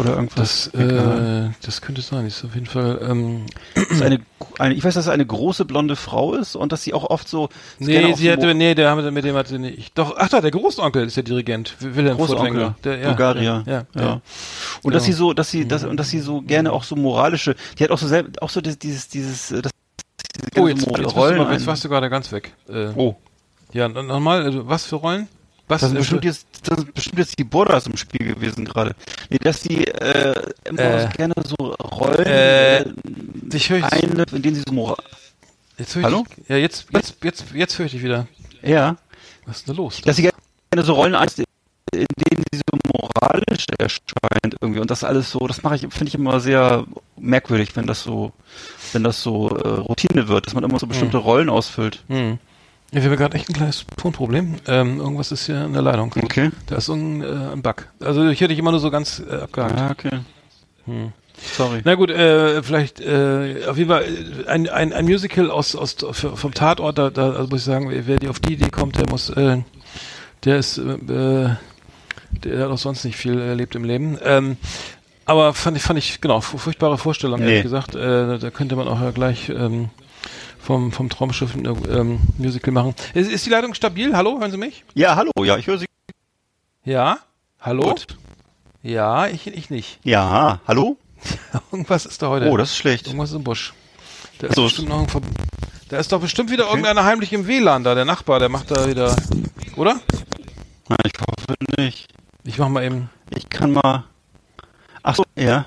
oder 0.00 0.16
irgendwas. 0.16 0.70
Das, 0.72 0.80
äh, 0.80 1.50
das 1.62 1.80
könnte 1.80 2.00
sein. 2.02 2.26
Ist 2.26 2.44
auf 2.44 2.54
jeden 2.54 2.66
Fall. 2.66 2.98
Ähm, 3.08 3.46
eine, 4.00 4.20
eine, 4.58 4.74
ich 4.74 4.82
weiß, 4.84 4.94
dass 4.94 5.04
es 5.06 5.10
eine 5.10 5.24
große 5.24 5.64
blonde 5.64 5.96
Frau 5.96 6.34
ist 6.34 6.56
und 6.56 6.72
dass 6.72 6.82
sie 6.82 6.92
auch 6.94 7.04
oft 7.10 7.28
so. 7.28 7.48
nee, 7.78 8.12
sie 8.14 8.30
hatte, 8.32 8.54
nee, 8.54 8.74
der 8.74 8.90
haben 8.90 9.12
mit 9.14 9.24
dem 9.24 9.36
hatte 9.36 9.58
nicht. 9.58 9.96
Doch, 9.96 10.14
ach 10.16 10.28
da, 10.28 10.40
der 10.40 10.50
Großonkel 10.50 11.06
ist 11.06 11.16
der 11.16 11.24
Dirigent. 11.24 11.76
Wilhelm 11.80 12.16
Großonkel. 12.16 12.74
Der, 12.84 12.98
ja, 12.98 13.06
Bulgarier. 13.08 13.62
Ja, 13.66 13.72
ja, 13.72 13.86
ja. 13.94 14.00
ja. 14.02 14.20
Und 14.82 14.94
dass 14.94 15.04
Genau. 15.04 15.12
sie 15.14 15.18
so, 15.18 15.32
dass 15.32 15.50
sie, 15.50 15.68
dass, 15.68 15.84
und 15.84 15.96
dass 15.98 16.10
sie 16.10 16.20
so 16.20 16.40
gerne 16.42 16.72
auch 16.72 16.84
so 16.84 16.96
moralische, 16.96 17.54
die 17.78 17.84
hat 17.84 17.90
auch 17.90 17.98
so 17.98 18.08
selbst, 18.08 18.40
auch 18.42 18.50
so 18.50 18.60
dieses, 18.60 19.08
dieses, 19.08 19.50
äh, 19.52 19.62
das, 19.62 19.72
Oh, 20.56 20.66
jetzt, 20.68 20.86
jetzt, 20.86 21.14
Rollen 21.16 21.38
mal- 21.38 21.52
jetzt 21.52 21.66
warst 21.66 21.84
du 21.84 21.88
gerade 21.88 22.08
ganz 22.08 22.32
weg. 22.32 22.54
Äh, 22.68 22.88
Oh, 22.96 23.14
Ja, 23.72 23.88
nochmal, 23.88 24.42
also, 24.42 24.66
was 24.68 24.84
für 24.84 24.96
Rollen? 24.96 25.28
Was 25.70 25.80
das 25.82 25.90
sind 25.90 25.98
bestimmt 25.98 26.24
jetzt, 26.24 26.46
das 26.64 26.78
sind 26.80 26.94
bestimmt 26.94 27.18
jetzt 27.18 27.38
die 27.38 27.44
Bordas 27.44 27.86
im 27.86 27.96
Spiel 27.96 28.34
gewesen 28.34 28.64
gerade. 28.64 28.94
Nee, 29.28 29.38
dass 29.38 29.60
die, 29.60 29.86
äh, 29.86 30.34
immer 30.64 30.80
Äh, 31.04 31.08
gerne 31.16 31.34
so 31.44 31.54
Rollen, 31.56 32.26
äh, 32.26 32.84
dich 32.96 33.70
höre 33.70 33.78
ich, 33.78 33.84
eine, 33.84 34.24
in 34.32 34.42
denen 34.42 34.56
sie 34.56 34.62
so 34.68 34.96
jetzt 35.78 35.94
höre 35.94 36.00
ich 36.00 36.04
Hallo? 36.06 36.24
dich, 36.36 36.48
ja, 36.48 36.56
jetzt, 36.56 36.86
jetzt, 36.92 37.16
jetzt, 37.22 37.44
jetzt 37.54 37.78
höre 37.78 37.86
ich 37.86 37.92
dich 37.92 38.02
wieder. 38.02 38.26
ja, 38.62 38.96
Was 39.46 39.58
ist 39.58 39.68
denn 39.68 39.76
da 39.76 39.82
los? 39.82 40.00
dass 40.02 40.16
sie 40.16 40.22
gerne 40.22 40.84
so 40.84 40.92
Rollen 40.94 41.14
einst, 41.14 41.38
in 41.38 41.46
denen 41.92 42.44
sie 42.52 42.58
so 42.58 42.78
moralisch 42.92 43.66
erscheint 43.78 44.56
irgendwie 44.60 44.80
und 44.80 44.90
das 44.90 45.04
alles 45.04 45.30
so, 45.30 45.46
das 45.46 45.62
mache 45.62 45.76
ich, 45.76 45.82
finde 45.82 46.06
ich 46.08 46.14
immer 46.14 46.40
sehr 46.40 46.84
merkwürdig, 47.16 47.76
wenn 47.76 47.86
das 47.86 48.02
so, 48.02 48.32
wenn 48.92 49.04
das 49.04 49.22
so 49.22 49.48
äh, 49.56 49.68
Routine 49.68 50.28
wird, 50.28 50.46
dass 50.46 50.54
man 50.54 50.64
immer 50.64 50.78
so 50.78 50.86
bestimmte 50.86 51.18
Rollen 51.18 51.48
ausfüllt. 51.48 52.02
Hm. 52.08 52.38
Ja, 52.92 53.02
wir 53.02 53.10
haben 53.10 53.16
gerade 53.16 53.36
echt 53.36 53.48
ein 53.48 53.52
kleines 53.54 53.84
Tonproblem. 53.96 54.56
Ähm, 54.66 54.98
irgendwas 54.98 55.30
ist 55.30 55.46
hier 55.46 55.64
in 55.64 55.72
der 55.74 55.82
Leitung. 55.82 56.12
Okay. 56.22 56.50
Da 56.66 56.76
ist 56.76 56.88
ein, 56.88 57.22
äh, 57.22 57.52
ein 57.52 57.62
Bug. 57.62 57.86
Also 58.00 58.26
ich 58.28 58.40
hätte 58.40 58.48
dich 58.48 58.58
immer 58.58 58.72
nur 58.72 58.80
so 58.80 58.90
ganz 58.90 59.22
äh, 59.30 59.36
abgehakt. 59.36 59.78
Ah, 59.78 59.90
okay. 59.92 60.10
Hm. 60.86 61.12
Sorry. 61.56 61.80
Na 61.84 61.94
gut, 61.94 62.10
äh, 62.10 62.62
vielleicht 62.62 63.00
äh, 63.00 63.64
auf 63.68 63.78
jeden 63.78 63.88
Fall 63.90 64.04
äh, 64.04 64.46
ein, 64.48 64.68
ein, 64.68 64.92
ein 64.92 65.04
Musical 65.04 65.50
aus, 65.50 65.74
aus 65.76 65.96
vom 66.34 66.52
Tatort, 66.52 66.98
da, 66.98 67.10
da 67.10 67.30
also 67.30 67.48
muss 67.48 67.60
ich 67.60 67.64
sagen, 67.64 67.90
wer 67.90 68.18
die 68.18 68.28
auf 68.28 68.40
die 68.40 68.54
Idee 68.54 68.70
kommt, 68.70 68.98
der 68.98 69.08
muss, 69.08 69.30
äh, 69.30 69.58
der 70.44 70.56
ist, 70.58 70.76
äh, 70.78 70.98
der 71.08 71.56
hat 72.64 72.70
auch 72.70 72.76
sonst 72.78 73.04
nicht 73.04 73.16
viel 73.16 73.38
erlebt 73.38 73.74
im 73.76 73.84
Leben. 73.84 74.18
Ähm, 74.22 74.56
aber 75.24 75.54
fand 75.54 75.76
ich, 75.76 75.82
fand 75.84 75.98
ich, 75.98 76.20
genau, 76.20 76.40
fu- 76.40 76.58
furchtbare 76.58 76.98
Vorstellung, 76.98 77.38
Nee. 77.40 77.46
ehrlich 77.46 77.62
gesagt. 77.62 77.94
Äh, 77.94 78.38
da 78.38 78.50
könnte 78.50 78.74
man 78.76 78.88
auch 78.88 79.00
ja 79.00 79.12
gleich 79.12 79.48
ähm, 79.48 79.90
vom, 80.62 80.92
vom 80.92 81.08
Traumschiff 81.08 81.54
ähm, 81.56 82.20
Musical 82.38 82.72
machen. 82.72 82.94
Ist, 83.14 83.30
ist 83.30 83.46
die 83.46 83.50
Leitung 83.50 83.74
stabil? 83.74 84.14
Hallo, 84.14 84.38
hören 84.40 84.50
Sie 84.50 84.56
mich? 84.56 84.84
Ja, 84.94 85.16
hallo, 85.16 85.30
ja, 85.42 85.56
ich 85.56 85.66
höre 85.66 85.78
Sie 85.78 85.86
Ja? 86.84 87.18
Hallo? 87.60 87.82
gut. 87.90 88.06
Ja, 88.82 89.26
ich, 89.26 89.46
ich 89.46 89.70
nicht. 89.70 89.98
Ja, 90.04 90.60
hallo? 90.66 90.96
Irgendwas 91.72 92.06
ist 92.06 92.22
da 92.22 92.28
heute. 92.28 92.48
Oh, 92.48 92.56
das 92.56 92.70
ist 92.70 92.76
schlecht. 92.78 93.06
Irgendwas 93.06 93.30
ist 93.30 93.36
im 93.36 93.44
Busch. 93.44 93.74
Da 94.38 94.46
ist 94.46 94.56
So. 94.56 94.64
bestimmt 94.64 94.88
noch 94.88 95.00
ein 95.00 95.22
Da 95.88 95.98
ist 95.98 96.10
doch 96.12 96.20
bestimmt 96.20 96.50
wieder 96.50 96.66
irgendeiner 96.68 97.04
heimlich 97.04 97.32
im 97.32 97.46
WLAN 97.46 97.84
da, 97.84 97.94
der 97.94 98.06
Nachbar, 98.06 98.38
der 98.38 98.48
macht 98.48 98.70
da 98.70 98.88
wieder. 98.88 99.14
Oder? 99.76 100.00
Nein, 100.88 100.98
ich 101.04 101.12
hoffe 101.20 101.54
nicht. 101.78 102.08
Ich 102.44 102.58
mach 102.58 102.68
mal 102.68 102.82
eben. 102.84 103.10
Ich 103.36 103.48
kann 103.50 103.72
mal. 103.72 104.04
Ach 105.02 105.14
so, 105.16 105.24
ja. 105.36 105.66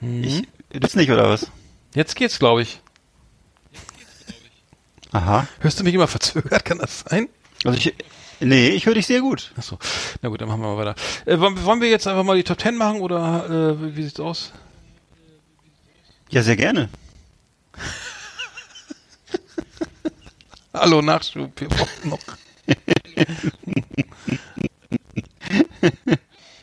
Mhm. 0.00 0.22
Ich, 0.24 0.48
das 0.70 0.94
nicht, 0.96 1.10
oder 1.10 1.30
was? 1.30 1.50
Jetzt 1.94 2.14
geht's, 2.16 2.38
glaube 2.38 2.62
ich. 2.62 2.80
Aha. 5.14 5.46
Hörst 5.60 5.78
du 5.78 5.84
mich 5.84 5.94
immer 5.94 6.08
verzögert? 6.08 6.64
Kann 6.64 6.78
das 6.78 7.04
sein? 7.08 7.28
Also 7.64 7.78
ich. 7.78 7.94
Nee, 8.40 8.70
ich 8.70 8.84
höre 8.84 8.94
dich 8.94 9.06
sehr 9.06 9.20
gut. 9.20 9.52
Achso. 9.56 9.78
Na 10.20 10.28
gut, 10.28 10.40
dann 10.40 10.48
machen 10.48 10.60
wir 10.60 10.74
mal 10.74 10.76
weiter. 10.76 10.96
Äh, 11.24 11.38
wollen, 11.38 11.64
wollen 11.64 11.80
wir 11.80 11.88
jetzt 11.88 12.08
einfach 12.08 12.24
mal 12.24 12.36
die 12.36 12.42
Top 12.42 12.60
10 12.60 12.76
machen 12.76 13.00
oder 13.00 13.76
äh, 13.78 13.96
wie, 13.96 14.02
sieht's 14.02 14.18
aus? 14.18 14.52
Ja, 16.30 16.42
sehr 16.42 16.56
gerne. 16.56 16.88
Hallo, 20.74 21.00
Nachschub, 21.00 21.52
wir 21.60 21.68
brauchen 21.68 22.10
noch. 22.10 22.18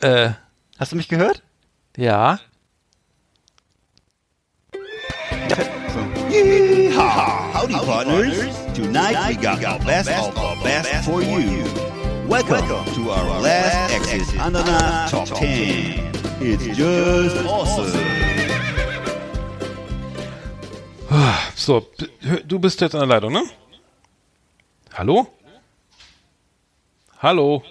äh, 0.00 0.30
Hast 0.78 0.92
du 0.92 0.96
mich 0.96 1.08
gehört? 1.08 1.42
ja. 1.96 2.38
Yeehaw! 6.30 7.51
Howdy, 7.62 7.74
partners. 7.74 8.38
Tonight 8.74 9.28
we 9.28 9.36
got 9.36 9.60
the 9.60 9.78
best 9.84 10.10
of 10.10 10.34
the 10.34 10.60
best 10.64 11.04
for 11.08 11.22
you. 11.22 11.62
Welcome 12.26 12.84
to 12.94 13.10
our 13.10 13.40
last 13.40 13.94
Exit 13.94 14.34
Ananas 14.40 15.12
Top 15.12 15.28
10. 15.28 16.10
It's 16.40 16.76
just 16.76 17.36
awesome. 17.46 17.92
So, 21.54 21.86
du 22.48 22.58
bist 22.58 22.80
jetzt 22.80 22.94
an 22.94 23.00
der 23.00 23.06
Leitung, 23.06 23.32
ne? 23.32 23.44
Hallo? 24.94 25.28
Hallo? 27.20 27.62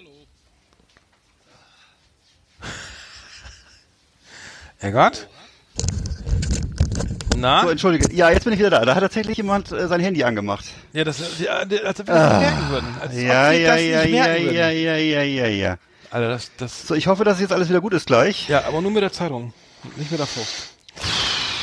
Eggert? 4.80 5.28
Na? 7.36 7.62
So, 7.62 7.70
entschuldige. 7.70 8.12
Ja, 8.14 8.30
jetzt 8.30 8.44
bin 8.44 8.52
ich 8.52 8.58
wieder 8.58 8.70
da. 8.70 8.84
Da 8.84 8.94
hat 8.94 9.02
tatsächlich 9.02 9.36
jemand 9.36 9.72
äh, 9.72 9.86
sein 9.88 10.00
Handy 10.00 10.22
angemacht. 10.24 10.64
Ja, 10.92 11.04
das, 11.04 11.20
ja, 11.38 11.64
der- 11.64 11.84
als 11.86 12.00
ob 12.00 12.06
wir 12.08 12.14
das 12.14 12.32
nicht 12.32 12.40
merken 12.40 12.70
würden. 12.70 12.86
Als 13.00 13.12
Ah. 13.14 13.18
Ja, 13.18 13.52
ja, 13.52 13.76
ja, 13.76 14.02
ja, 14.04 14.34
ja, 14.36 14.70
ja, 14.70 14.96
ja, 14.96 15.22
ja, 15.22 15.46
ja. 15.46 15.76
Alter, 16.10 16.28
das, 16.28 16.50
das, 16.58 16.86
So, 16.86 16.94
ich 16.94 17.06
hoffe, 17.06 17.24
dass 17.24 17.40
jetzt 17.40 17.52
alles 17.52 17.68
wieder 17.68 17.80
gut 17.80 17.94
ist 17.94 18.06
gleich. 18.06 18.48
ja, 18.48 18.64
aber 18.66 18.80
nur 18.80 18.90
mit 18.90 19.02
der 19.02 19.12
Zeitung. 19.12 19.52
Nicht 19.96 20.10
mit 20.10 20.20
der 20.20 20.26
Faust. 20.26 20.68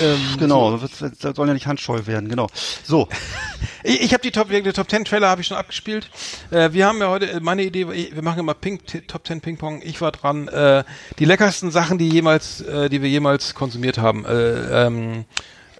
Ähm, 0.01 0.17
Genau, 0.39 0.78
das 0.78 1.01
wird- 1.01 1.24
das 1.24 1.36
soll 1.36 1.47
ja 1.47 1.53
nicht 1.53 1.67
handscheu 1.67 2.05
werden, 2.05 2.30
genau. 2.30 2.47
So, 2.84 3.07
Ich, 3.84 4.01
ich 4.01 4.13
habe 4.13 4.22
die 4.24 4.32
Top, 4.32 4.49
die 4.49 4.61
Top 4.74 4.89
10 4.89 5.05
Trailer 5.05 5.30
habe 5.30 5.39
ich 5.41 5.47
schon 5.47 5.55
abgespielt. 5.57 6.09
Äh, 6.51 6.74
wir 6.74 6.86
haben 6.86 6.99
ja 6.99 7.07
heute, 7.09 7.30
äh, 7.32 7.39
meine 7.39 7.63
Idee, 7.63 7.88
wir 7.88 8.22
machen 8.24 8.39
immer 8.39 8.53
Ping, 8.53 8.80
Top 9.07 9.26
10 9.26 9.39
Ping 9.41 9.57
Pong. 9.57 9.82
Ich 9.84 10.01
war 10.01 10.11
dran, 10.11 10.47
äh, 10.49 10.84
die 11.17 11.26
leckersten 11.26 11.72
Sachen, 11.72 11.97
die 11.97 12.09
jemals, 12.09 12.59
äh, 12.61 12.89
die 12.89 13.01
wir 13.01 13.09
jemals 13.09 13.55
konsumiert 13.55 13.97
haben. 13.97 14.26
Äh, 14.26 14.86
ähm, 14.88 15.26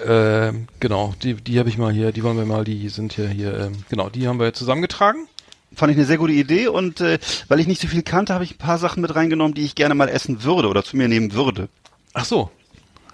äh, 0.04 0.54
genau, 0.80 1.14
die, 1.22 1.36
die 1.36 1.60
habe 1.60 1.70
ich 1.70 1.78
mal 1.78 1.92
hier, 1.94 2.12
die 2.12 2.24
wollen 2.24 2.38
wir 2.38 2.46
mal, 2.46 2.64
die 2.64 2.90
sind 2.90 3.16
ja 3.18 3.26
hier, 3.28 3.58
ähm, 3.60 3.84
genau, 3.90 4.10
die 4.10 4.28
haben 4.28 4.40
wir 4.40 4.54
zusammengetragen. 4.54 5.28
fand 5.76 5.92
ich 5.92 5.98
eine 5.98 6.06
sehr 6.06 6.18
gute 6.18 6.34
Idee 6.34 6.68
und 6.68 7.02
äh, 7.02 7.20
weil 7.48 7.60
ich 7.60 7.68
nicht 7.68 7.82
so 7.82 7.88
viel 7.88 8.04
kannte, 8.04 8.34
habe 8.34 8.44
ich 8.44 8.56
ein 8.56 8.58
paar 8.58 8.78
Sachen 8.78 9.02
mit 9.02 9.14
reingenommen, 9.16 9.54
die 9.54 9.64
ich 9.66 9.76
gerne 9.76 9.96
mal 9.96 10.10
essen 10.10 10.44
würde 10.44 10.68
oder 10.68 10.84
zu 10.84 10.98
mir 10.98 11.08
nehmen 11.08 11.34
würde. 11.34 11.70
Ach 12.14 12.26
so, 12.26 12.50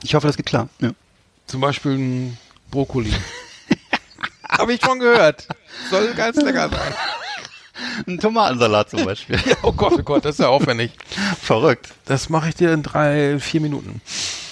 Ich 0.03 0.15
hoffe, 0.15 0.27
das 0.27 0.37
geht 0.37 0.45
klar. 0.45 0.69
Ja. 0.79 0.91
zum 1.47 1.61
Beispiel 1.61 1.91
ein 1.97 2.37
Brokkoli. 2.71 3.11
habe 4.49 4.73
ich 4.73 4.81
schon 4.81 4.99
gehört. 4.99 5.47
Soll 5.89 6.13
ganz 6.13 6.37
lecker 6.37 6.69
sein. 6.69 6.93
Ein 8.07 8.19
Tomatensalat 8.19 8.89
zum 8.89 9.05
Beispiel. 9.05 9.37
Ja, 9.45 9.55
oh 9.63 9.71
Gott, 9.71 9.93
oh 9.97 10.03
Gott, 10.03 10.25
das 10.25 10.35
ist 10.35 10.39
ja 10.39 10.47
aufwendig. 10.49 10.91
Verrückt. 11.41 11.89
Das 12.05 12.29
mache 12.29 12.49
ich 12.49 12.55
dir 12.55 12.71
in 12.73 12.83
drei, 12.83 13.39
vier 13.39 13.61
Minuten. 13.61 14.01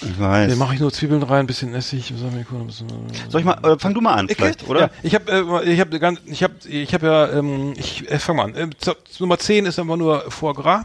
Ich 0.02 0.18
weiß. 0.20 0.50
Dann 0.50 0.58
mache 0.58 0.74
ich 0.74 0.80
nur 0.80 0.92
Zwiebeln 0.92 1.22
rein, 1.22 1.40
ein 1.40 1.46
bisschen 1.46 1.74
Essig. 1.74 2.12
bisschen- 2.12 2.88
Soll 3.28 3.40
ich 3.40 3.46
mal, 3.46 3.58
äh, 3.64 3.78
fang 3.78 3.94
du 3.94 4.00
mal 4.00 4.14
an, 4.14 4.28
vielleicht, 4.28 4.68
oder? 4.68 4.80
Ja, 4.80 4.90
ich 5.02 5.14
habe, 5.14 5.62
äh, 5.64 5.72
ich 5.72 5.80
habe 5.80 5.98
ganz, 5.98 6.20
ich 6.26 6.42
habe, 6.42 6.54
ich 6.68 6.92
habe 6.94 7.06
ja, 7.06 7.30
ähm, 7.32 7.72
ich 7.76 8.10
äh, 8.10 8.18
fang 8.18 8.36
mal 8.36 8.44
an. 8.44 8.54
Ähm, 8.56 8.70
Nummer 9.18 9.38
10 9.38 9.66
ist 9.66 9.78
einfach 9.78 9.96
nur 9.96 10.30
Foie 10.30 10.54
Gras. 10.54 10.84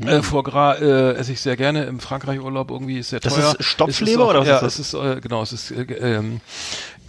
Hm. 0.00 0.08
Äh, 0.08 0.22
Foie 0.22 0.42
Gras 0.44 0.80
äh, 0.80 1.12
esse 1.14 1.32
ich 1.32 1.40
sehr 1.40 1.56
gerne 1.56 1.84
im 1.84 1.98
Frankreich-Urlaub. 2.00 2.70
Irgendwie 2.70 2.98
ist 2.98 3.10
sehr 3.10 3.20
Das 3.20 3.34
teuer. 3.34 3.54
ist 3.58 3.64
Stopfleber 3.66 4.10
ist 4.10 4.18
auch, 4.18 4.30
oder 4.30 4.40
was 4.40 4.48
ja, 4.48 4.56
ist 4.58 4.62
das? 4.62 4.78
es 4.78 4.94
ist 4.94 4.94
äh, 4.94 5.20
genau, 5.20 5.42
es 5.42 5.52
ist 5.52 5.70
äh, 5.72 5.82
ähm, 5.82 6.40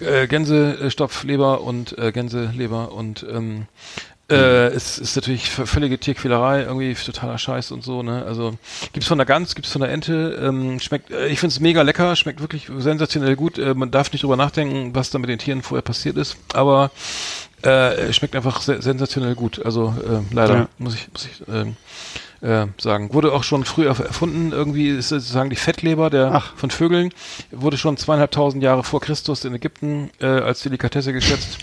äh, 0.02 0.28
Gänsestopfleber 0.28 1.62
und 1.62 1.98
äh, 1.98 2.12
Gänseleber 2.12 2.92
und 2.92 3.24
ähm, 3.30 3.40
Hm. 3.42 3.68
Äh, 4.32 4.68
es 4.68 4.98
ist 4.98 5.16
natürlich 5.16 5.50
völlige 5.50 6.00
Tierquälerei, 6.00 6.62
irgendwie 6.64 6.94
totaler 6.94 7.38
Scheiß 7.38 7.72
und 7.72 7.84
so, 7.84 8.02
ne? 8.04 8.24
Also 8.26 8.54
gibt's 8.94 9.08
von 9.08 9.18
der 9.18 9.26
Gans, 9.26 9.54
gibt's 9.56 9.72
von 9.72 9.82
der 9.82 9.92
Ente, 9.92 10.40
ähm, 10.42 10.80
schmeckt, 10.80 11.12
äh, 11.12 11.28
ich 11.28 11.40
find's 11.40 11.60
mega 11.60 11.82
lecker, 11.82 12.16
schmeckt 12.16 12.42
wirklich 12.42 12.70
sensationell 12.78 13.36
gut. 13.36 13.58
Äh, 13.58 13.74
man 13.74 13.92
darf 13.92 14.12
nicht 14.12 14.24
drüber 14.24 14.38
nachdenken, 14.38 14.96
was 14.96 15.10
da 15.10 15.20
mit 15.20 15.30
den 15.30 15.40
Tieren 15.40 15.62
vorher 15.62 15.84
passiert 15.84 16.18
ist, 16.18 16.38
aber 16.54 16.92
äh, 17.62 18.12
schmeckt 18.12 18.36
einfach 18.36 18.62
se 18.62 18.82
sensationell 18.82 19.36
gut. 19.36 19.64
Also 19.64 19.94
äh, 20.04 20.34
leider 20.34 20.54
Ja. 20.56 20.68
muss 20.80 20.96
ich, 20.96 21.08
muss 21.12 21.26
ich 21.26 21.48
ähm, 21.48 21.76
äh, 22.42 22.66
sagen. 22.82 23.14
Wurde 23.14 23.34
auch 23.34 23.44
schon 23.44 23.66
früh 23.66 23.88
erf- 23.88 24.04
erfunden, 24.04 24.52
irgendwie 24.52 24.90
ist 24.90 25.10
sozusagen 25.10 25.52
die 25.52 25.56
Fettleber 25.56 26.10
der 26.10 26.32
Ach. 26.34 26.56
von 26.56 26.72
Vögeln, 26.72 27.14
wurde 27.52 27.78
schon 27.78 27.98
zweieinhalbtausend 27.98 28.64
Jahre 28.64 28.84
vor 28.84 29.00
Christus 29.00 29.46
in 29.46 29.54
Ägypten 29.54 30.10
äh, 30.20 30.26
als 30.26 30.62
Delikatesse 30.64 31.14
geschätzt. 31.14 31.60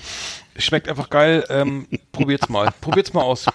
Schmeckt 0.58 0.88
einfach 0.88 1.08
geil. 1.10 1.44
Ähm, 1.48 1.86
probiert's 2.12 2.48
mal. 2.48 2.70
Probiert's 2.80 3.12
mal 3.12 3.22
aus. 3.22 3.46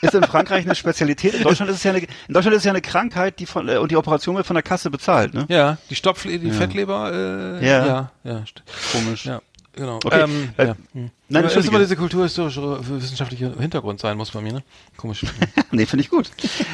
ist 0.00 0.14
in 0.14 0.22
Frankreich 0.24 0.64
eine 0.64 0.74
Spezialität. 0.74 1.34
In 1.34 1.42
Deutschland 1.42 1.70
ist 1.70 1.78
es 1.78 1.82
ja 1.84 1.90
eine, 1.92 2.00
in 2.00 2.08
Deutschland 2.34 2.54
ist 2.54 2.60
es 2.62 2.64
ja 2.64 2.72
eine 2.72 2.80
Krankheit, 2.82 3.38
die 3.38 3.46
von, 3.46 3.68
äh, 3.68 3.76
und 3.76 3.90
die 3.90 3.96
Operation 3.96 4.36
wird 4.36 4.46
von 4.46 4.54
der 4.54 4.62
Kasse 4.62 4.90
bezahlt, 4.90 5.34
ne? 5.34 5.46
Ja, 5.48 5.78
die 5.90 5.94
Stopfle 5.94 6.38
die 6.38 6.50
Fettleber, 6.50 7.12
äh, 7.60 7.66
Ja. 7.66 7.86
ja, 7.86 8.10
ja, 8.24 8.44
Komisch. 8.92 9.26
ja, 9.26 9.40
genau. 9.72 9.96
Okay, 10.04 10.22
Ähm, 10.22 10.50
äh, 10.56 10.66
ja. 10.68 10.76
Hm. 10.92 11.10
nein, 11.28 11.42
Entschuldige. 11.44 11.70
immer 11.74 11.78
dieser 11.84 11.96
kulturhistorische, 11.96 12.80
wissenschaftliche 12.88 13.52
Hintergrund 13.58 14.00
sein 14.00 14.16
muss 14.16 14.30
bei 14.30 14.40
mir, 14.40 14.52
ne? 14.52 14.62
Komisch. 14.96 15.24
Nee, 15.74 15.86
finde 15.86 16.02
ich 16.04 16.10
gut. 16.10 16.30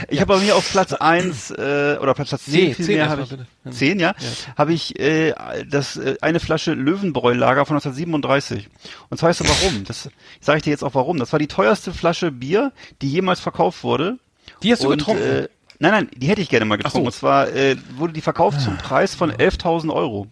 Ich 0.08 0.20
habe 0.20 0.34
bei 0.34 0.40
mir 0.40 0.56
auf 0.56 0.68
Platz 0.70 0.92
eins 0.92 1.52
äh, 1.52 1.96
oder 2.00 2.14
Platz 2.14 2.30
10 2.30 2.52
Nee, 2.54 2.74
viel 2.74 2.84
10 2.84 2.94
mehr 2.96 3.04
erst 3.04 3.10
habe 3.12 3.22
ich 3.22 3.28
bitte. 3.30 3.46
Ja. 3.64 3.70
10, 3.70 4.00
ja, 4.00 4.14
habe 4.56 4.72
ich 4.72 4.98
äh, 4.98 5.34
das 5.70 5.96
äh, 5.96 6.16
eine 6.20 6.40
Flasche 6.40 6.74
Löwenbräu-Lager 6.74 7.64
von 7.64 7.76
1937. 7.76 8.68
Und 9.08 9.18
zwar 9.18 9.28
weißt 9.28 9.40
du 9.40 9.44
warum? 9.48 9.84
Das 9.84 10.10
sage 10.40 10.56
ich 10.58 10.64
dir 10.64 10.70
jetzt 10.70 10.82
auch 10.82 10.94
warum. 10.94 11.18
Das 11.18 11.30
war 11.32 11.38
die 11.38 11.46
teuerste 11.46 11.92
Flasche 11.92 12.32
Bier, 12.32 12.72
die 13.02 13.08
jemals 13.10 13.38
verkauft 13.38 13.84
wurde. 13.84 14.18
Die 14.64 14.72
hast 14.72 14.82
du 14.82 14.90
Und, 14.90 14.98
getrunken? 14.98 15.22
Äh, 15.22 15.48
nein, 15.78 15.92
nein, 15.92 16.08
die 16.16 16.26
hätte 16.26 16.40
ich 16.42 16.48
gerne 16.48 16.64
mal 16.64 16.76
getrunken. 16.76 16.98
so. 16.98 17.06
Und 17.06 17.12
zwar 17.12 17.48
äh, 17.54 17.76
wurde 17.96 18.12
die 18.14 18.20
verkauft 18.20 18.60
zum 18.60 18.76
Preis 18.78 19.14
von 19.14 19.30
11.000 19.30 19.92
Euro. 19.94 20.26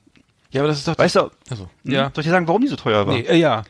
Ja, 0.56 0.62
aber 0.62 0.68
das 0.68 0.78
ist 0.78 0.88
doch. 0.88 0.98
Weißt 0.98 1.16
du, 1.16 1.30
also, 1.50 1.68
ja. 1.84 2.10
soll 2.14 2.22
ich 2.22 2.24
dir 2.26 2.30
sagen, 2.30 2.48
warum 2.48 2.62
die 2.62 2.68
so 2.68 2.76
teuer 2.76 3.06
war? 3.06 3.14
Nee, 3.14 3.20
äh, 3.20 3.36
ja. 3.36 3.64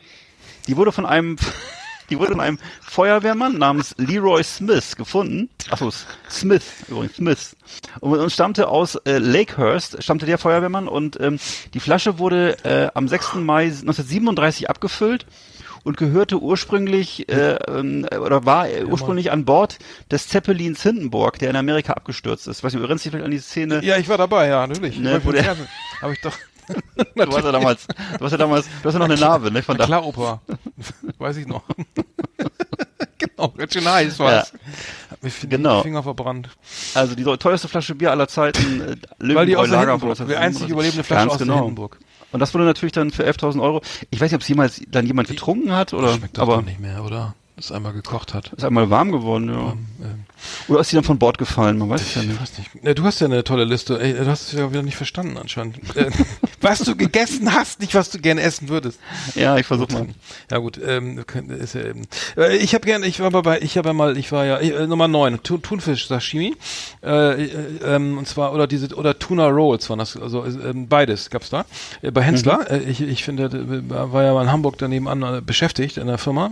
Die 0.67 0.77
wurde 0.77 0.93
von 0.93 1.05
einem, 1.05 1.35
die 2.09 2.17
wurde 2.17 2.31
von 2.31 2.39
einem 2.39 2.59
Feuerwehrmann 2.81 3.57
namens 3.57 3.93
Leroy 3.97 4.41
Smith 4.43 4.95
gefunden. 4.95 5.49
Achso, 5.69 5.91
Smith, 6.29 6.63
übrigens, 6.87 7.17
Smith. 7.17 7.55
Und, 7.99 8.19
und 8.19 8.31
stammte 8.31 8.69
aus 8.69 8.95
äh, 9.05 9.17
Lakehurst, 9.17 10.01
stammte 10.01 10.25
der 10.25 10.37
Feuerwehrmann 10.37 10.87
und 10.87 11.19
ähm, 11.19 11.39
die 11.73 11.81
Flasche 11.81 12.19
wurde 12.19 12.57
äh, 12.63 12.89
am 12.93 13.09
6. 13.09 13.35
Mai 13.35 13.63
1937 13.63 14.69
abgefüllt 14.69 15.25
und 15.87 15.95
gehörte 15.95 16.41
ursprünglich 16.41 17.29
äh, 17.29 17.57
ähm, 17.67 18.05
oder 18.19 18.45
war 18.45 18.67
äh, 18.69 18.83
ursprünglich 18.83 19.31
an 19.31 19.45
Bord 19.45 19.79
des 20.11 20.27
Zeppelins 20.27 20.83
Hindenburg, 20.83 21.39
der 21.39 21.49
in 21.49 21.55
Amerika 21.55 21.93
abgestürzt 21.93 22.47
ist. 22.47 22.61
Weißt 22.61 22.75
du, 22.75 22.79
du 22.79 22.83
erinnerst 22.83 23.05
dich 23.05 23.11
vielleicht 23.11 23.25
an 23.25 23.31
die 23.31 23.39
Szene? 23.39 23.81
Ja, 23.83 23.97
ich 23.97 24.09
war 24.09 24.17
dabei, 24.17 24.49
ja, 24.49 24.67
natürlich. 24.67 24.99
Ne, 24.99 25.17
Ich 25.17 25.25
wo 25.25 25.31
der-. 25.31 25.55
Habe 26.01 26.13
ich 26.13 26.21
doch. 26.21 26.33
Du 26.67 27.31
warst 27.31 27.45
ja 27.45 27.51
damals, 27.51 27.87
du 27.87 28.19
warst 28.19 28.31
ja 28.31 28.37
damals, 28.37 28.65
du 28.81 28.87
hast 28.87 28.93
ja 28.93 28.99
noch 28.99 29.05
eine 29.05 29.17
Narbe, 29.17 29.51
ne? 29.51 29.63
Von 29.63 29.77
da. 29.77 29.85
Klar, 29.85 30.05
Opa. 30.05 30.41
Weiß 31.17 31.37
ich 31.37 31.47
noch. 31.47 31.63
genau, 33.17 33.49
ganz 33.49 33.73
schön 33.73 33.89
heiß 33.89 34.19
war 34.19 34.41
es. 34.43 34.53
Mir 35.21 35.31
Genau. 35.49 35.81
Finger 35.81 36.03
verbrannt. 36.03 36.49
Also 36.93 37.15
die 37.15 37.23
teuerste 37.23 37.67
Flasche 37.67 37.95
Bier 37.95 38.11
aller 38.11 38.27
Zeiten, 38.27 38.81
äh, 38.81 38.95
Weil 39.35 39.45
die 39.45 39.55
aus 39.55 39.69
von 39.69 40.27
die 40.27 40.35
einzig 40.35 40.69
überlebende 40.69 41.03
Flasche 41.03 41.21
Ganz 41.21 41.33
aus 41.33 41.39
genau. 41.39 41.55
Hindenburg. 41.55 41.99
Und 42.31 42.39
das 42.39 42.53
wurde 42.53 42.65
natürlich 42.65 42.91
dann 42.91 43.11
für 43.11 43.23
11.000 43.25 43.61
Euro. 43.61 43.81
Ich 44.09 44.19
weiß 44.19 44.31
nicht, 44.31 44.35
ob 44.35 44.41
es 44.41 44.47
jemals 44.47 44.81
dann 44.89 45.05
jemand 45.05 45.29
getrunken 45.29 45.73
hat 45.73 45.93
oder, 45.93 46.13
Schmeckt 46.13 46.37
doch 46.37 46.43
aber 46.43 46.57
doch 46.57 46.65
nicht 46.65 46.79
mehr, 46.79 47.03
oder? 47.03 47.35
Das 47.55 47.71
einmal 47.71 47.93
gekocht 47.93 48.33
hat. 48.33 48.53
ist 48.53 48.63
einmal 48.63 48.89
warm 48.89 49.11
geworden, 49.11 49.49
ja. 49.49 49.71
Ähm, 50.05 50.25
Oder 50.67 50.79
ist 50.81 50.91
die 50.91 50.95
dann 50.95 51.03
von 51.03 51.17
Bord 51.19 51.37
gefallen? 51.37 51.77
Man 51.77 51.89
weiß 51.89 52.01
es 52.01 52.15
ja 52.15 52.21
ich 52.21 52.27
nicht. 52.29 52.41
weiß 52.41 52.57
nicht. 52.57 52.69
Ja, 52.83 52.93
du 52.93 53.03
hast 53.03 53.19
ja 53.19 53.25
eine 53.27 53.43
tolle 53.43 53.63
Liste. 53.65 53.99
Ey, 53.99 54.13
du 54.13 54.25
hast 54.27 54.47
es 54.47 54.59
ja 54.59 54.69
wieder 54.69 54.83
nicht 54.83 54.97
verstanden 54.97 55.37
anscheinend. 55.37 55.77
Äh, 55.95 56.09
was 56.61 56.79
du 56.79 56.95
gegessen 56.95 57.53
hast, 57.53 57.79
nicht 57.79 57.93
was 57.95 58.09
du 58.09 58.19
gerne 58.19 58.41
essen 58.41 58.69
würdest. 58.69 58.99
Ja, 59.35 59.57
ich 59.57 59.65
versuche 59.65 59.93
mal. 59.93 60.07
Ja 60.51 60.57
gut, 60.57 60.79
ähm, 60.85 61.23
ist 61.59 61.75
ja 61.75 61.81
eben. 61.85 62.07
Äh, 62.35 62.57
Ich 62.57 62.73
habe 62.73 62.85
gerne, 62.85 63.05
ich 63.05 63.19
war 63.19 63.31
bei, 63.31 63.61
ich 63.61 63.77
habe 63.77 63.89
ja 63.89 63.93
mal, 63.93 64.17
ich 64.17 64.31
war 64.31 64.45
ja 64.45 64.57
äh, 64.57 64.87
Nummer 64.87 65.07
9, 65.07 65.43
Thun, 65.43 65.61
Thunfisch 65.61 66.07
Sashimi, 66.07 66.55
äh, 67.03 67.43
äh, 67.43 67.49
ähm, 67.85 68.17
und 68.17 68.27
zwar 68.27 68.53
oder 68.53 68.67
diese 68.67 68.93
oder 68.95 69.17
Tuna 69.17 69.47
Rolls 69.47 69.89
waren 69.89 69.99
das, 69.99 70.17
also 70.17 70.43
äh, 70.43 70.49
ähm, 70.69 70.87
beides 70.87 71.29
gab's 71.29 71.49
da 71.49 71.65
äh, 72.01 72.11
bei 72.11 72.21
Hensler. 72.21 72.69
Äh, 72.69 72.79
ich, 72.79 73.01
ich 73.01 73.23
finde, 73.23 73.49
war 73.89 74.23
ja 74.23 74.33
mal 74.33 74.43
in 74.43 74.51
Hamburg 74.51 74.77
daneben 74.77 75.07
an 75.07 75.43
beschäftigt 75.45 75.97
in 75.97 76.07
der 76.07 76.17
Firma 76.17 76.51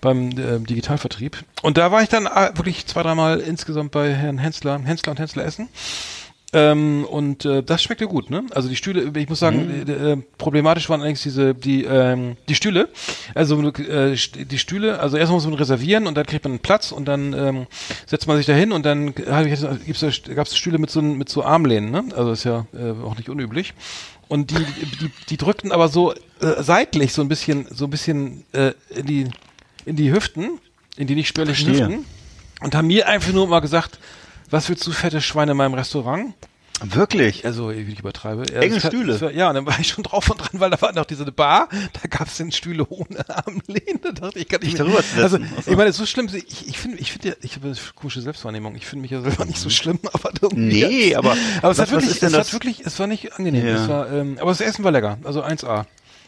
beim 0.00 0.30
Digitalvertrieb 0.66 1.44
und 1.62 1.76
da 1.78 1.92
war 1.92 2.02
ich 2.02 2.08
dann 2.08 2.24
wirklich 2.24 2.86
zwei, 2.86 3.02
dreimal 3.02 3.21
insgesamt 3.30 3.92
bei 3.92 4.12
Herrn 4.14 4.38
Hensler, 4.38 4.80
Hensler 4.80 5.12
und 5.12 5.18
Hensler 5.18 5.44
essen. 5.44 5.68
Ähm, 6.54 7.06
und 7.06 7.46
äh, 7.46 7.62
das 7.62 7.82
schmeckte 7.82 8.06
gut, 8.06 8.28
ne? 8.28 8.44
Also 8.50 8.68
die 8.68 8.76
Stühle, 8.76 9.10
ich 9.18 9.28
muss 9.28 9.38
sagen, 9.38 9.86
äh, 9.88 10.12
äh, 10.12 10.16
problematisch 10.36 10.90
waren 10.90 11.00
allerdings 11.00 11.22
diese 11.22 11.54
die 11.54 11.84
ähm, 11.84 12.36
die 12.46 12.54
Stühle. 12.54 12.90
Also 13.34 13.58
äh, 13.62 14.14
die 14.14 14.58
Stühle, 14.58 15.00
also 15.00 15.16
erstmal 15.16 15.38
muss 15.38 15.46
man 15.46 15.54
reservieren 15.54 16.06
und 16.06 16.14
dann 16.14 16.26
kriegt 16.26 16.44
man 16.44 16.52
einen 16.52 16.60
Platz 16.60 16.92
und 16.92 17.06
dann 17.06 17.32
ähm, 17.32 17.66
setzt 18.06 18.26
man 18.26 18.36
sich 18.36 18.44
da 18.44 18.52
hin 18.52 18.72
und 18.72 18.84
dann 18.84 19.14
gibt's 19.14 19.62
da, 20.00 20.34
gab's 20.34 20.54
Stühle 20.54 20.76
mit 20.76 20.90
so 20.90 21.00
mit 21.00 21.30
so 21.30 21.42
Armlehnen, 21.42 21.90
ne? 21.90 22.04
Also 22.14 22.32
ist 22.32 22.44
ja 22.44 22.66
äh, 22.74 23.02
auch 23.02 23.16
nicht 23.16 23.30
unüblich. 23.30 23.72
Und 24.28 24.50
die 24.50 24.66
die 25.00 25.10
die 25.30 25.36
drückten 25.38 25.72
aber 25.72 25.88
so 25.88 26.12
äh, 26.12 26.16
seitlich 26.60 27.14
so 27.14 27.22
ein 27.22 27.28
bisschen 27.28 27.66
so 27.70 27.86
ein 27.86 27.90
bisschen 27.90 28.44
äh, 28.52 28.72
in 28.90 29.06
die 29.06 29.26
in 29.86 29.96
die 29.96 30.12
Hüften, 30.12 30.58
in 30.98 31.06
die 31.06 31.14
nicht 31.14 31.28
spürlichen 31.28 31.74
Verstehe. 31.74 31.88
Hüften 31.88 32.21
und 32.62 32.74
haben 32.74 32.86
mir 32.86 33.08
einfach 33.08 33.32
nur 33.32 33.46
mal 33.48 33.60
gesagt, 33.60 33.98
was 34.50 34.68
willst 34.68 34.86
du 34.86 34.92
fette 34.92 35.20
Schweine 35.20 35.52
in 35.52 35.56
meinem 35.56 35.74
Restaurant? 35.74 36.34
Wirklich? 36.84 37.44
Also, 37.46 37.70
wie 37.70 37.80
ich 37.92 38.00
übertreibe. 38.00 38.44
Ja, 38.52 38.60
Enge 38.60 38.80
Stühle. 38.80 39.20
war- 39.20 39.30
Ja, 39.30 39.48
und 39.50 39.54
dann 39.54 39.66
war 39.66 39.78
ich 39.78 39.86
schon 39.88 40.02
drauf 40.02 40.28
und 40.30 40.38
dran, 40.38 40.48
weil 40.60 40.68
da 40.70 40.80
war 40.82 40.92
noch 40.92 41.04
diese 41.04 41.30
Bar, 41.30 41.68
da 41.92 42.08
gab 42.08 42.26
es 42.26 42.38
den 42.38 42.50
Stühle 42.50 42.84
ohne 42.88 43.24
Armlehne. 43.28 44.00
Da 44.02 44.10
dachte 44.10 44.40
ich, 44.40 44.48
kann 44.48 44.62
nicht 44.62 44.80
darüber 44.80 44.98
zu 45.04 45.22
Also, 45.22 45.36
setzen. 45.36 45.52
Ach 45.56 45.62
so. 45.62 45.70
ich 45.70 45.76
meine, 45.76 45.92
so 45.92 46.06
schlimm, 46.06 46.28
ich, 46.34 46.66
ich 46.68 46.78
finde, 46.78 46.98
ich 46.98 47.12
finde 47.12 47.28
ja, 47.28 47.34
ich 47.40 47.54
habe 47.54 47.68
eine 47.68 47.76
komische 47.94 48.20
Selbstwahrnehmung. 48.20 48.74
Ich 48.74 48.86
finde 48.86 49.02
mich 49.02 49.12
ja 49.12 49.20
selber 49.20 49.44
nicht 49.44 49.58
so 49.60 49.70
schlimm, 49.70 50.00
aber 50.12 50.32
irgendwie. 50.40 50.84
Nee, 50.84 51.14
aber 51.14 51.36
aber 51.58 51.70
es 51.70 51.78
was- 51.78 51.78
hat 51.78 51.90
wirklich, 51.92 52.10
ist 52.10 52.22
es 52.24 52.34
hat 52.34 52.52
wirklich, 52.52 52.80
es 52.84 52.98
war 52.98 53.06
nicht 53.06 53.32
angenehm. 53.38 53.64
Ja. 53.64 53.74
Es 53.84 53.88
war, 53.88 54.10
ähm, 54.12 54.38
aber 54.40 54.50
das 54.50 54.60
Essen 54.60 54.82
war 54.82 54.90
lecker, 54.90 55.18
also 55.22 55.42
1A. 55.44 55.84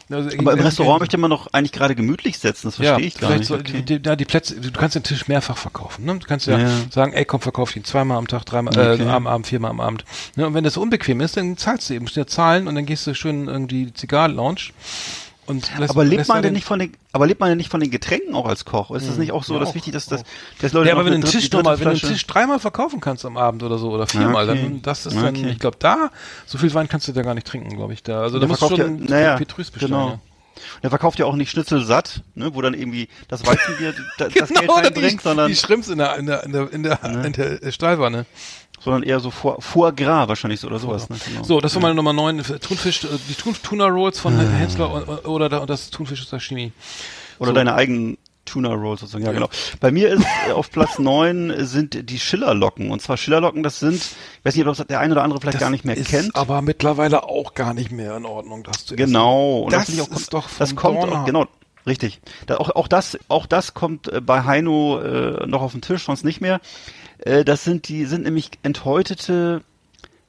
Also, 0.09 0.29
Aber 0.37 0.53
im 0.53 0.59
äh, 0.59 0.61
Restaurant 0.61 0.99
äh, 0.99 1.03
möchte 1.03 1.17
man 1.17 1.31
doch 1.31 1.47
eigentlich 1.51 1.71
gerade 1.71 1.95
gemütlich 1.95 2.37
setzen, 2.37 2.67
das 2.67 2.75
verstehe 2.75 3.07
ich 3.07 3.17
gar 3.17 3.35
nicht. 3.35 3.47
So, 3.47 3.55
Okay. 3.55 3.81
die, 3.81 3.99
die, 3.99 4.15
die 4.17 4.25
Plätze, 4.25 4.55
du 4.59 4.71
kannst 4.71 4.95
den 4.95 5.01
Tisch 5.03 5.27
mehrfach 5.27 5.57
verkaufen. 5.57 6.05
Ne? 6.05 6.19
Du 6.19 6.27
kannst 6.27 6.45
ja, 6.45 6.59
Ja. 6.59 6.69
sagen, 6.91 7.13
ey, 7.13 7.25
komm, 7.25 7.41
verkauf 7.41 7.75
ihn 7.75 7.83
zweimal 7.83 8.17
am 8.17 8.27
Tag, 8.27 8.45
dreimal 8.45 8.77
Okay. 8.77 9.03
äh, 9.03 9.07
am 9.09 9.25
Abend, 9.25 9.47
viermal 9.47 9.71
am 9.71 9.79
Abend. 9.79 10.05
Ne? 10.35 10.45
Und 10.45 10.53
wenn 10.53 10.63
das 10.63 10.75
so 10.75 10.81
unbequem 10.81 11.21
ist, 11.21 11.37
dann 11.37 11.57
zahlst 11.57 11.89
du 11.89 11.95
eben, 11.95 12.03
musst 12.05 12.15
du 12.15 12.19
ja 12.21 12.27
zahlen 12.27 12.67
und 12.67 12.75
dann 12.75 12.85
gehst 12.85 13.07
du 13.07 13.15
schön 13.15 13.47
irgendwie 13.47 13.91
Zigarren-Lounge. 13.93 14.71
Und 15.47 15.69
lässt, 15.77 15.91
aber 15.91 16.03
lebt 16.03 16.27
man 16.27 16.37
denn 16.37 16.43
den- 16.49 16.53
nicht 16.53 16.65
von 16.65 16.79
den, 16.79 16.93
aber 17.11 17.27
lebt 17.27 17.39
man 17.39 17.49
denn 17.49 17.57
nicht 17.57 17.69
von 17.69 17.79
den 17.79 17.91
Getränken 17.91 18.33
auch 18.33 18.47
als 18.47 18.65
Koch? 18.65 18.89
Ist 18.91 19.07
das 19.07 19.17
nicht 19.17 19.31
auch 19.31 19.43
so, 19.43 19.53
Ja, 19.53 19.59
dass 19.59 19.69
auch, 19.69 19.75
wichtig, 19.75 19.93
dass 19.93 20.07
das, 20.07 20.21
auch. 20.21 20.25
dass 20.59 20.73
Leute 20.73 20.87
Ja, 20.89 20.95
aber 20.95 21.05
wenn 21.05 21.11
du 21.11 21.15
einen 21.15 21.23
dritte- 21.23 21.37
Tisch 21.37 21.51
nochmal, 21.51 21.77
wenn 21.79 21.85
du 21.85 21.89
einen 21.91 21.99
Tisch 21.99 22.25
dreimal 22.25 22.59
verkaufen 22.59 22.99
kannst 22.99 23.25
am 23.25 23.37
Abend 23.37 23.61
oder 23.61 23.77
so 23.77 23.91
oder 23.91 24.07
viermal, 24.07 24.49
Okay. 24.49 24.61
dann 24.63 24.81
das 24.81 25.05
ist 25.05 25.15
dann, 25.15 25.35
Okay. 25.35 25.49
ich 25.51 25.59
glaube, 25.59 25.77
da 25.79 26.09
so 26.47 26.57
viel 26.57 26.73
Wein 26.73 26.87
kannst 26.87 27.07
du 27.07 27.11
da 27.11 27.21
gar 27.21 27.35
nicht 27.35 27.45
trinken, 27.45 27.75
glaube 27.75 27.93
ich. 27.93 28.01
Da, 28.01 28.21
also 28.21 28.39
da 28.39 28.47
musst 28.47 28.61
du 28.63 28.69
schon 28.69 28.77
ja, 28.77 29.09
naja, 29.09 29.35
Petrus 29.37 29.69
bestellen. 29.69 29.91
genau. 29.93 30.09
ja. 30.09 30.19
Der 30.83 30.89
verkauft 30.89 31.19
ja 31.19 31.25
auch 31.25 31.35
nicht 31.35 31.51
Schnitzel 31.51 31.83
satt, 31.85 32.21
ne, 32.35 32.53
wo 32.53 32.61
dann 32.61 32.73
irgendwie 32.73 33.07
das 33.27 33.45
Weizenbier 33.45 33.93
da, 34.17 34.25
das 34.33 34.33
Geld 34.49 34.61
Genau, 34.61 34.77
die, 34.79 34.85
reinbringt, 34.85 35.21
sondern, 35.21 35.47
die 35.49 35.55
Shrimps 35.55 35.87
in 35.89 35.97
der, 35.97 36.15
in 36.17 36.25
der, 36.25 36.43
in 36.43 36.51
der, 36.53 36.73
in 36.73 36.83
der, 36.83 37.03
in 37.25 37.33
der 37.33 37.71
Stahlwanne. 37.71 38.25
sondern 38.83 39.03
eher 39.03 39.19
so 39.19 39.31
Foie, 39.31 39.57
Foie 39.59 39.91
Gras 39.93 40.27
wahrscheinlich 40.27 40.59
so 40.59 40.67
oder 40.67 40.79
sowas. 40.79 41.09
Ne, 41.09 41.17
genau. 41.25 41.43
So, 41.43 41.59
das 41.61 41.73
war 41.75 41.81
meine 41.81 41.95
Nummer 41.95 42.13
9. 42.13 42.43
Thunfisch, 42.61 43.03
äh, 43.03 43.07
die 43.29 43.33
Thun, 43.33 43.55
Tuna 43.63 43.85
Rolls 43.87 44.19
von 44.19 44.37
Hensler 44.37 45.23
o- 45.25 45.29
oder 45.29 45.49
da- 45.49 45.65
das 45.65 45.89
Thunfisch 45.89 46.27
Sashimi. 46.27 46.71
Oder 47.39 47.49
so. 47.49 47.53
deine 47.55 47.73
eigenen 47.75 48.17
Tuna 48.45 48.69
Rolls 48.73 49.01
sozusagen. 49.01 49.25
Ja, 49.25 49.31
genau. 49.31 49.49
Bei 49.79 49.91
mir 49.91 50.09
ist 50.09 50.25
äh, 50.47 50.51
auf 50.51 50.71
Platz 50.71 50.99
neun 50.99 51.53
sind 51.65 52.09
die 52.09 52.19
Schillerlocken. 52.19 52.91
Und 52.91 53.01
zwar 53.01 53.17
Schillerlocken, 53.17 53.63
das 53.63 53.79
sind, 53.79 53.95
ich 53.95 54.15
weiß 54.45 54.55
nicht, 54.55 54.65
ob 54.67 54.75
das 54.75 54.85
der 54.87 54.99
eine 54.99 55.13
oder 55.13 55.23
andere 55.23 55.41
vielleicht 55.41 55.59
gar 55.59 55.69
nicht 55.69 55.85
mehr 55.85 55.97
ist 55.97 56.09
kennt. 56.09 56.35
aber 56.35 56.61
mittlerweile 56.61 57.23
auch 57.23 57.53
gar 57.53 57.73
nicht 57.73 57.91
mehr 57.91 58.15
in 58.17 58.25
Ordnung, 58.25 58.63
das 58.63 58.85
zu 58.85 58.93
essen. 58.95 59.07
Genau. 59.07 59.59
Und 59.61 59.73
Das 59.73 59.85
finde 59.85 60.03
ich 60.03 60.17
ist 60.17 60.33
doch 60.33 60.47
das 60.57 60.75
kommt 60.75 60.97
auch, 60.99 61.25
genau, 61.25 61.45
richtig. 61.85 62.21
Da, 62.47 62.57
auch, 62.57 62.69
auch 62.75 62.87
das, 62.87 63.17
auch 63.27 63.45
das 63.45 63.73
kommt 63.73 64.07
äh, 64.07 64.21
bei 64.21 64.43
Heino 64.45 64.99
äh, 65.01 65.45
noch 65.47 65.61
auf 65.61 65.71
den 65.73 65.81
Tisch, 65.81 66.03
sonst 66.05 66.23
nicht 66.23 66.41
mehr. 66.41 66.61
Äh, 67.19 67.43
das 67.43 67.63
sind 67.63 67.87
die, 67.89 68.05
sind 68.05 68.23
nämlich 68.23 68.51
enthäutete 68.63 69.61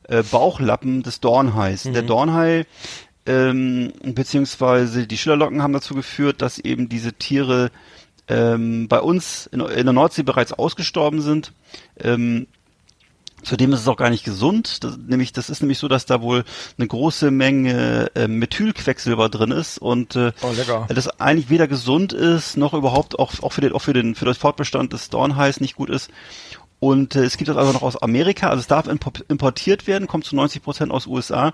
äh, 0.09 0.23
Bauchlappen 0.23 1.03
des 1.03 1.21
Dornhais. 1.21 1.83
Der 1.83 2.03
Mhm. 2.03 2.07
Dornhai 2.07 2.67
ähm, 3.29 3.93
beziehungsweise 4.05 5.07
die 5.09 5.19
Schillerlocken 5.19 5.63
haben 5.63 5.73
dazu 5.73 5.95
geführt, 5.95 6.43
dass 6.43 6.59
eben 6.59 6.89
diese 6.89 7.13
Tiere 7.13 7.71
ähm, 8.29 8.89
bei 8.89 9.01
uns 9.01 9.47
in, 9.47 9.61
in 9.61 9.87
der 9.87 9.93
Nordsee 9.93 10.23
bereits 10.23 10.53
ausgestorben 10.53 11.21
sind. 11.21 11.53
Ähm, 11.99 12.47
Zudem 13.43 13.73
ist 13.73 13.81
es 13.81 13.87
auch 13.89 13.99
gar 13.99 14.11
nicht 14.11 14.25
gesund. 14.25 14.83
Das, 14.83 14.97
nämlich, 14.97 15.33
das 15.33 15.51
ist 15.51 15.61
nämlich 15.61 15.79
so, 15.79 15.87
dass 15.87 16.05
da 16.05 16.21
wohl 16.21 16.43
eine 16.79 16.89
große 16.89 17.31
Menge 17.31 18.11
äh, 18.17 18.27
Methylquecksilber 18.27 19.29
drin 19.29 19.53
ist 19.53 19.79
und 19.79 20.17
äh, 20.17 20.33
Oh, 20.89 20.95
das 20.95 21.21
eigentlich 21.21 21.49
weder 21.49 21.69
gesund 21.69 22.13
ist 22.13 22.57
noch 22.57 22.75
überhaupt 22.75 23.19
auch, 23.21 23.41
auch 23.43 23.53
für 23.53 23.61
den 23.61 23.73
auch 23.73 23.83
für 23.83 23.93
den 23.93 24.17
für 24.17 24.25
das 24.25 24.39
Fortbestand 24.39 24.93
des 24.93 25.11
Dornhais 25.11 25.61
nicht 25.61 25.77
gut 25.77 25.91
ist. 25.91 26.11
Und 26.81 27.15
äh, 27.15 27.23
es 27.25 27.37
gibt 27.37 27.49
das 27.49 27.57
also 27.57 27.73
noch 27.73 27.83
aus 27.83 27.97
Amerika. 28.03 28.49
Also 28.49 28.61
es 28.61 28.67
darf 28.67 28.89
impo- 28.89 29.23
importiert 29.29 29.87
werden, 29.87 30.09
kommt 30.09 30.25
zu 30.25 30.35
90 30.35 30.63
Prozent 30.63 30.91
aus 30.91 31.07
USA. 31.07 31.53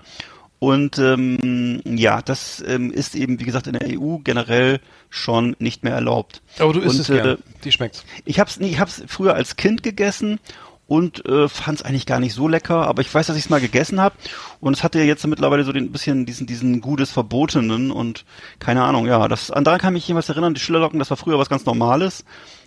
Und 0.63 0.97
ähm, 0.97 1.81
ja, 1.83 2.21
das 2.21 2.63
ähm, 2.65 2.89
ist 2.89 3.15
eben 3.15 3.37
wie 3.37 3.43
gesagt 3.43 3.67
in 3.67 3.73
der 3.73 3.99
EU 3.99 4.19
generell 4.23 4.79
schon 5.09 5.57
nicht 5.59 5.83
mehr 5.83 5.93
erlaubt. 5.93 6.41
Aber 6.57 6.71
du 6.71 6.79
isst 6.79 6.95
Und, 6.95 7.01
es 7.01 7.07
gern. 7.07 7.27
äh, 7.27 7.37
Die 7.65 7.71
schmeckt's. 7.73 8.05
ich 8.23 8.39
hab's 8.39 8.61
nie, 8.61 8.69
ich 8.69 8.79
hab's 8.79 9.03
früher 9.07 9.35
als 9.35 9.57
Kind 9.57 9.83
gegessen 9.83 10.39
und 10.87 11.25
äh, 11.25 11.49
fand 11.49 11.79
es 11.79 11.85
eigentlich 11.85 12.05
gar 12.05 12.21
nicht 12.21 12.33
so 12.33 12.47
lecker, 12.47 12.87
aber 12.87 13.01
ich 13.01 13.13
weiß, 13.13 13.27
dass 13.27 13.35
ich 13.35 13.43
es 13.43 13.49
mal 13.49 13.59
gegessen 13.59 13.99
habe 13.99 14.15
und 14.61 14.73
es 14.77 14.83
hatte 14.83 14.99
ja 14.99 15.03
jetzt 15.03 15.27
mittlerweile 15.27 15.65
so 15.65 15.73
den 15.73 15.91
bisschen 15.91 16.25
diesen 16.25 16.47
diesen 16.47 16.79
Gut 16.79 17.01
des 17.01 17.11
Verbotenen 17.11 17.91
und 17.91 18.23
keine 18.59 18.83
Ahnung, 18.85 19.05
ja, 19.05 19.27
das 19.27 19.51
an 19.51 19.65
daran 19.65 19.81
kann 19.81 19.91
mich 19.91 20.07
jemals 20.07 20.29
erinnern, 20.29 20.53
die 20.53 20.61
Schillerlocken, 20.61 20.97
das 20.97 21.09
war 21.09 21.17
früher 21.17 21.37
was 21.37 21.49
ganz 21.49 21.65
Normales 21.65 22.23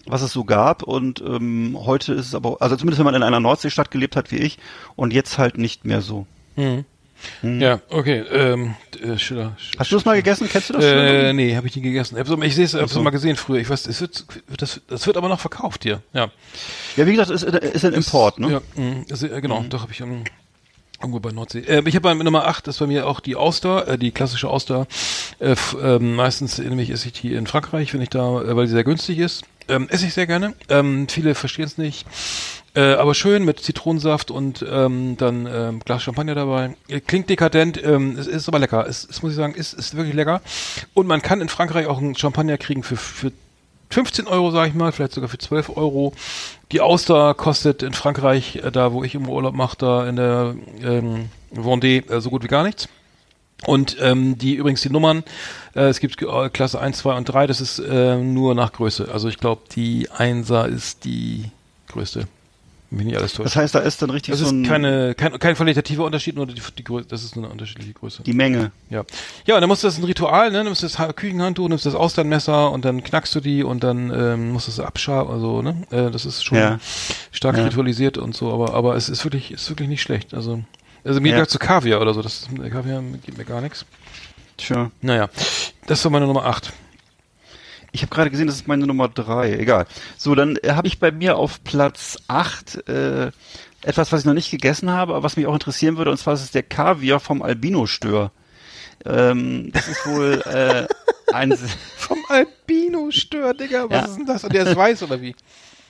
was 0.08 0.20
es 0.20 0.32
so 0.32 0.44
gab. 0.44 0.82
Und 0.82 1.20
ähm, 1.22 1.78
heute 1.80 2.12
ist 2.12 2.26
es 2.26 2.34
aber, 2.34 2.58
also 2.60 2.76
zumindest 2.76 2.98
wenn 2.98 3.06
man 3.06 3.14
in 3.14 3.22
einer 3.24 3.40
Nordseestadt 3.40 3.90
gelebt 3.90 4.16
hat 4.16 4.30
wie 4.30 4.36
ich, 4.36 4.58
und 4.96 5.12
jetzt 5.14 5.38
halt 5.38 5.56
nicht 5.56 5.84
mehr 5.86 6.00
so. 6.02 6.26
Ja, 7.42 7.80
okay. 7.90 8.20
Ähm, 8.30 8.74
äh, 9.02 9.18
Schiller. 9.18 9.56
Hast 9.78 9.90
du 9.90 9.96
das 9.96 10.04
mal 10.04 10.16
gegessen? 10.16 10.48
Kennst 10.50 10.70
du 10.70 10.74
das? 10.74 10.84
Äh, 10.84 11.32
nee, 11.32 11.56
habe 11.56 11.66
ich 11.66 11.76
nie 11.76 11.82
gegessen. 11.82 12.16
Ich, 12.18 12.42
ich 12.42 12.54
sehe 12.54 12.64
es, 12.64 12.74
hab's 12.74 12.94
mal 12.96 13.10
gesehen 13.10 13.36
früher. 13.36 13.60
Ich 13.60 13.68
weiß, 13.68 13.86
es 13.86 14.00
wird, 14.00 14.24
das, 14.56 14.80
das 14.88 15.06
wird 15.06 15.16
aber 15.16 15.28
noch 15.28 15.40
verkauft 15.40 15.82
hier. 15.82 16.02
Ja. 16.12 16.30
ja, 16.96 17.06
wie 17.06 17.12
gesagt, 17.12 17.30
ist, 17.30 17.42
ist 17.42 17.84
ein 17.84 17.92
Import, 17.94 18.38
ne? 18.38 18.52
Ja, 18.52 18.60
mh, 18.82 19.04
also, 19.10 19.26
äh, 19.26 19.40
genau, 19.40 19.64
doch 19.68 19.82
habe 19.82 19.92
ich 19.92 20.00
ähm, 20.00 20.24
irgendwo 21.00 21.20
bei 21.20 21.32
Nordsee. 21.32 21.60
Äh, 21.60 21.82
ich 21.86 21.94
habe 21.94 22.02
bei 22.02 22.14
Nummer 22.14 22.46
8 22.46 22.68
ist 22.68 22.78
bei 22.78 22.86
mir 22.86 23.06
auch 23.06 23.20
die 23.20 23.36
Auster, 23.36 23.88
äh, 23.88 23.98
die 23.98 24.10
klassische 24.10 24.48
Auster. 24.48 24.86
Äh, 25.38 25.56
ähm, 25.82 26.14
meistens 26.16 26.58
nämlich 26.58 26.90
esse 26.90 27.08
ich 27.08 27.14
die 27.14 27.34
in 27.34 27.46
Frankreich, 27.46 27.92
wenn 27.94 28.02
ich 28.02 28.10
da, 28.10 28.42
äh, 28.42 28.56
weil 28.56 28.66
sie 28.66 28.74
sehr 28.74 28.84
günstig 28.84 29.18
ist. 29.18 29.44
Ähm, 29.68 29.88
esse 29.90 30.06
ich 30.06 30.14
sehr 30.14 30.26
gerne. 30.26 30.54
Ähm, 30.68 31.08
viele 31.08 31.34
verstehen 31.34 31.64
es 31.64 31.76
nicht. 31.76 32.06
Äh, 32.76 32.92
aber 32.92 33.14
schön 33.14 33.44
mit 33.46 33.60
Zitronensaft 33.60 34.30
und 34.30 34.64
ähm, 34.70 35.16
dann 35.16 35.48
ähm, 35.50 35.80
Glas 35.80 36.02
Champagner 36.02 36.34
dabei. 36.34 36.76
Äh, 36.88 37.00
Klingt 37.00 37.30
dekadent, 37.30 37.82
ähm, 37.82 38.18
es 38.18 38.26
ist 38.26 38.48
aber 38.48 38.58
lecker. 38.58 38.86
Es, 38.86 39.08
es 39.08 39.22
muss 39.22 39.32
ich 39.32 39.36
sagen, 39.36 39.54
ist, 39.54 39.72
ist 39.72 39.96
wirklich 39.96 40.14
lecker. 40.14 40.42
Und 40.92 41.06
man 41.06 41.22
kann 41.22 41.40
in 41.40 41.48
Frankreich 41.48 41.86
auch 41.86 41.96
einen 41.96 42.14
Champagner 42.14 42.58
kriegen 42.58 42.82
für, 42.82 42.98
für 42.98 43.32
15 43.88 44.26
Euro, 44.26 44.50
sage 44.50 44.68
ich 44.68 44.74
mal, 44.74 44.92
vielleicht 44.92 45.14
sogar 45.14 45.30
für 45.30 45.38
12 45.38 45.74
Euro. 45.74 46.12
Die 46.70 46.82
Auster 46.82 47.32
kostet 47.32 47.82
in 47.82 47.94
Frankreich, 47.94 48.56
äh, 48.56 48.70
da 48.70 48.92
wo 48.92 49.02
ich 49.02 49.14
immer 49.14 49.30
Urlaub 49.30 49.54
mache, 49.54 49.78
da 49.78 50.06
in 50.06 50.16
der 50.16 50.54
ähm, 50.82 51.30
Vendée, 51.54 52.06
äh, 52.10 52.20
so 52.20 52.28
gut 52.28 52.42
wie 52.44 52.48
gar 52.48 52.62
nichts. 52.62 52.90
Und 53.64 53.96
ähm, 54.02 54.36
die 54.36 54.56
übrigens 54.56 54.82
die 54.82 54.90
Nummern, 54.90 55.24
äh, 55.74 55.84
es 55.84 55.98
gibt 55.98 56.20
äh, 56.20 56.50
Klasse 56.50 56.78
1, 56.78 56.98
2 56.98 57.16
und 57.16 57.24
3, 57.24 57.46
das 57.46 57.62
ist 57.62 57.78
äh, 57.78 58.16
nur 58.16 58.54
nach 58.54 58.74
Größe. 58.74 59.08
Also 59.10 59.28
ich 59.28 59.38
glaube, 59.38 59.62
die 59.74 60.10
1er 60.10 60.68
ist 60.68 61.06
die 61.06 61.50
größte. 61.88 62.28
Mich 62.96 63.06
nicht 63.06 63.16
alles 63.16 63.32
täuscht. 63.34 63.46
Das 63.46 63.56
heißt, 63.56 63.74
da 63.74 63.80
ist 63.80 64.00
dann 64.02 64.10
richtig 64.10 64.32
Das 64.32 64.40
so 64.40 64.46
ist 64.46 64.52
ein, 64.52 64.64
keine, 64.64 65.14
kein, 65.14 65.38
kein 65.38 65.54
qualitativer 65.54 66.04
Unterschied, 66.04 66.34
nur 66.36 66.46
die, 66.46 66.54
die 66.76 66.84
Größe, 66.84 67.06
das 67.08 67.22
ist 67.24 67.36
eine 67.36 67.48
unterschiedliche 67.48 67.92
Größe. 67.92 68.22
die 68.22 68.32
Menge. 68.32 68.72
Ja. 68.90 69.04
Ja, 69.46 69.54
und 69.56 69.60
dann 69.60 69.68
musst 69.68 69.82
du 69.82 69.86
das 69.88 69.98
ein 69.98 70.04
Ritual, 70.04 70.50
ne? 70.50 70.58
Du 70.58 70.64
nimmst 70.64 70.82
das 70.82 70.98
Ha- 70.98 71.12
Küchenhandtuch, 71.12 71.68
nimmst 71.68 71.86
das 71.86 71.94
Austernmesser 71.94 72.70
und 72.70 72.84
dann 72.84 73.02
knackst 73.04 73.34
du 73.34 73.40
die 73.40 73.62
und 73.62 73.84
dann 73.84 74.10
ähm, 74.10 74.52
musst 74.52 74.66
du 74.68 74.70
es 74.72 74.80
abschaben, 74.80 75.32
also, 75.32 75.62
ne? 75.62 75.82
Äh, 75.90 76.10
das 76.10 76.24
ist 76.26 76.44
schon 76.44 76.58
Ja. 76.58 76.78
stark 77.32 77.56
Ja. 77.58 77.64
ritualisiert 77.64 78.18
und 78.18 78.34
so, 78.34 78.52
aber, 78.52 78.74
aber 78.74 78.96
es 78.96 79.08
ist 79.08 79.24
wirklich, 79.24 79.50
ist 79.52 79.68
wirklich 79.68 79.88
nicht 79.88 80.02
schlecht. 80.02 80.32
Also, 80.34 80.62
also 81.04 81.20
mir 81.20 81.32
Ja. 81.32 81.38
ja. 81.38 81.46
zu 81.46 81.58
Kaviar 81.58 82.00
oder 82.00 82.14
so, 82.14 82.22
das 82.22 82.42
ist, 82.42 82.70
Kaviar 82.72 83.02
gibt 83.24 83.38
mir 83.38 83.44
gar 83.44 83.60
nichts. 83.60 83.84
Tja. 84.56 84.90
Naja, 85.02 85.28
das 85.86 86.02
war 86.04 86.10
meine 86.10 86.26
Nummer 86.26 86.46
8. 86.46 86.72
Ich 87.96 88.02
habe 88.02 88.14
gerade 88.14 88.30
gesehen, 88.30 88.46
das 88.46 88.56
ist 88.56 88.68
meine 88.68 88.86
Nummer 88.86 89.08
drei. 89.08 89.54
Egal. 89.54 89.86
So, 90.18 90.34
dann 90.34 90.56
äh, 90.62 90.72
habe 90.72 90.86
ich 90.86 90.98
bei 90.98 91.10
mir 91.10 91.36
auf 91.38 91.64
Platz 91.64 92.18
acht 92.28 92.86
äh, 92.88 93.30
etwas, 93.82 94.12
was 94.12 94.20
ich 94.20 94.26
noch 94.26 94.34
nicht 94.34 94.50
gegessen 94.50 94.90
habe, 94.90 95.14
aber 95.14 95.22
was 95.22 95.36
mich 95.38 95.46
auch 95.46 95.54
interessieren 95.54 95.96
würde, 95.96 96.10
und 96.10 96.18
zwar 96.18 96.34
ist 96.34 96.42
es 96.42 96.50
der 96.50 96.62
Kaviar 96.62 97.20
vom 97.20 97.40
Albino-Stör. 97.40 98.32
Ähm, 99.06 99.70
das 99.72 99.88
ist 99.88 100.06
wohl 100.06 100.42
äh, 100.46 100.86
ein... 101.32 101.56
Vom 101.96 102.18
Albino-Stör, 102.28 103.54
Digga, 103.54 103.84
was 103.88 104.00
Ja. 104.02 104.04
ist 104.06 104.16
denn 104.18 104.26
das? 104.26 104.44
Und 104.44 104.52
der 104.52 104.66
ist 104.66 104.76
weiß 104.76 105.02
oder 105.04 105.20
wie? 105.20 105.34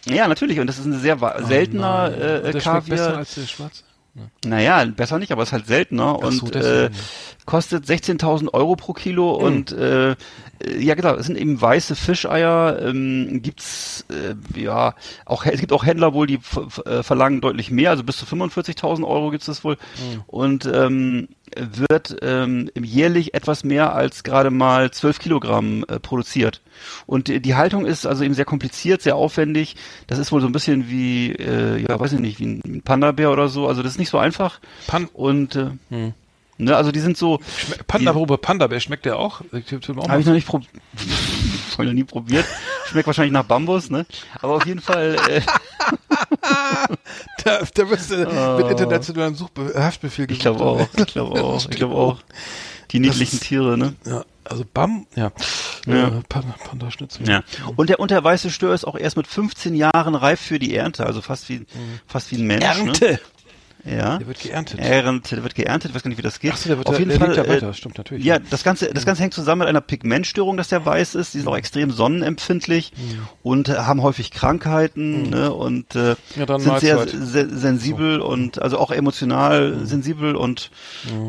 Ja, 0.06 0.28
natürlich. 0.28 0.60
Und 0.60 0.66
das 0.66 0.78
ist 0.78 0.84
ein 0.86 0.98
sehr 1.00 1.20
wa- 1.20 1.42
seltener 1.42 2.12
äh, 2.16 2.52
der 2.52 2.60
schmeckt 2.60 2.88
besser 2.88 3.04
Kaviar. 3.04 3.16
als 3.18 3.34
der 3.34 3.46
schwarze? 3.46 3.82
Naja, 4.44 4.84
besser 4.84 5.18
nicht, 5.18 5.32
aber 5.32 5.42
ist 5.42 5.52
halt 5.52 5.66
seltener 5.66 6.18
Ach 6.22 6.32
so, 6.32 6.46
und 6.46 6.56
äh, 6.56 6.90
kostet 7.44 7.84
16.000 7.84 8.52
Euro 8.54 8.76
pro 8.76 8.92
Kilo 8.92 9.38
Hm. 9.38 9.44
und 9.44 9.72
äh, 9.72 10.10
äh, 10.12 10.16
ja 10.78 10.94
genau, 10.94 11.14
es 11.14 11.26
sind 11.26 11.36
eben 11.36 11.60
weiße 11.60 11.94
Fischeier. 11.96 12.78
Ähm, 12.80 13.40
gibt's 13.42 14.04
äh, 14.10 14.34
ja 14.60 14.94
auch 15.26 15.44
es 15.44 15.60
gibt 15.60 15.72
auch 15.72 15.84
Händler 15.84 16.14
wohl, 16.14 16.26
die 16.26 16.38
äh, 16.84 17.02
verlangen 17.02 17.40
deutlich 17.40 17.70
mehr, 17.70 17.90
also 17.90 18.04
bis 18.04 18.16
zu 18.16 18.26
45.000 18.26 19.06
Euro 19.06 19.30
gibt's 19.30 19.46
das 19.46 19.64
wohl 19.64 19.76
Hm. 19.76 20.22
und 20.26 20.66
ähm, 20.72 21.28
wird 21.56 22.16
ähm, 22.22 22.70
jährlich 22.78 23.34
etwas 23.34 23.64
mehr 23.64 23.94
als 23.94 24.22
gerade 24.22 24.50
mal 24.50 24.90
12 24.90 25.18
Kilogramm 25.18 25.84
äh, 25.88 25.98
produziert. 25.98 26.60
Und 27.06 27.28
äh, 27.28 27.40
die 27.40 27.54
Haltung 27.54 27.86
ist 27.86 28.06
also 28.06 28.22
eben 28.24 28.34
sehr 28.34 28.44
kompliziert, 28.44 29.02
sehr 29.02 29.16
aufwendig. 29.16 29.76
Das 30.06 30.18
ist 30.18 30.30
wohl 30.32 30.40
so 30.40 30.46
ein 30.46 30.52
bisschen 30.52 30.88
wie, 30.88 31.32
äh, 31.32 31.78
ja, 31.78 31.98
weiß 31.98 32.12
ich 32.12 32.20
nicht, 32.20 32.38
wie 32.38 32.46
ein 32.46 32.76
ein 32.76 32.82
Panda-Bär 32.82 33.30
oder 33.30 33.48
so. 33.48 33.66
Also 33.66 33.82
das 33.82 33.92
ist 33.92 33.98
nicht 33.98 34.10
so 34.10 34.18
einfach. 34.18 34.60
Pan 34.86 35.06
Und 35.12 35.56
äh, 35.56 35.70
Hm. 35.90 36.14
Ne, 36.58 36.76
also 36.76 36.92
die 36.92 37.00
sind 37.00 37.16
so, 37.16 37.40
Panda, 37.86 38.14
worüber 38.14 38.38
Panda, 38.38 38.70
wer 38.70 38.80
schmeckt 38.80 39.04
der 39.04 39.18
auch? 39.18 39.40
Habe 39.40 40.20
ich 40.20 40.26
noch 40.26 40.32
nicht 40.32 40.46
probiert. 40.46 40.70
Hab 41.72 41.80
ich 41.80 41.86
noch 41.86 41.92
nie 41.92 42.04
probiert. 42.04 42.44
Schmeckt 42.86 43.06
wahrscheinlich 43.06 43.32
nach 43.32 43.44
Bambus, 43.44 43.90
ne? 43.90 44.06
Aber 44.40 44.54
auf 44.54 44.66
jeden 44.66 44.80
Fall, 44.80 45.16
äh, 45.28 45.40
Da, 47.44 47.60
da 47.74 47.90
wirst 47.90 48.10
du 48.10 48.16
mit 48.16 48.70
internationalem 48.70 49.34
Suchbe 49.34 49.72
Haftbefehl 49.76 50.26
Oh. 50.28 50.32
ich 50.32 50.38
glaube 50.40 50.64
auch, 50.64 50.88
ich 50.96 51.06
glaube 51.06 51.42
auch, 51.42 51.68
ich 51.68 51.76
glaube 51.76 51.94
auch. 51.94 52.18
Die 52.92 53.00
niedlichen 53.00 53.40
Tiere, 53.40 53.76
ne? 53.76 53.94
Ja, 54.04 54.24
also 54.44 54.64
Bam, 54.72 55.06
ja. 55.16 55.32
Ja. 55.86 56.08
Äh, 56.08 56.22
Panda, 56.28 56.54
Panda 56.64 56.90
Schnitzel. 56.90 57.28
Ja. 57.28 57.42
Und 57.74 57.90
der, 57.90 57.98
und 58.00 58.10
der 58.10 58.22
weiße 58.22 58.50
Stör 58.50 58.74
ist 58.74 58.84
auch 58.84 58.96
erst 58.96 59.16
mit 59.16 59.26
15 59.26 59.74
Jahren 59.74 60.14
reif 60.14 60.40
für 60.40 60.58
die 60.58 60.74
Ernte, 60.74 61.04
also 61.04 61.20
fast 61.20 61.48
wie, 61.48 61.66
fast 62.06 62.30
wie 62.30 62.36
ein 62.36 62.46
Mensch. 62.46 62.64
Ernte. 62.64 63.04
Ne? 63.04 63.20
Ja. 63.86 64.18
Der 64.18 64.26
wird 64.26 64.40
geerntet. 64.40 64.80
Ernte, 64.80 65.36
der 65.36 65.44
wird 65.44 65.54
geerntet, 65.54 65.90
ich 65.90 65.94
weiß 65.94 66.02
gar 66.02 66.08
nicht, 66.08 66.18
wie 66.18 66.22
das 66.22 66.40
geht. 66.40 66.52
Ach 66.54 66.56
so, 66.56 66.68
der 66.68 66.78
wird 66.78 66.88
Auf 66.88 66.94
der- 66.96 66.98
jeden 67.06 67.10
der 67.10 67.18
Fall, 67.18 67.28
lebt 67.28 67.38
ja 67.38 67.44
äh, 67.44 67.56
weiter, 67.56 67.72
stimmt 67.74 67.98
natürlich. 67.98 68.24
Ja, 68.24 68.38
das 68.38 68.64
Ganze, 68.64 68.92
das 68.92 69.06
Ganze 69.06 69.22
hängt 69.22 69.32
zusammen 69.34 69.60
mit 69.60 69.68
einer 69.68 69.80
Pigmentstörung, 69.80 70.56
dass 70.56 70.68
der 70.68 70.84
weiß 70.84 71.14
ist. 71.14 71.34
Die 71.34 71.38
sind 71.38 71.46
auch 71.48 71.56
extrem 71.56 71.90
sonnenempfindlich 71.92 72.92
und 73.42 73.68
äh, 73.68 73.74
haben 73.74 74.02
häufig 74.02 74.30
Krankheiten 74.32 75.30
ne, 75.30 75.52
und 75.52 75.94
äh, 75.94 76.16
Ja, 76.36 76.58
sind 76.58 76.80
sehr 76.80 77.06
se 77.08 77.48
sensibel 77.56 78.20
und 78.20 78.60
also 78.60 78.78
auch 78.78 78.90
emotional 78.90 79.86
sensibel 79.86 80.34
und 80.36 80.70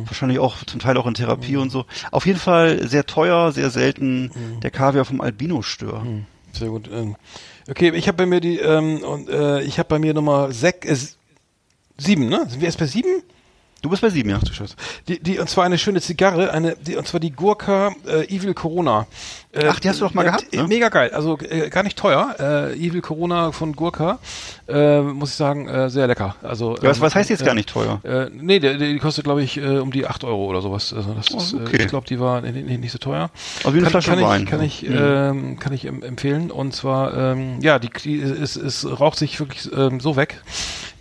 wahrscheinlich 0.06 0.40
auch 0.40 0.64
zum 0.64 0.80
Teil 0.80 0.98
auch 0.98 1.06
in 1.08 1.14
Therapie 1.14 1.58
und 1.58 1.70
so. 1.70 1.86
Auf 2.12 2.26
jeden 2.26 2.40
Fall 2.40 2.88
sehr 2.88 3.06
teuer, 3.06 3.52
sehr 3.52 3.70
selten. 3.70 4.32
Der 4.64 4.72
Kaviar 4.72 5.06
vom 5.06 5.22
Albino-Stör. 5.22 6.06
Sehr 6.54 6.70
gut. 6.70 6.90
Ähm, 6.92 7.16
okay, 7.70 7.92
ich 7.96 8.08
habe 8.08 8.18
bei 8.18 8.26
mir 8.26 8.40
die, 8.40 8.58
ähm, 8.58 9.00
und 9.04 9.30
äh, 9.30 9.62
ich 9.62 9.78
habe 9.78 9.90
bei 9.90 10.00
mir 10.00 10.14
Nummer 10.14 10.52
sechs, 10.52 10.88
äh, 10.88 11.17
sieben, 11.98 12.28
ne? 12.30 12.46
Sind 12.50 12.60
wir 12.62 12.68
erst 12.68 12.80
bei 12.80 12.86
sieben? 12.86 13.24
Du 13.84 13.92
bist 13.92 14.02
bei 14.02 14.10
sieben, 14.10 14.32
ja? 14.32 14.40
Du 14.40 14.52
Scheiße. 14.52 14.74
Die, 15.08 15.20
die, 15.22 15.38
und 15.38 15.48
zwar 15.50 15.64
eine 15.66 15.78
schöne 15.78 16.02
Zigarre, 16.02 16.52
eine, 16.52 16.76
die, 16.78 16.96
und 16.96 17.08
zwar 17.08 17.20
die 17.20 17.32
Gurka 17.32 17.94
äh, 18.08 18.26
Evil 18.36 18.56
Corona. 18.56 19.06
Äh, 19.52 19.68
Ach, 19.70 19.80
die 19.80 19.88
hast 19.88 20.02
du 20.02 20.06
doch 20.06 20.16
mal 20.16 20.24
äh, 20.24 20.26
gehabt, 20.26 20.46
äh, 20.52 20.58
ne? 20.58 20.68
Mega 20.68 20.90
geil, 20.90 21.12
also 21.14 21.38
äh, 21.38 21.70
gar 21.70 21.84
nicht 21.84 21.96
teuer. 21.98 22.36
Äh, 22.40 22.74
Evil 22.74 23.02
Corona 23.02 23.52
von 23.52 23.74
Gurka, 23.74 24.18
äh, 24.68 25.02
muss 25.02 25.30
ich 25.30 25.36
sagen, 25.36 25.68
äh, 25.68 25.92
sehr 25.92 26.08
lecker. 26.08 26.36
Also, 26.42 26.76
Ja, 26.78 26.90
was, 26.90 26.98
ähm, 26.98 27.04
was 27.04 27.14
heißt 27.16 27.30
jetzt 27.30 27.44
äh, 27.44 27.46
gar 27.46 27.54
nicht 27.54 27.70
teuer? 27.70 28.02
Äh, 28.04 28.32
nee, 28.34 28.58
der, 28.60 28.80
die 28.80 28.98
kostet, 28.98 29.26
glaube 29.26 29.44
ich, 29.44 29.58
äh, 29.58 29.78
um 29.78 29.92
die 29.92 30.08
8 30.08 30.24
Euro 30.24 30.48
oder 30.48 30.62
sowas. 30.64 30.92
Also 30.92 31.14
das 31.14 31.28
ist, 31.28 31.54
Oh, 31.54 31.60
okay. 31.62 31.78
äh, 31.78 31.82
ich 31.84 31.88
glaube, 31.88 32.08
die 32.08 32.20
war 32.20 32.42
nicht, 32.42 32.80
nicht, 32.80 32.92
so 32.92 32.98
teuer. 32.98 33.30
Auf 33.64 33.74
jeden 33.76 33.84
kann, 33.84 33.92
Flasche 33.92 34.10
kann 34.10 34.22
Wein. 34.24 34.44
Ich, 34.44 34.50
kann 34.50 34.62
ich, 34.64 34.82
Mhm. 34.90 34.98
ähm, 35.00 35.60
kann 35.60 35.72
ich 35.74 35.86
em- 35.86 36.02
empfehlen. 36.02 36.50
Und 36.50 36.74
zwar, 36.74 37.16
ähm, 37.16 37.62
ja, 37.62 37.78
die, 37.78 37.90
die 38.04 38.20
es, 38.22 38.56
es 38.56 38.88
raucht 39.00 39.20
sich 39.20 39.40
wirklich 39.40 39.70
ähm, 39.72 40.00
so 40.00 40.16
weg. 40.16 40.42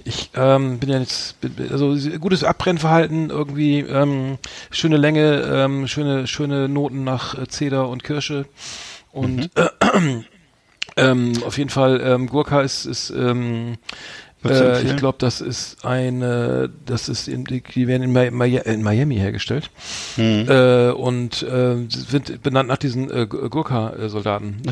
Ich 0.06 0.30
ähm, 0.36 0.78
bin 0.78 0.88
ja 0.88 1.00
jetzt, 1.00 1.34
also 1.68 1.96
gutes 2.20 2.44
Abbrennverhalten, 2.44 3.30
irgendwie 3.30 3.80
ähm, 3.80 4.38
schöne 4.70 4.98
Länge, 4.98 5.40
ähm, 5.52 5.88
schöne, 5.88 6.28
schöne 6.28 6.68
Noten 6.68 7.02
nach 7.02 7.36
äh, 7.36 7.48
Zeder 7.48 7.88
und 7.88 8.04
Kirsche. 8.04 8.46
Und 9.10 9.50
Mhm. 9.56 10.24
ähm, 10.96 11.32
auf 11.44 11.58
jeden 11.58 11.70
Fall, 11.70 12.00
ähm, 12.04 12.28
Gurka 12.28 12.60
ist, 12.60 12.84
ist 12.84 13.10
ähm, 13.10 13.78
äh, 14.50 14.82
ich 14.82 14.96
glaube, 14.96 15.18
das 15.18 15.40
ist 15.40 15.84
eine, 15.84 16.70
das 16.84 17.08
ist 17.08 17.28
in, 17.28 17.44
die, 17.44 17.62
werden 17.88 18.02
in, 18.02 18.12
Mi 18.36 18.56
in 18.56 18.82
Miami 18.82 19.16
hergestellt 19.16 19.70
Mhm. 20.16 20.46
äh, 20.48 20.90
und 20.90 21.42
äh, 21.42 21.76
sind 21.88 22.42
benannt 22.42 22.68
nach 22.68 22.76
diesen 22.78 23.10
äh, 23.10 23.26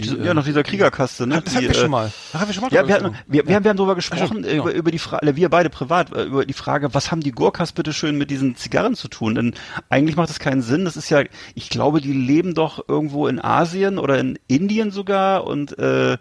dieser- 0.02 0.20
äh, 0.22 0.26
ja, 0.26 0.34
nach 0.34 0.44
dieser 0.44 0.62
Kriegerkaste, 0.62 1.26
ne? 1.26 1.42
das 1.44 1.52
Die, 1.52 1.56
hatten 1.58 1.66
wir 1.68 1.70
äh, 1.76 1.80
schon 1.80 1.90
mal. 1.90 2.12
Da 2.32 2.40
haben 2.40 2.48
wir 2.48 2.54
schon 2.54 2.62
mal 2.64 2.72
Ja, 2.72 2.86
wir, 2.86 2.94
hatten, 2.94 3.14
wir, 3.26 3.46
wir 3.46 3.54
haben, 3.56 3.64
wir 3.64 3.70
haben 3.70 3.76
darüber 3.76 3.94
gesprochen, 3.94 4.44
äh, 4.44 4.56
über, 4.56 4.72
über 4.72 4.90
die 4.90 4.98
Frage, 4.98 5.36
wir 5.36 5.48
beide 5.48 5.70
privat, 5.70 6.14
äh, 6.14 6.24
über 6.24 6.44
die 6.46 6.52
Frage, 6.52 6.94
was 6.94 7.10
haben 7.10 7.20
die 7.20 7.32
Gurkas 7.32 7.72
bitte 7.72 7.92
schön 7.92 8.16
mit 8.16 8.30
diesen 8.30 8.56
Zigarren 8.56 8.94
zu 8.94 9.08
tun? 9.08 9.34
Denn 9.34 9.54
eigentlich 9.90 10.16
macht 10.16 10.30
das 10.30 10.38
keinen 10.38 10.62
Sinn. 10.62 10.84
Das 10.84 10.96
ist 10.96 11.10
ja, 11.10 11.22
ich 11.54 11.68
glaube, 11.70 12.00
die 12.00 12.12
leben 12.12 12.54
doch 12.54 12.88
irgendwo 12.88 13.26
in 13.28 13.40
Asien 13.42 13.98
oder 13.98 14.18
in 14.18 14.38
Indien 14.46 14.90
sogar 14.90 15.46
und 15.46 15.78
äh, 15.78 16.16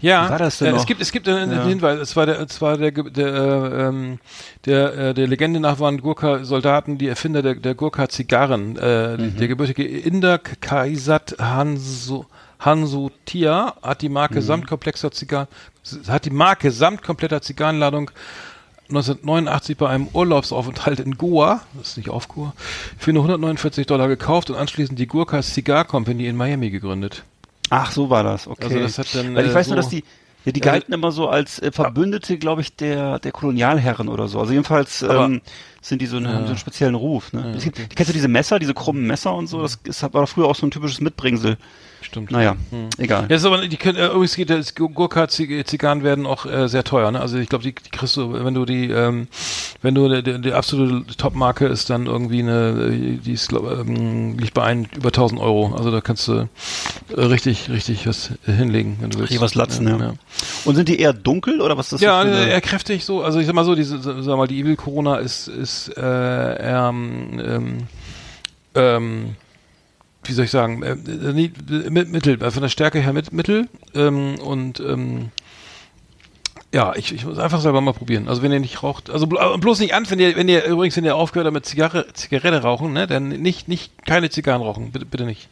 Ja, 0.00 0.36
äh, 0.38 0.44
es 0.44 0.86
gibt 0.86 1.00
es 1.00 1.12
gibt 1.12 1.28
einen, 1.28 1.52
Ja. 1.52 1.64
Hinweis. 1.64 1.98
Es 2.00 2.16
war 2.16 2.26
der 2.26 2.40
es 2.40 2.60
war 2.60 2.76
der 2.76 2.90
der 2.90 3.26
äh, 3.34 3.86
ähm, 3.88 4.18
der 4.64 4.94
äh, 4.94 5.14
der 5.14 5.26
Legende 5.26 5.60
nach 5.60 5.78
waren 5.80 6.00
Gurkha 6.00 6.44
Soldaten 6.44 6.98
die 6.98 7.08
Erfinder 7.08 7.42
der 7.42 7.54
der 7.54 7.74
Gurkha 7.74 8.08
Zigarren. 8.08 8.76
Äh, 8.76 9.16
Mhm. 9.16 9.36
Der 9.36 9.48
gebürtige 9.48 9.84
Inder 9.86 10.38
Kaisat 10.38 11.36
Hanso 11.38 12.26
Hanso 12.58 13.10
Tia 13.24 13.74
hat 13.82 14.02
die 14.02 14.08
Mhm. 14.08 14.14
Marke 14.14 14.42
samt 14.42 14.66
komplexer 14.66 15.10
Zigarren 15.10 15.48
hat 16.08 16.24
die 16.24 16.30
Marke 16.30 16.70
samt 16.70 17.02
kompletter 17.02 17.42
Zigarrenladung 17.42 18.10
1989 18.88 19.76
bei 19.78 19.88
einem 19.88 20.08
Urlaubsaufenthalt 20.12 21.00
in 21.00 21.16
Goa, 21.16 21.62
das 21.78 21.88
ist 21.90 21.96
nicht 21.96 22.10
auf 22.10 22.28
Goa, 22.28 22.52
für 22.98 23.12
nur 23.14 23.22
149 23.22 23.86
Dollar 23.86 24.08
gekauft 24.08 24.50
und 24.50 24.56
anschließend 24.56 24.98
die 24.98 25.06
Gurkha 25.06 25.42
Cigar 25.42 25.84
Company 25.86 26.26
in 26.26 26.36
Miami 26.36 26.68
gegründet. 26.70 27.24
Ach, 27.82 27.90
so 27.92 28.10
war 28.10 28.22
das. 28.22 28.46
Okay. 28.46 28.64
Also 28.64 28.78
das 28.80 28.98
hat 28.98 29.14
dann, 29.14 29.34
Weil 29.34 29.46
ich 29.46 29.52
äh, 29.52 29.54
weiß 29.54 29.68
nur, 29.68 29.76
so- 29.76 29.82
dass 29.82 29.88
die 29.90 30.04
Ja, 30.44 30.52
die 30.52 30.60
galten 30.60 30.92
immer 30.92 31.10
so 31.10 31.28
als 31.28 31.58
äh, 31.60 31.72
Verbündete, 31.72 32.36
glaube 32.38 32.60
ich, 32.60 32.76
der, 32.76 33.18
der 33.18 33.32
Kolonialherren 33.32 34.08
oder 34.08 34.28
so. 34.28 34.38
Also 34.40 34.52
jedenfalls 34.52 35.02
Aber- 35.02 35.24
ähm, 35.26 35.40
sind 35.80 36.00
die 36.02 36.06
so, 36.06 36.16
einen- 36.18 36.28
haben 36.28 36.42
so 36.44 36.48
einen 36.50 36.58
speziellen 36.58 36.94
Ruf. 36.94 37.32
Ne? 37.32 37.54
Es 37.56 37.64
gibt- 37.64 37.78
Kennst 37.96 38.08
du 38.10 38.12
diese 38.14 38.28
Messer, 38.28 38.58
diese 38.58 38.74
krummen 38.74 39.06
Messer 39.06 39.34
und 39.34 39.46
so? 39.46 39.62
Das 39.62 39.78
ist, 39.84 40.02
war 40.12 40.26
früher 40.26 40.46
auch 40.46 40.54
so 40.54 40.66
ein 40.66 40.70
typisches 40.70 41.00
Mitbringsel. 41.00 41.56
Stimmt. 42.04 42.30
Naja, 42.30 42.54
egal. 42.98 43.26
Ja, 43.30 43.36
ist 43.36 43.44
aber, 43.46 43.66
die 43.66 43.76
können, 43.78 43.98
äh, 43.98 44.06
übrigens 44.08 44.36
geht 44.36 44.50
das 44.50 44.74
Gurkha 44.74 45.26
Zigarren 45.28 46.02
werden 46.04 46.26
auch 46.26 46.44
äh, 46.44 46.68
sehr 46.68 46.84
teuer, 46.84 47.10
ne? 47.10 47.20
Also 47.20 47.38
ich 47.38 47.48
glaube, 47.48 47.64
die, 47.64 47.74
die 47.74 47.90
kriegst 47.90 48.16
du, 48.16 48.32
wenn 48.44 48.52
du 48.54 48.64
die, 48.66 48.90
ähm, 48.90 49.26
wenn 49.80 49.94
du 49.94 50.20
die, 50.22 50.40
die 50.40 50.52
absolute 50.52 51.16
Top-Marke 51.16 51.66
ist 51.66 51.88
dann 51.88 52.06
irgendwie 52.06 52.40
eine, 52.40 52.90
äh, 52.92 53.16
die 53.16 53.32
ist 53.32 53.48
glaub, 53.48 53.70
ähm, 53.70 54.36
liegt 54.38 54.52
bei 54.54 54.64
ein, 54.64 54.86
über 54.94 55.08
1000 55.08 55.40
Euro. 55.40 55.74
Also 55.74 55.90
da 55.90 56.00
kannst 56.02 56.28
du 56.28 56.46
äh, 57.16 57.20
richtig, 57.20 57.70
richtig 57.70 58.06
was 58.06 58.32
äh, 58.46 58.52
hinlegen, 58.52 58.98
wenn 59.00 59.10
du 59.10 59.18
willst. 59.18 59.30
Richtig 59.30 59.40
was 59.40 59.54
latzen, 59.54 59.88
ja. 59.88 60.12
Und 60.66 60.74
sind 60.76 60.88
die 60.88 61.00
eher 61.00 61.14
dunkel 61.14 61.60
oder 61.62 61.76
was 61.78 61.86
ist 61.86 61.92
das 61.94 62.00
Ja, 62.02 62.20
eine- 62.20 62.48
eher 62.48 62.60
kräftig 62.60 63.04
so. 63.04 63.22
Also 63.22 63.38
ich 63.40 63.46
sag 63.46 63.54
mal 63.54 63.64
so, 63.64 63.74
diese, 63.74 63.98
sag 64.00 64.36
mal, 64.36 64.46
die 64.46 64.60
Evil 64.60 64.76
Corona 64.76 65.16
ist, 65.16 65.48
ist 65.48 65.88
äh, 65.96 66.54
ähm, 66.78 67.40
ähm, 67.42 67.78
ähm, 68.74 69.36
wie 70.24 70.32
soll 70.32 70.44
ich 70.46 70.50
sagen, 70.50 70.82
äh, 70.82 70.92
äh, 70.92 71.32
nie- 71.32 71.52
äh, 71.70 71.90
mit, 71.90 72.10
mittel, 72.10 72.42
äh, 72.42 72.50
von 72.50 72.62
der 72.62 72.68
Stärke 72.68 73.00
her 73.00 73.12
mit, 73.12 73.32
mittel 73.32 73.68
ähm, 73.94 74.36
und 74.40 74.80
ähm, 74.80 75.30
ja, 76.72 76.92
ich, 76.96 77.12
ich 77.14 77.24
muss 77.24 77.38
einfach 77.38 77.60
selber 77.60 77.80
mal 77.80 77.92
probieren. 77.92 78.28
Also 78.28 78.42
wenn 78.42 78.50
ihr 78.50 78.58
nicht 78.58 78.82
raucht, 78.82 79.08
also 79.08 79.26
bl- 79.26 79.58
bloß 79.58 79.78
nicht 79.78 79.94
an, 79.94 80.10
wenn 80.10 80.18
ihr, 80.18 80.34
wenn 80.36 80.48
ihr 80.48 80.64
übrigens, 80.64 80.96
wenn 80.96 81.04
ihr 81.04 81.14
aufgehört 81.14 81.46
habt 81.46 81.54
mit 81.54 81.66
Zigarre, 81.66 82.06
Zigarette 82.14 82.62
rauchen, 82.62 82.92
ne, 82.92 83.06
dann 83.06 83.28
nicht, 83.28 83.68
nicht 83.68 84.04
keine 84.04 84.28
Zigarren 84.30 84.60
rauchen, 84.62 84.90
bitte, 84.90 85.06
bitte 85.06 85.24
nicht. 85.24 85.48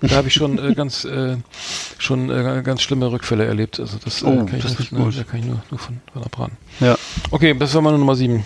Da 0.00 0.16
habe 0.16 0.26
ich 0.28 0.34
schon 0.34 0.58
äh, 0.58 0.74
ganz, 0.74 1.04
äh, 1.04 1.36
schon 1.98 2.28
äh, 2.30 2.62
ganz 2.64 2.82
schlimme 2.82 3.12
Rückfälle 3.12 3.44
erlebt. 3.44 3.78
Also 3.78 3.98
das, 4.02 4.24
Oh, 4.24 4.34
kann 4.46 4.56
ich 4.56 4.62
das 4.62 4.72
nicht, 4.78 4.90
ist 4.92 4.98
gut. 4.98 4.98
ne, 4.98 5.12
da 5.18 5.22
kann 5.24 5.40
ich 5.40 5.46
nur, 5.46 5.62
nur 5.70 5.78
von, 5.78 6.00
von 6.12 6.24
abraten. 6.24 6.56
Ja. 6.80 6.96
Okay, 7.30 7.54
das 7.56 7.72
war 7.74 7.82
meine 7.82 7.98
Nummer 7.98 8.16
sieben. 8.16 8.44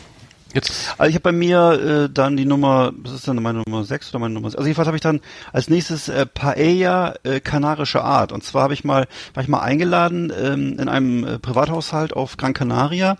Jetzt 0.54 0.94
Also 0.96 1.08
ich 1.08 1.14
habe 1.14 1.22
bei 1.22 1.32
mir 1.32 2.06
äh, 2.06 2.10
dann 2.12 2.36
die 2.36 2.46
Nummer, 2.46 2.92
was 2.96 3.12
ist 3.12 3.28
dann 3.28 3.42
meine 3.42 3.62
Nummer 3.66 3.84
6 3.84 4.10
oder 4.10 4.20
meine 4.20 4.34
Nummer 4.34 4.46
Also 4.46 4.62
jedenfalls 4.62 4.86
habe 4.86 4.96
ich 4.96 5.02
dann 5.02 5.20
als 5.52 5.68
nächstes 5.68 6.08
äh, 6.08 6.24
Paella 6.26 7.14
äh, 7.24 7.40
kanarische 7.40 8.02
Art. 8.02 8.32
Und 8.32 8.44
zwar 8.44 8.62
habe 8.62 8.74
ich 8.74 8.84
mal, 8.84 9.06
war 9.34 9.42
ich 9.42 9.48
mal 9.48 9.60
eingeladen 9.60 10.32
ähm, 10.38 10.78
in 10.78 10.88
einem 10.88 11.24
äh, 11.24 11.38
Privathaushalt 11.38 12.14
auf 12.14 12.36
Gran 12.36 12.54
Canaria, 12.54 13.16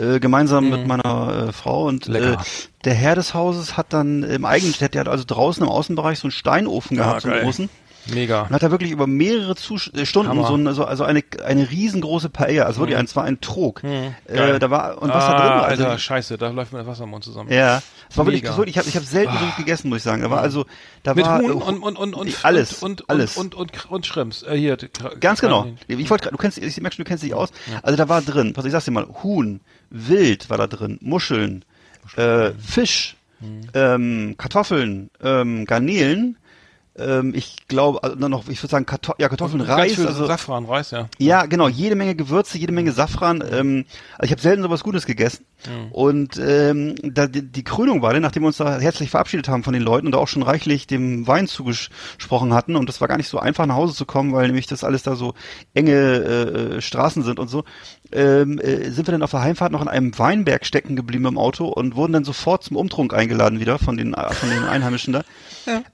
äh, 0.00 0.20
gemeinsam 0.20 0.70
mit 0.70 0.86
meiner 0.86 1.48
äh, 1.48 1.52
Frau 1.52 1.86
und 1.86 2.06
äh, 2.06 2.12
Lecker. 2.12 2.44
der 2.84 2.94
Herr 2.94 3.14
des 3.14 3.34
Hauses 3.34 3.76
hat 3.76 3.92
dann 3.92 4.22
im 4.22 4.44
eigenen, 4.44 4.74
der 4.78 5.00
hat 5.00 5.08
also 5.08 5.24
draußen 5.26 5.62
im 5.62 5.68
Außenbereich 5.68 6.18
so 6.18 6.26
einen 6.26 6.32
Steinofen 6.32 6.96
gehabt, 6.96 7.22
so 7.22 7.28
einen 7.28 7.42
großen. 7.42 7.68
Mega. 8.12 8.42
Und 8.42 8.50
hat 8.50 8.62
er 8.62 8.70
wirklich 8.70 8.90
über 8.90 9.06
mehrere 9.06 9.54
Zus 9.56 9.90
äh, 9.94 10.06
Stunden 10.06 10.30
Hammer. 10.30 10.46
so 10.46 10.54
ein, 10.54 10.66
also, 10.66 10.84
also 10.84 11.04
eine, 11.04 11.22
eine 11.44 11.70
riesengroße 11.70 12.28
Paella, 12.28 12.64
also 12.64 12.80
wirklich, 12.80 12.98
es 12.98 13.16
war 13.16 13.24
ein 13.24 13.40
Trog. 13.40 13.82
geil. 13.82 14.14
Äh, 14.26 14.58
da 14.58 14.70
war, 14.70 15.00
und 15.02 15.10
was 15.10 15.24
ah, 15.24 15.32
da 15.32 15.38
drin 15.38 15.48
war, 15.48 15.64
also, 15.64 15.84
Alter, 15.84 15.98
scheiße, 15.98 16.38
da 16.38 16.50
läuft 16.50 16.72
mir 16.72 16.78
der 16.78 16.86
Wasser 16.86 17.04
im 17.04 17.10
Mund 17.10 17.24
zusammen. 17.24 17.52
ja, 17.52 17.82
es 18.10 18.16
war 18.16 18.26
wirklich, 18.26 18.42
Mega. 18.42 18.50
das 18.50 18.58
wirklich 18.58 18.76
ich 18.76 18.78
habe 18.78 18.88
ich 18.88 18.96
hab 18.96 19.04
selten 19.04 19.32
so 19.32 19.44
gut 19.44 19.56
gegessen, 19.56 19.88
muss 19.88 19.98
ich 19.98 20.04
sagen. 20.04 20.22
Da 20.22 20.30
war 20.30 20.40
also, 20.40 20.64
da 21.02 21.14
Mit 21.14 21.26
war 21.26 21.40
Huhn 21.40 21.50
äh, 21.50 21.52
und, 21.52 21.78
und, 21.82 21.96
und, 21.96 22.14
und, 22.14 22.44
alles, 22.44 22.82
und, 22.82 23.02
und, 23.02 23.10
alles. 23.10 23.36
Und, 23.36 23.54
und, 23.54 23.72
und, 23.74 23.90
und 23.90 24.06
Schrimps. 24.06 24.42
Äh, 24.42 24.56
hier, 24.56 24.76
Ganz 25.20 25.40
genau. 25.40 25.66
Ich 25.86 26.10
wollte, 26.10 26.30
du 26.30 26.36
kennst, 26.36 26.58
ich 26.58 26.80
merke 26.80 26.96
schon, 26.96 27.04
du 27.04 27.08
kennst 27.08 27.24
dich 27.24 27.34
aus. 27.34 27.50
Also 27.82 27.96
da 27.96 28.08
war 28.08 28.22
drin, 28.22 28.52
pass, 28.54 28.64
ich 28.64 28.72
sag's 28.72 28.84
dir 28.86 28.90
mal, 28.92 29.06
Huhn, 29.22 29.60
Wild 29.90 30.50
war 30.50 30.58
da 30.58 30.66
drin, 30.66 30.98
Muscheln, 31.00 31.64
äh, 32.16 32.50
Fisch, 32.52 33.14
Mhm. 33.40 33.60
ähm, 33.74 34.34
Kartoffeln, 34.36 35.10
ähm, 35.22 35.64
Garnelen. 35.64 36.36
Ähm, 36.98 37.32
ich 37.34 37.68
glaube, 37.68 38.02
also 38.02 38.16
noch, 38.28 38.48
ich 38.48 38.62
würde 38.62 38.70
sagen, 38.70 38.86
Karto 38.86 39.14
ja, 39.18 39.28
Kartoffeln, 39.28 39.64
Ganz 39.64 39.70
Reis, 39.70 40.06
also 40.06 40.26
Safran, 40.26 40.64
Reis, 40.64 40.90
ja. 40.90 41.08
Ja, 41.18 41.46
genau, 41.46 41.68
jede 41.68 41.94
Menge 41.94 42.14
Gewürze, 42.14 42.58
jede 42.58 42.72
Menge 42.72 42.92
Safran. 42.92 43.42
Ähm, 43.50 43.84
also 44.16 44.26
ich 44.26 44.30
habe 44.32 44.40
selten 44.40 44.62
sowas 44.62 44.82
Gutes 44.82 45.06
gegessen. 45.06 45.44
Und 45.90 46.38
ähm, 46.38 46.94
da, 47.02 47.26
die, 47.26 47.42
die 47.42 47.64
Krönung 47.64 48.00
war 48.00 48.12
dann, 48.12 48.22
nachdem 48.22 48.44
wir 48.44 48.46
uns 48.46 48.58
da 48.58 48.78
herzlich 48.78 49.10
verabschiedet 49.10 49.48
haben 49.48 49.64
von 49.64 49.72
den 49.72 49.82
Leuten 49.82 50.06
und 50.06 50.12
da 50.12 50.18
auch 50.18 50.28
schon 50.28 50.44
reichlich 50.44 50.86
dem 50.86 51.26
Wein 51.26 51.48
zugesprochen 51.48 52.54
hatten. 52.54 52.76
Und 52.76 52.88
das 52.88 53.00
war 53.00 53.08
gar 53.08 53.16
nicht 53.16 53.28
so 53.28 53.40
einfach 53.40 53.66
nach 53.66 53.74
Hause 53.74 53.94
zu 53.94 54.06
kommen, 54.06 54.32
weil 54.32 54.46
nämlich 54.46 54.68
das 54.68 54.84
alles 54.84 55.02
da 55.02 55.16
so 55.16 55.34
enge 55.74 55.92
äh, 55.92 56.80
Straßen 56.80 57.24
sind 57.24 57.40
und 57.40 57.48
so. 57.48 57.64
Ähm, 58.12 58.58
äh, 58.60 58.90
sind 58.90 59.08
wir 59.08 59.12
dann 59.12 59.22
auf 59.22 59.32
der 59.32 59.42
Heimfahrt 59.42 59.72
noch 59.72 59.82
in 59.82 59.88
einem 59.88 60.16
Weinberg 60.16 60.64
stecken 60.64 60.94
geblieben 60.94 61.26
im 61.26 61.38
Auto 61.38 61.66
und 61.66 61.96
wurden 61.96 62.12
dann 62.12 62.24
sofort 62.24 62.62
zum 62.62 62.76
Umtrunk 62.76 63.12
eingeladen 63.12 63.58
wieder 63.58 63.78
von 63.78 63.96
den, 63.96 64.14
äh, 64.14 64.32
von 64.32 64.48
den 64.48 64.64
Einheimischen 64.64 65.12
da. 65.12 65.24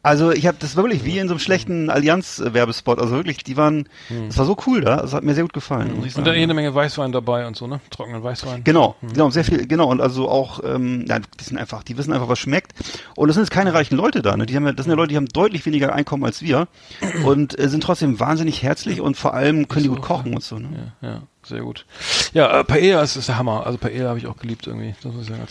Also 0.03 0.31
ich 0.31 0.47
habe 0.47 0.59
das 0.61 0.77
war 0.77 0.85
wirklich 0.95 1.15
wie 1.15 1.19
in 1.19 1.29
so 1.29 1.35
einem 1.35 1.41
schlechten 1.41 1.91
Allianz-Werbespot. 1.91 2.99
Also 2.99 3.15
wirklich, 3.15 3.39
die 3.39 3.57
waren, 3.57 3.89
das 4.27 4.39
war 4.39 4.45
so 4.45 4.57
cool 4.67 4.81
da. 4.81 4.97
Das 4.97 5.13
hat 5.13 5.25
mir 5.25 5.35
sehr 5.35 5.45
gut 5.45 5.53
gefallen. 5.53 6.03
Ich 6.05 6.17
Und 6.17 6.27
dann 6.27 6.37
jede 6.37 6.55
Menge 6.55 6.75
Weißwein 6.75 7.13
dabei 7.13 7.47
und 7.47 7.57
so, 7.57 7.67
ne? 7.67 7.81
Trockenen 7.91 8.23
Weißwein. 8.23 8.65
Genau, 8.65 8.97
genau, 9.03 9.31
sehr 9.31 9.45
viel, 9.45 9.67
genau, 9.67 9.91
und 9.91 10.01
also 10.01 10.29
auch, 10.29 10.61
ähm, 10.65 11.05
ja, 11.09 11.19
die 11.19 11.45
sind 11.45 11.59
einfach, 11.59 11.83
die 11.83 11.97
wissen 11.97 12.13
einfach, 12.13 12.29
was 12.29 12.39
schmeckt. 12.39 12.73
Und 13.17 13.29
das 13.29 13.35
sind 13.35 13.45
jetzt 13.45 13.51
keine 13.51 13.75
reichen 13.75 13.97
Leute 13.97 14.23
da, 14.23 14.37
ne? 14.37 14.47
Die 14.47 14.57
haben 14.57 14.67
ja, 14.67 14.73
das 14.73 14.85
sind 14.85 14.93
ja 14.93 14.97
Leute, 14.97 15.09
die 15.09 15.17
haben 15.17 15.29
deutlich 15.29 15.67
weniger 15.67 15.95
Einkommen 15.95 16.25
als 16.25 16.43
wir 16.43 16.69
und 17.25 17.59
äh, 17.59 17.69
sind 17.69 17.83
trotzdem 17.83 18.21
wahnsinnig 18.21 18.63
herzlich 18.63 19.01
und 19.01 19.17
vor 19.17 19.35
allem 19.35 19.69
können 19.69 19.85
die 19.85 19.89
gut 19.89 20.03
kochen 20.03 20.35
und 20.35 20.43
so, 20.43 20.59
ne? 20.59 20.93
Ja, 21.01 21.09
ja, 21.09 21.23
sehr 21.43 21.61
gut. 21.61 21.87
Ja, 22.33 22.61
äh, 22.61 22.65
Paella 22.65 23.03
ist, 23.03 23.17
ist 23.17 23.29
der 23.29 23.39
Hammer. 23.39 23.67
Also 23.67 23.79
Paella 23.79 24.09
habe 24.09 24.19
ich 24.19 24.27
auch 24.27 24.37
geliebt 24.37 24.67
irgendwie. 24.67 24.95
Das 25.03 25.13
muss 25.13 25.23
ich 25.23 25.29
sagen, 25.29 25.43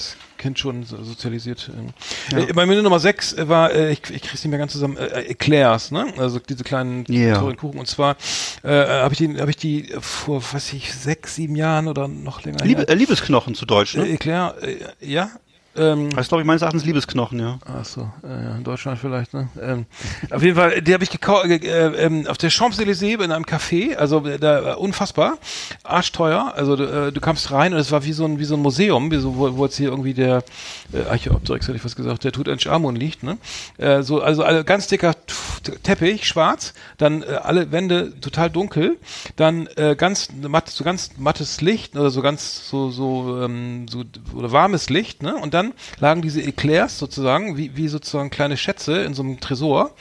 Kind 0.44 0.60
schon 0.60 0.84
so- 0.84 1.02
sozialisiert. 1.04 1.72
ähm. 1.76 2.38
Äh, 2.38 2.52
bei 2.54 2.66
mir 2.66 2.82
Nummer 2.82 3.00
6 3.00 3.36
war, 3.48 3.72
äh, 3.72 3.92
ich, 3.94 4.02
ich 4.10 4.22
krieg's 4.22 4.44
nicht 4.44 4.48
mehr 4.52 4.60
ganz 4.60 4.74
zusammen, 4.74 4.98
äh, 4.98 5.22
Eclairs, 5.22 5.90
ne? 5.92 6.14
Also 6.18 6.38
diese 6.40 6.64
kleinen 6.64 7.06
Ja. 7.08 7.38
tollen 7.40 7.56
Kuchen. 7.58 7.80
Und 7.80 7.88
zwar 7.88 8.18
äh, 8.62 8.70
habe 8.70 9.14
ich 9.14 9.18
die, 9.20 9.40
habe 9.40 9.50
ich 9.52 9.58
die 9.58 9.90
vor, 10.02 10.44
weiß 10.54 10.74
ich, 10.74 10.94
sechs, 10.94 11.36
sieben 11.36 11.56
Jahren 11.56 11.88
oder 11.88 12.08
noch 12.08 12.44
länger. 12.44 12.64
Liebe, 12.66 12.88
äh, 12.88 12.94
Liebesknochen 12.94 13.56
zu 13.56 13.66
Deutsch, 13.66 13.96
äh, 13.96 14.00
ne? 14.00 14.10
Eclair, 14.10 14.56
äh, 14.62 14.76
ja. 15.00 15.32
Ähm, 15.76 16.10
Heißt, 16.16 16.30
glaube 16.30 16.42
ich, 16.42 16.46
meines 16.48 16.62
Erachtens 16.62 16.86
Liebesknochen, 16.86 17.40
ja. 17.40 17.58
Ach 17.66 17.84
so, 17.84 18.12
äh, 18.24 18.28
ja, 18.28 18.56
in 18.56 18.64
Deutschland 18.64 19.00
vielleicht, 19.00 19.34
ne? 19.34 19.50
Ähm, 19.60 19.86
auf 20.30 20.44
jeden 20.44 20.56
Fall, 20.56 20.82
die 20.82 20.94
habe 20.94 21.04
ich 21.04 21.10
gekauft 21.10 21.46
äh, 21.46 21.56
äh, 21.56 22.28
auf 22.28 22.38
der 22.38 22.52
Champs-Élysées 22.52 23.24
in 23.24 23.32
einem 23.32 23.46
Café, 23.46 23.96
also 23.96 24.24
äh, 24.26 24.38
da 24.38 24.74
äh, 24.74 24.76
unfassbar, 24.76 25.38
arschteuer. 25.84 26.54
Also 26.56 26.76
du, 26.76 26.84
äh, 26.84 27.12
du 27.12 27.20
kamst 27.20 27.50
rein 27.52 27.74
und 27.74 27.80
es 27.80 27.92
war 27.92 28.04
wie 28.04 28.14
so 28.14 28.26
ein 28.26 28.38
wie 28.38 28.46
so 28.46 28.56
ein 28.56 28.62
Museum, 28.62 29.10
wie 29.12 29.18
so, 29.18 29.36
wo, 29.36 29.58
wo 29.58 29.66
jetzt 29.66 29.78
hier 29.78 29.90
irgendwie 29.90 30.14
der 30.14 30.44
äh, 30.92 31.10
Archäopteryx 31.10 31.68
hätte 31.68 31.78
ich 31.78 31.86
was 31.86 31.96
gesagt, 31.96 32.24
der 32.24 32.32
Tutanchamun 32.32 32.96
liegt, 32.96 33.24
ne? 33.24 33.40
Äh, 33.78 34.04
so 34.04 34.22
also 34.22 34.44
alle, 34.44 34.64
ganz 34.64 34.88
dicker 34.88 35.16
Teppich, 35.82 36.28
schwarz, 36.28 36.74
dann 36.98 37.24
äh, 37.24 37.40
alle 37.42 37.72
Wände 37.72 38.20
total 38.20 38.52
dunkel, 38.52 38.98
dann 39.38 39.68
äh, 39.76 39.96
ganz 39.96 40.28
matt, 40.40 40.70
so 40.70 40.84
ganz 40.84 41.12
mattes 41.18 41.62
Licht 41.62 41.96
oder 41.96 42.12
so 42.12 42.22
ganz 42.22 42.70
so 42.70 42.92
so 42.92 43.42
ähm, 43.42 43.88
so 43.88 44.04
oder 44.36 44.52
warmes 44.52 44.90
Licht, 44.90 45.24
ne? 45.24 45.36
Und 45.36 45.54
dann 45.56 45.63
lagen 46.00 46.22
diese 46.22 46.42
Eclairs 46.42 46.98
sozusagen 47.00 47.56
wie 47.58 47.76
wie 47.78 47.88
sozusagen 47.88 48.30
kleine 48.30 48.58
Schätze 48.58 49.04
in 49.04 49.14
so 49.14 49.24
einem 49.24 49.40
Tresor 49.40 49.92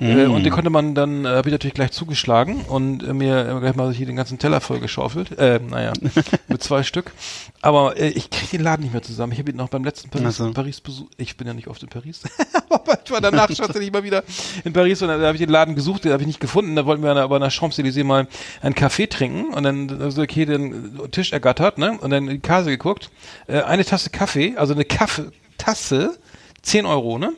äh, 0.00 0.26
und 0.26 0.42
die 0.44 0.50
konnte 0.50 0.70
man 0.70 0.94
dann 0.94 1.24
äh, 1.24 1.28
habe 1.28 1.48
ich 1.48 1.52
natürlich 1.52 1.74
gleich 1.74 1.92
zugeschlagen 1.92 2.62
und 2.62 3.02
äh, 3.02 3.12
mir 3.12 3.48
äh, 3.48 3.60
gleich 3.60 3.76
mal 3.76 3.92
hier 3.92 4.06
den 4.06 4.16
ganzen 4.16 4.38
Teller 4.38 4.60
voll 4.60 4.80
geschaufelt, 4.80 5.38
äh, 5.38 5.60
naja, 5.60 5.92
mit 6.48 6.62
zwei 6.62 6.82
Stück. 6.82 7.12
Aber 7.60 7.96
äh, 7.98 8.08
ich 8.08 8.30
kriege 8.30 8.58
den 8.58 8.62
Laden 8.62 8.82
nicht 8.82 8.92
mehr 8.92 9.02
zusammen. 9.02 9.32
Ich 9.32 9.38
habe 9.38 9.50
ihn 9.50 9.56
noch 9.56 9.68
beim 9.68 9.84
letzten 9.84 10.10
Paris, 10.10 10.26
Ach 10.26 10.32
so. 10.32 10.52
Paris 10.52 10.80
Besuch. 10.80 11.08
Ich 11.16 11.36
bin 11.36 11.46
ja 11.46 11.54
nicht 11.54 11.68
oft 11.68 11.82
in 11.82 11.88
Paris, 11.88 12.22
war 13.10 13.20
danach 13.20 13.50
schon 13.54 13.66
nicht 13.78 13.92
mal 13.92 14.02
wieder 14.04 14.22
in 14.64 14.72
Paris 14.72 15.02
und 15.02 15.08
da 15.08 15.14
habe 15.20 15.34
ich 15.34 15.40
den 15.40 15.50
Laden 15.50 15.74
gesucht, 15.74 16.04
den 16.04 16.12
habe 16.12 16.22
ich 16.22 16.26
nicht 16.26 16.40
gefunden. 16.40 16.74
Da 16.76 16.86
wollten 16.86 17.02
wir 17.02 17.14
aber 17.16 17.38
nach 17.38 17.50
Champs-Élysées 17.50 18.04
mal 18.04 18.26
einen 18.60 18.74
Kaffee 18.74 19.06
trinken 19.06 19.52
und 19.54 19.62
dann 19.62 20.00
also 20.00 20.22
okay 20.22 20.44
den 20.46 20.98
Tisch 21.10 21.32
ergattert, 21.32 21.78
ne? 21.78 21.98
Und 22.00 22.10
dann 22.10 22.24
in 22.28 22.34
die 22.34 22.38
Kase 22.40 22.70
geguckt. 22.70 23.10
Äh, 23.46 23.62
eine 23.62 23.84
Tasse 23.84 24.10
Kaffee, 24.10 24.54
also 24.56 24.74
eine 24.74 24.84
Kaffeetasse, 24.84 26.18
10 26.62 26.86
Euro, 26.86 27.18
ne? 27.18 27.32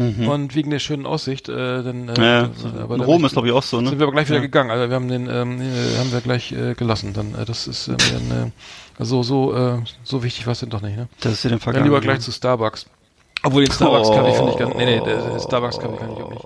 Und 0.00 0.54
wegen 0.54 0.70
der 0.70 0.78
schönen 0.78 1.06
Aussicht, 1.06 1.48
äh, 1.48 1.82
dann 1.82 2.08
äh, 2.08 2.22
Ja, 2.22 2.50
aber 2.80 2.94
in 2.94 3.00
da 3.00 3.04
Rom 3.06 3.18
ich- 3.22 3.26
ist, 3.26 3.32
glaube 3.32 3.48
ich, 3.48 3.52
auch 3.54 3.64
so, 3.64 3.80
ne? 3.80 3.88
sind 3.88 3.98
wir 3.98 4.04
aber 4.06 4.12
gleich 4.12 4.28
wieder 4.28 4.38
gegangen. 4.40 4.70
Also 4.70 4.88
wir 4.88 4.94
haben 4.94 5.08
den, 5.08 5.28
ähm, 5.28 5.60
äh, 5.60 5.98
haben 5.98 6.12
wir 6.12 6.20
gleich 6.20 6.52
äh, 6.52 6.74
gelassen. 6.74 7.14
Dann, 7.14 7.34
äh, 7.34 7.44
das 7.44 7.66
ist 7.66 7.88
äh, 7.88 7.96
dann, 7.96 8.46
äh, 8.46 8.50
also 8.96 9.24
so, 9.24 9.52
äh, 9.56 9.78
so 10.04 10.22
wichtig 10.22 10.46
war 10.46 10.52
es 10.52 10.60
denn 10.60 10.70
doch 10.70 10.82
nicht, 10.82 10.96
ne? 10.96 11.08
Das 11.18 11.32
ist 11.32 11.42
ja 11.42 11.48
den 11.50 11.54
Dann 11.54 11.60
Vergangen. 11.62 11.84
lieber 11.86 12.00
gleich 12.00 12.20
zu 12.20 12.30
Starbucks. 12.30 12.86
Obwohl 13.42 13.64
den 13.64 13.72
Starbucks 13.72 14.10
Kaffee 14.10 14.34
finde 14.34 14.52
ich 14.52 14.58
ganz, 14.58 14.74
nee, 14.74 14.84
nee, 14.84 15.00
der, 15.04 15.22
der 15.22 15.38
Starbucks 15.38 15.78
Kaffee 15.78 15.96
kann 15.96 16.12
ich 16.12 16.22
auch 16.22 16.30
nicht. 16.30 16.44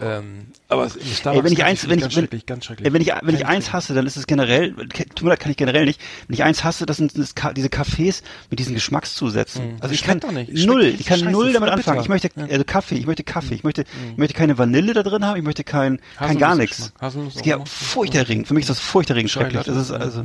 Ähm, 0.00 0.46
aber 0.68 0.88
Starbucks 0.88 1.26
Ey, 1.26 1.44
wenn 1.44 1.52
ich 1.52 1.64
eins, 1.64 1.88
wenn 1.88 1.98
ich, 1.98 2.02
ganz 2.02 2.16
wenn, 2.16 2.22
schrecklich, 2.22 2.46
ganz 2.46 2.64
schrecklich. 2.64 2.86
ey, 2.86 2.92
wenn 2.92 3.02
ich, 3.02 3.12
wenn 3.22 3.34
ich 3.34 3.46
eins 3.46 3.72
hasse, 3.72 3.94
dann 3.94 4.06
ist 4.06 4.16
es 4.16 4.26
generell, 4.26 4.74
tut 4.74 5.22
mir 5.22 5.30
leid, 5.30 5.40
kann 5.40 5.50
ich 5.50 5.56
generell 5.56 5.84
nicht. 5.84 6.00
Wenn 6.26 6.34
ich 6.34 6.42
eins 6.42 6.64
hasse, 6.64 6.86
das 6.86 6.96
sind 6.96 7.16
das, 7.18 7.34
diese 7.54 7.68
Cafés 7.68 8.22
mit 8.50 8.58
diesen 8.58 8.74
Geschmackszusätzen. 8.74 9.76
Also 9.80 9.94
ich 9.94 10.02
kann 10.02 10.20
null, 10.48 10.84
ich 10.84 11.04
kann 11.04 11.18
scheiße, 11.18 11.30
null 11.30 11.52
damit 11.52 11.70
anfangen. 11.70 12.00
Ich 12.00 12.08
möchte, 12.08 12.30
also 12.36 12.64
Kaffee, 12.64 12.96
ich 12.96 13.06
möchte 13.06 13.24
Kaffee, 13.24 13.54
ich 13.54 13.64
möchte, 13.64 13.82
ich 13.82 14.16
möchte 14.16 14.34
keine 14.34 14.56
Vanille 14.56 14.94
da 14.94 15.02
drin 15.02 15.24
haben, 15.26 15.36
ich 15.36 15.44
möchte 15.44 15.64
kein, 15.64 16.00
kein 16.16 16.38
gar 16.38 16.54
nichts. 16.54 16.92
Das 16.98 17.14
ist 17.14 17.44
ja 17.44 17.62
furchterregend. 17.64 18.48
Für 18.48 18.54
mich 18.54 18.62
ist 18.62 18.70
das 18.70 18.80
furchterregend 18.80 19.30
Schrecklich. 19.30 19.62
Das 19.64 19.76
ist 19.76 19.90
ja, 19.90 19.96
also, 19.96 20.24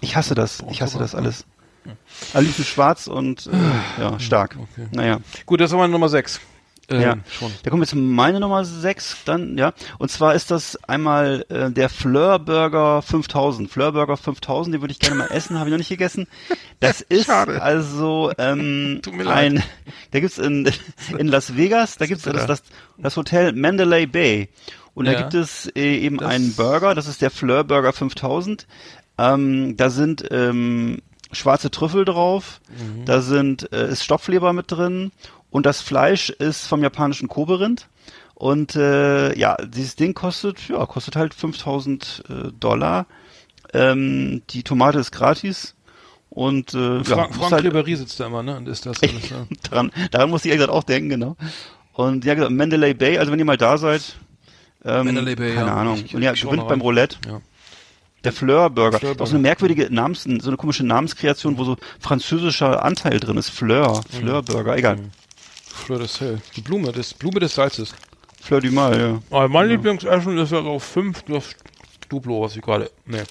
ich 0.00 0.16
hasse 0.16 0.34
das, 0.34 0.64
ich 0.70 0.82
hasse 0.82 0.98
das 0.98 1.14
alles. 1.14 1.44
Am 2.34 2.44
liebsten 2.44 2.64
schwarz 2.64 3.06
und, 3.06 3.46
äh, 3.46 4.00
ja, 4.02 4.18
stark. 4.20 4.56
Naja. 4.92 5.20
Gut, 5.46 5.60
das 5.60 5.70
war 5.72 5.78
meine 5.78 5.92
Nummer 5.92 6.08
6. 6.08 6.40
äh, 6.90 7.02
ja. 7.02 7.16
schon. 7.30 7.52
Da 7.62 7.70
kommt 7.70 7.82
jetzt 7.82 7.94
meine 7.94 8.40
Nummer 8.40 8.64
6 8.64 9.18
dann, 9.26 9.58
ja. 9.58 9.72
Und 9.98 10.10
zwar 10.10 10.34
ist 10.34 10.50
das 10.50 10.76
einmal 10.84 11.44
äh, 11.50 11.70
der 11.70 11.88
Fleur 11.90 12.38
Burger 12.38 13.02
5000. 13.02 13.70
Fleur 13.70 13.92
Burger 13.92 14.16
5000, 14.16 14.74
den 14.74 14.80
würde 14.80 14.92
ich 14.92 14.98
gerne 14.98 15.16
mal 15.16 15.26
essen, 15.30 15.58
habe 15.58 15.68
ich 15.68 15.72
noch 15.72 15.78
nicht 15.78 15.90
gegessen. 15.90 16.26
Das 16.80 17.00
ist 17.08 17.28
also 17.30 18.32
ähm, 18.38 19.00
mir 19.12 19.24
leid. 19.24 19.36
ein, 19.36 19.62
da 20.12 20.20
gibt's 20.20 20.38
in, 20.38 20.70
in 21.18 21.28
Las 21.28 21.56
Vegas, 21.56 21.96
da 21.98 22.06
gibt's 22.06 22.24
das, 22.24 22.46
das, 22.46 22.62
das 22.96 23.16
Hotel 23.16 23.52
Mandalay 23.52 24.06
Bay. 24.06 24.48
Und 24.94 25.04
da 25.04 25.12
Ja. 25.12 25.20
gibt 25.20 25.34
es 25.34 25.66
äh, 25.76 25.98
eben 25.98 26.16
Das- 26.16 26.28
einen 26.30 26.54
Burger, 26.54 26.94
das 26.94 27.06
ist 27.06 27.20
der 27.22 27.30
Fleur 27.30 27.64
Burger 27.64 27.92
5000. 27.92 28.66
Ähm, 29.18 29.76
da 29.76 29.90
sind 29.90 30.24
ähm, 30.30 31.02
schwarze 31.32 31.70
Trüffel 31.70 32.04
drauf, 32.04 32.60
Mhm. 32.70 33.04
da 33.04 33.20
sind 33.20 33.72
äh, 33.72 33.88
ist 33.90 34.04
Stopfleber 34.04 34.52
mit 34.52 34.70
drin 34.70 35.12
und 35.50 35.66
das 35.66 35.80
Fleisch 35.80 36.30
ist 36.30 36.66
vom 36.66 36.82
japanischen 36.82 37.28
Koberind. 37.28 37.88
Und 38.34 38.76
äh, 38.76 39.36
ja, 39.36 39.56
dieses 39.56 39.96
Ding 39.96 40.14
kostet, 40.14 40.68
ja, 40.68 40.86
kostet 40.86 41.16
halt 41.16 41.34
5000 41.34 42.22
äh, 42.28 42.32
Dollar. 42.60 43.06
Ähm, 43.74 44.42
die 44.50 44.62
Tomate 44.62 44.98
ist 45.00 45.10
gratis. 45.10 45.74
Und 46.30 46.72
äh, 46.74 46.98
ja, 46.98 47.02
Frank, 47.28 47.50
halt, 47.52 47.64
Ribery 47.64 47.96
sitzt 47.96 48.20
da 48.20 48.26
immer, 48.26 48.42
ne? 48.42 48.56
Und 48.56 48.68
ist 48.68 48.86
das 48.86 49.02
alles, 49.02 49.28
ja. 49.30 49.46
daran, 49.70 49.90
daran 50.12 50.30
muss 50.30 50.44
ich 50.44 50.50
ehrlich 50.52 50.60
gesagt 50.66 50.76
auch 50.78 50.84
denken, 50.84 51.08
genau. 51.08 51.36
Und 51.94 52.24
ja, 52.24 52.34
genau, 52.34 52.48
Mandalay 52.50 52.94
Bay, 52.94 53.18
also 53.18 53.32
wenn 53.32 53.38
ihr 53.40 53.44
mal 53.44 53.56
da 53.56 53.76
seid, 53.76 54.16
ähm, 54.84 55.06
Mandalay 55.06 55.34
Bay, 55.34 55.54
keine 55.54 55.66
ja. 55.70 55.74
Ahnung. 55.76 56.00
Ich- 56.04 56.14
und 56.14 56.22
ja, 56.22 56.32
ich 56.32 56.42
gewinnt 56.42 56.68
beim. 56.68 56.80
Roulette. 56.80 57.16
Ja. 57.26 57.40
Der 58.24 58.32
Fleur 58.32 58.68
Burger. 58.70 58.98
Fleur 58.98 59.12
Auch 59.12 59.16
so 59.18 59.22
eine 59.22 59.30
Burger. 59.30 59.38
merkwürdige 59.40 59.94
Namens, 59.94 60.24
so 60.24 60.48
eine 60.48 60.56
komische 60.56 60.84
Namenskreation, 60.84 61.56
wo 61.58 61.64
so 61.64 61.76
französischer 62.00 62.84
Anteil 62.84 63.20
drin 63.20 63.36
ist. 63.36 63.50
Fleur, 63.50 64.02
Mhm. 64.12 64.16
Fleur 64.16 64.42
Burger, 64.42 64.76
egal. 64.76 64.98
Fleur 65.64 65.98
de 66.00 66.08
Sel. 66.08 66.40
Die 66.56 66.60
Blume 66.60 66.90
des, 66.92 67.14
Blume 67.14 67.38
des 67.40 67.54
Salzes. 67.54 67.94
Fleur 68.42 68.60
du 68.60 68.70
Mal, 68.72 68.98
ja. 69.00 69.18
Aber 69.30 69.48
mein 69.48 69.68
Lieblingsessen 69.68 70.36
ist 70.38 70.52
ja 70.52 70.58
auf 70.60 70.82
5 70.82 71.22
das 71.22 71.50
Duplo, 72.08 72.42
was 72.42 72.56
ich 72.56 72.62
gerade. 72.62 72.90
Nee. 73.06 73.22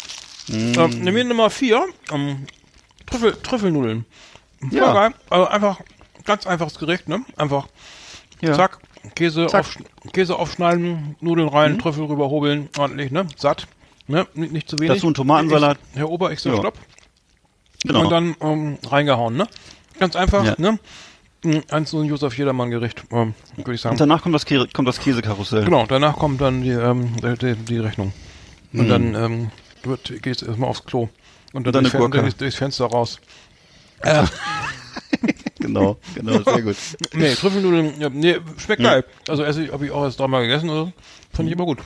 Mm. 0.47 0.73
Ähm, 0.79 0.89
nehmen 1.01 1.15
wir 1.15 1.23
Nummer 1.25 1.49
4. 1.49 1.83
Ähm, 2.11 2.45
Trüffel, 3.05 3.33
Trüffelnudeln. 3.43 4.05
Voll 4.61 4.71
Ja. 4.77 4.93
geil. 4.93 5.13
Also 5.29 5.47
einfach 5.47 5.79
ganz 6.25 6.47
einfaches 6.47 6.77
Gericht, 6.79 7.07
ne? 7.09 7.21
Einfach 7.38 7.67
ja. 8.41 8.53
zack, 8.53 8.79
Käse, 9.15 9.47
Zack. 9.47 9.61
Auf, 9.61 9.77
Käse 10.13 10.35
aufschneiden, 10.38 11.15
Nudeln 11.21 11.47
rein, 11.49 11.79
Trüffel 11.79 12.05
rüberhobeln, 12.05 12.69
ordentlich, 12.77 13.11
ne? 13.11 13.27
Satt. 13.38 13.67
Ne? 14.08 14.26
Nicht, 14.34 14.70
zu 14.70 14.80
wenig. 14.80 14.95
Dazu 14.95 15.08
ein 15.08 15.14
Tomatensalat. 15.14 15.78
Ich, 15.91 15.99
Herr 15.99 16.10
Ober, 16.10 16.32
ich 16.32 16.39
sag 16.39 16.53
Ja. 16.53 16.60
Stopp. 16.60 16.78
Genau. 17.84 18.01
Und 18.01 18.10
dann 18.12 18.36
ähm, 18.41 18.78
reingehauen, 18.88 19.36
ne? 19.36 19.47
Ganz 19.99 20.16
einfach, 20.16 20.45
Ja. 20.45 20.55
ne? 20.58 20.80
Mm, 21.43 21.58
Eins 21.70 21.91
so 21.91 21.99
ein 21.99 22.05
Josef 22.05 22.38
Jedermann 22.38 22.72
Gericht, 22.72 23.03
ähm, 23.12 23.34
würde 23.55 23.74
ich 23.76 23.82
sagen. 23.82 23.93
Und 23.93 24.01
danach 24.01 24.24
kommt 24.24 24.34
das, 24.34 24.45
Käse, 24.45 24.68
kommt 24.74 24.88
das 24.88 24.99
Käsekarussell. 24.99 25.66
Genau, 25.66 25.86
danach 25.86 26.18
kommt 26.18 26.41
dann 26.41 26.62
die, 26.62 26.72
ähm, 26.72 27.16
die, 27.22 27.55
die, 27.55 27.78
Rechnung. 27.78 28.14
Und 28.74 28.86
Mhm. 28.86 28.89
dann 28.89 29.16
ähm, 29.16 29.51
wird, 29.84 30.22
geht's 30.24 30.41
erstmal 30.41 30.70
aufs 30.70 30.84
Klo. 30.86 31.10
Und 31.53 31.66
dann, 31.66 31.74
dann 31.84 32.12
durchs, 32.12 32.38
durchs, 32.38 32.55
Fenster 32.55 32.86
raus. 32.86 33.20
Genau, 35.60 35.97
genau, 36.16 36.41
sehr 36.45 36.62
gut. 36.62 36.76
Nee, 37.14 37.34
Trüffelnudeln, 37.34 37.99
ja, 37.99 38.10
nee, 38.10 38.38
schmeckt 38.58 38.82
geil. 38.82 39.03
Also 39.28 39.43
esse 39.43 39.64
ich, 39.64 39.72
habe 39.72 39.86
ich 39.86 39.91
auch 39.91 40.03
erst 40.03 40.20
dreimal 40.20 40.43
gegessen 40.43 40.70
oder 40.70 40.86
so. 40.86 40.93
Fand 41.34 41.49
ich 41.49 41.53
immer 41.55 41.66
gut. 41.66 41.80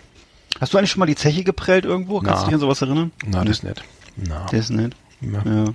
Hast 0.61 0.73
du 0.73 0.77
eigentlich 0.77 0.91
schon 0.91 0.99
mal 0.99 1.07
die 1.07 1.15
Zeche 1.15 1.43
geprellt 1.43 1.85
irgendwo? 1.85 2.19
Kannst 2.19 2.29
Na. 2.33 2.39
du 2.41 2.45
dich 2.45 2.53
an 2.53 2.59
sowas 2.59 2.81
erinnern? 2.81 3.11
Na, 3.25 3.43
das 3.43 3.57
ist 3.57 3.63
nett. 3.63 3.83
Na. 4.15 4.45
Der 4.45 4.59
ist 4.59 4.69
nett. 4.69 4.95
Ja. 5.19 5.41
Ja. 5.43 5.65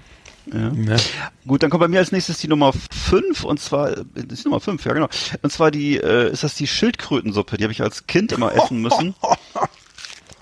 ja. 0.52 0.70
Ne. 0.70 0.96
Gut, 1.46 1.62
dann 1.64 1.70
kommt 1.70 1.80
bei 1.80 1.88
mir 1.88 1.98
als 1.98 2.12
nächstes 2.12 2.38
die 2.38 2.46
Nummer 2.46 2.72
5 2.72 3.42
und 3.44 3.58
zwar, 3.58 3.90
äh, 3.90 4.04
das 4.14 4.24
ist 4.38 4.44
die 4.44 4.48
Nummer 4.48 4.60
5, 4.60 4.84
ja 4.84 4.92
genau. 4.92 5.08
Und 5.42 5.50
zwar 5.52 5.72
die, 5.72 5.96
äh, 5.96 6.30
ist 6.30 6.44
das 6.44 6.54
die 6.54 6.68
Schildkrötensuppe, 6.68 7.56
die 7.56 7.64
habe 7.64 7.72
ich 7.72 7.82
als 7.82 8.06
Kind 8.06 8.30
immer 8.32 8.54
essen 8.54 8.80
müssen. 8.80 9.14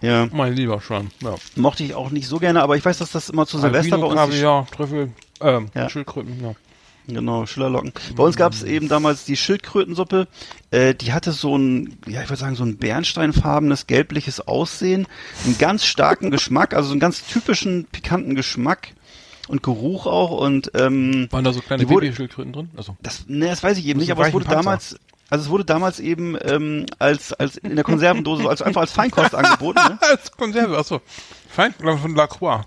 Ja, 0.01 0.28
Mein 0.30 0.53
lieber 0.53 0.82
Schwan. 0.82 1.11
Ja. 1.22 1.34
mochte 1.57 1.82
ich 1.82 1.95
auch 1.95 2.11
nicht 2.11 2.28
so 2.28 2.38
gerne, 2.38 2.62
aber 2.62 2.76
ich 2.76 2.84
weiß, 2.84 2.99
dass 2.99 3.12
das 3.12 3.30
immer 3.30 3.47
zu 3.47 3.59
Silvester 3.59 3.97
bei 3.97 4.05
uns 4.05 4.12
die 4.12 4.18
Kaviar, 4.42 4.66
Trüffel, 4.70 5.12
ähm, 5.40 5.70
Ja. 5.74 5.88
Schildkröten, 5.88 6.42
ja. 6.45 6.55
Genau, 7.07 7.45
Schillerlocken. 7.45 7.93
Bei 8.17 8.23
uns 8.23 8.37
gab 8.37 8.53
es 8.53 8.63
eben 8.63 8.89
damals 8.89 9.25
die 9.25 9.37
Schildkrötensuppe. 9.37 10.27
Äh, 10.71 10.95
die 10.95 11.13
hatte 11.13 11.33
so 11.33 11.57
ein, 11.57 11.99
ja, 12.07 12.23
ich 12.23 12.29
würde 12.29 12.41
sagen, 12.41 12.57
so 12.57 12.65
ein 12.65 12.79
bernsteinfarbenes, 12.79 13.87
gelbliches 13.87 14.41
Aussehen, 14.41 15.07
einen 15.45 15.59
ganz 15.59 15.85
starken 15.85 16.31
Geschmack, 16.31 16.75
also 16.75 16.89
so 16.89 16.93
einen 16.93 17.01
ganz 17.01 17.27
typischen, 17.27 17.85
pikanten 17.85 18.35
Geschmack 18.35 18.89
und 19.49 19.63
Geruch 19.63 20.07
auch. 20.07 20.31
Und 20.31 20.71
ähm, 20.75 21.29
Waren 21.31 21.45
da 21.45 21.53
so 21.53 21.61
kleine 21.61 21.85
Babyschildkröten 21.85 22.53
drin? 22.53 22.71
Also. 22.77 22.97
das, 23.03 23.27
ne, 23.29 23.47
das 23.49 23.63
weiß 23.63 23.77
ich 23.79 23.87
eben 23.87 24.01
nicht, 24.01 24.11
aber 24.11 24.27
es 24.27 24.33
wurde 24.33 24.47
Panzer. 24.47 24.63
damals, 24.63 24.97
also 25.29 25.45
es 25.45 25.51
wurde 25.51 25.65
damals 25.67 26.01
eben 26.01 26.37
ähm, 26.43 26.87
als 26.99 27.33
als 27.35 27.59
in 27.59 27.75
der 27.75 27.85
Konservendose, 27.85 28.49
also 28.49 28.65
einfach 28.65 28.81
als 28.83 28.93
Feinkost 28.95 29.35
angeboten. 29.35 29.81
Ne? 29.87 29.99
Als 30.01 30.33
Konserve, 30.33 30.79
achso. 30.79 31.03
Fein, 31.49 31.75
von 31.75 32.15
Lacroix. 32.15 32.65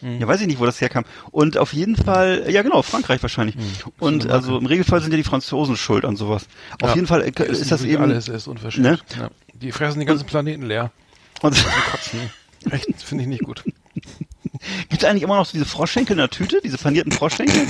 Ja, 0.00 0.28
weiß 0.28 0.40
ich 0.42 0.46
nicht, 0.46 0.60
wo 0.60 0.66
das 0.66 0.80
herkam. 0.80 1.04
Und 1.32 1.58
auf 1.58 1.72
jeden 1.72 1.96
Fall, 1.96 2.44
ja 2.48 2.62
genau, 2.62 2.82
Frankreich 2.82 3.20
wahrscheinlich. 3.22 3.56
Und 3.98 4.30
also 4.30 4.56
im 4.58 4.66
Regelfall 4.66 5.00
sind 5.00 5.10
ja 5.10 5.16
die 5.16 5.24
Franzosen 5.24 5.76
schuld 5.76 6.04
an 6.04 6.14
sowas. 6.16 6.46
Auf 6.80 6.90
Ja. 6.90 6.94
jeden 6.94 7.06
Fall 7.08 7.22
äh, 7.22 7.30
ist 7.46 7.70
das 7.72 7.82
eben. 7.82 8.02
Alles 8.04 8.28
ist 8.28 8.46
unverschämt. 8.46 8.84
Ne? 8.86 8.98
Ja. 9.18 9.30
Die 9.54 9.72
fressen 9.72 9.98
den 9.98 10.06
ganzen 10.06 10.26
Planeten 10.26 10.62
leer. 10.66 10.92
Und 11.42 11.56
Kotzen. 11.90 12.30
Echt, 12.70 13.02
finde 13.02 13.24
ich 13.24 13.28
nicht 13.28 13.42
gut. 13.44 13.64
gibt 14.88 15.02
es 15.02 15.04
eigentlich 15.04 15.22
immer 15.22 15.36
noch 15.36 15.46
so 15.46 15.52
diese 15.52 15.64
Froschschenkel 15.64 16.12
in 16.14 16.18
der 16.18 16.30
Tüte, 16.30 16.60
diese 16.62 16.78
panierten 16.78 17.12
Froschschenkel? 17.12 17.66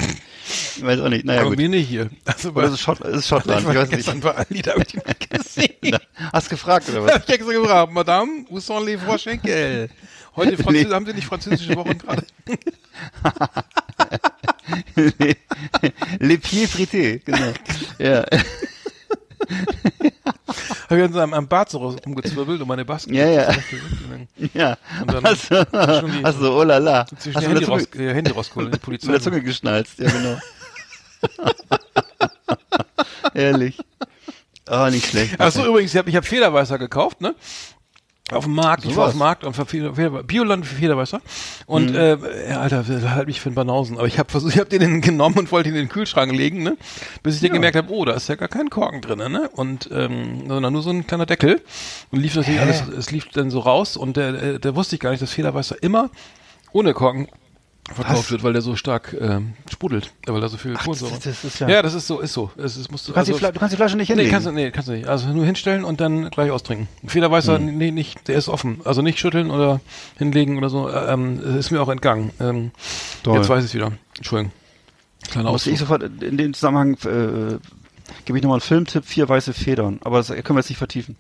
Ich 0.77 0.83
weiß 0.85 1.01
auch 1.01 1.09
nicht. 1.09 1.25
Naja, 1.25 1.43
gut. 1.43 1.53
Irgendwie 1.53 1.69
nicht 1.69 1.89
hier. 1.89 2.11
Also 2.25 2.51
Oder 2.51 2.69
ist 2.69 2.81
Schott, 2.81 3.01
ist 3.01 3.29
Schottland? 3.29 3.63
ich 3.63 3.69
Ich 3.69 3.75
weiß 3.75 3.89
nicht. 3.89 3.97
gestern 3.97 4.21
bei 4.21 4.35
Aldi, 4.35 4.63
da 4.63 4.73
hab 4.73 4.87
ich 4.87 4.95
mal 4.95 5.05
gesehen. 5.31 5.99
Hast 6.33 6.49
gefragt 6.51 6.89
oder 6.91 7.05
was? 7.05 7.13
hab 7.15 7.29
ich 7.29 7.35
extra 7.35 7.53
gefragt, 7.53 7.93
Madame, 7.93 8.45
où 8.51 8.61
sont 8.61 8.85
les 8.87 9.01
Froschenkel? 9.01 9.89
Heute 10.39 10.57
Französ 10.57 10.87
Nee. 10.87 10.95
haben 10.95 11.07
Sie 11.07 11.13
nicht 11.15 11.27
französische 11.27 11.75
Wochen 11.77 11.99
gerade? 12.03 12.23
Les 16.21 16.39
pieds 16.39 16.73
frités, 16.73 17.21
genau. 17.25 17.53
Ja. 17.99 18.25
Habe 20.91 21.03
ich 21.07 21.15
am, 21.17 21.35
am 21.35 21.49
Bart 21.49 21.71
so 21.71 21.79
rumgezwirbelt 21.79 22.61
und 22.61 22.69
meine 22.69 22.85
Basken. 22.85 23.15
Ja, 23.15 23.27
ja. 23.27 23.49
Und 23.49 23.57
dann 24.11 24.29
Ja. 24.55 24.77
Und 25.03 25.13
dann 25.13 25.25
Hast 25.25 25.51
du, 25.51 25.57
schon 26.01 26.13
die- 26.13 26.25
hast 26.25 26.41
du, 26.41 26.53
oh 26.53 26.63
la 26.63 26.79
la. 26.79 27.07
Zwischen 27.07 27.35
Hast 27.37 27.47
die 27.47 27.49
du 27.49 27.55
mit 27.55 27.69
Handy, 27.69 27.71
raus, 27.71 27.89
äh, 27.97 28.15
Handy 28.15 28.31
rausgeholt, 28.31 28.69
die 28.69 28.73
mit 28.73 28.83
Polizei. 28.83 29.09
der 29.13 29.21
Zunge 29.21 29.43
geschnalzt, 29.43 29.99
ja 29.99 30.11
genau. 30.11 30.39
Ehrlich. 33.35 33.79
Oh, 34.71 34.87
nicht 34.91 35.07
schlecht. 35.07 35.41
Achso, 35.41 35.65
übrigens, 35.67 35.93
ich 35.93 35.99
habe 35.99 36.11
ich 36.11 36.17
hab 36.17 36.25
Federweißer 36.27 36.79
gekauft, 36.79 37.21
ne? 37.21 37.35
Auf 38.31 38.45
dem 38.45 38.55
Markt, 38.55 38.85
ich 38.85 38.91
war 38.91 38.95
Sowas. 38.95 39.07
auf 39.09 39.13
dem 39.15 39.19
Markt 39.19 39.45
und 39.45 39.55
Feder, 39.55 39.95
Feder, 39.95 40.23
Bioland 40.23 40.67
für 40.67 40.75
Federweißer. 40.75 41.21
Und 41.67 41.95
äh, 41.95 42.19
ja, 42.51 42.61
Alter, 42.61 42.85
halt 43.15 43.27
mich 43.27 43.41
für 43.41 43.49
einen 43.49 43.55
Banausen. 43.55 43.97
Aber 43.97 44.07
ich 44.07 44.19
habe 44.19 44.31
versucht, 44.31 44.55
ich 44.55 44.61
habe 44.61 44.69
den 44.69 45.01
genommen 45.01 45.39
und 45.39 45.51
wollte 45.51 45.71
ihn 45.71 45.75
in 45.75 45.83
den 45.83 45.89
Kühlschrank 45.89 46.33
legen, 46.33 46.63
ne? 46.63 46.77
Bis 47.23 47.37
ich 47.37 47.41
dann 47.41 47.53
gemerkt 47.53 47.77
habe, 47.77 47.91
oh, 47.91 48.05
da 48.05 48.13
ist 48.13 48.29
ja 48.29 48.35
gar 48.35 48.49
kein 48.49 48.69
Korken 48.69 49.01
drin, 49.01 49.19
ne? 49.19 49.49
Und 49.55 49.89
ähm, 49.93 50.47
sondern 50.47 50.73
nur 50.73 50.83
so 50.83 50.91
ein 50.91 51.07
kleiner 51.07 51.27
Deckel. 51.27 51.63
Und 52.11 52.21
lief 52.21 52.35
natürlich 52.35 52.61
alles, 52.61 52.87
es 52.89 53.11
lief 53.11 53.29
dann 53.31 53.51
so 53.51 53.61
raus 53.61 53.97
und 53.97 54.17
der, 54.17 54.33
der, 54.33 54.59
der 54.59 54.77
wusste 54.77 54.97
ich 54.97 55.01
gar 55.01 55.11
nicht, 55.11 55.23
dass 55.23 55.33
Federweißer 55.33 55.83
immer 55.83 56.11
ohne 56.73 56.93
Korken 56.93 57.29
verkauft 57.93 58.19
Was? 58.19 58.31
wird, 58.31 58.43
weil 58.43 58.53
der 58.53 58.63
so 58.63 58.77
stark 58.77 59.17
ähm, 59.21 59.55
sprudelt, 59.71 60.13
weil 60.27 60.41
da 60.41 60.49
so 60.49 60.57
viel 60.57 60.75
Kohlensäure. 60.75 61.13
das- 61.15 61.21
das 61.25 61.45
ist 61.45 61.59
ja- 61.61 61.69
ja, 61.69 61.83
das 61.83 61.95
ist 61.95 62.07
so, 62.07 62.21
ist 62.21 62.33
so. 62.33 62.51
Es 62.57 62.77
ist, 62.77 62.91
musst 62.93 63.07
du, 63.09 63.13
Du 63.13 63.15
kannst, 63.15 63.31
also- 63.31 63.47
die 63.47 63.53
du 63.53 63.59
kannst 63.59 63.73
die 63.73 63.77
Flasche 63.77 63.97
nicht 63.97 64.09
Nee, 64.09 64.15
hinlegen. 64.15 64.31
kannst 64.31 64.47
du, 64.47 64.53
nee, 64.53 64.71
kannst 64.71 64.89
du 64.89 64.93
nicht. 64.93 65.07
Also 65.09 65.29
nur 65.29 65.45
hinstellen 65.45 65.85
und 65.85 66.01
dann 66.01 66.31
gleich 66.31 66.51
austrinken. 66.51 66.89
Federweißer, 67.07 67.59
nee, 67.59 67.91
nicht, 67.91 68.29
der 68.29 68.37
ist 68.37 68.49
offen. 68.49 68.81
Also 68.85 69.03
nicht 69.03 69.19
schütteln 69.19 69.51
oder 69.51 69.81
hinlegen 70.17 70.57
oder 70.59 70.69
so. 70.71 70.89
Ähm, 70.91 71.41
ist 71.59 71.71
mir 71.71 71.81
auch 71.83 71.89
entgangen. 71.89 72.31
Ähm, 72.41 72.71
Toll. 73.23 73.37
jetzt 73.39 73.49
weiß 73.49 73.65
ich 73.65 73.75
wieder. 73.75 73.93
Entschuldigung. 74.17 74.53
Kleiner 75.31 75.51
Musste 75.51 75.71
ich 75.71 75.79
sofort 75.79 76.03
in 76.23 76.37
dem 76.39 76.55
Zusammenhang 76.55 76.95
äh, 77.05 77.59
gebe 78.25 78.39
ich 78.39 78.43
nochmal 78.43 78.57
einen 78.57 78.63
Filmtipp, 78.63 79.05
vier 79.05 79.29
weiße 79.29 79.53
Federn. 79.53 79.99
Aber 80.05 80.19
das 80.19 80.29
können 80.29 80.45
wir 80.51 80.57
jetzt 80.57 80.69
nicht 80.69 80.79
vertiefen. 80.79 81.17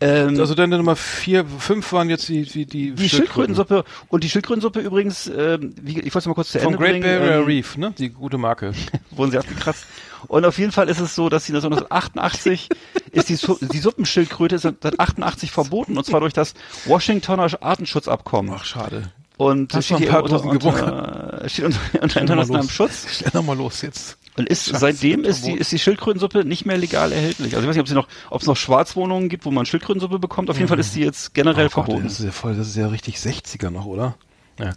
Ähm, 0.00 0.38
Also 0.38 0.54
dann 0.54 0.70
Nummer 0.70 0.96
vier, 0.96 1.44
fünf 1.46 1.92
waren 1.92 2.10
jetzt 2.10 2.28
die, 2.28 2.42
die, 2.42 2.66
die, 2.66 2.92
die 2.92 3.08
Schildkrötensuppe 3.08 3.84
und 4.08 4.24
die 4.24 4.30
Schildkrötensuppe 4.30 4.80
übrigens, 4.80 5.26
ähm, 5.26 5.74
wie, 5.80 5.98
ich 6.00 6.14
wollte 6.14 6.18
es 6.18 6.26
mal 6.26 6.34
kurz 6.34 6.50
zu 6.52 6.58
Von 6.58 6.74
Ende 6.74 6.78
Great 6.78 7.00
bringen. 7.02 7.18
Barrier 7.20 7.36
ähm, 7.38 7.44
Reef, 7.44 7.76
ne? 7.76 7.92
Die 7.96 8.10
gute 8.10 8.38
Marke. 8.38 8.72
wurden 9.10 9.30
sie 9.30 9.38
abgekratzt. 9.38 9.86
Und 10.28 10.44
auf 10.44 10.58
jeden 10.58 10.72
Fall 10.72 10.88
ist 10.88 11.00
es 11.00 11.14
so, 11.14 11.28
dass 11.28 11.44
sie 11.46 11.52
1988 11.52 12.68
ist 13.12 13.28
die, 13.28 13.36
Su 13.36 13.58
die 13.60 13.78
Suppenschildkröte 13.78 14.56
ist 14.56 14.62
seit 14.62 14.98
88 14.98 15.50
verboten 15.50 15.96
und 15.98 16.04
zwar 16.04 16.20
durch 16.20 16.32
das 16.32 16.54
Washingtoner 16.86 17.48
Artenschutzabkommen. 17.60 18.54
Ach, 18.56 18.64
schade. 18.64 19.12
und 19.36 19.74
hast 19.74 19.86
steht 19.86 19.98
hier 19.98 20.22
unter, 20.22 20.42
unter, 20.44 21.42
steht 21.48 21.66
unter, 21.66 21.78
unter 22.00 22.14
mal 22.16 22.20
internationalem. 22.22 22.68
Schutz 22.68 23.06
Schnell 23.18 23.30
nochmal 23.34 23.56
los 23.56 23.82
jetzt. 23.82 24.18
Und 24.36 24.48
ist 24.48 24.64
seitdem 24.66 25.24
ist 25.24 25.46
die 25.46 25.52
ist 25.52 25.70
die 25.72 25.78
Schildkrötensuppe 25.78 26.44
nicht 26.44 26.66
mehr 26.66 26.76
legal 26.76 27.12
erhältlich. 27.12 27.54
Also 27.54 27.62
ich 27.64 27.68
weiß 27.68 27.76
nicht, 27.76 27.80
ob 27.82 27.88
sie 27.88 27.94
noch 27.94 28.08
ob 28.30 28.40
es 28.40 28.46
noch 28.46 28.56
Schwarzwohnungen 28.56 29.28
gibt, 29.28 29.44
wo 29.44 29.50
man 29.50 29.64
Schildkrötensuppe 29.66 30.18
bekommt. 30.18 30.50
Auf 30.50 30.56
jeden 30.56 30.68
Fall 30.68 30.78
ist 30.80 30.94
die 30.94 31.00
jetzt 31.00 31.34
generell 31.34 31.66
Oh 31.66 31.70
Gott, 31.74 31.84
verboten. 31.86 32.04
das 32.04 32.18
ist 32.20 32.24
ja 32.26 32.32
voll, 32.32 32.54
das 32.56 32.66
ist 32.68 32.76
ja 32.76 32.88
richtig 32.88 33.16
60er 33.16 33.70
noch, 33.70 33.86
oder? 33.86 34.16
Ja. 34.58 34.72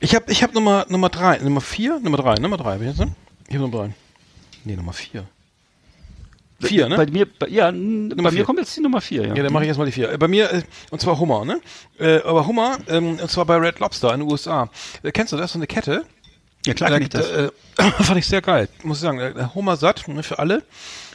Ich 0.00 0.14
habe 0.14 0.30
ich 0.30 0.42
hab 0.42 0.54
Nummer, 0.54 0.86
Nummer 0.88 1.08
drei, 1.08 1.38
Nummer 1.38 1.60
vier, 1.60 1.98
Nummer 2.00 2.16
drei, 2.18 2.34
Nummer 2.36 2.56
drei, 2.56 2.78
bin 2.78 2.88
ich 2.90 2.96
jetzt, 2.96 3.04
ne? 3.06 3.14
Ich 3.48 3.54
habe 3.54 3.64
Nummer 3.68 3.78
drei. 3.86 3.94
Nee, 4.64 4.76
Nummer 4.76 4.92
vier. 4.92 5.24
Vier, 6.60 6.88
ne? 6.88 6.96
Bei 6.96 7.06
mir, 7.06 7.26
bei, 7.38 7.46
ja, 7.48 7.68
n- 7.68 8.08
bei 8.16 8.30
vier. 8.30 8.40
mir 8.40 8.44
kommt 8.44 8.58
jetzt 8.58 8.76
die 8.76 8.80
Nummer 8.80 9.00
vier, 9.00 9.28
ja. 9.28 9.34
Ja, 9.34 9.42
dann 9.44 9.52
mache 9.52 9.62
ich 9.62 9.68
erstmal 9.68 9.86
die 9.86 9.92
vier. 9.92 10.10
Äh, 10.10 10.18
Bei 10.18 10.26
mir, 10.26 10.52
äh, 10.52 10.62
und 10.90 11.00
zwar 11.00 11.16
Hummer, 11.20 11.44
ne? 11.44 11.60
Äh, 12.00 12.20
aber 12.22 12.48
Hummer, 12.48 12.78
ähm, 12.88 13.18
und 13.20 13.30
zwar 13.30 13.44
bei 13.44 13.56
Red 13.56 13.78
Lobster 13.78 14.12
in 14.12 14.20
den 14.20 14.28
USA. 14.30 14.68
Kennst 15.12 15.32
du 15.32 15.36
das? 15.36 15.52
So 15.52 15.58
eine 15.60 15.68
Kette? 15.68 16.04
Ja, 16.66 16.74
klar 16.74 16.90
kenn 16.90 17.02
ich 17.02 17.08
das. 17.08 17.30
Äh, 17.30 17.50
fand 18.02 18.18
ich 18.18 18.26
sehr 18.26 18.42
geil. 18.42 18.68
Muss 18.82 18.98
ich 18.98 19.02
sagen, 19.02 19.20
äh, 19.20 19.32
Hummer 19.54 19.76
satt, 19.76 20.06
ne, 20.08 20.22
für 20.22 20.38
alle. 20.38 20.62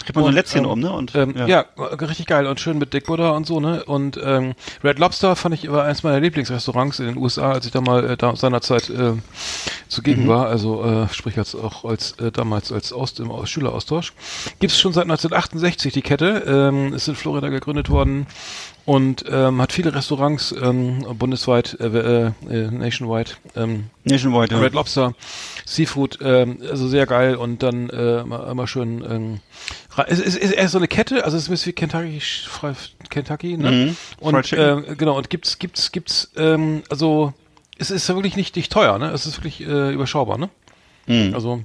Kriegt 0.03 0.15
man 0.15 0.23
so 0.23 0.29
ein 0.29 0.33
Lätzchen 0.33 0.63
ähm, 0.63 0.71
um, 0.71 0.79
ne? 0.79 0.91
Und, 0.91 1.15
Ähm, 1.15 1.35
ja. 1.35 1.65
äh, 1.77 1.81
richtig 1.95 2.27
geil 2.27 2.47
und 2.47 2.59
schön 2.59 2.77
mit 2.77 2.93
Dick 2.93 3.05
Butter 3.05 3.35
und 3.35 3.45
so, 3.45 3.59
ne? 3.59 3.83
Und 3.83 4.19
ähm, 4.23 4.53
Red 4.83 4.99
Lobster 4.99 5.35
fand 5.35 5.55
ich 5.55 5.69
war 5.69 5.83
eines 5.83 6.03
meiner 6.03 6.19
Lieblingsrestaurants 6.19 6.99
in 6.99 7.05
den 7.05 7.17
USA, 7.17 7.51
als 7.51 7.65
ich 7.65 7.71
da 7.71 7.81
mal 7.81 8.11
äh, 8.11 8.17
da 8.17 8.35
seinerzeit 8.35 8.89
äh, 8.89 9.13
zugegen 9.89 10.27
war. 10.27 10.47
Also 10.47 10.83
äh, 10.83 11.13
sprich 11.13 11.37
als 11.37 11.55
auch 11.55 11.85
als 11.85 12.13
äh, 12.19 12.31
damals 12.31 12.71
als 12.71 12.93
Aus 12.93 13.19
im 13.19 13.29
Aus 13.29 13.49
Schüleraustausch. 13.49 14.13
Gibt 14.59 14.71
es 14.73 14.79
schon 14.79 14.93
seit 14.93 15.03
1968 15.03 15.93
die 15.93 16.01
Kette. 16.01 16.43
Ähm, 16.47 16.93
ist 16.93 17.07
in 17.07 17.15
Florida 17.15 17.49
gegründet 17.49 17.89
worden 17.89 18.27
und 18.85 19.23
ähm, 19.29 19.61
hat 19.61 19.71
viele 19.71 19.93
Restaurants 19.95 20.53
ähm, 20.61 21.05
bundesweit, 21.17 21.77
äh, 21.79 21.85
äh, 21.85 22.31
äh, 22.49 22.71
nationwide. 22.71 23.31
Ähm, 23.55 23.85
Nationwide, 24.03 24.55
ja. 24.55 24.61
Red 24.61 24.73
Lobster, 24.73 25.13
Seafood, 25.65 26.19
ähm, 26.21 26.57
also 26.69 26.87
sehr 26.87 27.05
geil 27.05 27.35
und 27.35 27.63
dann 27.63 27.89
äh, 27.89 28.21
immer, 28.21 28.47
immer 28.49 28.67
schön. 28.67 29.03
Ähm, 29.09 29.39
es 30.07 30.19
ist, 30.19 30.37
ist 30.37 30.51
eher 30.51 30.67
so 30.67 30.77
eine 30.77 30.87
Kette, 30.87 31.23
also 31.23 31.37
es 31.37 31.43
ist 31.43 31.49
ein 31.49 31.53
bisschen 31.53 31.69
wie 31.71 31.75
Kentucky, 31.75 32.21
Kentucky, 33.09 33.57
ne? 33.57 33.71
Mhm. 33.71 33.97
Und 34.19 34.53
äh, 34.53 34.81
genau 34.97 35.17
und 35.17 35.29
gibt's 35.29 35.59
gibt's 35.59 35.91
gibt's 35.91 36.31
ähm, 36.35 36.83
also 36.89 37.33
es 37.77 37.89
ist 37.89 38.07
ja 38.09 38.15
wirklich 38.15 38.35
nicht 38.35 38.55
nicht 38.55 38.71
teuer, 38.71 38.97
ne? 38.99 39.11
Es 39.11 39.25
ist 39.25 39.37
wirklich 39.37 39.61
äh, 39.61 39.93
überschaubar, 39.93 40.37
ne? 40.37 40.49
Mhm. 41.07 41.33
Also 41.33 41.63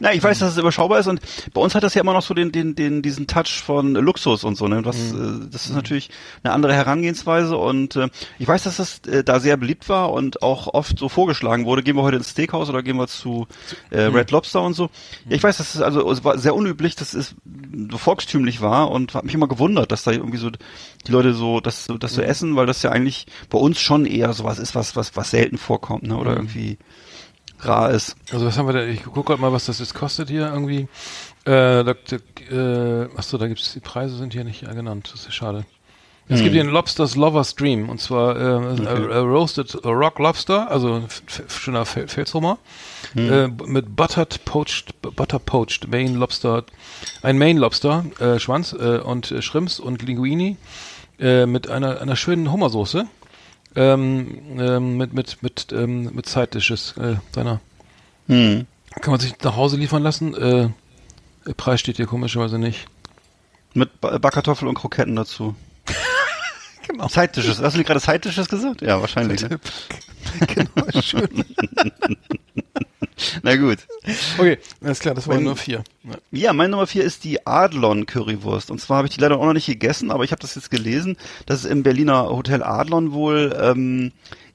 Na, 0.00 0.12
ich 0.12 0.22
weiß, 0.22 0.38
dass 0.38 0.52
es 0.52 0.58
überschaubar 0.58 0.98
ist 1.00 1.06
und 1.06 1.20
bei 1.52 1.60
uns 1.60 1.74
hat 1.74 1.82
das 1.82 1.94
ja 1.94 2.00
immer 2.00 2.12
noch 2.12 2.22
so 2.22 2.34
den, 2.34 2.52
den, 2.52 2.74
den, 2.74 3.02
diesen 3.02 3.26
Touch 3.26 3.62
von 3.64 3.94
Luxus 3.94 4.44
und 4.44 4.56
so, 4.56 4.68
ne? 4.68 4.84
Was, 4.84 4.96
äh, 5.12 5.48
das 5.50 5.66
ist 5.66 5.74
natürlich 5.74 6.10
eine 6.42 6.52
andere 6.52 6.74
Herangehensweise 6.74 7.56
und 7.56 7.96
äh, 7.96 8.08
ich 8.38 8.48
weiß, 8.48 8.64
dass 8.64 8.76
das 8.76 9.00
äh, 9.06 9.24
da 9.24 9.40
sehr 9.40 9.56
beliebt 9.56 9.88
war 9.88 10.12
und 10.12 10.42
auch 10.42 10.68
oft 10.74 10.98
so 10.98 11.08
vorgeschlagen 11.08 11.64
wurde, 11.64 11.82
gehen 11.82 11.96
wir 11.96 12.02
heute 12.02 12.16
ins 12.16 12.30
Steakhouse 12.30 12.68
oder 12.68 12.82
gehen 12.82 12.96
wir 12.96 13.08
zu 13.08 13.46
äh, 13.90 14.02
Red 14.02 14.30
Lobster 14.30 14.62
und 14.62 14.74
so. 14.74 14.90
Ja, 15.28 15.36
ich 15.36 15.42
weiß, 15.42 15.58
dass 15.58 15.74
es 15.74 15.80
also 15.80 16.10
es 16.10 16.24
war 16.24 16.38
sehr 16.38 16.54
unüblich, 16.54 16.96
dass 16.96 17.14
es 17.14 17.34
so 17.90 17.98
volkstümlich 17.98 18.60
war 18.60 18.90
und 18.90 19.14
hat 19.14 19.24
mich 19.24 19.34
immer 19.34 19.48
gewundert, 19.48 19.92
dass 19.92 20.04
da 20.04 20.12
irgendwie 20.12 20.38
so 20.38 20.50
die 20.50 21.12
Leute 21.12 21.34
so 21.34 21.60
das 21.60 21.86
so 21.86 21.98
das 21.98 22.14
so 22.14 22.22
essen, 22.22 22.56
weil 22.56 22.66
das 22.66 22.82
ja 22.82 22.90
eigentlich 22.90 23.26
bei 23.48 23.58
uns 23.58 23.80
schon 23.80 24.06
eher 24.06 24.32
sowas 24.32 24.58
ist, 24.58 24.74
was 24.74 24.96
was 24.96 25.16
was 25.16 25.30
selten 25.30 25.58
vorkommt, 25.58 26.04
ne? 26.04 26.16
Oder 26.16 26.36
irgendwie 26.36 26.78
rar 27.62 27.90
ist. 27.90 28.16
Also 28.32 28.46
was 28.46 28.56
haben 28.58 28.66
wir 28.66 28.72
da? 28.72 28.84
Ich 28.84 29.02
gucke 29.04 29.22
gerade 29.24 29.40
mal, 29.40 29.52
was 29.52 29.66
das 29.66 29.78
jetzt 29.78 29.94
kostet 29.94 30.28
hier 30.30 30.52
irgendwie. 30.52 30.88
Äh, 31.44 31.84
da, 31.84 31.94
da, 31.94 32.16
äh, 32.54 33.08
achso, 33.16 33.38
da 33.38 33.48
gibt's 33.48 33.72
die 33.72 33.80
Preise 33.80 34.16
sind 34.16 34.32
hier 34.32 34.44
nicht 34.44 34.60
genannt. 34.60 35.08
Das 35.12 35.20
ist 35.20 35.26
ja 35.26 35.32
schade. 35.32 35.64
Es 36.32 36.42
gibt 36.42 36.52
hier 36.52 36.60
einen 36.60 36.70
Lobsters 36.70 37.16
Lover's 37.16 37.56
Dream 37.56 37.88
und 37.88 38.00
zwar 38.00 38.36
äh, 38.36 38.86
a, 38.86 38.92
a 38.92 39.18
Roasted 39.20 39.84
Rock 39.84 40.20
Lobster, 40.20 40.70
also 40.70 40.94
ein 40.94 41.08
schöner 41.48 41.84
Fel- 41.84 42.06
Felshummer 42.06 42.58
äh, 43.16 43.48
b- 43.48 43.66
mit 43.66 43.96
Buttered 43.96 44.44
Poached 44.44 44.94
Butter 45.02 45.40
Poached 45.40 45.88
Main 45.88 46.14
Lobster, 46.14 46.62
ein 47.22 47.36
Main 47.36 47.56
Lobster 47.56 48.04
äh, 48.20 48.38
Schwanz 48.38 48.72
äh, 48.74 48.98
und 48.98 49.32
äh, 49.32 49.42
Shrimps 49.42 49.80
und 49.80 50.02
Linguini 50.02 50.56
äh, 51.18 51.46
mit 51.46 51.68
einer 51.68 52.00
einer 52.00 52.14
schönen 52.14 52.52
Hummersoße 52.52 53.06
ähm, 53.76 54.58
ähm, 54.58 54.96
mit 54.96 55.12
mit 55.12 55.42
mit 55.42 55.68
ähm, 55.72 56.10
mit 56.14 56.26
Side 56.28 56.48
Dishes 56.48 56.94
äh, 56.96 57.16
deiner 57.32 57.60
Hm. 58.26 58.66
kann 59.00 59.10
man 59.12 59.20
sich 59.20 59.34
nach 59.42 59.56
Hause 59.56 59.76
liefern 59.76 60.02
lassen. 60.02 60.34
Äh, 60.34 60.68
der 61.46 61.54
Preis 61.54 61.80
steht 61.80 61.96
hier 61.96 62.06
komischerweise 62.06 62.58
nicht. 62.58 62.86
Mit 63.74 64.00
Ba- 64.00 64.18
Backkartoffel 64.18 64.68
und 64.68 64.74
Kroketten 64.74 65.16
dazu. 65.16 65.54
Genau. 66.86 67.06
Zeitdisches. 67.06 67.60
Hast 67.60 67.76
du 67.76 67.84
gerade 67.84 68.00
Zeitdisches 68.00 68.48
gesagt? 68.48 68.82
Ja, 68.82 69.00
wahrscheinlich. 69.00 69.42
Ne? 69.48 69.60
genau, 70.54 71.00
schön. 71.00 71.28
Na 73.42 73.56
gut. 73.56 73.78
Okay, 74.38 74.58
alles 74.82 75.00
klar, 75.00 75.14
das 75.14 75.26
waren 75.28 75.38
Wenn- 75.38 75.44
nur 75.44 75.56
vier. 75.56 75.82
Ja. 76.04 76.14
Ja, 76.30 76.52
meine 76.52 76.70
Nummer 76.70 76.86
vier 76.86 77.04
ist 77.04 77.24
die 77.24 77.46
Adlon 77.46 78.06
Currywurst. 78.06 78.70
Und 78.70 78.80
zwar 78.80 78.98
habe 78.98 79.08
ich 79.08 79.14
die 79.14 79.20
leider 79.20 79.38
auch 79.38 79.44
noch 79.44 79.52
nicht 79.52 79.66
gegessen, 79.66 80.10
aber 80.10 80.24
ich 80.24 80.32
habe 80.32 80.40
das 80.40 80.54
jetzt 80.54 80.70
gelesen, 80.70 81.16
dass 81.46 81.60
es 81.60 81.64
im 81.66 81.82
Berliner 81.82 82.28
Hotel 82.30 82.62
Adlon 82.62 83.12
wohl 83.12 83.56
ähm, 83.60 84.12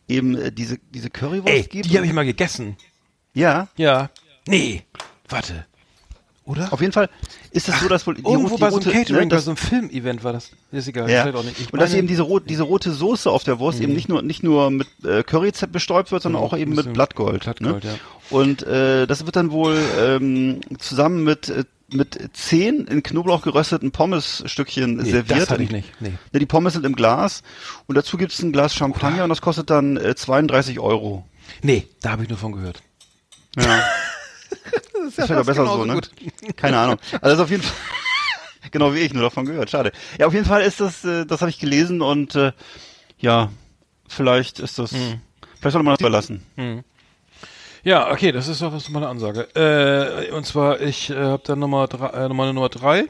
eben 0.08 0.36
äh, 0.38 0.52
diese 0.52 0.78
diese 0.92 1.10
Currywurst 1.10 1.48
Ey, 1.48 1.64
gibt. 1.64 1.90
die 1.92 1.98
habe 1.98 2.06
ich 2.08 2.14
mal 2.14 2.26
gegessen. 2.26 2.78
ja, 3.34 3.68
Ja. 3.78 4.10
Nee, 4.48 4.84
warte. 5.28 5.66
Oder? 6.46 6.72
auf 6.72 6.80
jeden 6.80 6.94
Fall 6.94 7.10
ist 7.52 7.68
es 7.70 7.80
so, 7.80 7.88
dass 7.88 8.06
wohl 8.06 8.14
die, 8.16 8.22
Irgendwo 8.24 8.56
rote- 8.56 8.60
bei 8.60 8.70
so 8.70 8.76
einem 8.76 8.84
die 8.84 8.90
rote- 8.90 8.98
Catering, 9.00 9.22
ne, 9.24 9.28
bei 9.30 9.36
das, 9.38 9.46
so 9.46 9.52
einem 9.52 9.58
Film-Event 9.58 10.24
war 10.24 10.34
das. 10.34 10.52
Ist 10.72 10.88
egal, 10.88 11.10
ja. 11.10 11.26
nicht. 11.26 11.60
Ich 11.60 11.74
und 11.74 11.80
dass 11.82 11.94
eben 11.94 12.08
diese, 12.08 12.22
rot, 12.22 12.44
diese 12.50 12.64
rote 12.64 12.92
Soße 12.92 13.30
auf 13.32 13.44
der 13.44 13.58
Wurst 13.60 13.80
eben 13.82 13.94
nicht 13.94 14.10
nur 14.10 14.22
nicht 14.22 14.44
nur 14.44 14.70
mit 14.70 14.88
äh, 15.04 15.24
Curry 15.24 15.52
bestäubt 15.72 16.12
wird, 16.12 16.22
sondern 16.22 16.42
Mhm, 16.44 16.48
auch 16.48 16.56
eben 16.58 16.76
mit 16.76 16.94
Blattgold. 16.94 17.44
Blattgold, 17.44 17.84
ne? 17.84 17.90
ja. 17.90 17.96
Und 18.30 18.62
äh, 18.64 19.08
das 19.08 19.26
wird 19.26 19.36
dann 19.36 19.50
wohl 19.52 19.76
ähm, 20.00 20.62
zusammen 20.78 21.24
mit 21.24 21.50
äh, 21.50 21.64
mit 21.92 22.18
zehn 22.34 22.86
in 22.88 23.04
Knoblauch 23.04 23.42
gerösteten 23.44 23.92
Pommesstückchen 23.92 24.98
nee, 24.98 25.10
serviert. 25.12 25.42
das 25.42 25.50
hatte 25.52 25.64
ich 25.64 25.72
nicht. 25.72 25.90
Nee. 26.02 26.14
Ne, 26.32 26.40
die 26.40 26.46
Pommes 26.48 26.74
sind 26.74 26.86
im 26.86 26.96
Glas 26.96 27.44
und 27.88 27.96
dazu 27.96 28.18
gibt's 28.18 28.42
ein 28.42 28.52
Glas 28.52 28.74
Champagner 28.76 29.24
und 29.24 29.30
das 29.30 29.42
kostet 29.42 29.70
dann 29.70 29.96
äh, 29.98 30.16
32 30.16 30.80
Euro. 30.80 31.26
Nee, 31.62 31.88
da 32.02 32.12
habe 32.12 32.24
ich 32.24 32.30
nur 32.30 32.38
von 32.38 32.52
gehört. 32.54 32.82
Ja. 33.56 33.84
das 34.94 35.18
ist 35.18 35.30
ja 35.30 35.42
besser 35.44 35.54
genauso 35.64 35.78
so, 35.80 35.86
ne? 35.86 35.94
gut. 35.96 36.10
Keine 36.58 36.78
Ahnung. 36.78 36.98
Also 37.14 37.20
das 37.22 37.34
ist 37.34 37.40
auf 37.42 37.50
jeden 37.52 37.64
Fall 37.64 37.76
genau 38.72 38.94
wie 38.94 39.00
ich 39.00 39.14
nur 39.14 39.24
davon 39.24 39.46
gehört. 39.46 39.70
Schade. 39.70 39.92
Ja, 40.20 40.28
auf 40.28 40.34
jeden 40.34 40.46
Fall 40.46 40.62
ist 40.62 40.80
das, 40.80 41.04
äh, 41.06 41.26
das 41.26 41.42
habe 41.42 41.50
ich 41.50 41.60
gelesen 41.60 42.02
und 42.02 42.36
äh, 42.36 42.52
ja, 43.20 43.50
vielleicht 44.08 44.60
ist 44.60 44.80
das, 44.80 44.92
Hm. 44.92 45.22
vielleicht 45.60 45.74
sollte 45.74 45.84
man 45.84 45.94
das 45.94 46.00
überlassen. 46.02 46.44
Ja, 47.84 48.12
okay, 48.12 48.32
das 48.32 48.48
ist 48.48 48.62
doch 48.62 48.72
das 48.74 48.84
ist 48.84 48.90
mal 48.90 49.00
eine 49.00 49.10
Ansage. 49.10 49.42
Äh, 49.56 50.32
und 50.32 50.46
zwar, 50.46 50.82
ich 50.82 51.12
äh, 51.12 51.16
habe 51.16 51.44
dann 51.46 51.60
Nummer 51.60 51.88
drei, 51.88 52.08
äh, 52.26 52.30
meine 52.30 52.54
Nummer 52.54 52.70
drei. 52.70 53.06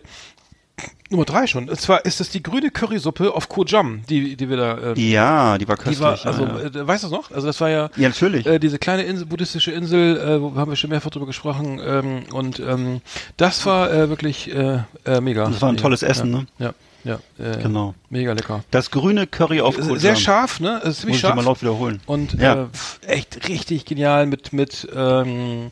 Nummer 1.12 1.26
drei 1.26 1.46
schon. 1.46 1.70
Und 1.70 1.80
zwar 1.80 2.04
ist 2.04 2.20
das 2.20 2.30
die 2.30 2.42
grüne 2.42 2.72
Currysuppe 2.72 3.34
auf 3.34 3.48
Kojam, 3.48 4.02
die, 4.10 4.36
die 4.36 4.50
wir 4.50 4.58
da. 4.58 4.78
Äh, 4.94 5.00
Ja, 5.00 5.58
die 5.60 5.68
war 5.68 5.76
köstlich. 5.78 5.98
die 5.98 6.04
war, 6.04 6.18
ja, 6.18 6.24
also, 6.26 6.44
ja. 6.46 6.60
äh, 6.82 6.88
weißt 6.88 7.04
du 7.04 7.08
das 7.10 7.12
noch? 7.18 7.32
Also 7.32 7.46
das 7.48 7.62
war 7.62 7.70
ja. 7.70 7.90
ja, 7.96 8.08
natürlich. 8.10 8.46
Äh, 8.48 8.58
diese 8.60 8.80
kleine 8.80 9.04
Insel, 9.04 9.28
buddhistische 9.28 9.72
Insel, 9.72 10.18
äh, 10.18 10.42
wo 10.42 10.56
haben 10.56 10.72
wir 10.72 10.76
schon 10.76 10.90
mehrfach 10.90 11.12
drüber 11.12 11.28
gesprochen. 11.28 11.80
Ähm, 11.86 12.24
und 12.34 12.60
ähm, 12.60 13.02
das 13.38 13.66
war 13.68 13.92
äh, 13.94 14.10
wirklich 14.10 14.52
äh, 14.54 14.80
äh, 15.06 15.22
mega. 15.22 15.46
Das 15.48 15.62
war 15.62 15.70
ein 15.70 15.78
tolles 15.78 16.02
Essen, 16.02 16.32
ja, 16.58 16.66
ne? 16.70 16.74
Ja, 17.06 17.20
ja. 17.40 17.54
Äh, 17.54 17.62
Genau. 17.62 17.94
Mega 18.10 18.34
lecker. 18.34 18.64
Das 18.72 18.90
grüne 18.90 19.28
Curry 19.28 19.62
auf 19.62 19.78
Koh 19.78 19.96
Sehr 19.98 20.16
scharf, 20.16 20.60
ne? 20.60 20.78
Es 20.80 20.84
ist 20.84 20.86
Muss 20.88 20.98
ziemlich 21.02 21.16
ich 21.18 21.22
dir 21.22 21.28
scharf. 21.28 21.36
mal 21.36 21.46
laut 21.46 21.62
wiederholen. 21.62 22.02
Und 22.08 22.34
Ja. 22.34 22.64
äh, 23.04 23.08
echt 23.08 23.48
richtig 23.48 23.86
genial 23.86 24.26
mit 24.26 24.54
mit 24.54 24.88
ähm, 24.94 25.70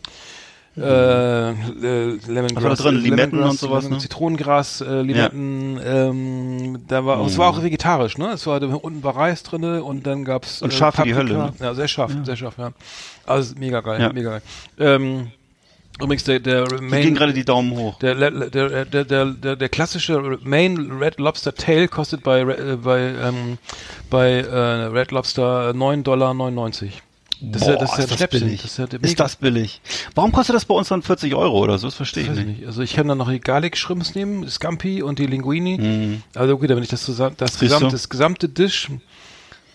äh, 0.75 1.49
äh, 1.51 1.53
Lemongrass, 2.27 2.63
Was 2.63 2.63
war 2.63 2.75
da 2.75 2.83
drin? 2.83 2.95
Limetten 3.01 3.37
Lemongrass, 3.37 3.51
und 3.51 3.59
sowas, 3.59 3.89
ne? 3.89 3.97
Zitronengras, 3.99 4.81
äh, 4.81 5.01
Limetten. 5.01 5.79
Ähm, 5.83 6.79
da 6.87 7.05
war, 7.05 7.23
es 7.25 7.37
war 7.37 7.49
auch 7.49 7.61
vegetarisch, 7.61 8.17
ne? 8.17 8.31
Es 8.31 8.47
war 8.47 8.59
da 8.59 8.67
unten 8.67 9.03
war 9.03 9.15
Reis 9.15 9.43
drinne 9.43 9.83
und 9.83 10.07
dann 10.07 10.25
gab's 10.25 10.61
Und 10.61 10.73
scharf 10.73 10.97
wie 10.99 11.03
die 11.03 11.15
Hölle, 11.15 11.33
ne? 11.33 11.53
Ja, 11.59 11.73
sehr 11.75 11.87
scharf, 11.87 12.11
sehr 12.23 12.35
scharf, 12.35 12.55
ja. 12.57 12.71
Also 13.25 13.53
mega 13.57 13.81
geil, 13.81 14.01
Ja. 14.01 14.11
mega 14.11 14.31
geil. 14.31 14.41
Ähm, 14.79 15.31
übrigens 16.01 16.23
der 16.23 16.39
der 16.39 16.65
gehen 16.65 16.89
Main 16.89 17.13
gerade 17.13 17.33
die 17.33 17.45
Daumen 17.45 17.77
hoch. 17.77 17.99
der, 17.99 18.15
der, 18.15 18.85
der, 19.05 19.05
der, 19.05 19.55
der, 19.55 19.69
klassische 19.69 20.39
Main 20.43 20.91
Red 20.99 21.19
Lobster 21.19 21.53
Tail 21.53 21.87
kostet 21.87 22.23
bei, 22.23 22.41
äh, 22.41 22.77
bei, 22.77 22.99
ähm, 22.99 23.59
bei 24.09 24.39
äh, 24.39 24.85
Red 24.87 25.11
Lobster 25.11 25.69
9,99 25.69 26.01
Dollar. 26.03 26.33
Das 27.45 27.61
ist 27.64 27.68
ja, 27.68 27.76
das 27.76 27.98
ist 27.99 28.10
ja 28.11 28.18
Schnäppchen. 28.18 28.40
billig. 28.41 28.61
Das 28.61 28.72
ist, 28.72 28.78
ja 28.78 28.88
der 28.88 29.03
ist 29.03 29.20
das 29.20 29.36
billig? 29.36 29.82
Warum 30.15 30.32
kostet 30.32 30.56
das 30.56 30.64
bei 30.65 30.74
uns 30.76 30.88
dann 30.88 31.02
40 31.02 31.36
Euro 31.36 31.60
oder 31.60 31.78
so? 31.78 31.88
Das 31.88 31.95
verstehe 31.95 32.24
ich 32.24 32.30
Weiß 32.30 32.38
ich 32.38 32.45
nicht. 32.45 32.57
nicht. 32.60 32.68
Also 32.68 32.82
ich 32.82 32.94
kann 32.94 33.07
dann 33.07 33.18
noch 33.18 33.30
die 33.30 33.41
Garlic 33.41 33.76
Shrimps 33.78 34.15
nehmen, 34.15 34.49
Scampi 34.49 35.02
und 35.03 35.20
die 35.20 35.26
Linguini. 35.28 36.22
Also 36.36 36.53
okay, 36.53 36.70
wenn 36.70 36.82
ich 36.84 36.90
das 36.90 37.03
zusammen, 37.03 37.36
das 37.38 37.56
Mhm. 37.56 37.60
Gesamte, 37.65 37.88
das 37.91 38.10
gesamte 38.10 38.48
Dish, 38.49 38.90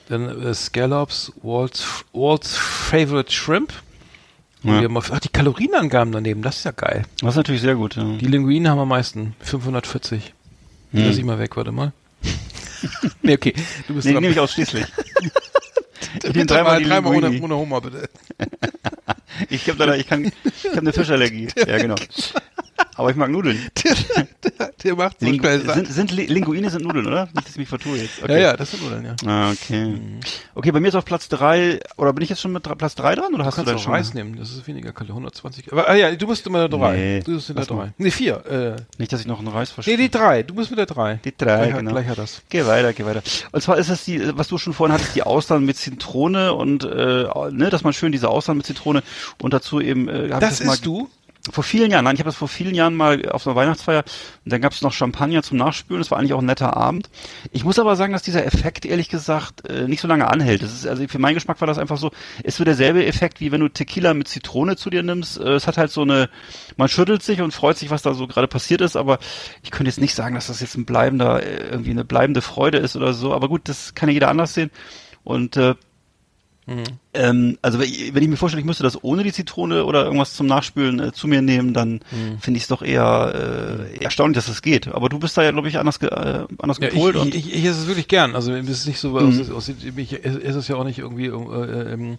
dann 0.09 0.43
äh, 0.43 0.55
Scallops, 0.55 1.33
Walt's, 1.43 1.85
Walt's 2.15 2.57
Favorite 2.57 3.31
Shrimp. 3.33 3.73
Ja. 4.63 4.79
wir 4.81 4.85
haben 4.89 4.97
auf, 4.97 5.13
ach, 5.13 5.21
die 5.21 5.29
Kalorienangaben 5.29 6.11
daneben, 6.13 6.43
das 6.43 6.57
ist 6.59 6.65
ja 6.65 6.73
geil. 6.73 7.05
Das 7.21 7.31
ist 7.31 7.37
natürlich 7.37 7.61
sehr 7.61 7.75
gut. 7.77 7.95
Ja. 7.97 8.05
Die 8.17 8.27
Linguinen 8.27 8.69
haben 8.69 8.79
am 8.81 8.89
meisten, 8.89 9.37
540. 9.41 10.33
Die 10.93 11.03
Lass 11.03 11.19
ich 11.19 11.25
mal 11.25 11.39
weg, 11.39 11.57
warte 11.57 11.71
mal. 11.71 11.93
nee, 13.23 13.35
okay, 13.35 13.55
du 13.87 13.95
bist 13.95 14.07
Nee, 14.07 14.15
dran. 14.15 14.23
nehme 14.23 14.33
ich 14.33 14.41
ausschließlich. 14.41 14.85
ich 16.23 16.33
Bitte 16.33 16.47
dreimal 16.47 16.83
dreimal 16.83 17.17
ohne, 17.17 17.41
ohne 17.43 17.57
Hummer, 17.57 17.81
bitte. 17.81 18.09
Ich 19.51 19.69
habe 19.69 19.79
leider, 19.79 19.97
ich 19.97 20.07
kann, 20.07 20.25
ich 20.25 20.65
habe 20.67 20.79
eine 20.79 20.93
Fischallergie. 20.93 21.49
Ja, 21.67 21.79
genau. 21.79 21.95
Aber 22.97 23.11
ich 23.11 23.17
mag 23.17 23.31
Nudeln. 23.31 23.59
Der 24.85 24.95
macht 24.97 25.21
so 25.21 25.27
Ling 25.27 25.41
schnell 25.41 25.61
Sachen. 25.65 25.85
sind, 25.85 25.93
sind 25.95 26.11
Li- 26.13 26.27
Linguine 26.27 26.71
sind 26.71 26.85
Nudeln, 26.85 27.07
oder? 27.07 27.25
Nicht, 27.27 27.37
dass 27.47 27.51
ich 27.51 27.57
mich 27.59 27.69
vertue 27.69 27.97
jetzt. 27.99 28.21
Ja, 28.27 28.37
ja, 28.39 28.57
das 28.57 28.71
sind 28.73 28.83
Nudeln, 28.83 29.05
ja. 29.05 29.15
Ah, 29.27 29.51
okay. 29.51 29.95
Okay, 30.55 30.73
bei 30.73 30.81
mir 30.81 30.89
ist 30.89 30.95
auf 30.95 31.05
Platz 31.05 31.29
drei 31.29 31.81
oder 31.97 32.13
bin 32.13 32.23
ich 32.25 32.31
jetzt 32.31 32.41
schon 32.41 32.53
mit 32.53 32.63
Platz 32.79 32.95
drei 32.95 33.15
dran 33.15 33.35
oder 33.35 33.45
hast 33.45 33.59
Du 33.59 33.63
du 33.63 33.67
kannst 33.67 33.73
da 33.73 33.77
auch 33.77 33.85
schon? 33.85 33.93
Reis 33.95 34.15
nehmen, 34.15 34.37
das 34.37 34.51
ist 34.51 34.67
weniger 34.67 34.93
Kalorien, 34.93 35.15
120. 35.25 35.73
Aber, 35.73 35.89
ah 35.89 35.95
ja, 35.95 36.15
du 36.15 36.27
bist 36.27 36.47
immer 36.47 36.69
der 36.69 36.69
drei. 36.79 36.97
Nee, 36.97 37.21
du 37.21 37.35
bist 37.35 37.51
in 37.51 37.57
der 37.57 37.65
lass 37.65 37.71
mal. 37.71 37.85
drei. 37.87 37.93
Nee, 37.99 38.11
vier. 38.11 38.47
Äh, 38.47 38.83
Nicht, 38.99 39.13
dass 39.13 39.21
ich 39.21 39.27
noch 39.27 39.39
einen 39.39 39.49
Reis 39.49 39.71
nee, 39.71 39.75
verstehe. 39.75 39.97
die 39.97 40.11
drei. 40.11 40.43
Du 40.43 40.55
bist 40.55 40.71
mit 40.71 40.79
der 40.79 40.87
drei. 40.87 41.21
Die 41.25 41.37
drei, 41.37 41.67
gleich, 41.69 41.77
genau. 41.77 41.91
Gleich 41.93 42.07
hat 42.09 42.19
das. 42.19 42.43
Geh 42.49 42.65
weiter, 42.67 42.93
geh 42.93 43.05
weiter. 43.05 43.23
Und 43.53 43.61
zwar 43.63 43.79
ist 43.79 43.89
es 43.91 44.05
die, 44.05 44.37
was 44.37 44.49
du 44.49 44.59
schon 44.59 44.73
vorhin 44.73 44.95
hattest, 44.95 45.15
die 45.15 45.23
Austern 45.23 45.65
mit 45.65 45.77
Zitrone 45.77 46.53
und 46.55 46.85
äh, 46.85 47.27
ne, 47.51 47.71
dass 47.71 47.85
man 47.85 47.93
schön 47.93 48.13
diese 48.13 48.29
Austern 48.29 48.57
mit 48.57 48.67
Zitrone 48.67 49.03
und 49.43 49.53
dazu 49.53 49.81
eben 49.81 50.09
äh, 50.09 50.29
Das 50.29 50.63
mal 50.65 50.75
isst 50.75 50.87
du? 50.87 51.09
Vor 51.51 51.65
vielen 51.65 51.91
Jahren, 51.91 52.05
nein, 52.05 52.15
ich 52.15 52.21
habe 52.21 52.29
das 52.29 52.37
vor 52.37 52.49
vielen 52.49 52.75
Jahren 52.75 52.95
mal 52.95 53.29
auf 53.31 53.47
einer 53.47 53.57
Weihnachtsfeier 53.57 54.05
und 54.45 54.53
dann 54.53 54.61
gab 54.61 54.73
es 54.73 54.83
noch 54.83 54.93
Champagner 54.93 55.43
zum 55.43 55.59
Nachspülen, 55.59 56.01
das 56.01 56.11
war 56.11 56.19
eigentlich 56.19 56.33
auch 56.33 56.41
ein 56.41 56.47
netter 56.47 56.77
Abend. 56.77 57.11
Ich 57.53 57.65
muss 57.65 57.79
aber 57.79 57.97
sagen, 57.97 58.13
dass 58.13 58.23
dieser 58.23 58.45
Effekt 58.47 58.85
ehrlich 58.85 59.09
gesagt 59.09 59.69
äh, 59.69 59.87
nicht 59.89 60.01
so 60.01 60.09
lange 60.09 60.29
anhält. 60.29 60.63
Das 60.63 60.73
ist 60.73 60.87
also 60.87 61.07
für 61.09 61.19
meinen 61.19 61.35
Geschmack 61.35 61.61
war 61.61 61.67
das 61.67 61.79
einfach 61.79 61.99
so, 61.99 62.11
ist 62.43 62.57
so 62.57 62.65
derselbe 62.65 63.05
Effekt 63.07 63.41
wie 63.41 63.53
wenn 63.53 63.61
du 63.61 63.69
Tequila 63.69 64.15
mit 64.15 64.29
Zitrone 64.29 64.77
zu 64.77 64.91
dir 64.91 65.03
nimmst. 65.03 65.39
Äh, 65.39 65.55
es 65.55 65.67
hat 65.67 65.79
halt 65.79 65.91
so 65.91 66.03
eine 66.03 66.29
man 66.77 66.89
schüttelt 66.89 67.23
sich 67.23 67.41
und 67.41 67.53
freut 67.53 67.77
sich, 67.79 67.91
was 67.91 68.03
da 68.03 68.15
so 68.15 68.27
gerade 68.27 68.49
passiert 68.49 68.81
ist, 68.81 68.97
aber 68.97 69.19
ich 69.63 69.71
könnte 69.71 69.89
jetzt 69.89 70.01
nicht 70.01 70.15
sagen, 70.15 70.35
dass 70.35 70.49
das 70.49 70.61
jetzt 70.61 70.77
ein 70.77 70.85
bleibender 70.85 71.43
äh, 71.43 71.71
irgendwie 71.71 71.91
eine 71.91 72.05
bleibende 72.05 72.43
Freude 72.43 72.79
ist 72.79 72.97
oder 72.97 73.13
so, 73.15 73.33
aber 73.35 73.49
gut, 73.49 73.69
das 73.69 73.95
kann 73.95 74.09
ja 74.09 74.15
jeder 74.15 74.29
anders 74.29 74.55
sehen. 74.55 74.71
Und 75.25 75.57
äh, 75.57 75.75
ähm, 77.19 77.59
also 77.63 77.79
wenn 77.81 77.89
ich 77.89 78.15
ich 78.15 78.29
mir 78.29 78.37
vorstelle, 78.37 78.61
ich 78.61 78.67
müsste 78.67 78.83
das 78.85 79.03
ohne 79.03 79.23
die 79.25 79.33
Zitrone 79.33 79.85
oder 79.85 80.05
irgendwas 80.05 80.35
zum 80.35 80.47
Nachspülen 80.47 81.01
äh, 81.01 81.13
zu 81.13 81.27
mir 81.29 81.43
nehmen, 81.43 81.75
dann 81.75 82.01
finde 82.41 82.57
ich 82.59 82.63
es 82.65 82.69
doch 82.69 82.83
eher 82.83 83.89
äh, 83.95 84.03
erstaunlich, 84.05 84.37
dass 84.37 84.47
das 84.47 84.63
geht. 84.63 84.89
Aber 84.89 85.09
du 85.09 85.19
bist 85.19 85.37
da 85.37 85.43
ja, 85.43 85.51
glaube 85.51 85.69
ich, 85.69 85.79
anders, 85.79 85.99
ge 86.01 86.09
äh, 86.11 86.45
anders 86.59 86.79
Ja, 86.81 86.89
gepolt 86.89 87.17
ich, 87.17 87.21
und 87.21 87.35
ich, 87.35 87.47
ich, 87.49 87.55
ich 87.57 87.65
esse 87.65 87.81
es 87.81 87.87
wirklich 87.89 88.09
gern. 88.09 88.35
Also 88.35 88.53
es 88.53 88.69
ist 88.69 88.87
nicht 88.87 88.99
so, 88.99 89.11
Mhm. 89.11 89.41
aus, 89.41 89.51
aus, 89.51 89.69
ich 89.69 90.25
esse 90.25 90.59
es 90.59 90.69
ja 90.69 90.77
auch 90.77 90.85
nicht 90.85 90.99
irgendwie 90.99 91.27
äh, 91.27 91.93
ähm, 91.95 92.17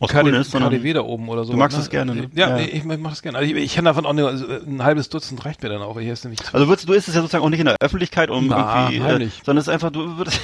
Aus 0.00 0.10
KD, 0.10 0.42
sondern 0.44 0.70
KDW 0.70 0.92
da 0.92 1.00
oben 1.02 1.28
oder 1.28 1.44
so. 1.44 1.52
du 1.52 1.58
magst 1.58 1.78
es 1.78 1.90
gerne, 1.90 2.14
ne? 2.14 2.30
Ja, 2.34 2.50
Ja. 2.50 2.56
nee, 2.56 2.66
ich 2.66 2.84
mach 2.84 3.10
das 3.10 3.22
gerne. 3.22 3.38
Also 3.38 3.50
ich, 3.52 3.56
ich 3.62 3.74
kann 3.74 3.84
davon 3.84 4.06
auch 4.06 4.10
eine, 4.10 4.26
also 4.26 4.46
ein 4.46 4.82
halbes 4.84 5.08
Dutzend 5.08 5.44
reicht 5.44 5.62
mir 5.62 5.68
dann 5.68 5.82
auch. 5.82 5.96
Ich 5.98 6.08
esse 6.08 6.28
nicht 6.28 6.54
also 6.54 6.68
würdest, 6.68 6.88
du 6.88 6.92
isst 6.92 7.08
es 7.08 7.14
ja 7.14 7.20
sozusagen 7.20 7.44
auch 7.44 7.50
nicht 7.50 7.60
in 7.60 7.66
der 7.66 7.76
Öffentlichkeit, 7.80 8.30
um 8.30 8.46
Na, 8.46 8.90
irgendwie, 8.90 9.24
äh, 9.24 9.28
sondern 9.44 9.58
es 9.58 9.66
ist 9.66 9.72
einfach, 9.72 9.90
du 9.90 10.16
würdest, 10.16 10.40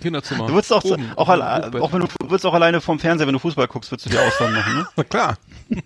Kinderzimmer. 0.00 0.46
du 0.48 0.54
würdest 0.54 0.72
auch, 0.72 0.84
Oben, 0.84 1.10
auch, 1.16 1.28
Hochbett. 1.28 1.80
auch 1.82 1.92
wenn 1.92 2.00
du, 2.00 2.06
du 2.06 2.30
würdest 2.30 2.46
auch 2.46 2.54
alleine 2.54 2.80
vom 2.80 2.98
Fernseher, 3.02 3.26
wenn 3.26 3.34
du 3.34 3.38
Fußball 3.38 3.68
guckst, 3.68 3.90
würdest 3.90 4.06
du 4.06 4.10
die 4.10 4.18
Ausnahmen 4.18 4.54
machen, 4.54 4.74
ne? 4.74 4.86
Na 4.96 5.04
klar. 5.04 5.38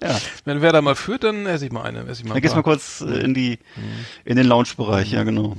Ja. 0.00 0.16
Wenn 0.44 0.62
wer 0.62 0.72
da 0.72 0.80
mal 0.80 0.94
führt, 0.94 1.24
dann 1.24 1.44
esse 1.46 1.66
ich 1.66 1.72
mal 1.72 1.82
eine. 1.82 2.00
Esse 2.02 2.22
ich 2.22 2.24
mal 2.24 2.34
Dann 2.34 2.40
gehst 2.42 2.54
du 2.54 2.58
mal 2.58 2.62
kurz 2.62 3.00
äh, 3.00 3.18
in 3.20 3.34
die, 3.34 3.58
in 4.24 4.36
den 4.36 4.46
Lounge-Bereich, 4.46 5.10
ja 5.10 5.24
genau. 5.24 5.56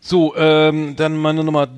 So, 0.00 0.34
ähm, 0.36 0.96
dann 0.96 1.16
meine 1.16 1.44
Nummer 1.44 1.68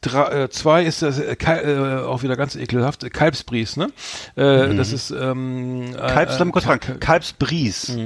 drei, 0.00 0.42
äh, 0.44 0.48
zwei 0.50 0.84
ist 0.84 1.02
das 1.02 1.18
äh, 1.20 1.34
äh, 1.34 2.02
auch 2.04 2.24
wieder 2.24 2.36
ganz 2.36 2.56
ekelhaft, 2.56 3.08
Kalbsbries, 3.12 3.76
ne? 3.76 3.90
Äh, 4.34 4.74
Das 4.74 4.92
ist 4.92 5.10
ähm, 5.12 5.90
Mhm. 5.90 5.96
Kalbs, 5.96 6.40
äh, 6.40 6.44
kurz 6.46 6.64
fragen, 6.64 6.98
Kalbsbries. 7.00 7.96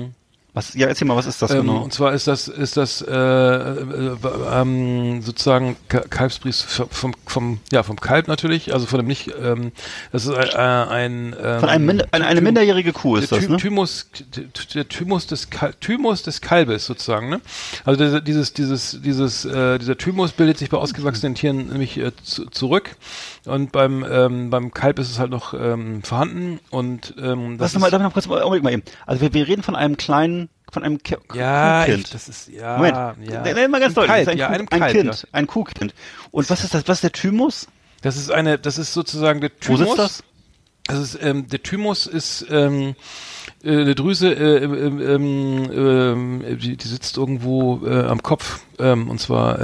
Was, 0.59 0.74
ja, 0.74 0.89
erzähl 0.89 1.06
mal, 1.06 1.14
was 1.16 1.26
ist 1.26 1.40
das 1.40 1.52
Ähm, 1.52 1.60
genau? 1.60 1.82
Und 1.85 1.93
zwar 1.93 2.12
ist 2.14 2.26
das 2.26 2.48
ist 2.48 2.76
das 2.76 3.01
äh, 3.01 3.14
äh, 3.14 4.16
ähm, 4.52 5.22
sozusagen 5.22 5.76
Ka- 5.89 6.01
Kalbsbries 6.01 6.62
vom 6.62 7.14
vom 7.26 7.60
ja 7.70 7.85
vom 7.85 7.94
Kalb 8.01 8.26
natürlich, 8.26 8.74
also 8.74 8.86
von 8.86 8.98
dem 8.98 9.06
nicht. 9.06 9.30
Ähm, 9.40 9.70
das 10.10 10.26
ist 10.26 10.35
ein, 10.35 10.48
äh, 10.48 10.56
ein 10.56 11.36
ähm, 11.40 11.60
Von 11.60 11.68
einem 11.68 11.86
Min 11.86 12.02
eine, 12.10 12.40
minderjährige 12.40 12.93
Kuh 12.93 13.16
ist 13.16 13.30
das, 13.30 13.48
ne? 13.48 13.56
Thymus, 13.56 14.10
der 14.74 14.89
Thymus 14.89 15.28
des 15.28 15.48
Kal 15.51 15.74
Thymus 15.80 16.24
des 16.24 16.40
Kalbes 16.40 16.86
sozusagen, 16.86 17.28
ne? 17.28 17.40
Also 17.85 18.02
dieser- 18.05 18.20
dieses 18.20 18.52
dieses 18.52 19.01
dieses 19.01 19.44
äh, 19.44 19.78
dieser 19.78 19.97
Thymus 19.97 20.32
bildet 20.32 20.59
sich 20.59 20.70
bei 20.70 20.78
ausgewachsenen 20.78 21.36
Tieren 21.36 21.68
nämlich 21.68 21.97
äh, 21.98 22.10
zu, 22.24 22.47
zurück 22.47 22.97
und 23.44 23.70
beim 23.70 24.05
ähm, 24.10 24.51
beim 24.51 24.72
Kalb 24.72 24.98
ist 24.98 25.09
es 25.10 25.20
halt 25.20 25.30
noch 25.30 25.55
ähm, 25.55 26.02
vorhanden 26.02 26.59
und 26.70 27.14
ähm, 27.18 27.56
Lass 27.59 27.72
das 27.74 27.80
mal, 27.80 27.86
ist, 27.86 27.93
darf 27.93 28.01
ich 28.01 28.05
noch 28.06 28.12
kurz 28.12 28.26
mal, 28.26 28.43
Augenblick 28.43 28.64
mal 28.64 28.72
eben. 28.72 28.82
Also 29.06 29.20
wir, 29.20 29.32
wir 29.35 29.47
reden 29.47 29.62
von 29.62 29.76
einem 29.76 29.97
kleinen, 29.97 30.47
von 30.72 30.82
einem 30.82 31.02
Ki 31.02 31.16
ja, 31.34 31.84
Kuhkind. 31.84 32.04
ich, 32.04 32.10
das 32.10 32.28
ist 32.28 32.48
ja 32.48 32.76
Moment, 32.76 33.30
ja. 33.30 33.42
nenn 33.42 33.70
mal 33.70 33.80
ganz 33.80 33.92
Ein 33.92 34.06
deutlich. 34.06 34.08
Kalb, 34.08 34.22
ist 34.22 34.28
ein, 34.28 34.38
ja, 34.38 34.46
Kuh, 34.48 34.54
einem 34.54 34.66
ein 34.70 34.80
Kalb, 34.80 34.92
Kind, 34.92 35.22
ja. 35.22 35.28
ein 35.32 35.46
Kuhkind. 35.46 35.94
Und 36.30 36.50
was 36.50 36.64
ist 36.64 36.74
das? 36.74 36.86
Was 36.88 36.98
ist 36.98 37.02
der 37.02 37.12
Thymus? 37.12 37.68
Das 38.02 38.16
ist 38.16 38.30
eine, 38.30 38.58
das 38.58 38.78
ist 38.78 38.92
sozusagen 38.92 39.40
der 39.40 39.50
Wo 39.50 39.76
Thymus. 39.76 39.80
sitzt 39.80 39.98
das? 39.98 40.24
Das 40.84 40.98
ist, 41.00 41.18
ähm, 41.22 41.48
der 41.48 41.62
Thymus 41.62 42.06
ist 42.06 42.46
ähm, 42.50 42.94
äh, 43.62 43.72
eine 43.72 43.94
Drüse, 43.94 44.32
äh, 44.32 44.64
ähm, 44.64 45.00
ähm, 45.00 45.70
ähm, 45.72 46.58
die, 46.58 46.76
die 46.76 46.88
sitzt 46.88 47.18
irgendwo 47.18 47.84
äh, 47.86 48.04
am 48.06 48.22
Kopf 48.22 48.60
ähm, 48.78 49.10
und 49.10 49.20
zwar 49.20 49.58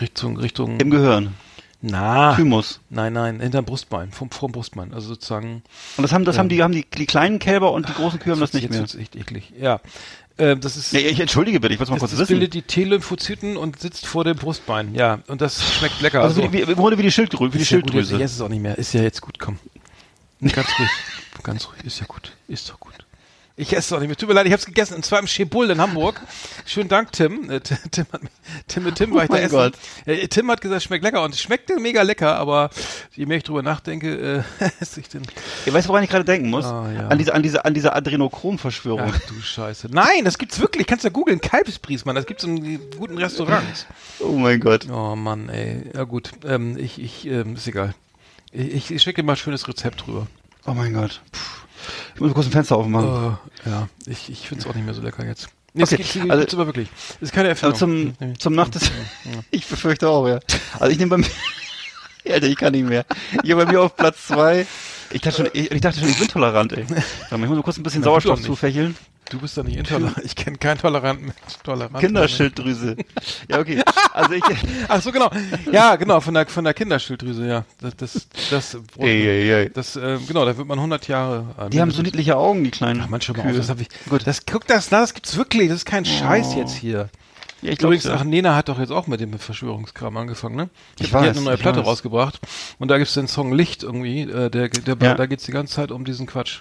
Richtung 0.00 0.36
Richtung. 0.36 0.78
Im 0.80 0.90
Gehirn. 0.90 1.34
Na, 1.80 2.34
Thymus. 2.34 2.80
nein, 2.90 3.12
nein, 3.12 3.40
hinterm 3.40 3.64
Brustbein, 3.64 4.10
vom, 4.12 4.30
vom 4.30 4.50
Brustbein, 4.52 4.92
also 4.92 5.08
sozusagen. 5.08 5.62
Und 5.96 6.02
das 6.02 6.12
haben, 6.12 6.24
das 6.24 6.36
haben 6.38 6.48
die, 6.48 6.62
haben 6.62 6.72
die, 6.72 6.84
die 6.96 7.06
kleinen 7.06 7.38
Kälber 7.38 7.72
und 7.72 7.88
die 7.88 7.92
großen 7.94 8.18
Kühe 8.18 8.32
haben 8.32 8.40
das 8.40 8.52
nicht 8.52 8.62
jetzt 8.64 8.72
mehr. 8.72 8.80
wird's 8.80 8.94
echt 8.96 9.14
eklig. 9.16 9.52
Ja, 9.60 9.80
ähm, 10.38 10.60
das 10.60 10.76
ist. 10.76 10.92
Ja, 10.92 11.00
ich 11.00 11.20
entschuldige 11.20 11.60
bitte, 11.60 11.74
ich 11.74 11.80
wollte 11.80 11.92
mal 11.92 11.96
das, 11.96 12.00
kurz 12.02 12.10
das 12.12 12.20
wissen. 12.20 12.38
bildet 12.40 12.54
die 12.54 12.62
T-Lymphozyten 12.62 13.56
und 13.56 13.78
sitzt 13.80 14.06
vor 14.06 14.24
dem 14.24 14.36
Brustbein. 14.36 14.94
Ja, 14.94 15.20
und 15.28 15.40
das 15.40 15.74
schmeckt 15.74 16.00
lecker. 16.00 16.22
Also 16.22 16.42
wie, 16.42 16.52
wie, 16.52 16.60
im 16.62 16.74
Grunde 16.74 16.98
wie 16.98 17.02
die 17.02 17.12
Schilddrüse, 17.12 17.52
wie 17.54 17.58
die 17.58 17.62
Ist 17.62 17.70
ja 17.70 17.78
gut, 17.78 17.86
jetzt- 17.86 17.92
Schilddrüse. 17.94 18.16
Ich 18.16 18.22
esse 18.22 18.34
es 18.34 18.40
auch 18.40 18.48
nicht 18.48 18.62
mehr. 18.62 18.76
Ist 18.78 18.92
ja 18.94 19.02
jetzt 19.02 19.20
gut, 19.20 19.38
komm. 19.38 19.58
Ganz 20.40 20.68
ruhig. 20.78 20.90
Ganz 21.42 21.68
ruhig. 21.68 21.84
Ist 21.84 22.00
ja 22.00 22.06
gut. 22.06 22.32
Ist 22.48 22.68
doch 22.70 22.78
gut. 22.80 22.92
Ich 23.60 23.72
esse 23.72 23.78
es 23.78 23.92
auch 23.92 23.98
nicht 23.98 24.06
mehr. 24.06 24.16
Tut 24.16 24.28
mir 24.28 24.36
leid, 24.36 24.46
ich 24.46 24.52
habe 24.52 24.60
es 24.60 24.66
gegessen. 24.66 24.94
Und 24.94 25.04
zwar 25.04 25.18
im 25.18 25.26
Schebull 25.26 25.68
in 25.68 25.80
Hamburg. 25.80 26.20
Schönen 26.64 26.88
Dank, 26.88 27.10
Tim. 27.10 27.50
Äh, 27.50 27.58
Tim, 27.58 28.06
hat, 28.12 28.20
Tim 28.68 28.84
mit 28.84 28.94
Tim 28.94 29.12
war 29.12 29.24
ich 29.24 29.30
Oh 29.30 29.34
da 29.34 29.40
essen. 29.40 29.50
Gott. 29.50 29.72
Äh, 30.06 30.28
Tim 30.28 30.48
hat 30.48 30.60
gesagt, 30.60 30.84
schmeckt 30.84 31.02
lecker. 31.02 31.24
Und 31.24 31.34
es 31.34 31.40
schmeckte 31.40 31.80
mega 31.80 32.02
lecker, 32.02 32.36
aber 32.36 32.70
je 33.16 33.26
mehr 33.26 33.38
ich 33.38 33.42
drüber 33.42 33.62
nachdenke, 33.64 34.44
äh, 34.60 34.64
esse 34.80 35.00
ich 35.00 35.08
den. 35.08 35.22
Ihr 35.66 35.72
weißt, 35.72 35.88
woran 35.88 36.04
ich 36.04 36.08
gerade 36.10 36.24
denken 36.24 36.50
muss? 36.50 36.66
Ah, 36.66 36.88
ja. 36.92 37.08
An 37.08 37.18
diese, 37.18 37.34
an 37.34 37.42
diese, 37.42 37.64
an 37.64 37.74
diese 37.74 37.96
Adrenochrom-Verschwörung. 37.96 39.12
Ach 39.12 39.18
du 39.26 39.40
Scheiße. 39.40 39.88
Nein, 39.90 40.24
das 40.24 40.38
gibt's 40.38 40.60
wirklich. 40.60 40.86
Kannst 40.86 41.02
du 41.02 41.08
ja 41.08 41.12
googeln. 41.12 41.40
Kalbsbries, 41.40 42.04
Mann. 42.04 42.14
Das 42.14 42.26
gibt's 42.26 42.44
in 42.44 42.78
guten 42.96 43.18
Restaurants. 43.18 43.86
Oh 44.20 44.32
mein 44.32 44.60
Gott. 44.60 44.86
Oh 44.88 45.16
Mann, 45.16 45.48
ey. 45.48 45.82
Ja 45.94 46.04
gut. 46.04 46.30
Ähm, 46.44 46.78
ich, 46.78 47.00
ich, 47.02 47.26
ähm, 47.26 47.56
ist 47.56 47.66
egal. 47.66 47.92
Ich, 48.52 48.92
ich 48.92 49.02
schicke 49.02 49.22
dir 49.22 49.26
mal 49.26 49.32
ein 49.32 49.36
schönes 49.36 49.66
Rezept 49.66 50.06
drüber. 50.06 50.28
Oh 50.64 50.74
mein 50.74 50.94
Gott. 50.94 51.20
Puh. 51.32 51.40
Ich 52.14 52.20
muss 52.20 52.34
kurz 52.34 52.46
ein 52.46 52.52
Fenster 52.52 52.76
aufmachen. 52.76 53.08
Oh, 53.08 53.68
ja, 53.68 53.88
ich, 54.06 54.30
ich 54.30 54.48
finde 54.48 54.62
es 54.64 54.70
auch 54.70 54.74
nicht 54.74 54.84
mehr 54.84 54.94
so 54.94 55.02
lecker 55.02 55.24
jetzt. 55.26 55.48
Nee, 55.74 55.82
Okay, 55.84 55.98
es 56.00 56.12
gibt, 56.12 56.30
also- 56.30 56.40
gibt's 56.40 56.54
aber 56.54 56.66
wirklich. 56.66 56.88
Das 57.20 57.28
ist 57.28 57.32
keine 57.34 57.48
Erfindung. 57.48 57.78
zum, 57.78 58.14
zum 58.38 58.54
Nacht 58.54 58.74
des, 58.74 58.90
ich 59.50 59.66
befürchte 59.66 60.08
auch, 60.08 60.26
ja. 60.26 60.40
Also 60.78 60.92
ich 60.92 60.98
nehme 60.98 61.10
bei 61.10 61.16
mir, 61.18 61.26
Alter, 62.32 62.46
ich 62.46 62.56
kann 62.56 62.72
nicht 62.72 62.86
mehr. 62.88 63.04
Ich 63.42 63.50
habe 63.52 63.64
bei 63.66 63.72
mir 63.72 63.80
auf 63.82 63.96
Platz 63.96 64.26
zwei. 64.28 64.66
Ich 65.10 65.20
dachte 65.22 65.38
schon, 65.44 65.50
ich, 65.54 65.70
ich 65.70 65.80
dachte 65.80 66.00
schon, 66.00 66.08
ich 66.08 66.18
bin 66.18 66.28
tolerant, 66.28 66.72
ey. 66.72 66.84
Ich 66.84 67.36
muss 67.36 67.48
mal 67.48 67.62
kurz 67.62 67.78
ein 67.78 67.82
bisschen 67.82 68.02
Sauerstoff 68.02 68.42
zufächeln. 68.42 68.94
Du 69.30 69.38
bist 69.38 69.58
da 69.58 69.62
nicht 69.62 69.76
intolerant. 69.76 70.18
Ich 70.24 70.34
kenne 70.36 70.56
keinen 70.56 70.78
toleranten 70.78 71.26
Mensch. 71.26 71.38
Tolerant 71.62 71.98
Kinderschilddrüse. 71.98 72.96
Ja, 73.48 73.58
okay. 73.58 73.82
Also 74.14 74.32
ich, 74.32 74.42
Ach 74.88 75.02
so, 75.02 75.12
genau. 75.12 75.30
Ja, 75.70 75.96
genau, 75.96 76.20
von 76.20 76.32
der, 76.34 76.46
von 76.46 76.64
der 76.64 76.72
Kinderschilddrüse, 76.72 77.46
ja. 77.46 77.64
Das, 77.80 77.96
das, 77.96 78.28
das, 78.50 78.74
ey, 78.96 79.26
ey, 79.28 79.50
ey. 79.64 79.70
das 79.70 79.96
äh, 79.96 80.18
genau, 80.26 80.46
da 80.46 80.56
wird 80.56 80.66
man 80.66 80.78
100 80.78 81.08
Jahre 81.08 81.44
alt. 81.58 81.72
Die 81.72 81.80
haben 81.80 81.90
so 81.90 82.00
niedliche 82.02 82.36
Augen, 82.36 82.64
die 82.64 82.70
kleinen 82.70 83.02
Ach, 83.04 83.08
manchmal 83.08 83.42
Kühe. 83.42 83.52
auch, 83.52 83.56
das 83.56 83.68
hab 83.68 83.80
ich, 83.80 83.88
Gut. 84.08 84.26
das, 84.26 84.46
guck 84.46 84.66
das, 84.66 84.90
na, 84.90 85.00
das 85.00 85.12
gibt's 85.12 85.36
wirklich, 85.36 85.68
das 85.68 85.78
ist 85.78 85.84
kein 85.86 86.06
Scheiß 86.06 86.54
jetzt 86.54 86.74
hier. 86.74 87.10
Ja, 87.60 87.72
ich 87.72 87.78
glaube, 87.78 87.96
Übrigens, 87.96 88.14
ach, 88.14 88.24
Nena 88.24 88.54
hat 88.54 88.68
doch 88.68 88.78
jetzt 88.78 88.92
auch 88.92 89.08
mit 89.08 89.20
dem 89.20 89.36
Verschwörungskram 89.36 90.16
angefangen, 90.16 90.54
ne? 90.56 90.70
Ich 91.00 91.08
Die 91.08 91.12
hat 91.12 91.22
weiß, 91.22 91.36
eine 91.36 91.44
neue 91.44 91.54
ich 91.56 91.60
Platte 91.60 91.80
weiß. 91.80 91.86
rausgebracht 91.86 92.38
und 92.78 92.88
da 92.88 92.98
gibt's 92.98 93.14
den 93.14 93.26
Song 93.26 93.52
Licht 93.52 93.82
irgendwie, 93.82 94.22
äh, 94.22 94.48
der, 94.48 94.68
der, 94.68 94.96
Ja. 95.02 95.14
da 95.14 95.26
geht's 95.26 95.44
die 95.44 95.50
ganze 95.52 95.74
Zeit 95.74 95.90
um 95.90 96.04
diesen 96.04 96.26
Quatsch. 96.26 96.60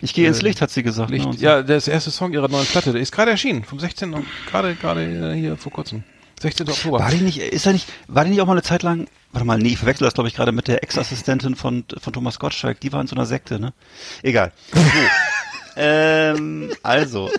Ich 0.00 0.14
gehe 0.14 0.26
ins 0.28 0.42
Licht, 0.42 0.60
hat 0.60 0.70
sie 0.70 0.82
gesagt. 0.82 1.10
Licht. 1.10 1.26
ne, 1.26 1.32
so. 1.32 1.44
Ja, 1.44 1.62
der 1.62 1.86
erste 1.86 2.10
Song 2.10 2.32
ihrer 2.32 2.48
neuen 2.48 2.66
Platte, 2.66 2.92
der 2.92 3.00
ist 3.00 3.12
gerade 3.12 3.30
erschienen, 3.30 3.64
vom 3.64 3.78
16. 3.78 4.12
und- 4.14 4.26
gerade 4.48 4.74
gerade 4.74 5.32
äh, 5.32 5.34
hier 5.38 5.56
vor 5.56 5.72
kurzem. 5.72 6.04
16. 6.40 6.68
Oktober. 6.70 7.00
War 7.00 7.10
die 7.10 7.18
nicht, 7.18 7.38
ist 7.38 7.66
er 7.66 7.74
nicht, 7.74 7.86
war 8.08 8.24
die 8.24 8.30
nicht 8.30 8.40
auch 8.40 8.46
mal 8.46 8.52
eine 8.52 8.62
Zeit 8.62 8.82
lang, 8.82 9.08
warte 9.32 9.46
mal, 9.46 9.58
nee, 9.58 9.68
ich 9.70 9.78
verwechsel 9.78 10.04
das, 10.06 10.14
glaube 10.14 10.28
ich, 10.28 10.34
gerade 10.34 10.52
mit 10.52 10.68
der 10.68 10.82
Ex-Assistentin 10.82 11.54
von, 11.54 11.84
von 12.00 12.12
Thomas 12.14 12.38
Gottschalk. 12.38 12.80
Die 12.80 12.92
war 12.94 13.00
in 13.02 13.06
so 13.06 13.14
einer 13.14 13.26
Sekte, 13.26 13.60
ne? 13.60 13.74
Egal. 14.22 14.52
So. 14.72 14.80
ähm, 15.76 16.70
also. 16.82 17.30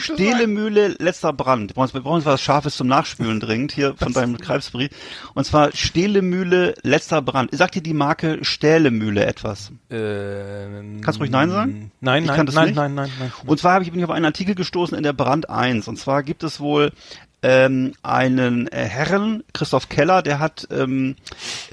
Stehlemühle, 0.00 0.96
letzter 0.98 1.32
Brand. 1.32 1.70
Wir 1.70 1.74
brauchen, 1.74 1.94
wir 1.94 2.00
brauchen 2.00 2.24
was 2.24 2.40
Scharfes 2.42 2.76
zum 2.76 2.86
Nachspülen 2.86 3.40
dringend 3.40 3.72
hier 3.72 3.94
von 3.94 4.12
deinem 4.12 4.38
Krebsbrie. 4.38 4.90
Und 5.34 5.44
zwar 5.44 5.70
Stehlemühle, 5.72 6.74
letzter 6.82 7.22
Brand. 7.22 7.50
Sagt 7.56 7.74
dir 7.74 7.82
die 7.82 7.94
Marke 7.94 8.38
Stählemühle 8.44 9.24
etwas? 9.24 9.70
Äh, 9.90 11.00
Kannst 11.00 11.18
du 11.18 11.22
ruhig 11.22 11.30
Nein 11.30 11.50
sagen? 11.50 11.92
Nein, 12.00 12.22
Ich 12.22 12.28
nein, 12.28 12.36
kann 12.36 12.46
das 12.46 12.54
nein, 12.54 12.66
nicht. 12.66 12.76
nein, 12.76 12.94
nein, 12.94 13.10
nein, 13.18 13.32
nein. 13.36 13.48
Und 13.48 13.58
zwar 13.60 13.74
habe 13.74 13.84
ich 13.84 13.90
bin 13.90 14.00
ich 14.00 14.04
auf 14.04 14.10
einen 14.10 14.24
Artikel 14.26 14.54
gestoßen 14.54 14.96
in 14.96 15.02
der 15.02 15.12
Brand 15.12 15.48
1. 15.50 15.88
Und 15.88 15.96
zwar 15.98 16.22
gibt 16.22 16.42
es 16.42 16.60
wohl 16.60 16.92
ähm, 17.44 17.92
einen 18.02 18.68
äh, 18.68 18.84
Herren, 18.84 19.44
Christoph 19.52 19.90
Keller, 19.90 20.22
der 20.22 20.38
hat 20.38 20.66
ähm, 20.70 21.14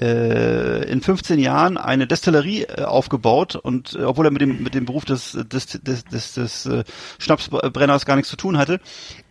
äh, 0.00 0.84
in 0.84 1.00
15 1.00 1.38
Jahren 1.38 1.78
eine 1.78 2.06
Destillerie 2.06 2.64
äh, 2.64 2.82
aufgebaut 2.82 3.56
und 3.56 3.94
äh, 3.94 4.04
obwohl 4.04 4.26
er 4.26 4.32
mit 4.32 4.42
dem 4.42 4.62
mit 4.62 4.74
dem 4.74 4.84
Beruf 4.84 5.06
des 5.06 5.32
des 5.32 5.66
des 5.66 6.04
des, 6.04 6.34
des 6.34 6.66
äh, 6.66 6.84
Schnapsbrenners 7.18 8.04
gar 8.04 8.16
nichts 8.16 8.28
zu 8.28 8.36
tun 8.36 8.58
hatte 8.58 8.80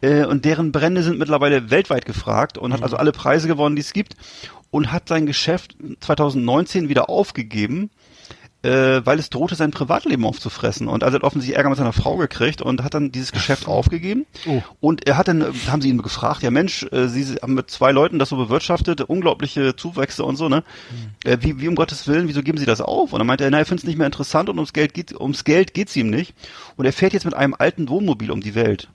äh, 0.01 0.25
und 0.25 0.43
deren 0.43 0.71
Brände 0.71 1.03
sind 1.03 1.19
mittlerweile 1.19 1.69
weltweit 1.69 2.05
gefragt 2.05 2.57
und 2.57 2.73
hat 2.73 2.81
also 2.81 2.97
alle 2.97 3.11
Preise 3.11 3.47
gewonnen, 3.47 3.75
die 3.75 3.83
es 3.83 3.93
gibt 3.93 4.15
und 4.71 4.91
hat 4.91 5.07
sein 5.07 5.27
Geschäft 5.27 5.75
2019 5.99 6.89
wieder 6.89 7.07
aufgegeben 7.07 7.91
äh, 8.63 9.01
weil 9.03 9.19
es 9.19 9.29
drohte, 9.29 9.55
sein 9.55 9.71
Privatleben 9.71 10.25
aufzufressen. 10.25 10.87
Und 10.87 11.03
also 11.03 11.15
er 11.15 11.19
hat 11.19 11.23
offensichtlich 11.23 11.57
Ärger 11.57 11.69
mit 11.69 11.77
seiner 11.77 11.93
Frau 11.93 12.17
gekriegt 12.17 12.61
und 12.61 12.83
hat 12.83 12.93
dann 12.93 13.11
dieses 13.11 13.31
Geschäft 13.31 13.67
aufgegeben. 13.67 14.25
Oh. 14.47 14.61
Und 14.79 15.07
er 15.07 15.17
hat 15.17 15.27
dann, 15.27 15.41
äh, 15.41 15.51
haben 15.67 15.81
sie 15.81 15.89
ihn 15.89 16.01
gefragt, 16.01 16.43
ja 16.43 16.51
Mensch, 16.51 16.83
äh, 16.91 17.07
Sie 17.07 17.35
haben 17.41 17.53
mit 17.53 17.69
zwei 17.69 17.91
Leuten 17.91 18.19
das 18.19 18.29
so 18.29 18.37
bewirtschaftet, 18.37 19.01
unglaubliche 19.01 19.75
Zuwächse 19.75 20.23
und 20.23 20.35
so, 20.35 20.49
ne? 20.49 20.63
Äh, 21.23 21.37
wie, 21.41 21.59
wie 21.59 21.67
um 21.67 21.75
Gottes 21.75 22.07
Willen, 22.07 22.27
wieso 22.27 22.43
geben 22.43 22.57
Sie 22.57 22.65
das 22.65 22.81
auf? 22.81 23.13
Und 23.13 23.19
dann 23.19 23.27
meinte 23.27 23.43
er, 23.43 23.51
na, 23.51 23.59
er 23.59 23.65
findet 23.65 23.83
es 23.83 23.87
nicht 23.87 23.97
mehr 23.97 24.07
interessant 24.07 24.49
und 24.49 24.57
ums 24.57 24.73
Geld 24.73 24.93
geht, 24.93 25.19
ums 25.19 25.43
Geld 25.43 25.73
geht's 25.73 25.95
ihm 25.95 26.09
nicht. 26.09 26.35
Und 26.75 26.85
er 26.85 26.93
fährt 26.93 27.13
jetzt 27.13 27.25
mit 27.25 27.33
einem 27.33 27.55
alten 27.57 27.89
Wohnmobil 27.89 28.31
um 28.31 28.41
die 28.41 28.55
Welt. 28.55 28.89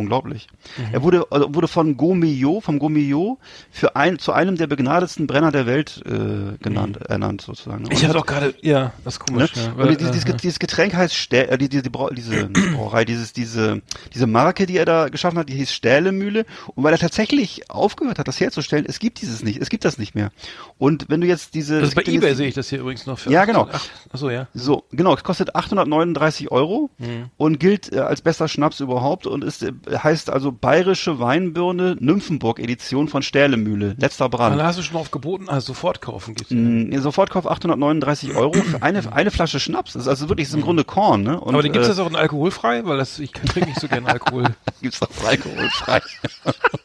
Unglaublich. 0.00 0.48
Er 0.92 1.02
wurde, 1.02 1.26
also 1.30 1.54
wurde 1.54 1.68
von 1.68 1.96
Gomillot, 1.96 2.62
vom 2.64 2.78
Gomillot 2.78 3.38
für 3.70 3.96
ein, 3.96 4.18
zu 4.18 4.32
einem 4.32 4.56
der 4.56 4.66
begnadetsten 4.66 5.26
Brenner 5.26 5.52
der 5.52 5.66
Welt 5.66 6.02
äh, 6.06 6.56
genannt, 6.62 6.98
ernannt 7.08 7.42
sozusagen. 7.42 7.84
Ich 7.90 8.02
Und 8.02 8.08
hatte 8.08 8.18
auch 8.18 8.26
gerade, 8.26 8.54
ja, 8.62 8.92
das 9.04 9.14
ist 9.14 9.20
Ne? 9.20 9.26
komisch. 9.36 9.52
Ja, 9.56 9.64
und 9.72 9.78
weil, 9.78 9.96
dieses, 9.96 10.12
dieses, 10.12 10.24
äh, 10.30 10.36
dieses 10.36 10.58
Getränk 10.58 10.94
heißt 10.94 11.14
Stä 11.14 11.48
äh, 11.50 11.58
die, 11.58 11.68
die, 11.68 11.82
die, 11.82 11.90
Brau 11.90 12.08
diese 12.10 12.46
Brauerei, 12.74 13.04
dieses, 13.04 13.32
diese, 13.32 13.82
diese 14.14 14.26
Marke, 14.26 14.66
die 14.66 14.76
er 14.78 14.84
da 14.86 15.08
geschaffen 15.08 15.38
hat, 15.38 15.48
die 15.48 15.54
hieß 15.54 15.72
Stählemühle. 15.72 16.46
Und 16.74 16.82
weil 16.84 16.92
er 16.92 16.98
tatsächlich 16.98 17.70
aufgehört 17.70 18.18
hat, 18.18 18.26
das 18.28 18.40
herzustellen, 18.40 18.84
es 18.88 18.98
gibt 18.98 19.20
dieses 19.20 19.42
nicht, 19.42 19.60
es 19.60 19.68
gibt 19.68 19.84
das 19.84 19.98
nicht 19.98 20.14
mehr. 20.14 20.30
Und 20.78 21.06
wenn 21.08 21.20
du 21.20 21.26
jetzt 21.26 21.54
diese, 21.54 21.80
das 21.80 21.94
bei 21.94 22.02
eBay 22.02 22.28
jetzt- 22.30 22.36
sehe 22.38 22.48
ich 22.48 22.54
das 22.54 22.68
hier 22.70 22.80
übrigens 22.80 23.06
noch 23.06 23.18
für. 23.18 23.30
Ja, 23.30 23.44
genau. 23.44 23.68
Ach, 23.70 23.84
achso, 24.12 24.30
ja. 24.30 24.46
so, 24.54 24.84
genau, 24.90 25.14
es 25.14 25.22
kostet 25.24 25.54
839 25.54 26.50
Euro 26.50 26.90
Mhm. 26.98 27.26
und 27.36 27.60
gilt 27.60 27.92
äh, 27.92 27.98
als 28.00 28.20
bester 28.22 28.48
Schnaps 28.48 28.80
überhaupt 28.80 29.26
und 29.26 29.44
ist, 29.44 29.62
äh, 29.62 29.72
heißt 29.90 30.30
also 30.30 30.52
Bayerische 30.52 31.18
Weinbirne 31.18 31.96
Nymphenburg 31.98 32.58
Edition 32.58 33.08
von 33.08 33.22
Stählemühle. 33.22 33.94
Letzter 33.98 34.28
Brand. 34.28 34.58
Dann 34.58 34.66
hast 34.66 34.78
du 34.78 34.82
schon 34.82 34.96
drauf 34.96 35.10
geboten, 35.10 35.48
also 35.48 35.68
sofort 35.68 36.00
kaufen 36.00 36.34
geht's. 36.34 36.50
Mm, 36.50 36.96
Sofortkauf 36.98 37.46
839 37.46 38.34
Euro 38.36 38.54
für 38.54 38.82
eine, 38.82 39.00
eine 39.12 39.30
Flasche 39.30 39.60
Schnaps. 39.60 39.92
Das 39.94 40.02
ist 40.02 40.08
also 40.08 40.28
wirklich 40.28 40.48
ist 40.48 40.54
im 40.54 40.62
Grunde 40.62 40.84
Korn, 40.84 41.22
ne? 41.22 41.40
Und. 41.40 41.54
Aber 41.54 41.62
den 41.62 41.72
gibt's 41.72 41.88
äh, 41.88 41.90
das 41.90 41.98
auch 41.98 42.08
in 42.08 42.16
alkoholfrei, 42.16 42.84
weil 42.84 42.98
das 42.98 43.18
ich 43.18 43.32
trinke 43.32 43.68
nicht 43.68 43.80
so 43.80 43.88
gerne 43.88 44.08
Alkohol. 44.08 44.44
gibt's 44.82 45.00
auch 45.02 45.08
alkoholfrei. 45.26 46.00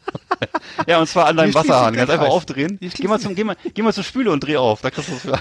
ja, 0.86 1.00
und 1.00 1.06
zwar 1.06 1.26
an 1.26 1.36
deinem 1.36 1.54
Wasserhahn. 1.54 1.94
Ganz 1.94 2.10
einfach 2.10 2.28
aufdrehen. 2.28 2.78
Geh 2.80 3.08
mal 3.08 3.20
zum, 3.20 3.34
geh 3.34 3.44
mal, 3.44 3.56
geh 3.74 3.82
mal 3.82 3.92
zur 3.92 4.04
Spüle 4.04 4.30
und 4.30 4.40
dreh 4.40 4.56
auf. 4.56 4.82
Da 4.82 4.90
kriegst 4.90 5.10
du. 5.10 5.32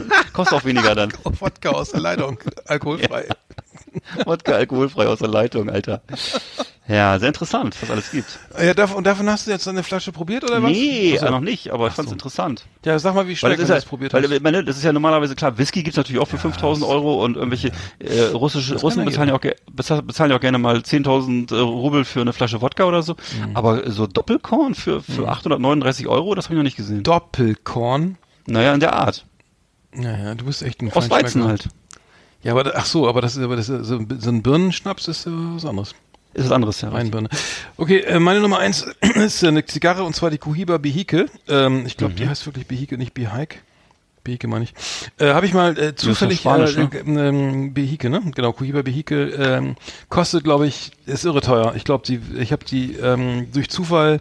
Kostet 0.32 0.58
auch 0.58 0.64
weniger 0.64 0.94
dann. 0.94 1.12
Wodka 1.24 1.70
aus 1.70 1.90
der 1.90 2.00
Leitung, 2.00 2.38
alkoholfrei. 2.66 3.28
Wodka 4.24 4.52
alkoholfrei 4.52 5.06
aus 5.06 5.18
der 5.18 5.28
Leitung, 5.28 5.70
Alter. 5.70 6.02
Ja, 6.90 7.16
sehr 7.20 7.28
interessant, 7.28 7.76
was 7.80 7.90
alles 7.90 8.10
gibt. 8.10 8.38
Ja, 8.60 8.74
dav 8.74 8.96
und 8.96 9.06
davon 9.06 9.30
hast 9.30 9.46
du 9.46 9.52
jetzt 9.52 9.68
eine 9.68 9.84
Flasche 9.84 10.10
probiert 10.10 10.42
oder 10.42 10.60
was? 10.60 10.72
Nee, 10.72 11.14
äh, 11.14 11.30
noch 11.30 11.40
nicht, 11.40 11.70
aber 11.70 11.86
ich 11.86 11.92
fand's 11.92 12.10
interessant. 12.10 12.66
Ja, 12.84 12.98
sag 12.98 13.14
mal, 13.14 13.28
wie 13.28 13.36
stark 13.36 13.52
das 13.52 13.62
ist 13.62 13.68
ja, 13.68 13.76
das 13.76 13.84
probiert 13.84 14.12
weil, 14.12 14.28
hast. 14.28 14.42
meine, 14.42 14.64
das 14.64 14.76
ist 14.76 14.82
ja 14.82 14.92
normalerweise 14.92 15.36
klar, 15.36 15.56
Whisky 15.56 15.84
gibt's 15.84 15.96
natürlich 15.96 16.20
auch 16.20 16.26
für 16.26 16.38
5000 16.38 16.84
Euro 16.84 17.22
und 17.22 17.36
irgendwelche 17.36 17.70
äh, 18.00 18.22
russische 18.32 18.74
Russen 18.74 19.00
ja 19.00 19.04
bezahlen 19.04 19.28
ja, 19.28 19.36
auch, 19.36 19.40
bezahlen, 19.72 20.30
ja 20.30 20.36
auch 20.36 20.40
gerne 20.40 20.58
mal 20.58 20.78
10.000 20.78 21.54
äh, 21.54 21.60
Rubel 21.60 22.04
für 22.04 22.22
eine 22.22 22.32
Flasche 22.32 22.60
Wodka 22.60 22.84
oder 22.84 23.02
so. 23.02 23.12
Mhm. 23.12 23.56
Aber 23.56 23.88
so 23.88 24.08
Doppelkorn 24.08 24.74
für, 24.74 25.00
für 25.00 25.28
839 25.28 26.08
Euro, 26.08 26.34
das 26.34 26.46
habe 26.46 26.54
ich 26.54 26.58
noch 26.58 26.64
nicht 26.64 26.76
gesehen. 26.76 27.04
Doppelkorn. 27.04 28.18
Naja, 28.48 28.74
in 28.74 28.80
der 28.80 28.94
Art. 28.94 29.26
Naja, 29.92 30.34
du 30.34 30.44
bist 30.44 30.62
echt 30.62 30.82
ein 30.82 30.92
Aus 30.92 31.08
Weizen 31.08 31.44
halt. 31.44 31.68
Ja, 32.42 32.52
aber 32.52 32.72
ach 32.74 32.86
so, 32.86 33.08
aber 33.08 33.20
das 33.20 33.36
ist 33.36 33.42
aber 33.42 33.56
das 33.56 33.68
ist, 33.68 33.86
so, 33.86 33.96
ein 33.96 34.42
Birnenschnaps 34.42 35.08
ist 35.08 35.26
was 35.26 35.64
anderes. 35.64 35.94
Ist 36.32 36.46
was 36.46 36.52
anderes, 36.52 36.80
ja. 36.80 36.92
Weinbirne. 36.92 37.28
Okay, 37.76 38.00
äh, 38.00 38.20
meine 38.20 38.40
Nummer 38.40 38.58
eins 38.58 38.86
ist 39.14 39.42
äh, 39.42 39.48
eine 39.48 39.64
Zigarre 39.64 40.04
und 40.04 40.14
zwar 40.14 40.30
die 40.30 40.38
Cohiba 40.38 40.78
Behike. 40.78 41.26
Ähm, 41.48 41.84
ich 41.86 41.96
glaube, 41.96 42.14
die 42.14 42.28
heißt 42.28 42.46
wirklich 42.46 42.66
Behike, 42.66 42.96
nicht 42.96 43.14
Behike. 43.14 43.58
Behike 44.22 44.48
meine 44.48 44.64
ich. 44.64 44.74
Äh, 45.18 45.32
Habe 45.32 45.46
ich 45.46 45.54
mal 45.54 45.78
äh, 45.78 45.94
zufällig 45.94 46.40
Spanisch, 46.40 46.76
äh, 46.76 46.84
ne? 46.84 46.90
äh, 46.94 47.28
ähm, 47.28 47.74
Behike, 47.74 48.10
ne? 48.10 48.22
Genau, 48.34 48.52
Cohiba 48.52 48.82
Behike 48.82 49.30
ähm, 49.30 49.76
kostet, 50.08 50.44
glaube 50.44 50.66
ich, 50.66 50.92
ist 51.06 51.24
irre 51.24 51.40
teuer. 51.40 51.74
Ich 51.74 51.84
glaube, 51.84 52.04
die, 52.06 52.20
ich 52.38 52.52
habe 52.52 52.64
die 52.64 52.94
ähm, 52.94 53.48
durch 53.52 53.70
Zufall 53.70 54.20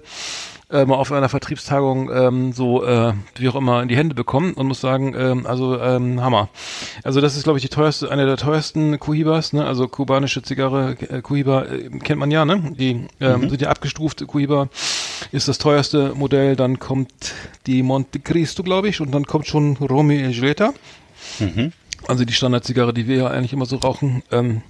äh, 0.69 0.85
mal 0.85 0.95
auf 0.95 1.11
einer 1.11 1.29
Vertriebstagung 1.29 2.11
ähm, 2.11 2.53
so 2.53 2.83
äh, 2.85 3.13
wie 3.35 3.49
auch 3.49 3.55
immer 3.55 3.81
in 3.81 3.87
die 3.87 3.97
Hände 3.97 4.15
bekommen 4.15 4.53
und 4.53 4.67
muss 4.67 4.81
sagen, 4.81 5.15
ähm, 5.17 5.45
also 5.45 5.79
ähm, 5.79 6.21
Hammer. 6.21 6.49
Also 7.03 7.21
das 7.21 7.35
ist 7.35 7.43
glaube 7.43 7.57
ich 7.57 7.63
die 7.63 7.69
teuerste, 7.69 8.11
eine 8.11 8.25
der 8.25 8.37
teuersten 8.37 8.99
Cohibas, 8.99 9.53
ne? 9.53 9.65
Also 9.65 9.87
kubanische 9.87 10.41
Zigarre, 10.43 10.95
äh, 11.09 11.21
Cohiba 11.21 11.63
äh, 11.63 11.89
kennt 11.99 12.19
man 12.19 12.31
ja, 12.31 12.45
ne? 12.45 12.73
Die 12.77 13.07
ähm, 13.19 13.49
sind 13.49 13.61
ja 13.61 13.69
abgestuft. 13.69 14.25
Cohiba 14.27 14.69
ist 15.31 15.47
das 15.47 15.57
teuerste 15.57 16.13
Modell. 16.15 16.55
Dann 16.55 16.79
kommt 16.79 17.33
die 17.65 17.83
Monte 17.83 18.19
Cristo, 18.19 18.63
glaube 18.63 18.89
ich, 18.89 19.01
und 19.01 19.11
dann 19.11 19.25
kommt 19.25 19.47
schon 19.47 19.77
Romeo 19.77 20.19
e 20.19 20.29
Julieta. 20.29 20.73
Also 22.07 22.25
die 22.25 22.33
Standardzigarre, 22.33 22.93
die 22.93 23.07
wir 23.07 23.17
ja 23.17 23.27
eigentlich 23.27 23.53
immer 23.53 23.65
so 23.65 23.77
rauchen. 23.77 24.23
Ähm, 24.31 24.61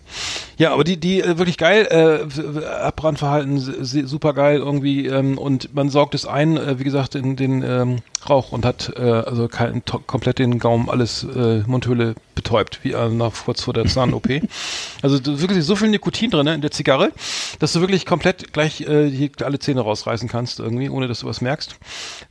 ja, 0.57 0.73
aber 0.73 0.83
die, 0.83 0.97
die 0.97 1.21
äh, 1.21 1.37
wirklich 1.37 1.57
geil, 1.57 1.87
äh, 1.89 2.65
Abbrandverhalten 2.65 3.59
super 3.59 4.33
geil 4.33 4.57
irgendwie 4.57 5.07
ähm, 5.07 5.37
und 5.37 5.73
man 5.73 5.89
saugt 5.89 6.15
es 6.15 6.25
ein, 6.25 6.57
äh, 6.57 6.79
wie 6.79 6.83
gesagt, 6.83 7.15
in 7.15 7.35
den 7.35 7.63
ähm, 7.63 7.99
Rauch 8.27 8.51
und 8.51 8.65
hat 8.65 8.93
äh, 8.97 9.01
also 9.01 9.47
kein, 9.47 9.83
komplett 9.85 10.39
den 10.39 10.59
Gaumen 10.59 10.89
alles 10.89 11.23
äh, 11.23 11.63
Mundhöhle 11.65 12.15
betäubt, 12.35 12.79
wie 12.83 12.91
äh, 12.91 13.09
nach 13.09 13.33
kurz 13.45 13.61
vor 13.61 13.73
der 13.73 13.85
Zahn-OP. 13.85 14.27
also 15.01 15.19
wirklich 15.25 15.63
so 15.63 15.75
viel 15.75 15.89
Nikotin 15.89 16.31
drin 16.31 16.45
ne, 16.45 16.55
in 16.55 16.61
der 16.61 16.71
Zigarre, 16.71 17.11
dass 17.59 17.73
du 17.73 17.81
wirklich 17.81 18.05
komplett 18.05 18.53
gleich 18.53 18.81
äh, 18.81 19.29
alle 19.43 19.59
Zähne 19.59 19.81
rausreißen 19.81 20.27
kannst 20.27 20.59
irgendwie, 20.59 20.89
ohne 20.89 21.07
dass 21.07 21.19
du 21.19 21.27
was 21.27 21.41
merkst. 21.41 21.75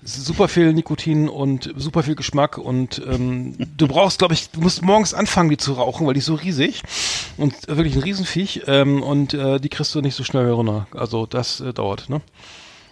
Super 0.02 0.48
viel 0.48 0.72
Nikotin 0.72 1.28
und 1.28 1.72
super 1.76 2.02
viel 2.02 2.14
Geschmack 2.14 2.58
und 2.58 3.02
ähm, 3.06 3.54
du 3.76 3.88
brauchst, 3.88 4.18
glaube 4.18 4.34
ich, 4.34 4.50
du 4.50 4.60
musst 4.60 4.82
morgens 4.82 5.14
anfangen, 5.14 5.50
die 5.50 5.56
zu 5.56 5.74
rauchen, 5.74 6.06
weil 6.06 6.14
die 6.14 6.20
ist 6.20 6.26
so 6.26 6.34
riesig 6.34 6.82
und 7.36 7.54
wirklich 7.68 7.94
ein 7.94 8.02
Riesenviech 8.02 8.62
ähm, 8.66 9.02
und 9.02 9.34
äh, 9.34 9.60
die 9.60 9.68
kriegst 9.68 9.94
du 9.94 10.00
nicht 10.00 10.14
so 10.14 10.24
schnell 10.24 10.50
runter. 10.50 10.86
Also 10.94 11.26
das 11.26 11.60
äh, 11.60 11.72
dauert, 11.72 12.08
ne? 12.08 12.20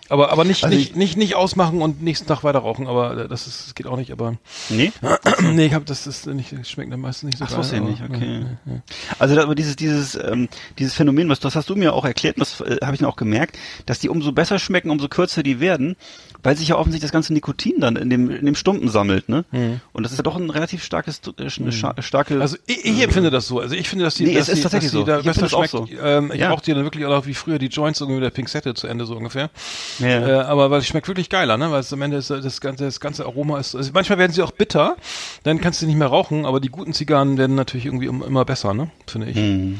Aber 0.08 0.30
aber 0.30 0.44
nicht 0.44 0.64
Also 0.64 0.76
nicht, 0.76 0.90
ich- 0.90 0.96
nicht 0.96 1.16
nicht 1.16 1.34
ausmachen 1.34 1.82
und 1.82 2.02
nächsten 2.02 2.26
Tag 2.26 2.44
weiter 2.44 2.60
rauchen, 2.60 2.86
aber 2.86 3.26
das 3.28 3.46
ist 3.46 3.66
das 3.66 3.74
geht 3.74 3.86
auch 3.86 3.96
nicht, 3.96 4.12
aber 4.12 4.36
Nee? 4.70 4.92
nee, 5.42 5.66
ich 5.66 5.74
hab 5.74 5.84
das 5.86 6.06
ist 6.06 6.26
nicht 6.26 6.52
das 6.52 6.70
schmeckt 6.70 6.92
dann 6.92 7.00
meistens 7.00 7.24
nicht 7.30 7.38
so 7.38 7.44
Ach, 7.44 7.50
geil. 7.50 7.58
das 7.58 7.72
nicht, 7.72 8.02
okay. 8.08 8.40
ja, 8.66 8.72
ja. 8.74 8.80
Also 9.18 9.40
aber 9.40 9.54
dieses 9.54 9.76
dieses 9.76 10.14
ähm, 10.14 10.48
dieses 10.78 10.94
Phänomen, 10.94 11.28
was 11.28 11.40
das 11.40 11.56
hast 11.56 11.68
du 11.70 11.76
mir 11.76 11.92
auch 11.92 12.04
erklärt, 12.04 12.40
das 12.40 12.60
äh, 12.60 12.78
habe 12.82 12.94
ich 12.94 13.00
dann 13.00 13.08
auch 13.08 13.16
gemerkt, 13.16 13.58
dass 13.86 13.98
die 13.98 14.08
umso 14.08 14.32
besser 14.32 14.58
schmecken, 14.58 14.90
umso 14.90 15.08
kürzer 15.08 15.42
die 15.42 15.60
werden, 15.60 15.96
weil 16.42 16.56
sich 16.56 16.68
ja 16.68 16.76
offensichtlich 16.76 17.08
das 17.08 17.12
ganze 17.12 17.32
Nikotin 17.32 17.80
dann 17.80 17.96
in 17.96 18.08
dem 18.10 18.30
in 18.30 18.46
dem 18.46 18.54
Stumpen 18.54 18.88
sammelt, 18.88 19.28
ne? 19.28 19.44
Und 19.92 20.02
das 20.04 20.12
ist 20.12 20.18
ja 20.18 20.22
doch 20.22 20.36
ein 20.36 20.50
relativ 20.50 20.84
starkes 20.84 21.20
äh, 21.38 21.42
sch- 21.46 22.02
starke 22.02 22.40
Also 22.40 22.56
ich, 22.66 22.84
ich 22.84 23.02
empfinde 23.02 23.30
das 23.30 23.46
so. 23.48 23.60
Also 23.60 23.74
ich 23.74 23.88
finde, 23.88 24.04
dass 24.04 24.14
die, 24.14 24.24
Nee, 24.24 24.34
dass 24.34 24.44
es 24.44 24.48
ist 24.50 24.58
die, 24.58 24.62
tatsächlich 24.62 24.92
dass 24.92 25.00
die 25.00 25.04
so. 25.04 25.06
da 25.06 25.18
Ich 25.18 25.24
besser 25.26 25.48
schmeckt. 25.48 25.74
auch 25.74 25.88
so. 25.88 25.94
Ähm, 26.02 26.30
ich 26.32 26.40
Ja. 26.40 26.50
rauche 26.50 26.64
die 26.64 26.74
dann 26.74 26.84
wirklich 26.84 27.04
auch 27.06 27.26
wie 27.26 27.34
früher 27.34 27.58
die 27.58 27.66
Joints 27.66 28.00
irgendwie 28.00 28.20
mit 28.20 28.24
der 28.24 28.30
Pinzette 28.30 28.74
zu 28.74 28.86
Ende 28.86 29.06
so 29.06 29.16
ungefähr. 29.16 29.50
Ja. 29.98 30.26
Äh, 30.26 30.32
aber 30.44 30.70
weil 30.70 30.80
es 30.80 30.86
schmeckt 30.86 31.08
wirklich 31.08 31.28
geiler, 31.30 31.56
ne? 31.56 31.70
Weil 31.70 31.80
es 31.80 31.92
am 31.92 32.02
Ende 32.02 32.16
ist, 32.18 32.30
das 32.30 32.60
ganze 32.60 32.84
das 32.84 33.00
ganze 33.00 33.24
Aroma 33.24 33.58
ist. 33.58 33.74
Also 33.74 33.90
manchmal 33.94 34.18
werden 34.18 34.32
sie 34.32 34.42
auch 34.42 34.50
bitter, 34.52 34.96
dann 35.42 35.60
kannst 35.60 35.82
du 35.82 35.86
nicht 35.86 35.96
mehr 35.96 36.08
rauchen. 36.08 36.44
Aber 36.46 36.60
die 36.60 36.68
guten 36.68 36.92
Zigarren 36.92 37.38
werden 37.38 37.56
natürlich 37.56 37.86
irgendwie 37.86 38.06
im- 38.06 38.22
immer 38.22 38.44
besser, 38.44 38.74
ne? 38.74 38.90
Finde 39.06 39.28
ich. 39.28 39.36
Hm. 39.36 39.78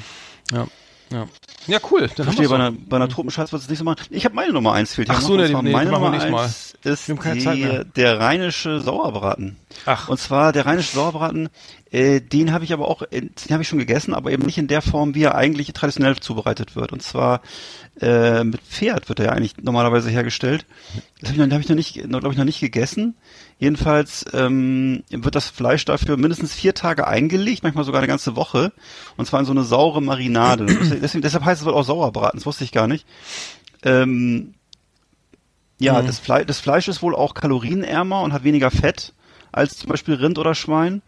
Ja. 0.52 0.66
Ja. 1.12 1.26
Ja, 1.68 1.78
cool. 1.92 2.08
Dann 2.16 2.24
Verstehe, 2.24 2.48
bei 2.48 2.56
einer, 2.56 2.72
bei 2.72 2.96
einer 2.96 3.08
Tropenschatz 3.08 3.52
wird 3.52 3.62
es 3.62 3.68
nicht 3.68 3.78
so 3.78 3.84
machen. 3.84 3.98
Ich 4.10 4.24
habe 4.24 4.34
meine 4.34 4.52
Nummer 4.52 4.72
eins 4.72 4.94
fehlt. 4.94 5.08
Ach 5.08 5.20
so, 5.20 5.34
Und 5.34 5.64
nee, 5.64 5.70
meine 5.70 5.90
Nummer 5.90 6.10
Mal. 6.10 6.20
eins 6.20 6.74
ist 6.82 7.06
die, 7.08 7.82
der 7.94 8.18
rheinische 8.18 8.80
Sauerbraten. 8.80 9.56
Ach. 9.84 10.08
Und 10.08 10.18
zwar 10.18 10.52
der 10.52 10.66
rheinische 10.66 10.96
Sauerbraten, 10.96 11.48
äh, 11.92 12.20
den 12.20 12.52
habe 12.52 12.64
ich 12.64 12.72
aber 12.72 12.88
auch, 12.88 13.02
den 13.12 13.30
habe 13.50 13.62
ich 13.62 13.68
schon 13.68 13.78
gegessen, 13.78 14.14
aber 14.14 14.32
eben 14.32 14.44
nicht 14.46 14.58
in 14.58 14.66
der 14.66 14.82
Form, 14.82 15.14
wie 15.14 15.22
er 15.22 15.36
eigentlich 15.36 15.72
traditionell 15.72 16.16
zubereitet 16.16 16.74
wird. 16.74 16.92
Und 16.92 17.02
zwar 17.04 17.40
äh, 18.00 18.44
mit 18.44 18.60
Pferd 18.60 19.08
wird 19.08 19.20
er 19.20 19.26
ja 19.26 19.32
eigentlich 19.32 19.54
normalerweise 19.62 20.10
hergestellt. 20.10 20.66
Das 21.20 21.30
habe 21.30 21.40
ich, 21.42 21.46
noch- 21.48 21.54
hab 21.54 21.60
ich 21.62 21.68
noch 21.68 21.76
nicht, 21.76 21.94
glaube 21.94 22.30
ich, 22.30 22.36
noch 22.36 22.44
nicht 22.44 22.60
gegessen. 22.60 23.14
Jedenfalls 23.58 24.24
ähm, 24.34 25.02
wird 25.10 25.34
das 25.34 25.48
Fleisch 25.48 25.84
dafür 25.86 26.16
mindestens 26.18 26.52
vier 26.52 26.74
Tage 26.74 27.06
eingelegt, 27.06 27.62
manchmal 27.62 27.84
sogar 27.84 28.00
eine 28.00 28.08
ganze 28.08 28.36
Woche. 28.36 28.72
Und 29.16 29.24
zwar 29.26 29.40
in 29.40 29.46
so 29.46 29.52
eine 29.52 29.64
saure 29.64 30.02
Marinade. 30.02 30.66
Deswegen, 31.00 31.22
deshalb 31.22 31.44
heißt 31.44 31.62
es 31.62 31.66
wohl 31.66 31.72
auch 31.74 31.84
Sauerbraten, 31.84 32.38
das 32.38 32.46
wusste 32.46 32.64
ich 32.64 32.72
gar 32.72 32.86
nicht. 32.86 33.06
Ähm, 33.82 34.52
ja, 35.78 36.00
Mhm. 36.02 36.06
das, 36.06 36.18
Fle 36.18 36.44
das 36.46 36.58
Fleisch 36.60 36.88
ist 36.88 37.02
wohl 37.02 37.14
auch 37.14 37.34
kalorienärmer 37.34 38.20
und 38.22 38.32
hat 38.32 38.44
weniger 38.44 38.70
Fett 38.70 39.12
als 39.52 39.78
zum 39.78 39.88
Beispiel 39.88 40.14
Rind 40.14 40.38
oder 40.38 40.54
Schwein. 40.54 41.02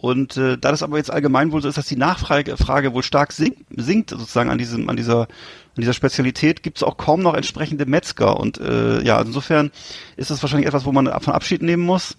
Und 0.00 0.38
äh, 0.38 0.56
da 0.56 0.70
das 0.70 0.82
aber 0.82 0.96
jetzt 0.96 1.12
allgemein 1.12 1.52
wohl 1.52 1.60
so 1.60 1.68
ist, 1.68 1.76
dass 1.76 1.86
die 1.86 1.96
Nachfrage 1.96 2.56
Frage 2.56 2.94
wohl 2.94 3.02
stark 3.02 3.32
sinkt, 3.32 3.58
sinkt 3.76 4.10
sozusagen 4.10 4.48
an 4.48 4.56
diesem, 4.56 4.88
an 4.88 4.96
dieser, 4.96 5.20
an 5.20 5.28
dieser 5.76 5.92
Spezialität, 5.92 6.62
gibt 6.62 6.78
es 6.78 6.82
auch 6.82 6.96
kaum 6.96 7.20
noch 7.20 7.34
entsprechende 7.34 7.84
Metzger. 7.84 8.40
Und 8.40 8.58
äh, 8.58 9.02
ja, 9.02 9.20
insofern 9.20 9.70
ist 10.16 10.30
das 10.30 10.42
wahrscheinlich 10.42 10.68
etwas, 10.68 10.86
wo 10.86 10.92
man 10.92 11.06
von 11.20 11.34
Abschied 11.34 11.60
nehmen 11.60 11.82
muss. 11.82 12.16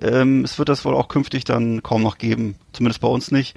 Ähm, 0.00 0.44
es 0.44 0.58
wird 0.58 0.68
das 0.68 0.84
wohl 0.84 0.94
auch 0.94 1.06
künftig 1.06 1.44
dann 1.44 1.84
kaum 1.84 2.02
noch 2.02 2.18
geben, 2.18 2.56
zumindest 2.72 3.00
bei 3.00 3.08
uns 3.08 3.30
nicht. 3.30 3.56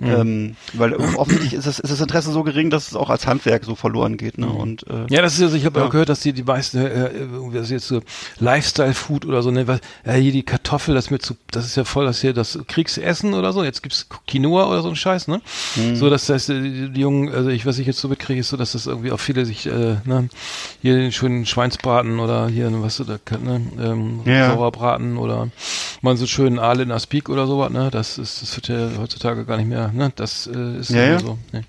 Ähm, 0.00 0.56
weil 0.72 0.94
offensichtlich 0.94 1.52
ist, 1.52 1.66
es, 1.66 1.78
ist 1.78 1.90
das 1.92 2.00
Interesse 2.00 2.32
so 2.32 2.42
gering, 2.42 2.70
dass 2.70 2.88
es 2.88 2.96
auch 2.96 3.10
als 3.10 3.26
Handwerk 3.26 3.64
so 3.64 3.74
verloren 3.76 4.16
geht. 4.16 4.36
Ne? 4.38 4.48
Und, 4.48 4.84
äh, 4.88 5.06
Ja, 5.10 5.22
das 5.22 5.34
ist 5.34 5.42
also, 5.42 5.54
ich 5.56 5.64
habe 5.64 5.78
Ja. 5.80 5.86
auch 5.86 5.90
gehört, 5.90 6.08
dass 6.08 6.20
die 6.20 6.32
die 6.32 6.42
meisten, 6.42 6.78
äh, 6.78 7.06
äh, 7.06 7.10
das 7.52 7.64
ist 7.64 7.70
jetzt 7.70 7.88
so 7.88 8.00
Lifestyle-Food 8.40 9.26
oder 9.26 9.42
so, 9.42 9.50
ne, 9.50 9.66
was, 9.68 9.80
ja, 10.04 10.12
hier 10.14 10.32
die 10.32 10.42
Kartoffel, 10.42 10.94
das 10.94 11.10
mit 11.10 11.22
zu, 11.22 11.34
das 11.50 11.66
ist 11.66 11.76
ja 11.76 11.84
voll 11.84 12.04
das 12.06 12.20
hier, 12.20 12.32
das 12.32 12.58
Kriegsessen 12.66 13.34
oder 13.34 13.52
so, 13.52 13.62
jetzt 13.62 13.82
gibt's 13.82 14.08
Quinoa 14.26 14.66
oder 14.68 14.82
so 14.82 14.88
ein 14.88 14.96
Scheiß, 14.96 15.28
ne? 15.28 15.40
Mhm. 15.76 15.94
So, 15.96 16.10
dass 16.10 16.26
das, 16.26 16.48
äh, 16.48 16.60
die, 16.60 16.90
die 16.90 17.00
Jungen, 17.00 17.32
also 17.32 17.50
ich, 17.50 17.64
was 17.66 17.78
ich 17.78 17.86
jetzt 17.86 18.00
so 18.00 18.08
mitkriege, 18.08 18.40
ist 18.40 18.48
so, 18.48 18.56
dass 18.56 18.72
das 18.72 18.86
irgendwie 18.86 19.12
auch 19.12 19.20
viele 19.20 19.44
sich, 19.46 19.66
äh, 19.66 19.96
ne, 20.04 20.28
hier 20.80 20.96
den 20.96 21.12
schönen 21.12 21.46
Schweinsbraten 21.46 22.18
oder 22.18 22.48
hier, 22.48 22.70
was 22.82 22.96
du 22.96 23.04
da, 23.04 23.18
ne, 23.38 23.60
ähm, 23.80 24.20
Ja. 24.24 24.48
Sauerbraten 24.54 25.16
oder 25.16 25.48
mal 26.00 26.16
so 26.16 26.26
schönen 26.26 26.58
Aal 26.58 26.80
in 26.80 26.90
Aspik 26.90 27.28
oder 27.28 27.46
sowas, 27.46 27.70
ne, 27.70 27.90
das 27.92 28.18
ist, 28.18 28.42
das 28.42 28.56
wird 28.56 28.68
ja 28.68 28.90
heutzutage 28.98 29.44
gar 29.44 29.56
nicht 29.58 29.68
mehr, 29.68 29.91
ne, 29.92 30.12
das 30.16 30.46
äh, 30.52 30.78
ist 30.78 30.90
Ja, 30.90 31.04
ja. 31.04 31.18
so, 31.18 31.38
ne. 31.52 31.62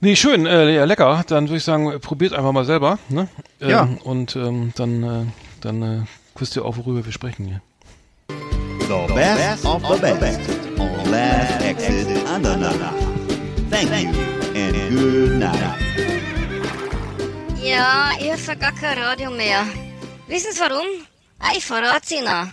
Nee, 0.00 0.16
schön, 0.16 0.44
äh, 0.46 0.74
ja, 0.74 0.84
lecker. 0.84 1.24
Dann 1.28 1.48
würde 1.48 1.56
ich 1.58 1.64
sagen, 1.64 1.98
probiert 2.00 2.34
einfach 2.34 2.52
mal 2.52 2.64
selber. 2.66 2.98
Ne? 3.08 3.28
Ähm, 3.60 3.70
Ja. 3.70 3.88
Und 4.04 4.36
ähm, 4.36 4.72
dann, 4.76 5.02
äh, 5.02 5.24
dann 5.62 5.82
äh, 5.82 6.00
wisst 6.36 6.56
ihr 6.56 6.64
auch, 6.64 6.76
worüber 6.76 7.04
wir 7.04 7.12
sprechen 7.12 7.46
hier. 7.46 7.60
The 8.80 9.14
best 9.14 9.64
of 9.64 9.82
the 9.86 9.98
best 10.20 10.40
on 10.78 11.10
Last 11.10 11.62
Exit 11.62 12.06
Andernach. 12.28 12.92
Thank 13.70 13.90
you 14.02 14.10
and 14.54 14.90
good 14.90 15.38
night. 15.38 15.74
Ja, 17.62 18.10
ich 18.20 18.30
hab 18.48 18.60
gar 18.60 18.72
kein 18.72 18.98
Radio 18.98 19.30
mehr. 19.30 19.64
Wissen 20.28 20.52
Sie 20.52 20.60
warum? 20.60 20.84
Ah, 21.38 21.52
ich 21.56 21.64
verrat's 21.64 22.10
Ihnen. 22.10 22.52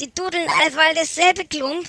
Die 0.00 0.10
dudeln 0.14 0.46
allweil 0.64 0.94
dasselbe 0.94 1.44
Klump, 1.44 1.86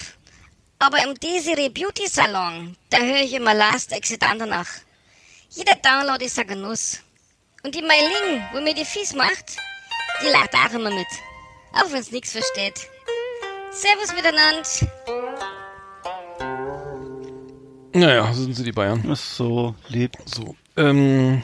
aber 0.81 0.97
im 1.03 1.13
Desiree 1.19 1.69
Beauty 1.69 2.07
Salon, 2.07 2.75
da 2.89 2.97
höre 2.97 3.21
ich 3.23 3.33
immer 3.33 3.53
Last 3.53 3.91
Exit 3.93 4.23
Andernach. 4.23 4.67
Jeder 5.49 5.75
Download 5.75 6.23
ist 6.23 6.39
ein 6.39 6.47
Genuss. 6.47 6.99
Und 7.63 7.75
die 7.75 7.81
Meiling, 7.81 8.41
wo 8.53 8.61
mir 8.61 8.73
die 8.73 8.85
Fies 8.85 9.13
macht, 9.13 9.57
die 10.23 10.29
lacht 10.31 10.53
auch 10.55 10.73
immer 10.73 10.89
mit. 10.89 11.07
Auch 11.73 11.91
wenn's 11.91 12.11
nix 12.11 12.31
versteht. 12.31 12.87
Servus 13.71 14.13
miteinander. 14.15 14.67
Naja, 17.93 18.33
so 18.33 18.43
sind 18.43 18.55
sie 18.55 18.63
die 18.63 18.71
Bayern. 18.71 19.03
ist 19.11 19.35
so 19.35 19.75
lieb. 19.89 20.13
So. 20.25 20.55
Ähm, 20.77 21.43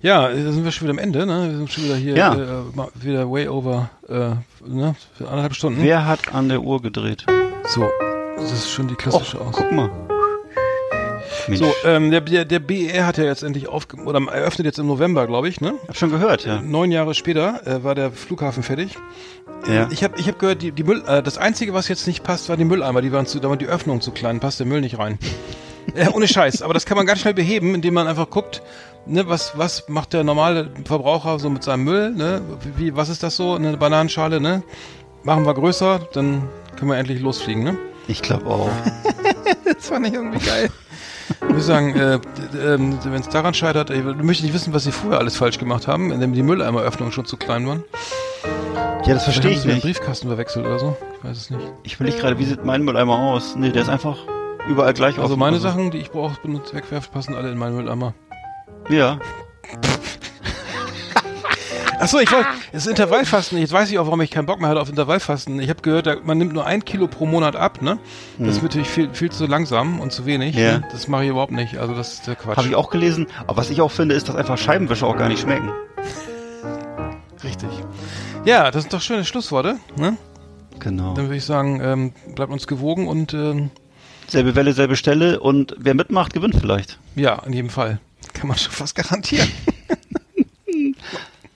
ja, 0.00 0.28
da 0.28 0.34
sind 0.52 0.64
wir 0.64 0.70
schon 0.70 0.86
wieder 0.86 0.92
am 0.92 0.98
Ende, 0.98 1.26
ne? 1.26 1.50
Wir 1.50 1.56
sind 1.58 1.72
schon 1.72 1.84
wieder 1.84 1.96
hier 1.96 2.16
Ja. 2.16 2.34
äh, 2.34 3.02
wieder 3.02 3.30
way 3.30 3.48
over, 3.48 3.90
äh, 4.08 4.36
ne? 4.66 4.94
Für 5.16 5.26
anderthalb 5.28 5.54
Stunden. 5.54 5.82
Wer 5.82 6.06
hat 6.06 6.32
an 6.32 6.48
der 6.48 6.60
Uhr 6.60 6.80
gedreht? 6.80 7.26
So. 7.64 7.88
Das 8.40 8.52
ist 8.52 8.70
schon 8.70 8.88
die 8.88 8.94
Och, 8.94 8.98
klassische 8.98 9.40
Aus. 9.40 9.52
guck 9.52 9.72
mal. 9.72 9.90
Mensch, 11.48 11.60
So, 11.60 11.72
ähm, 11.84 12.10
der, 12.10 12.20
der, 12.20 12.44
der 12.44 12.58
BER 12.58 13.06
hat 13.06 13.18
ja 13.18 13.24
jetzt 13.24 13.42
endlich 13.42 13.68
aufge 13.68 13.96
oder 14.02 14.20
eröffnet 14.30 14.66
jetzt 14.66 14.78
im 14.78 14.86
November, 14.86 15.26
glaube 15.26 15.48
ich, 15.48 15.60
ne? 15.60 15.74
hab 15.86 15.96
schon 15.96 16.10
gehört, 16.10 16.44
ja. 16.44 16.60
Neun 16.60 16.90
Jahre 16.92 17.14
später 17.14 17.66
äh, 17.66 17.82
war 17.84 17.94
der 17.94 18.10
Flughafen 18.12 18.62
fertig. 18.62 18.96
ja. 19.66 19.88
Ich 19.90 20.04
habe 20.04 20.18
ich 20.18 20.28
hab 20.28 20.38
gehört, 20.38 20.62
die, 20.62 20.72
die 20.72 20.84
Müll, 20.84 21.02
äh, 21.06 21.22
das 21.22 21.38
Einzige, 21.38 21.74
was 21.74 21.88
jetzt 21.88 22.06
nicht 22.06 22.22
passt, 22.22 22.48
war 22.48 22.56
die 22.56 22.64
Mülleimer. 22.64 23.00
Die 23.02 23.12
waren 23.12 23.26
zu, 23.26 23.40
da 23.40 23.48
war 23.48 23.56
die 23.56 23.66
Öffnung 23.66 24.00
zu 24.00 24.10
klein, 24.12 24.40
passt 24.40 24.60
der 24.60 24.66
Müll 24.66 24.80
nicht 24.80 24.98
rein. 24.98 25.18
äh, 25.94 26.08
ohne 26.08 26.28
Scheiß. 26.28 26.62
Aber 26.62 26.74
das 26.74 26.84
kann 26.86 26.96
man 26.96 27.06
ganz 27.06 27.20
schnell 27.20 27.34
beheben, 27.34 27.74
indem 27.74 27.94
man 27.94 28.06
einfach 28.06 28.28
guckt, 28.30 28.62
ne, 29.06 29.26
was, 29.28 29.56
was 29.56 29.88
macht 29.88 30.12
der 30.12 30.24
normale 30.24 30.70
Verbraucher 30.84 31.38
so 31.38 31.48
mit 31.50 31.62
seinem 31.62 31.84
Müll, 31.84 32.10
ne? 32.10 32.42
Wie, 32.76 32.94
was 32.94 33.08
ist 33.08 33.22
das 33.22 33.36
so? 33.36 33.54
Eine 33.54 33.76
Bananenschale, 33.76 34.40
ne? 34.40 34.62
Machen 35.24 35.44
wir 35.46 35.54
größer, 35.54 36.00
dann 36.12 36.42
können 36.76 36.90
wir 36.90 36.98
endlich 36.98 37.20
losfliegen, 37.20 37.64
ne? 37.64 37.76
Ich 38.08 38.22
glaube 38.22 38.46
auch. 38.46 38.70
Das 39.64 39.86
fand 39.88 40.06
ich 40.06 40.14
irgendwie 40.14 40.44
geil. 40.44 40.70
Ich 41.46 41.54
muss 41.54 41.66
sagen, 41.66 41.94
äh, 41.94 42.18
ähm, 42.58 42.98
wenn 43.04 43.20
es 43.20 43.28
daran 43.28 43.54
scheitert, 43.54 43.90
ich 43.90 44.02
möchte 44.02 44.44
nicht 44.44 44.52
wissen, 44.54 44.72
was 44.74 44.84
sie 44.84 44.92
früher 44.92 45.18
alles 45.18 45.36
falsch 45.36 45.58
gemacht 45.58 45.86
haben, 45.86 46.10
indem 46.10 46.32
die 46.32 46.42
Mülleimeröffnungen 46.42 47.12
schon 47.12 47.24
zu 47.26 47.36
klein 47.36 47.66
waren. 47.66 47.84
Ja, 49.06 49.14
das 49.14 49.24
verstehe 49.24 49.52
ich 49.52 49.60
sie 49.60 49.68
den 49.68 49.76
nicht. 49.76 49.84
Briefkasten 49.84 50.28
verwechselt 50.28 50.66
oder 50.66 50.78
so. 50.78 50.96
Ich 51.18 51.24
weiß 51.28 51.36
es 51.36 51.50
nicht. 51.50 51.62
Ich 51.82 52.00
will 52.00 52.06
nicht 52.06 52.18
gerade, 52.18 52.38
wie 52.38 52.44
sieht 52.44 52.64
mein 52.64 52.82
Mülleimer 52.82 53.18
aus? 53.18 53.56
Nee, 53.56 53.70
der 53.70 53.82
ist 53.82 53.88
einfach 53.88 54.16
überall 54.68 54.92
gleich 54.94 55.16
Also 55.18 55.30
offen. 55.32 55.38
meine 55.40 55.58
Sachen, 55.60 55.90
die 55.90 55.98
ich 55.98 56.10
brauche, 56.10 56.38
benutze, 56.42 56.74
wegwerfe, 56.74 57.10
passen 57.10 57.34
alle 57.34 57.50
in 57.50 57.58
meinen 57.58 57.76
Mülleimer. 57.76 58.14
Ja. 58.90 59.18
Achso, 61.98 62.18
ich 62.18 62.30
wollte, 62.30 62.46
das 62.72 62.86
Intervallfasten, 62.86 63.58
jetzt 63.58 63.72
weiß 63.72 63.90
ich 63.90 63.98
auch, 63.98 64.06
warum 64.06 64.20
ich 64.20 64.30
keinen 64.30 64.46
Bock 64.46 64.60
mehr 64.60 64.68
hatte 64.68 64.80
auf 64.80 64.88
Intervallfasten. 64.88 65.60
Ich 65.60 65.68
habe 65.68 65.82
gehört, 65.82 66.24
man 66.24 66.38
nimmt 66.38 66.52
nur 66.52 66.64
ein 66.64 66.84
Kilo 66.84 67.08
pro 67.08 67.26
Monat 67.26 67.56
ab, 67.56 67.82
ne? 67.82 67.98
Das 68.38 68.56
ist 68.56 68.62
natürlich 68.62 68.88
viel, 68.88 69.12
viel 69.12 69.30
zu 69.30 69.46
langsam 69.46 70.00
und 70.00 70.12
zu 70.12 70.24
wenig. 70.26 70.54
Hm. 70.56 70.62
Ja. 70.62 70.78
Ne? 70.78 70.88
Das 70.92 71.08
mache 71.08 71.24
ich 71.24 71.30
überhaupt 71.30 71.52
nicht. 71.52 71.76
Also 71.78 71.94
das 71.94 72.14
ist 72.14 72.26
der 72.26 72.36
Quatsch. 72.36 72.56
Habe 72.56 72.68
ich 72.68 72.74
auch 72.74 72.90
gelesen. 72.90 73.26
Aber 73.46 73.56
was 73.56 73.70
ich 73.70 73.80
auch 73.80 73.90
finde, 73.90 74.14
ist, 74.14 74.28
dass 74.28 74.36
einfach 74.36 74.58
Scheibenwischer 74.58 75.06
auch 75.06 75.16
gar 75.16 75.28
nicht 75.28 75.40
schmecken. 75.40 75.70
Richtig. 77.44 77.70
Ja, 78.44 78.70
das 78.70 78.82
sind 78.82 78.92
doch 78.92 79.00
schöne 79.00 79.24
Schlussworte. 79.24 79.76
Ne? 79.96 80.16
Genau. 80.78 81.14
Dann 81.14 81.26
würde 81.26 81.36
ich 81.36 81.44
sagen, 81.44 81.80
ähm, 81.82 82.12
bleibt 82.34 82.52
uns 82.52 82.66
gewogen 82.66 83.08
und 83.08 83.34
ähm, 83.34 83.70
Selbe 84.28 84.54
Welle, 84.54 84.74
selbe 84.74 84.94
Stelle 84.96 85.40
und 85.40 85.74
wer 85.78 85.94
mitmacht, 85.94 86.34
gewinnt 86.34 86.54
vielleicht. 86.54 86.98
ja, 87.14 87.42
in 87.46 87.54
jedem 87.54 87.70
Fall. 87.70 87.98
Kann 88.34 88.48
man 88.48 88.58
schon 88.58 88.72
fast 88.72 88.94
garantieren. 88.94 89.48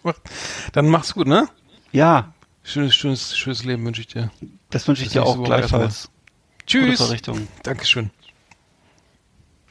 Dann 0.72 0.88
mach's 0.88 1.14
gut, 1.14 1.26
ne? 1.26 1.48
Ja, 1.92 2.32
Schönes, 2.64 2.94
schönes, 2.94 3.36
schönes 3.36 3.64
Leben 3.64 3.84
wünsche 3.84 4.00
ich 4.02 4.06
dir. 4.06 4.30
das 4.70 4.86
wünsche 4.86 5.02
ich 5.02 5.08
Bis 5.08 5.12
dir 5.14 5.24
auch 5.24 5.42
gleichfalls. 5.42 6.04
Gute 6.04 6.66
Tschüss. 6.66 6.98
Verrichtung. 6.98 7.48
Dankeschön. 7.64 8.10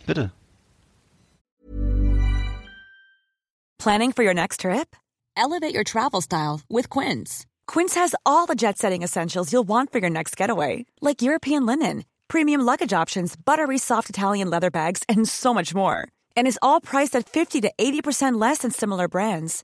Bitte. 0.05 0.31
Planning 3.79 4.11
for 4.11 4.23
your 4.23 4.33
next 4.33 4.59
trip? 4.61 4.95
Elevate 5.35 5.73
your 5.73 5.83
travel 5.83 6.21
style 6.21 6.61
with 6.69 6.89
Quince. 6.89 7.45
Quince 7.65 7.95
has 7.95 8.13
all 8.25 8.45
the 8.45 8.55
jet 8.55 8.77
setting 8.77 9.01
essentials 9.01 9.51
you'll 9.51 9.67
want 9.67 9.91
for 9.91 9.99
your 9.99 10.09
next 10.09 10.35
getaway, 10.35 10.85
like 11.01 11.21
European 11.21 11.65
linen, 11.65 12.03
premium 12.27 12.61
luggage 12.61 12.93
options, 12.93 13.35
buttery 13.35 13.77
soft 13.77 14.09
Italian 14.09 14.49
leather 14.49 14.69
bags, 14.69 15.03
and 15.07 15.27
so 15.27 15.53
much 15.53 15.73
more. 15.73 16.07
And 16.35 16.45
is 16.47 16.59
all 16.61 16.81
priced 16.81 17.15
at 17.15 17.27
50 17.27 17.61
to 17.61 17.71
80% 17.77 18.39
less 18.39 18.59
than 18.59 18.71
similar 18.71 19.07
brands. 19.07 19.63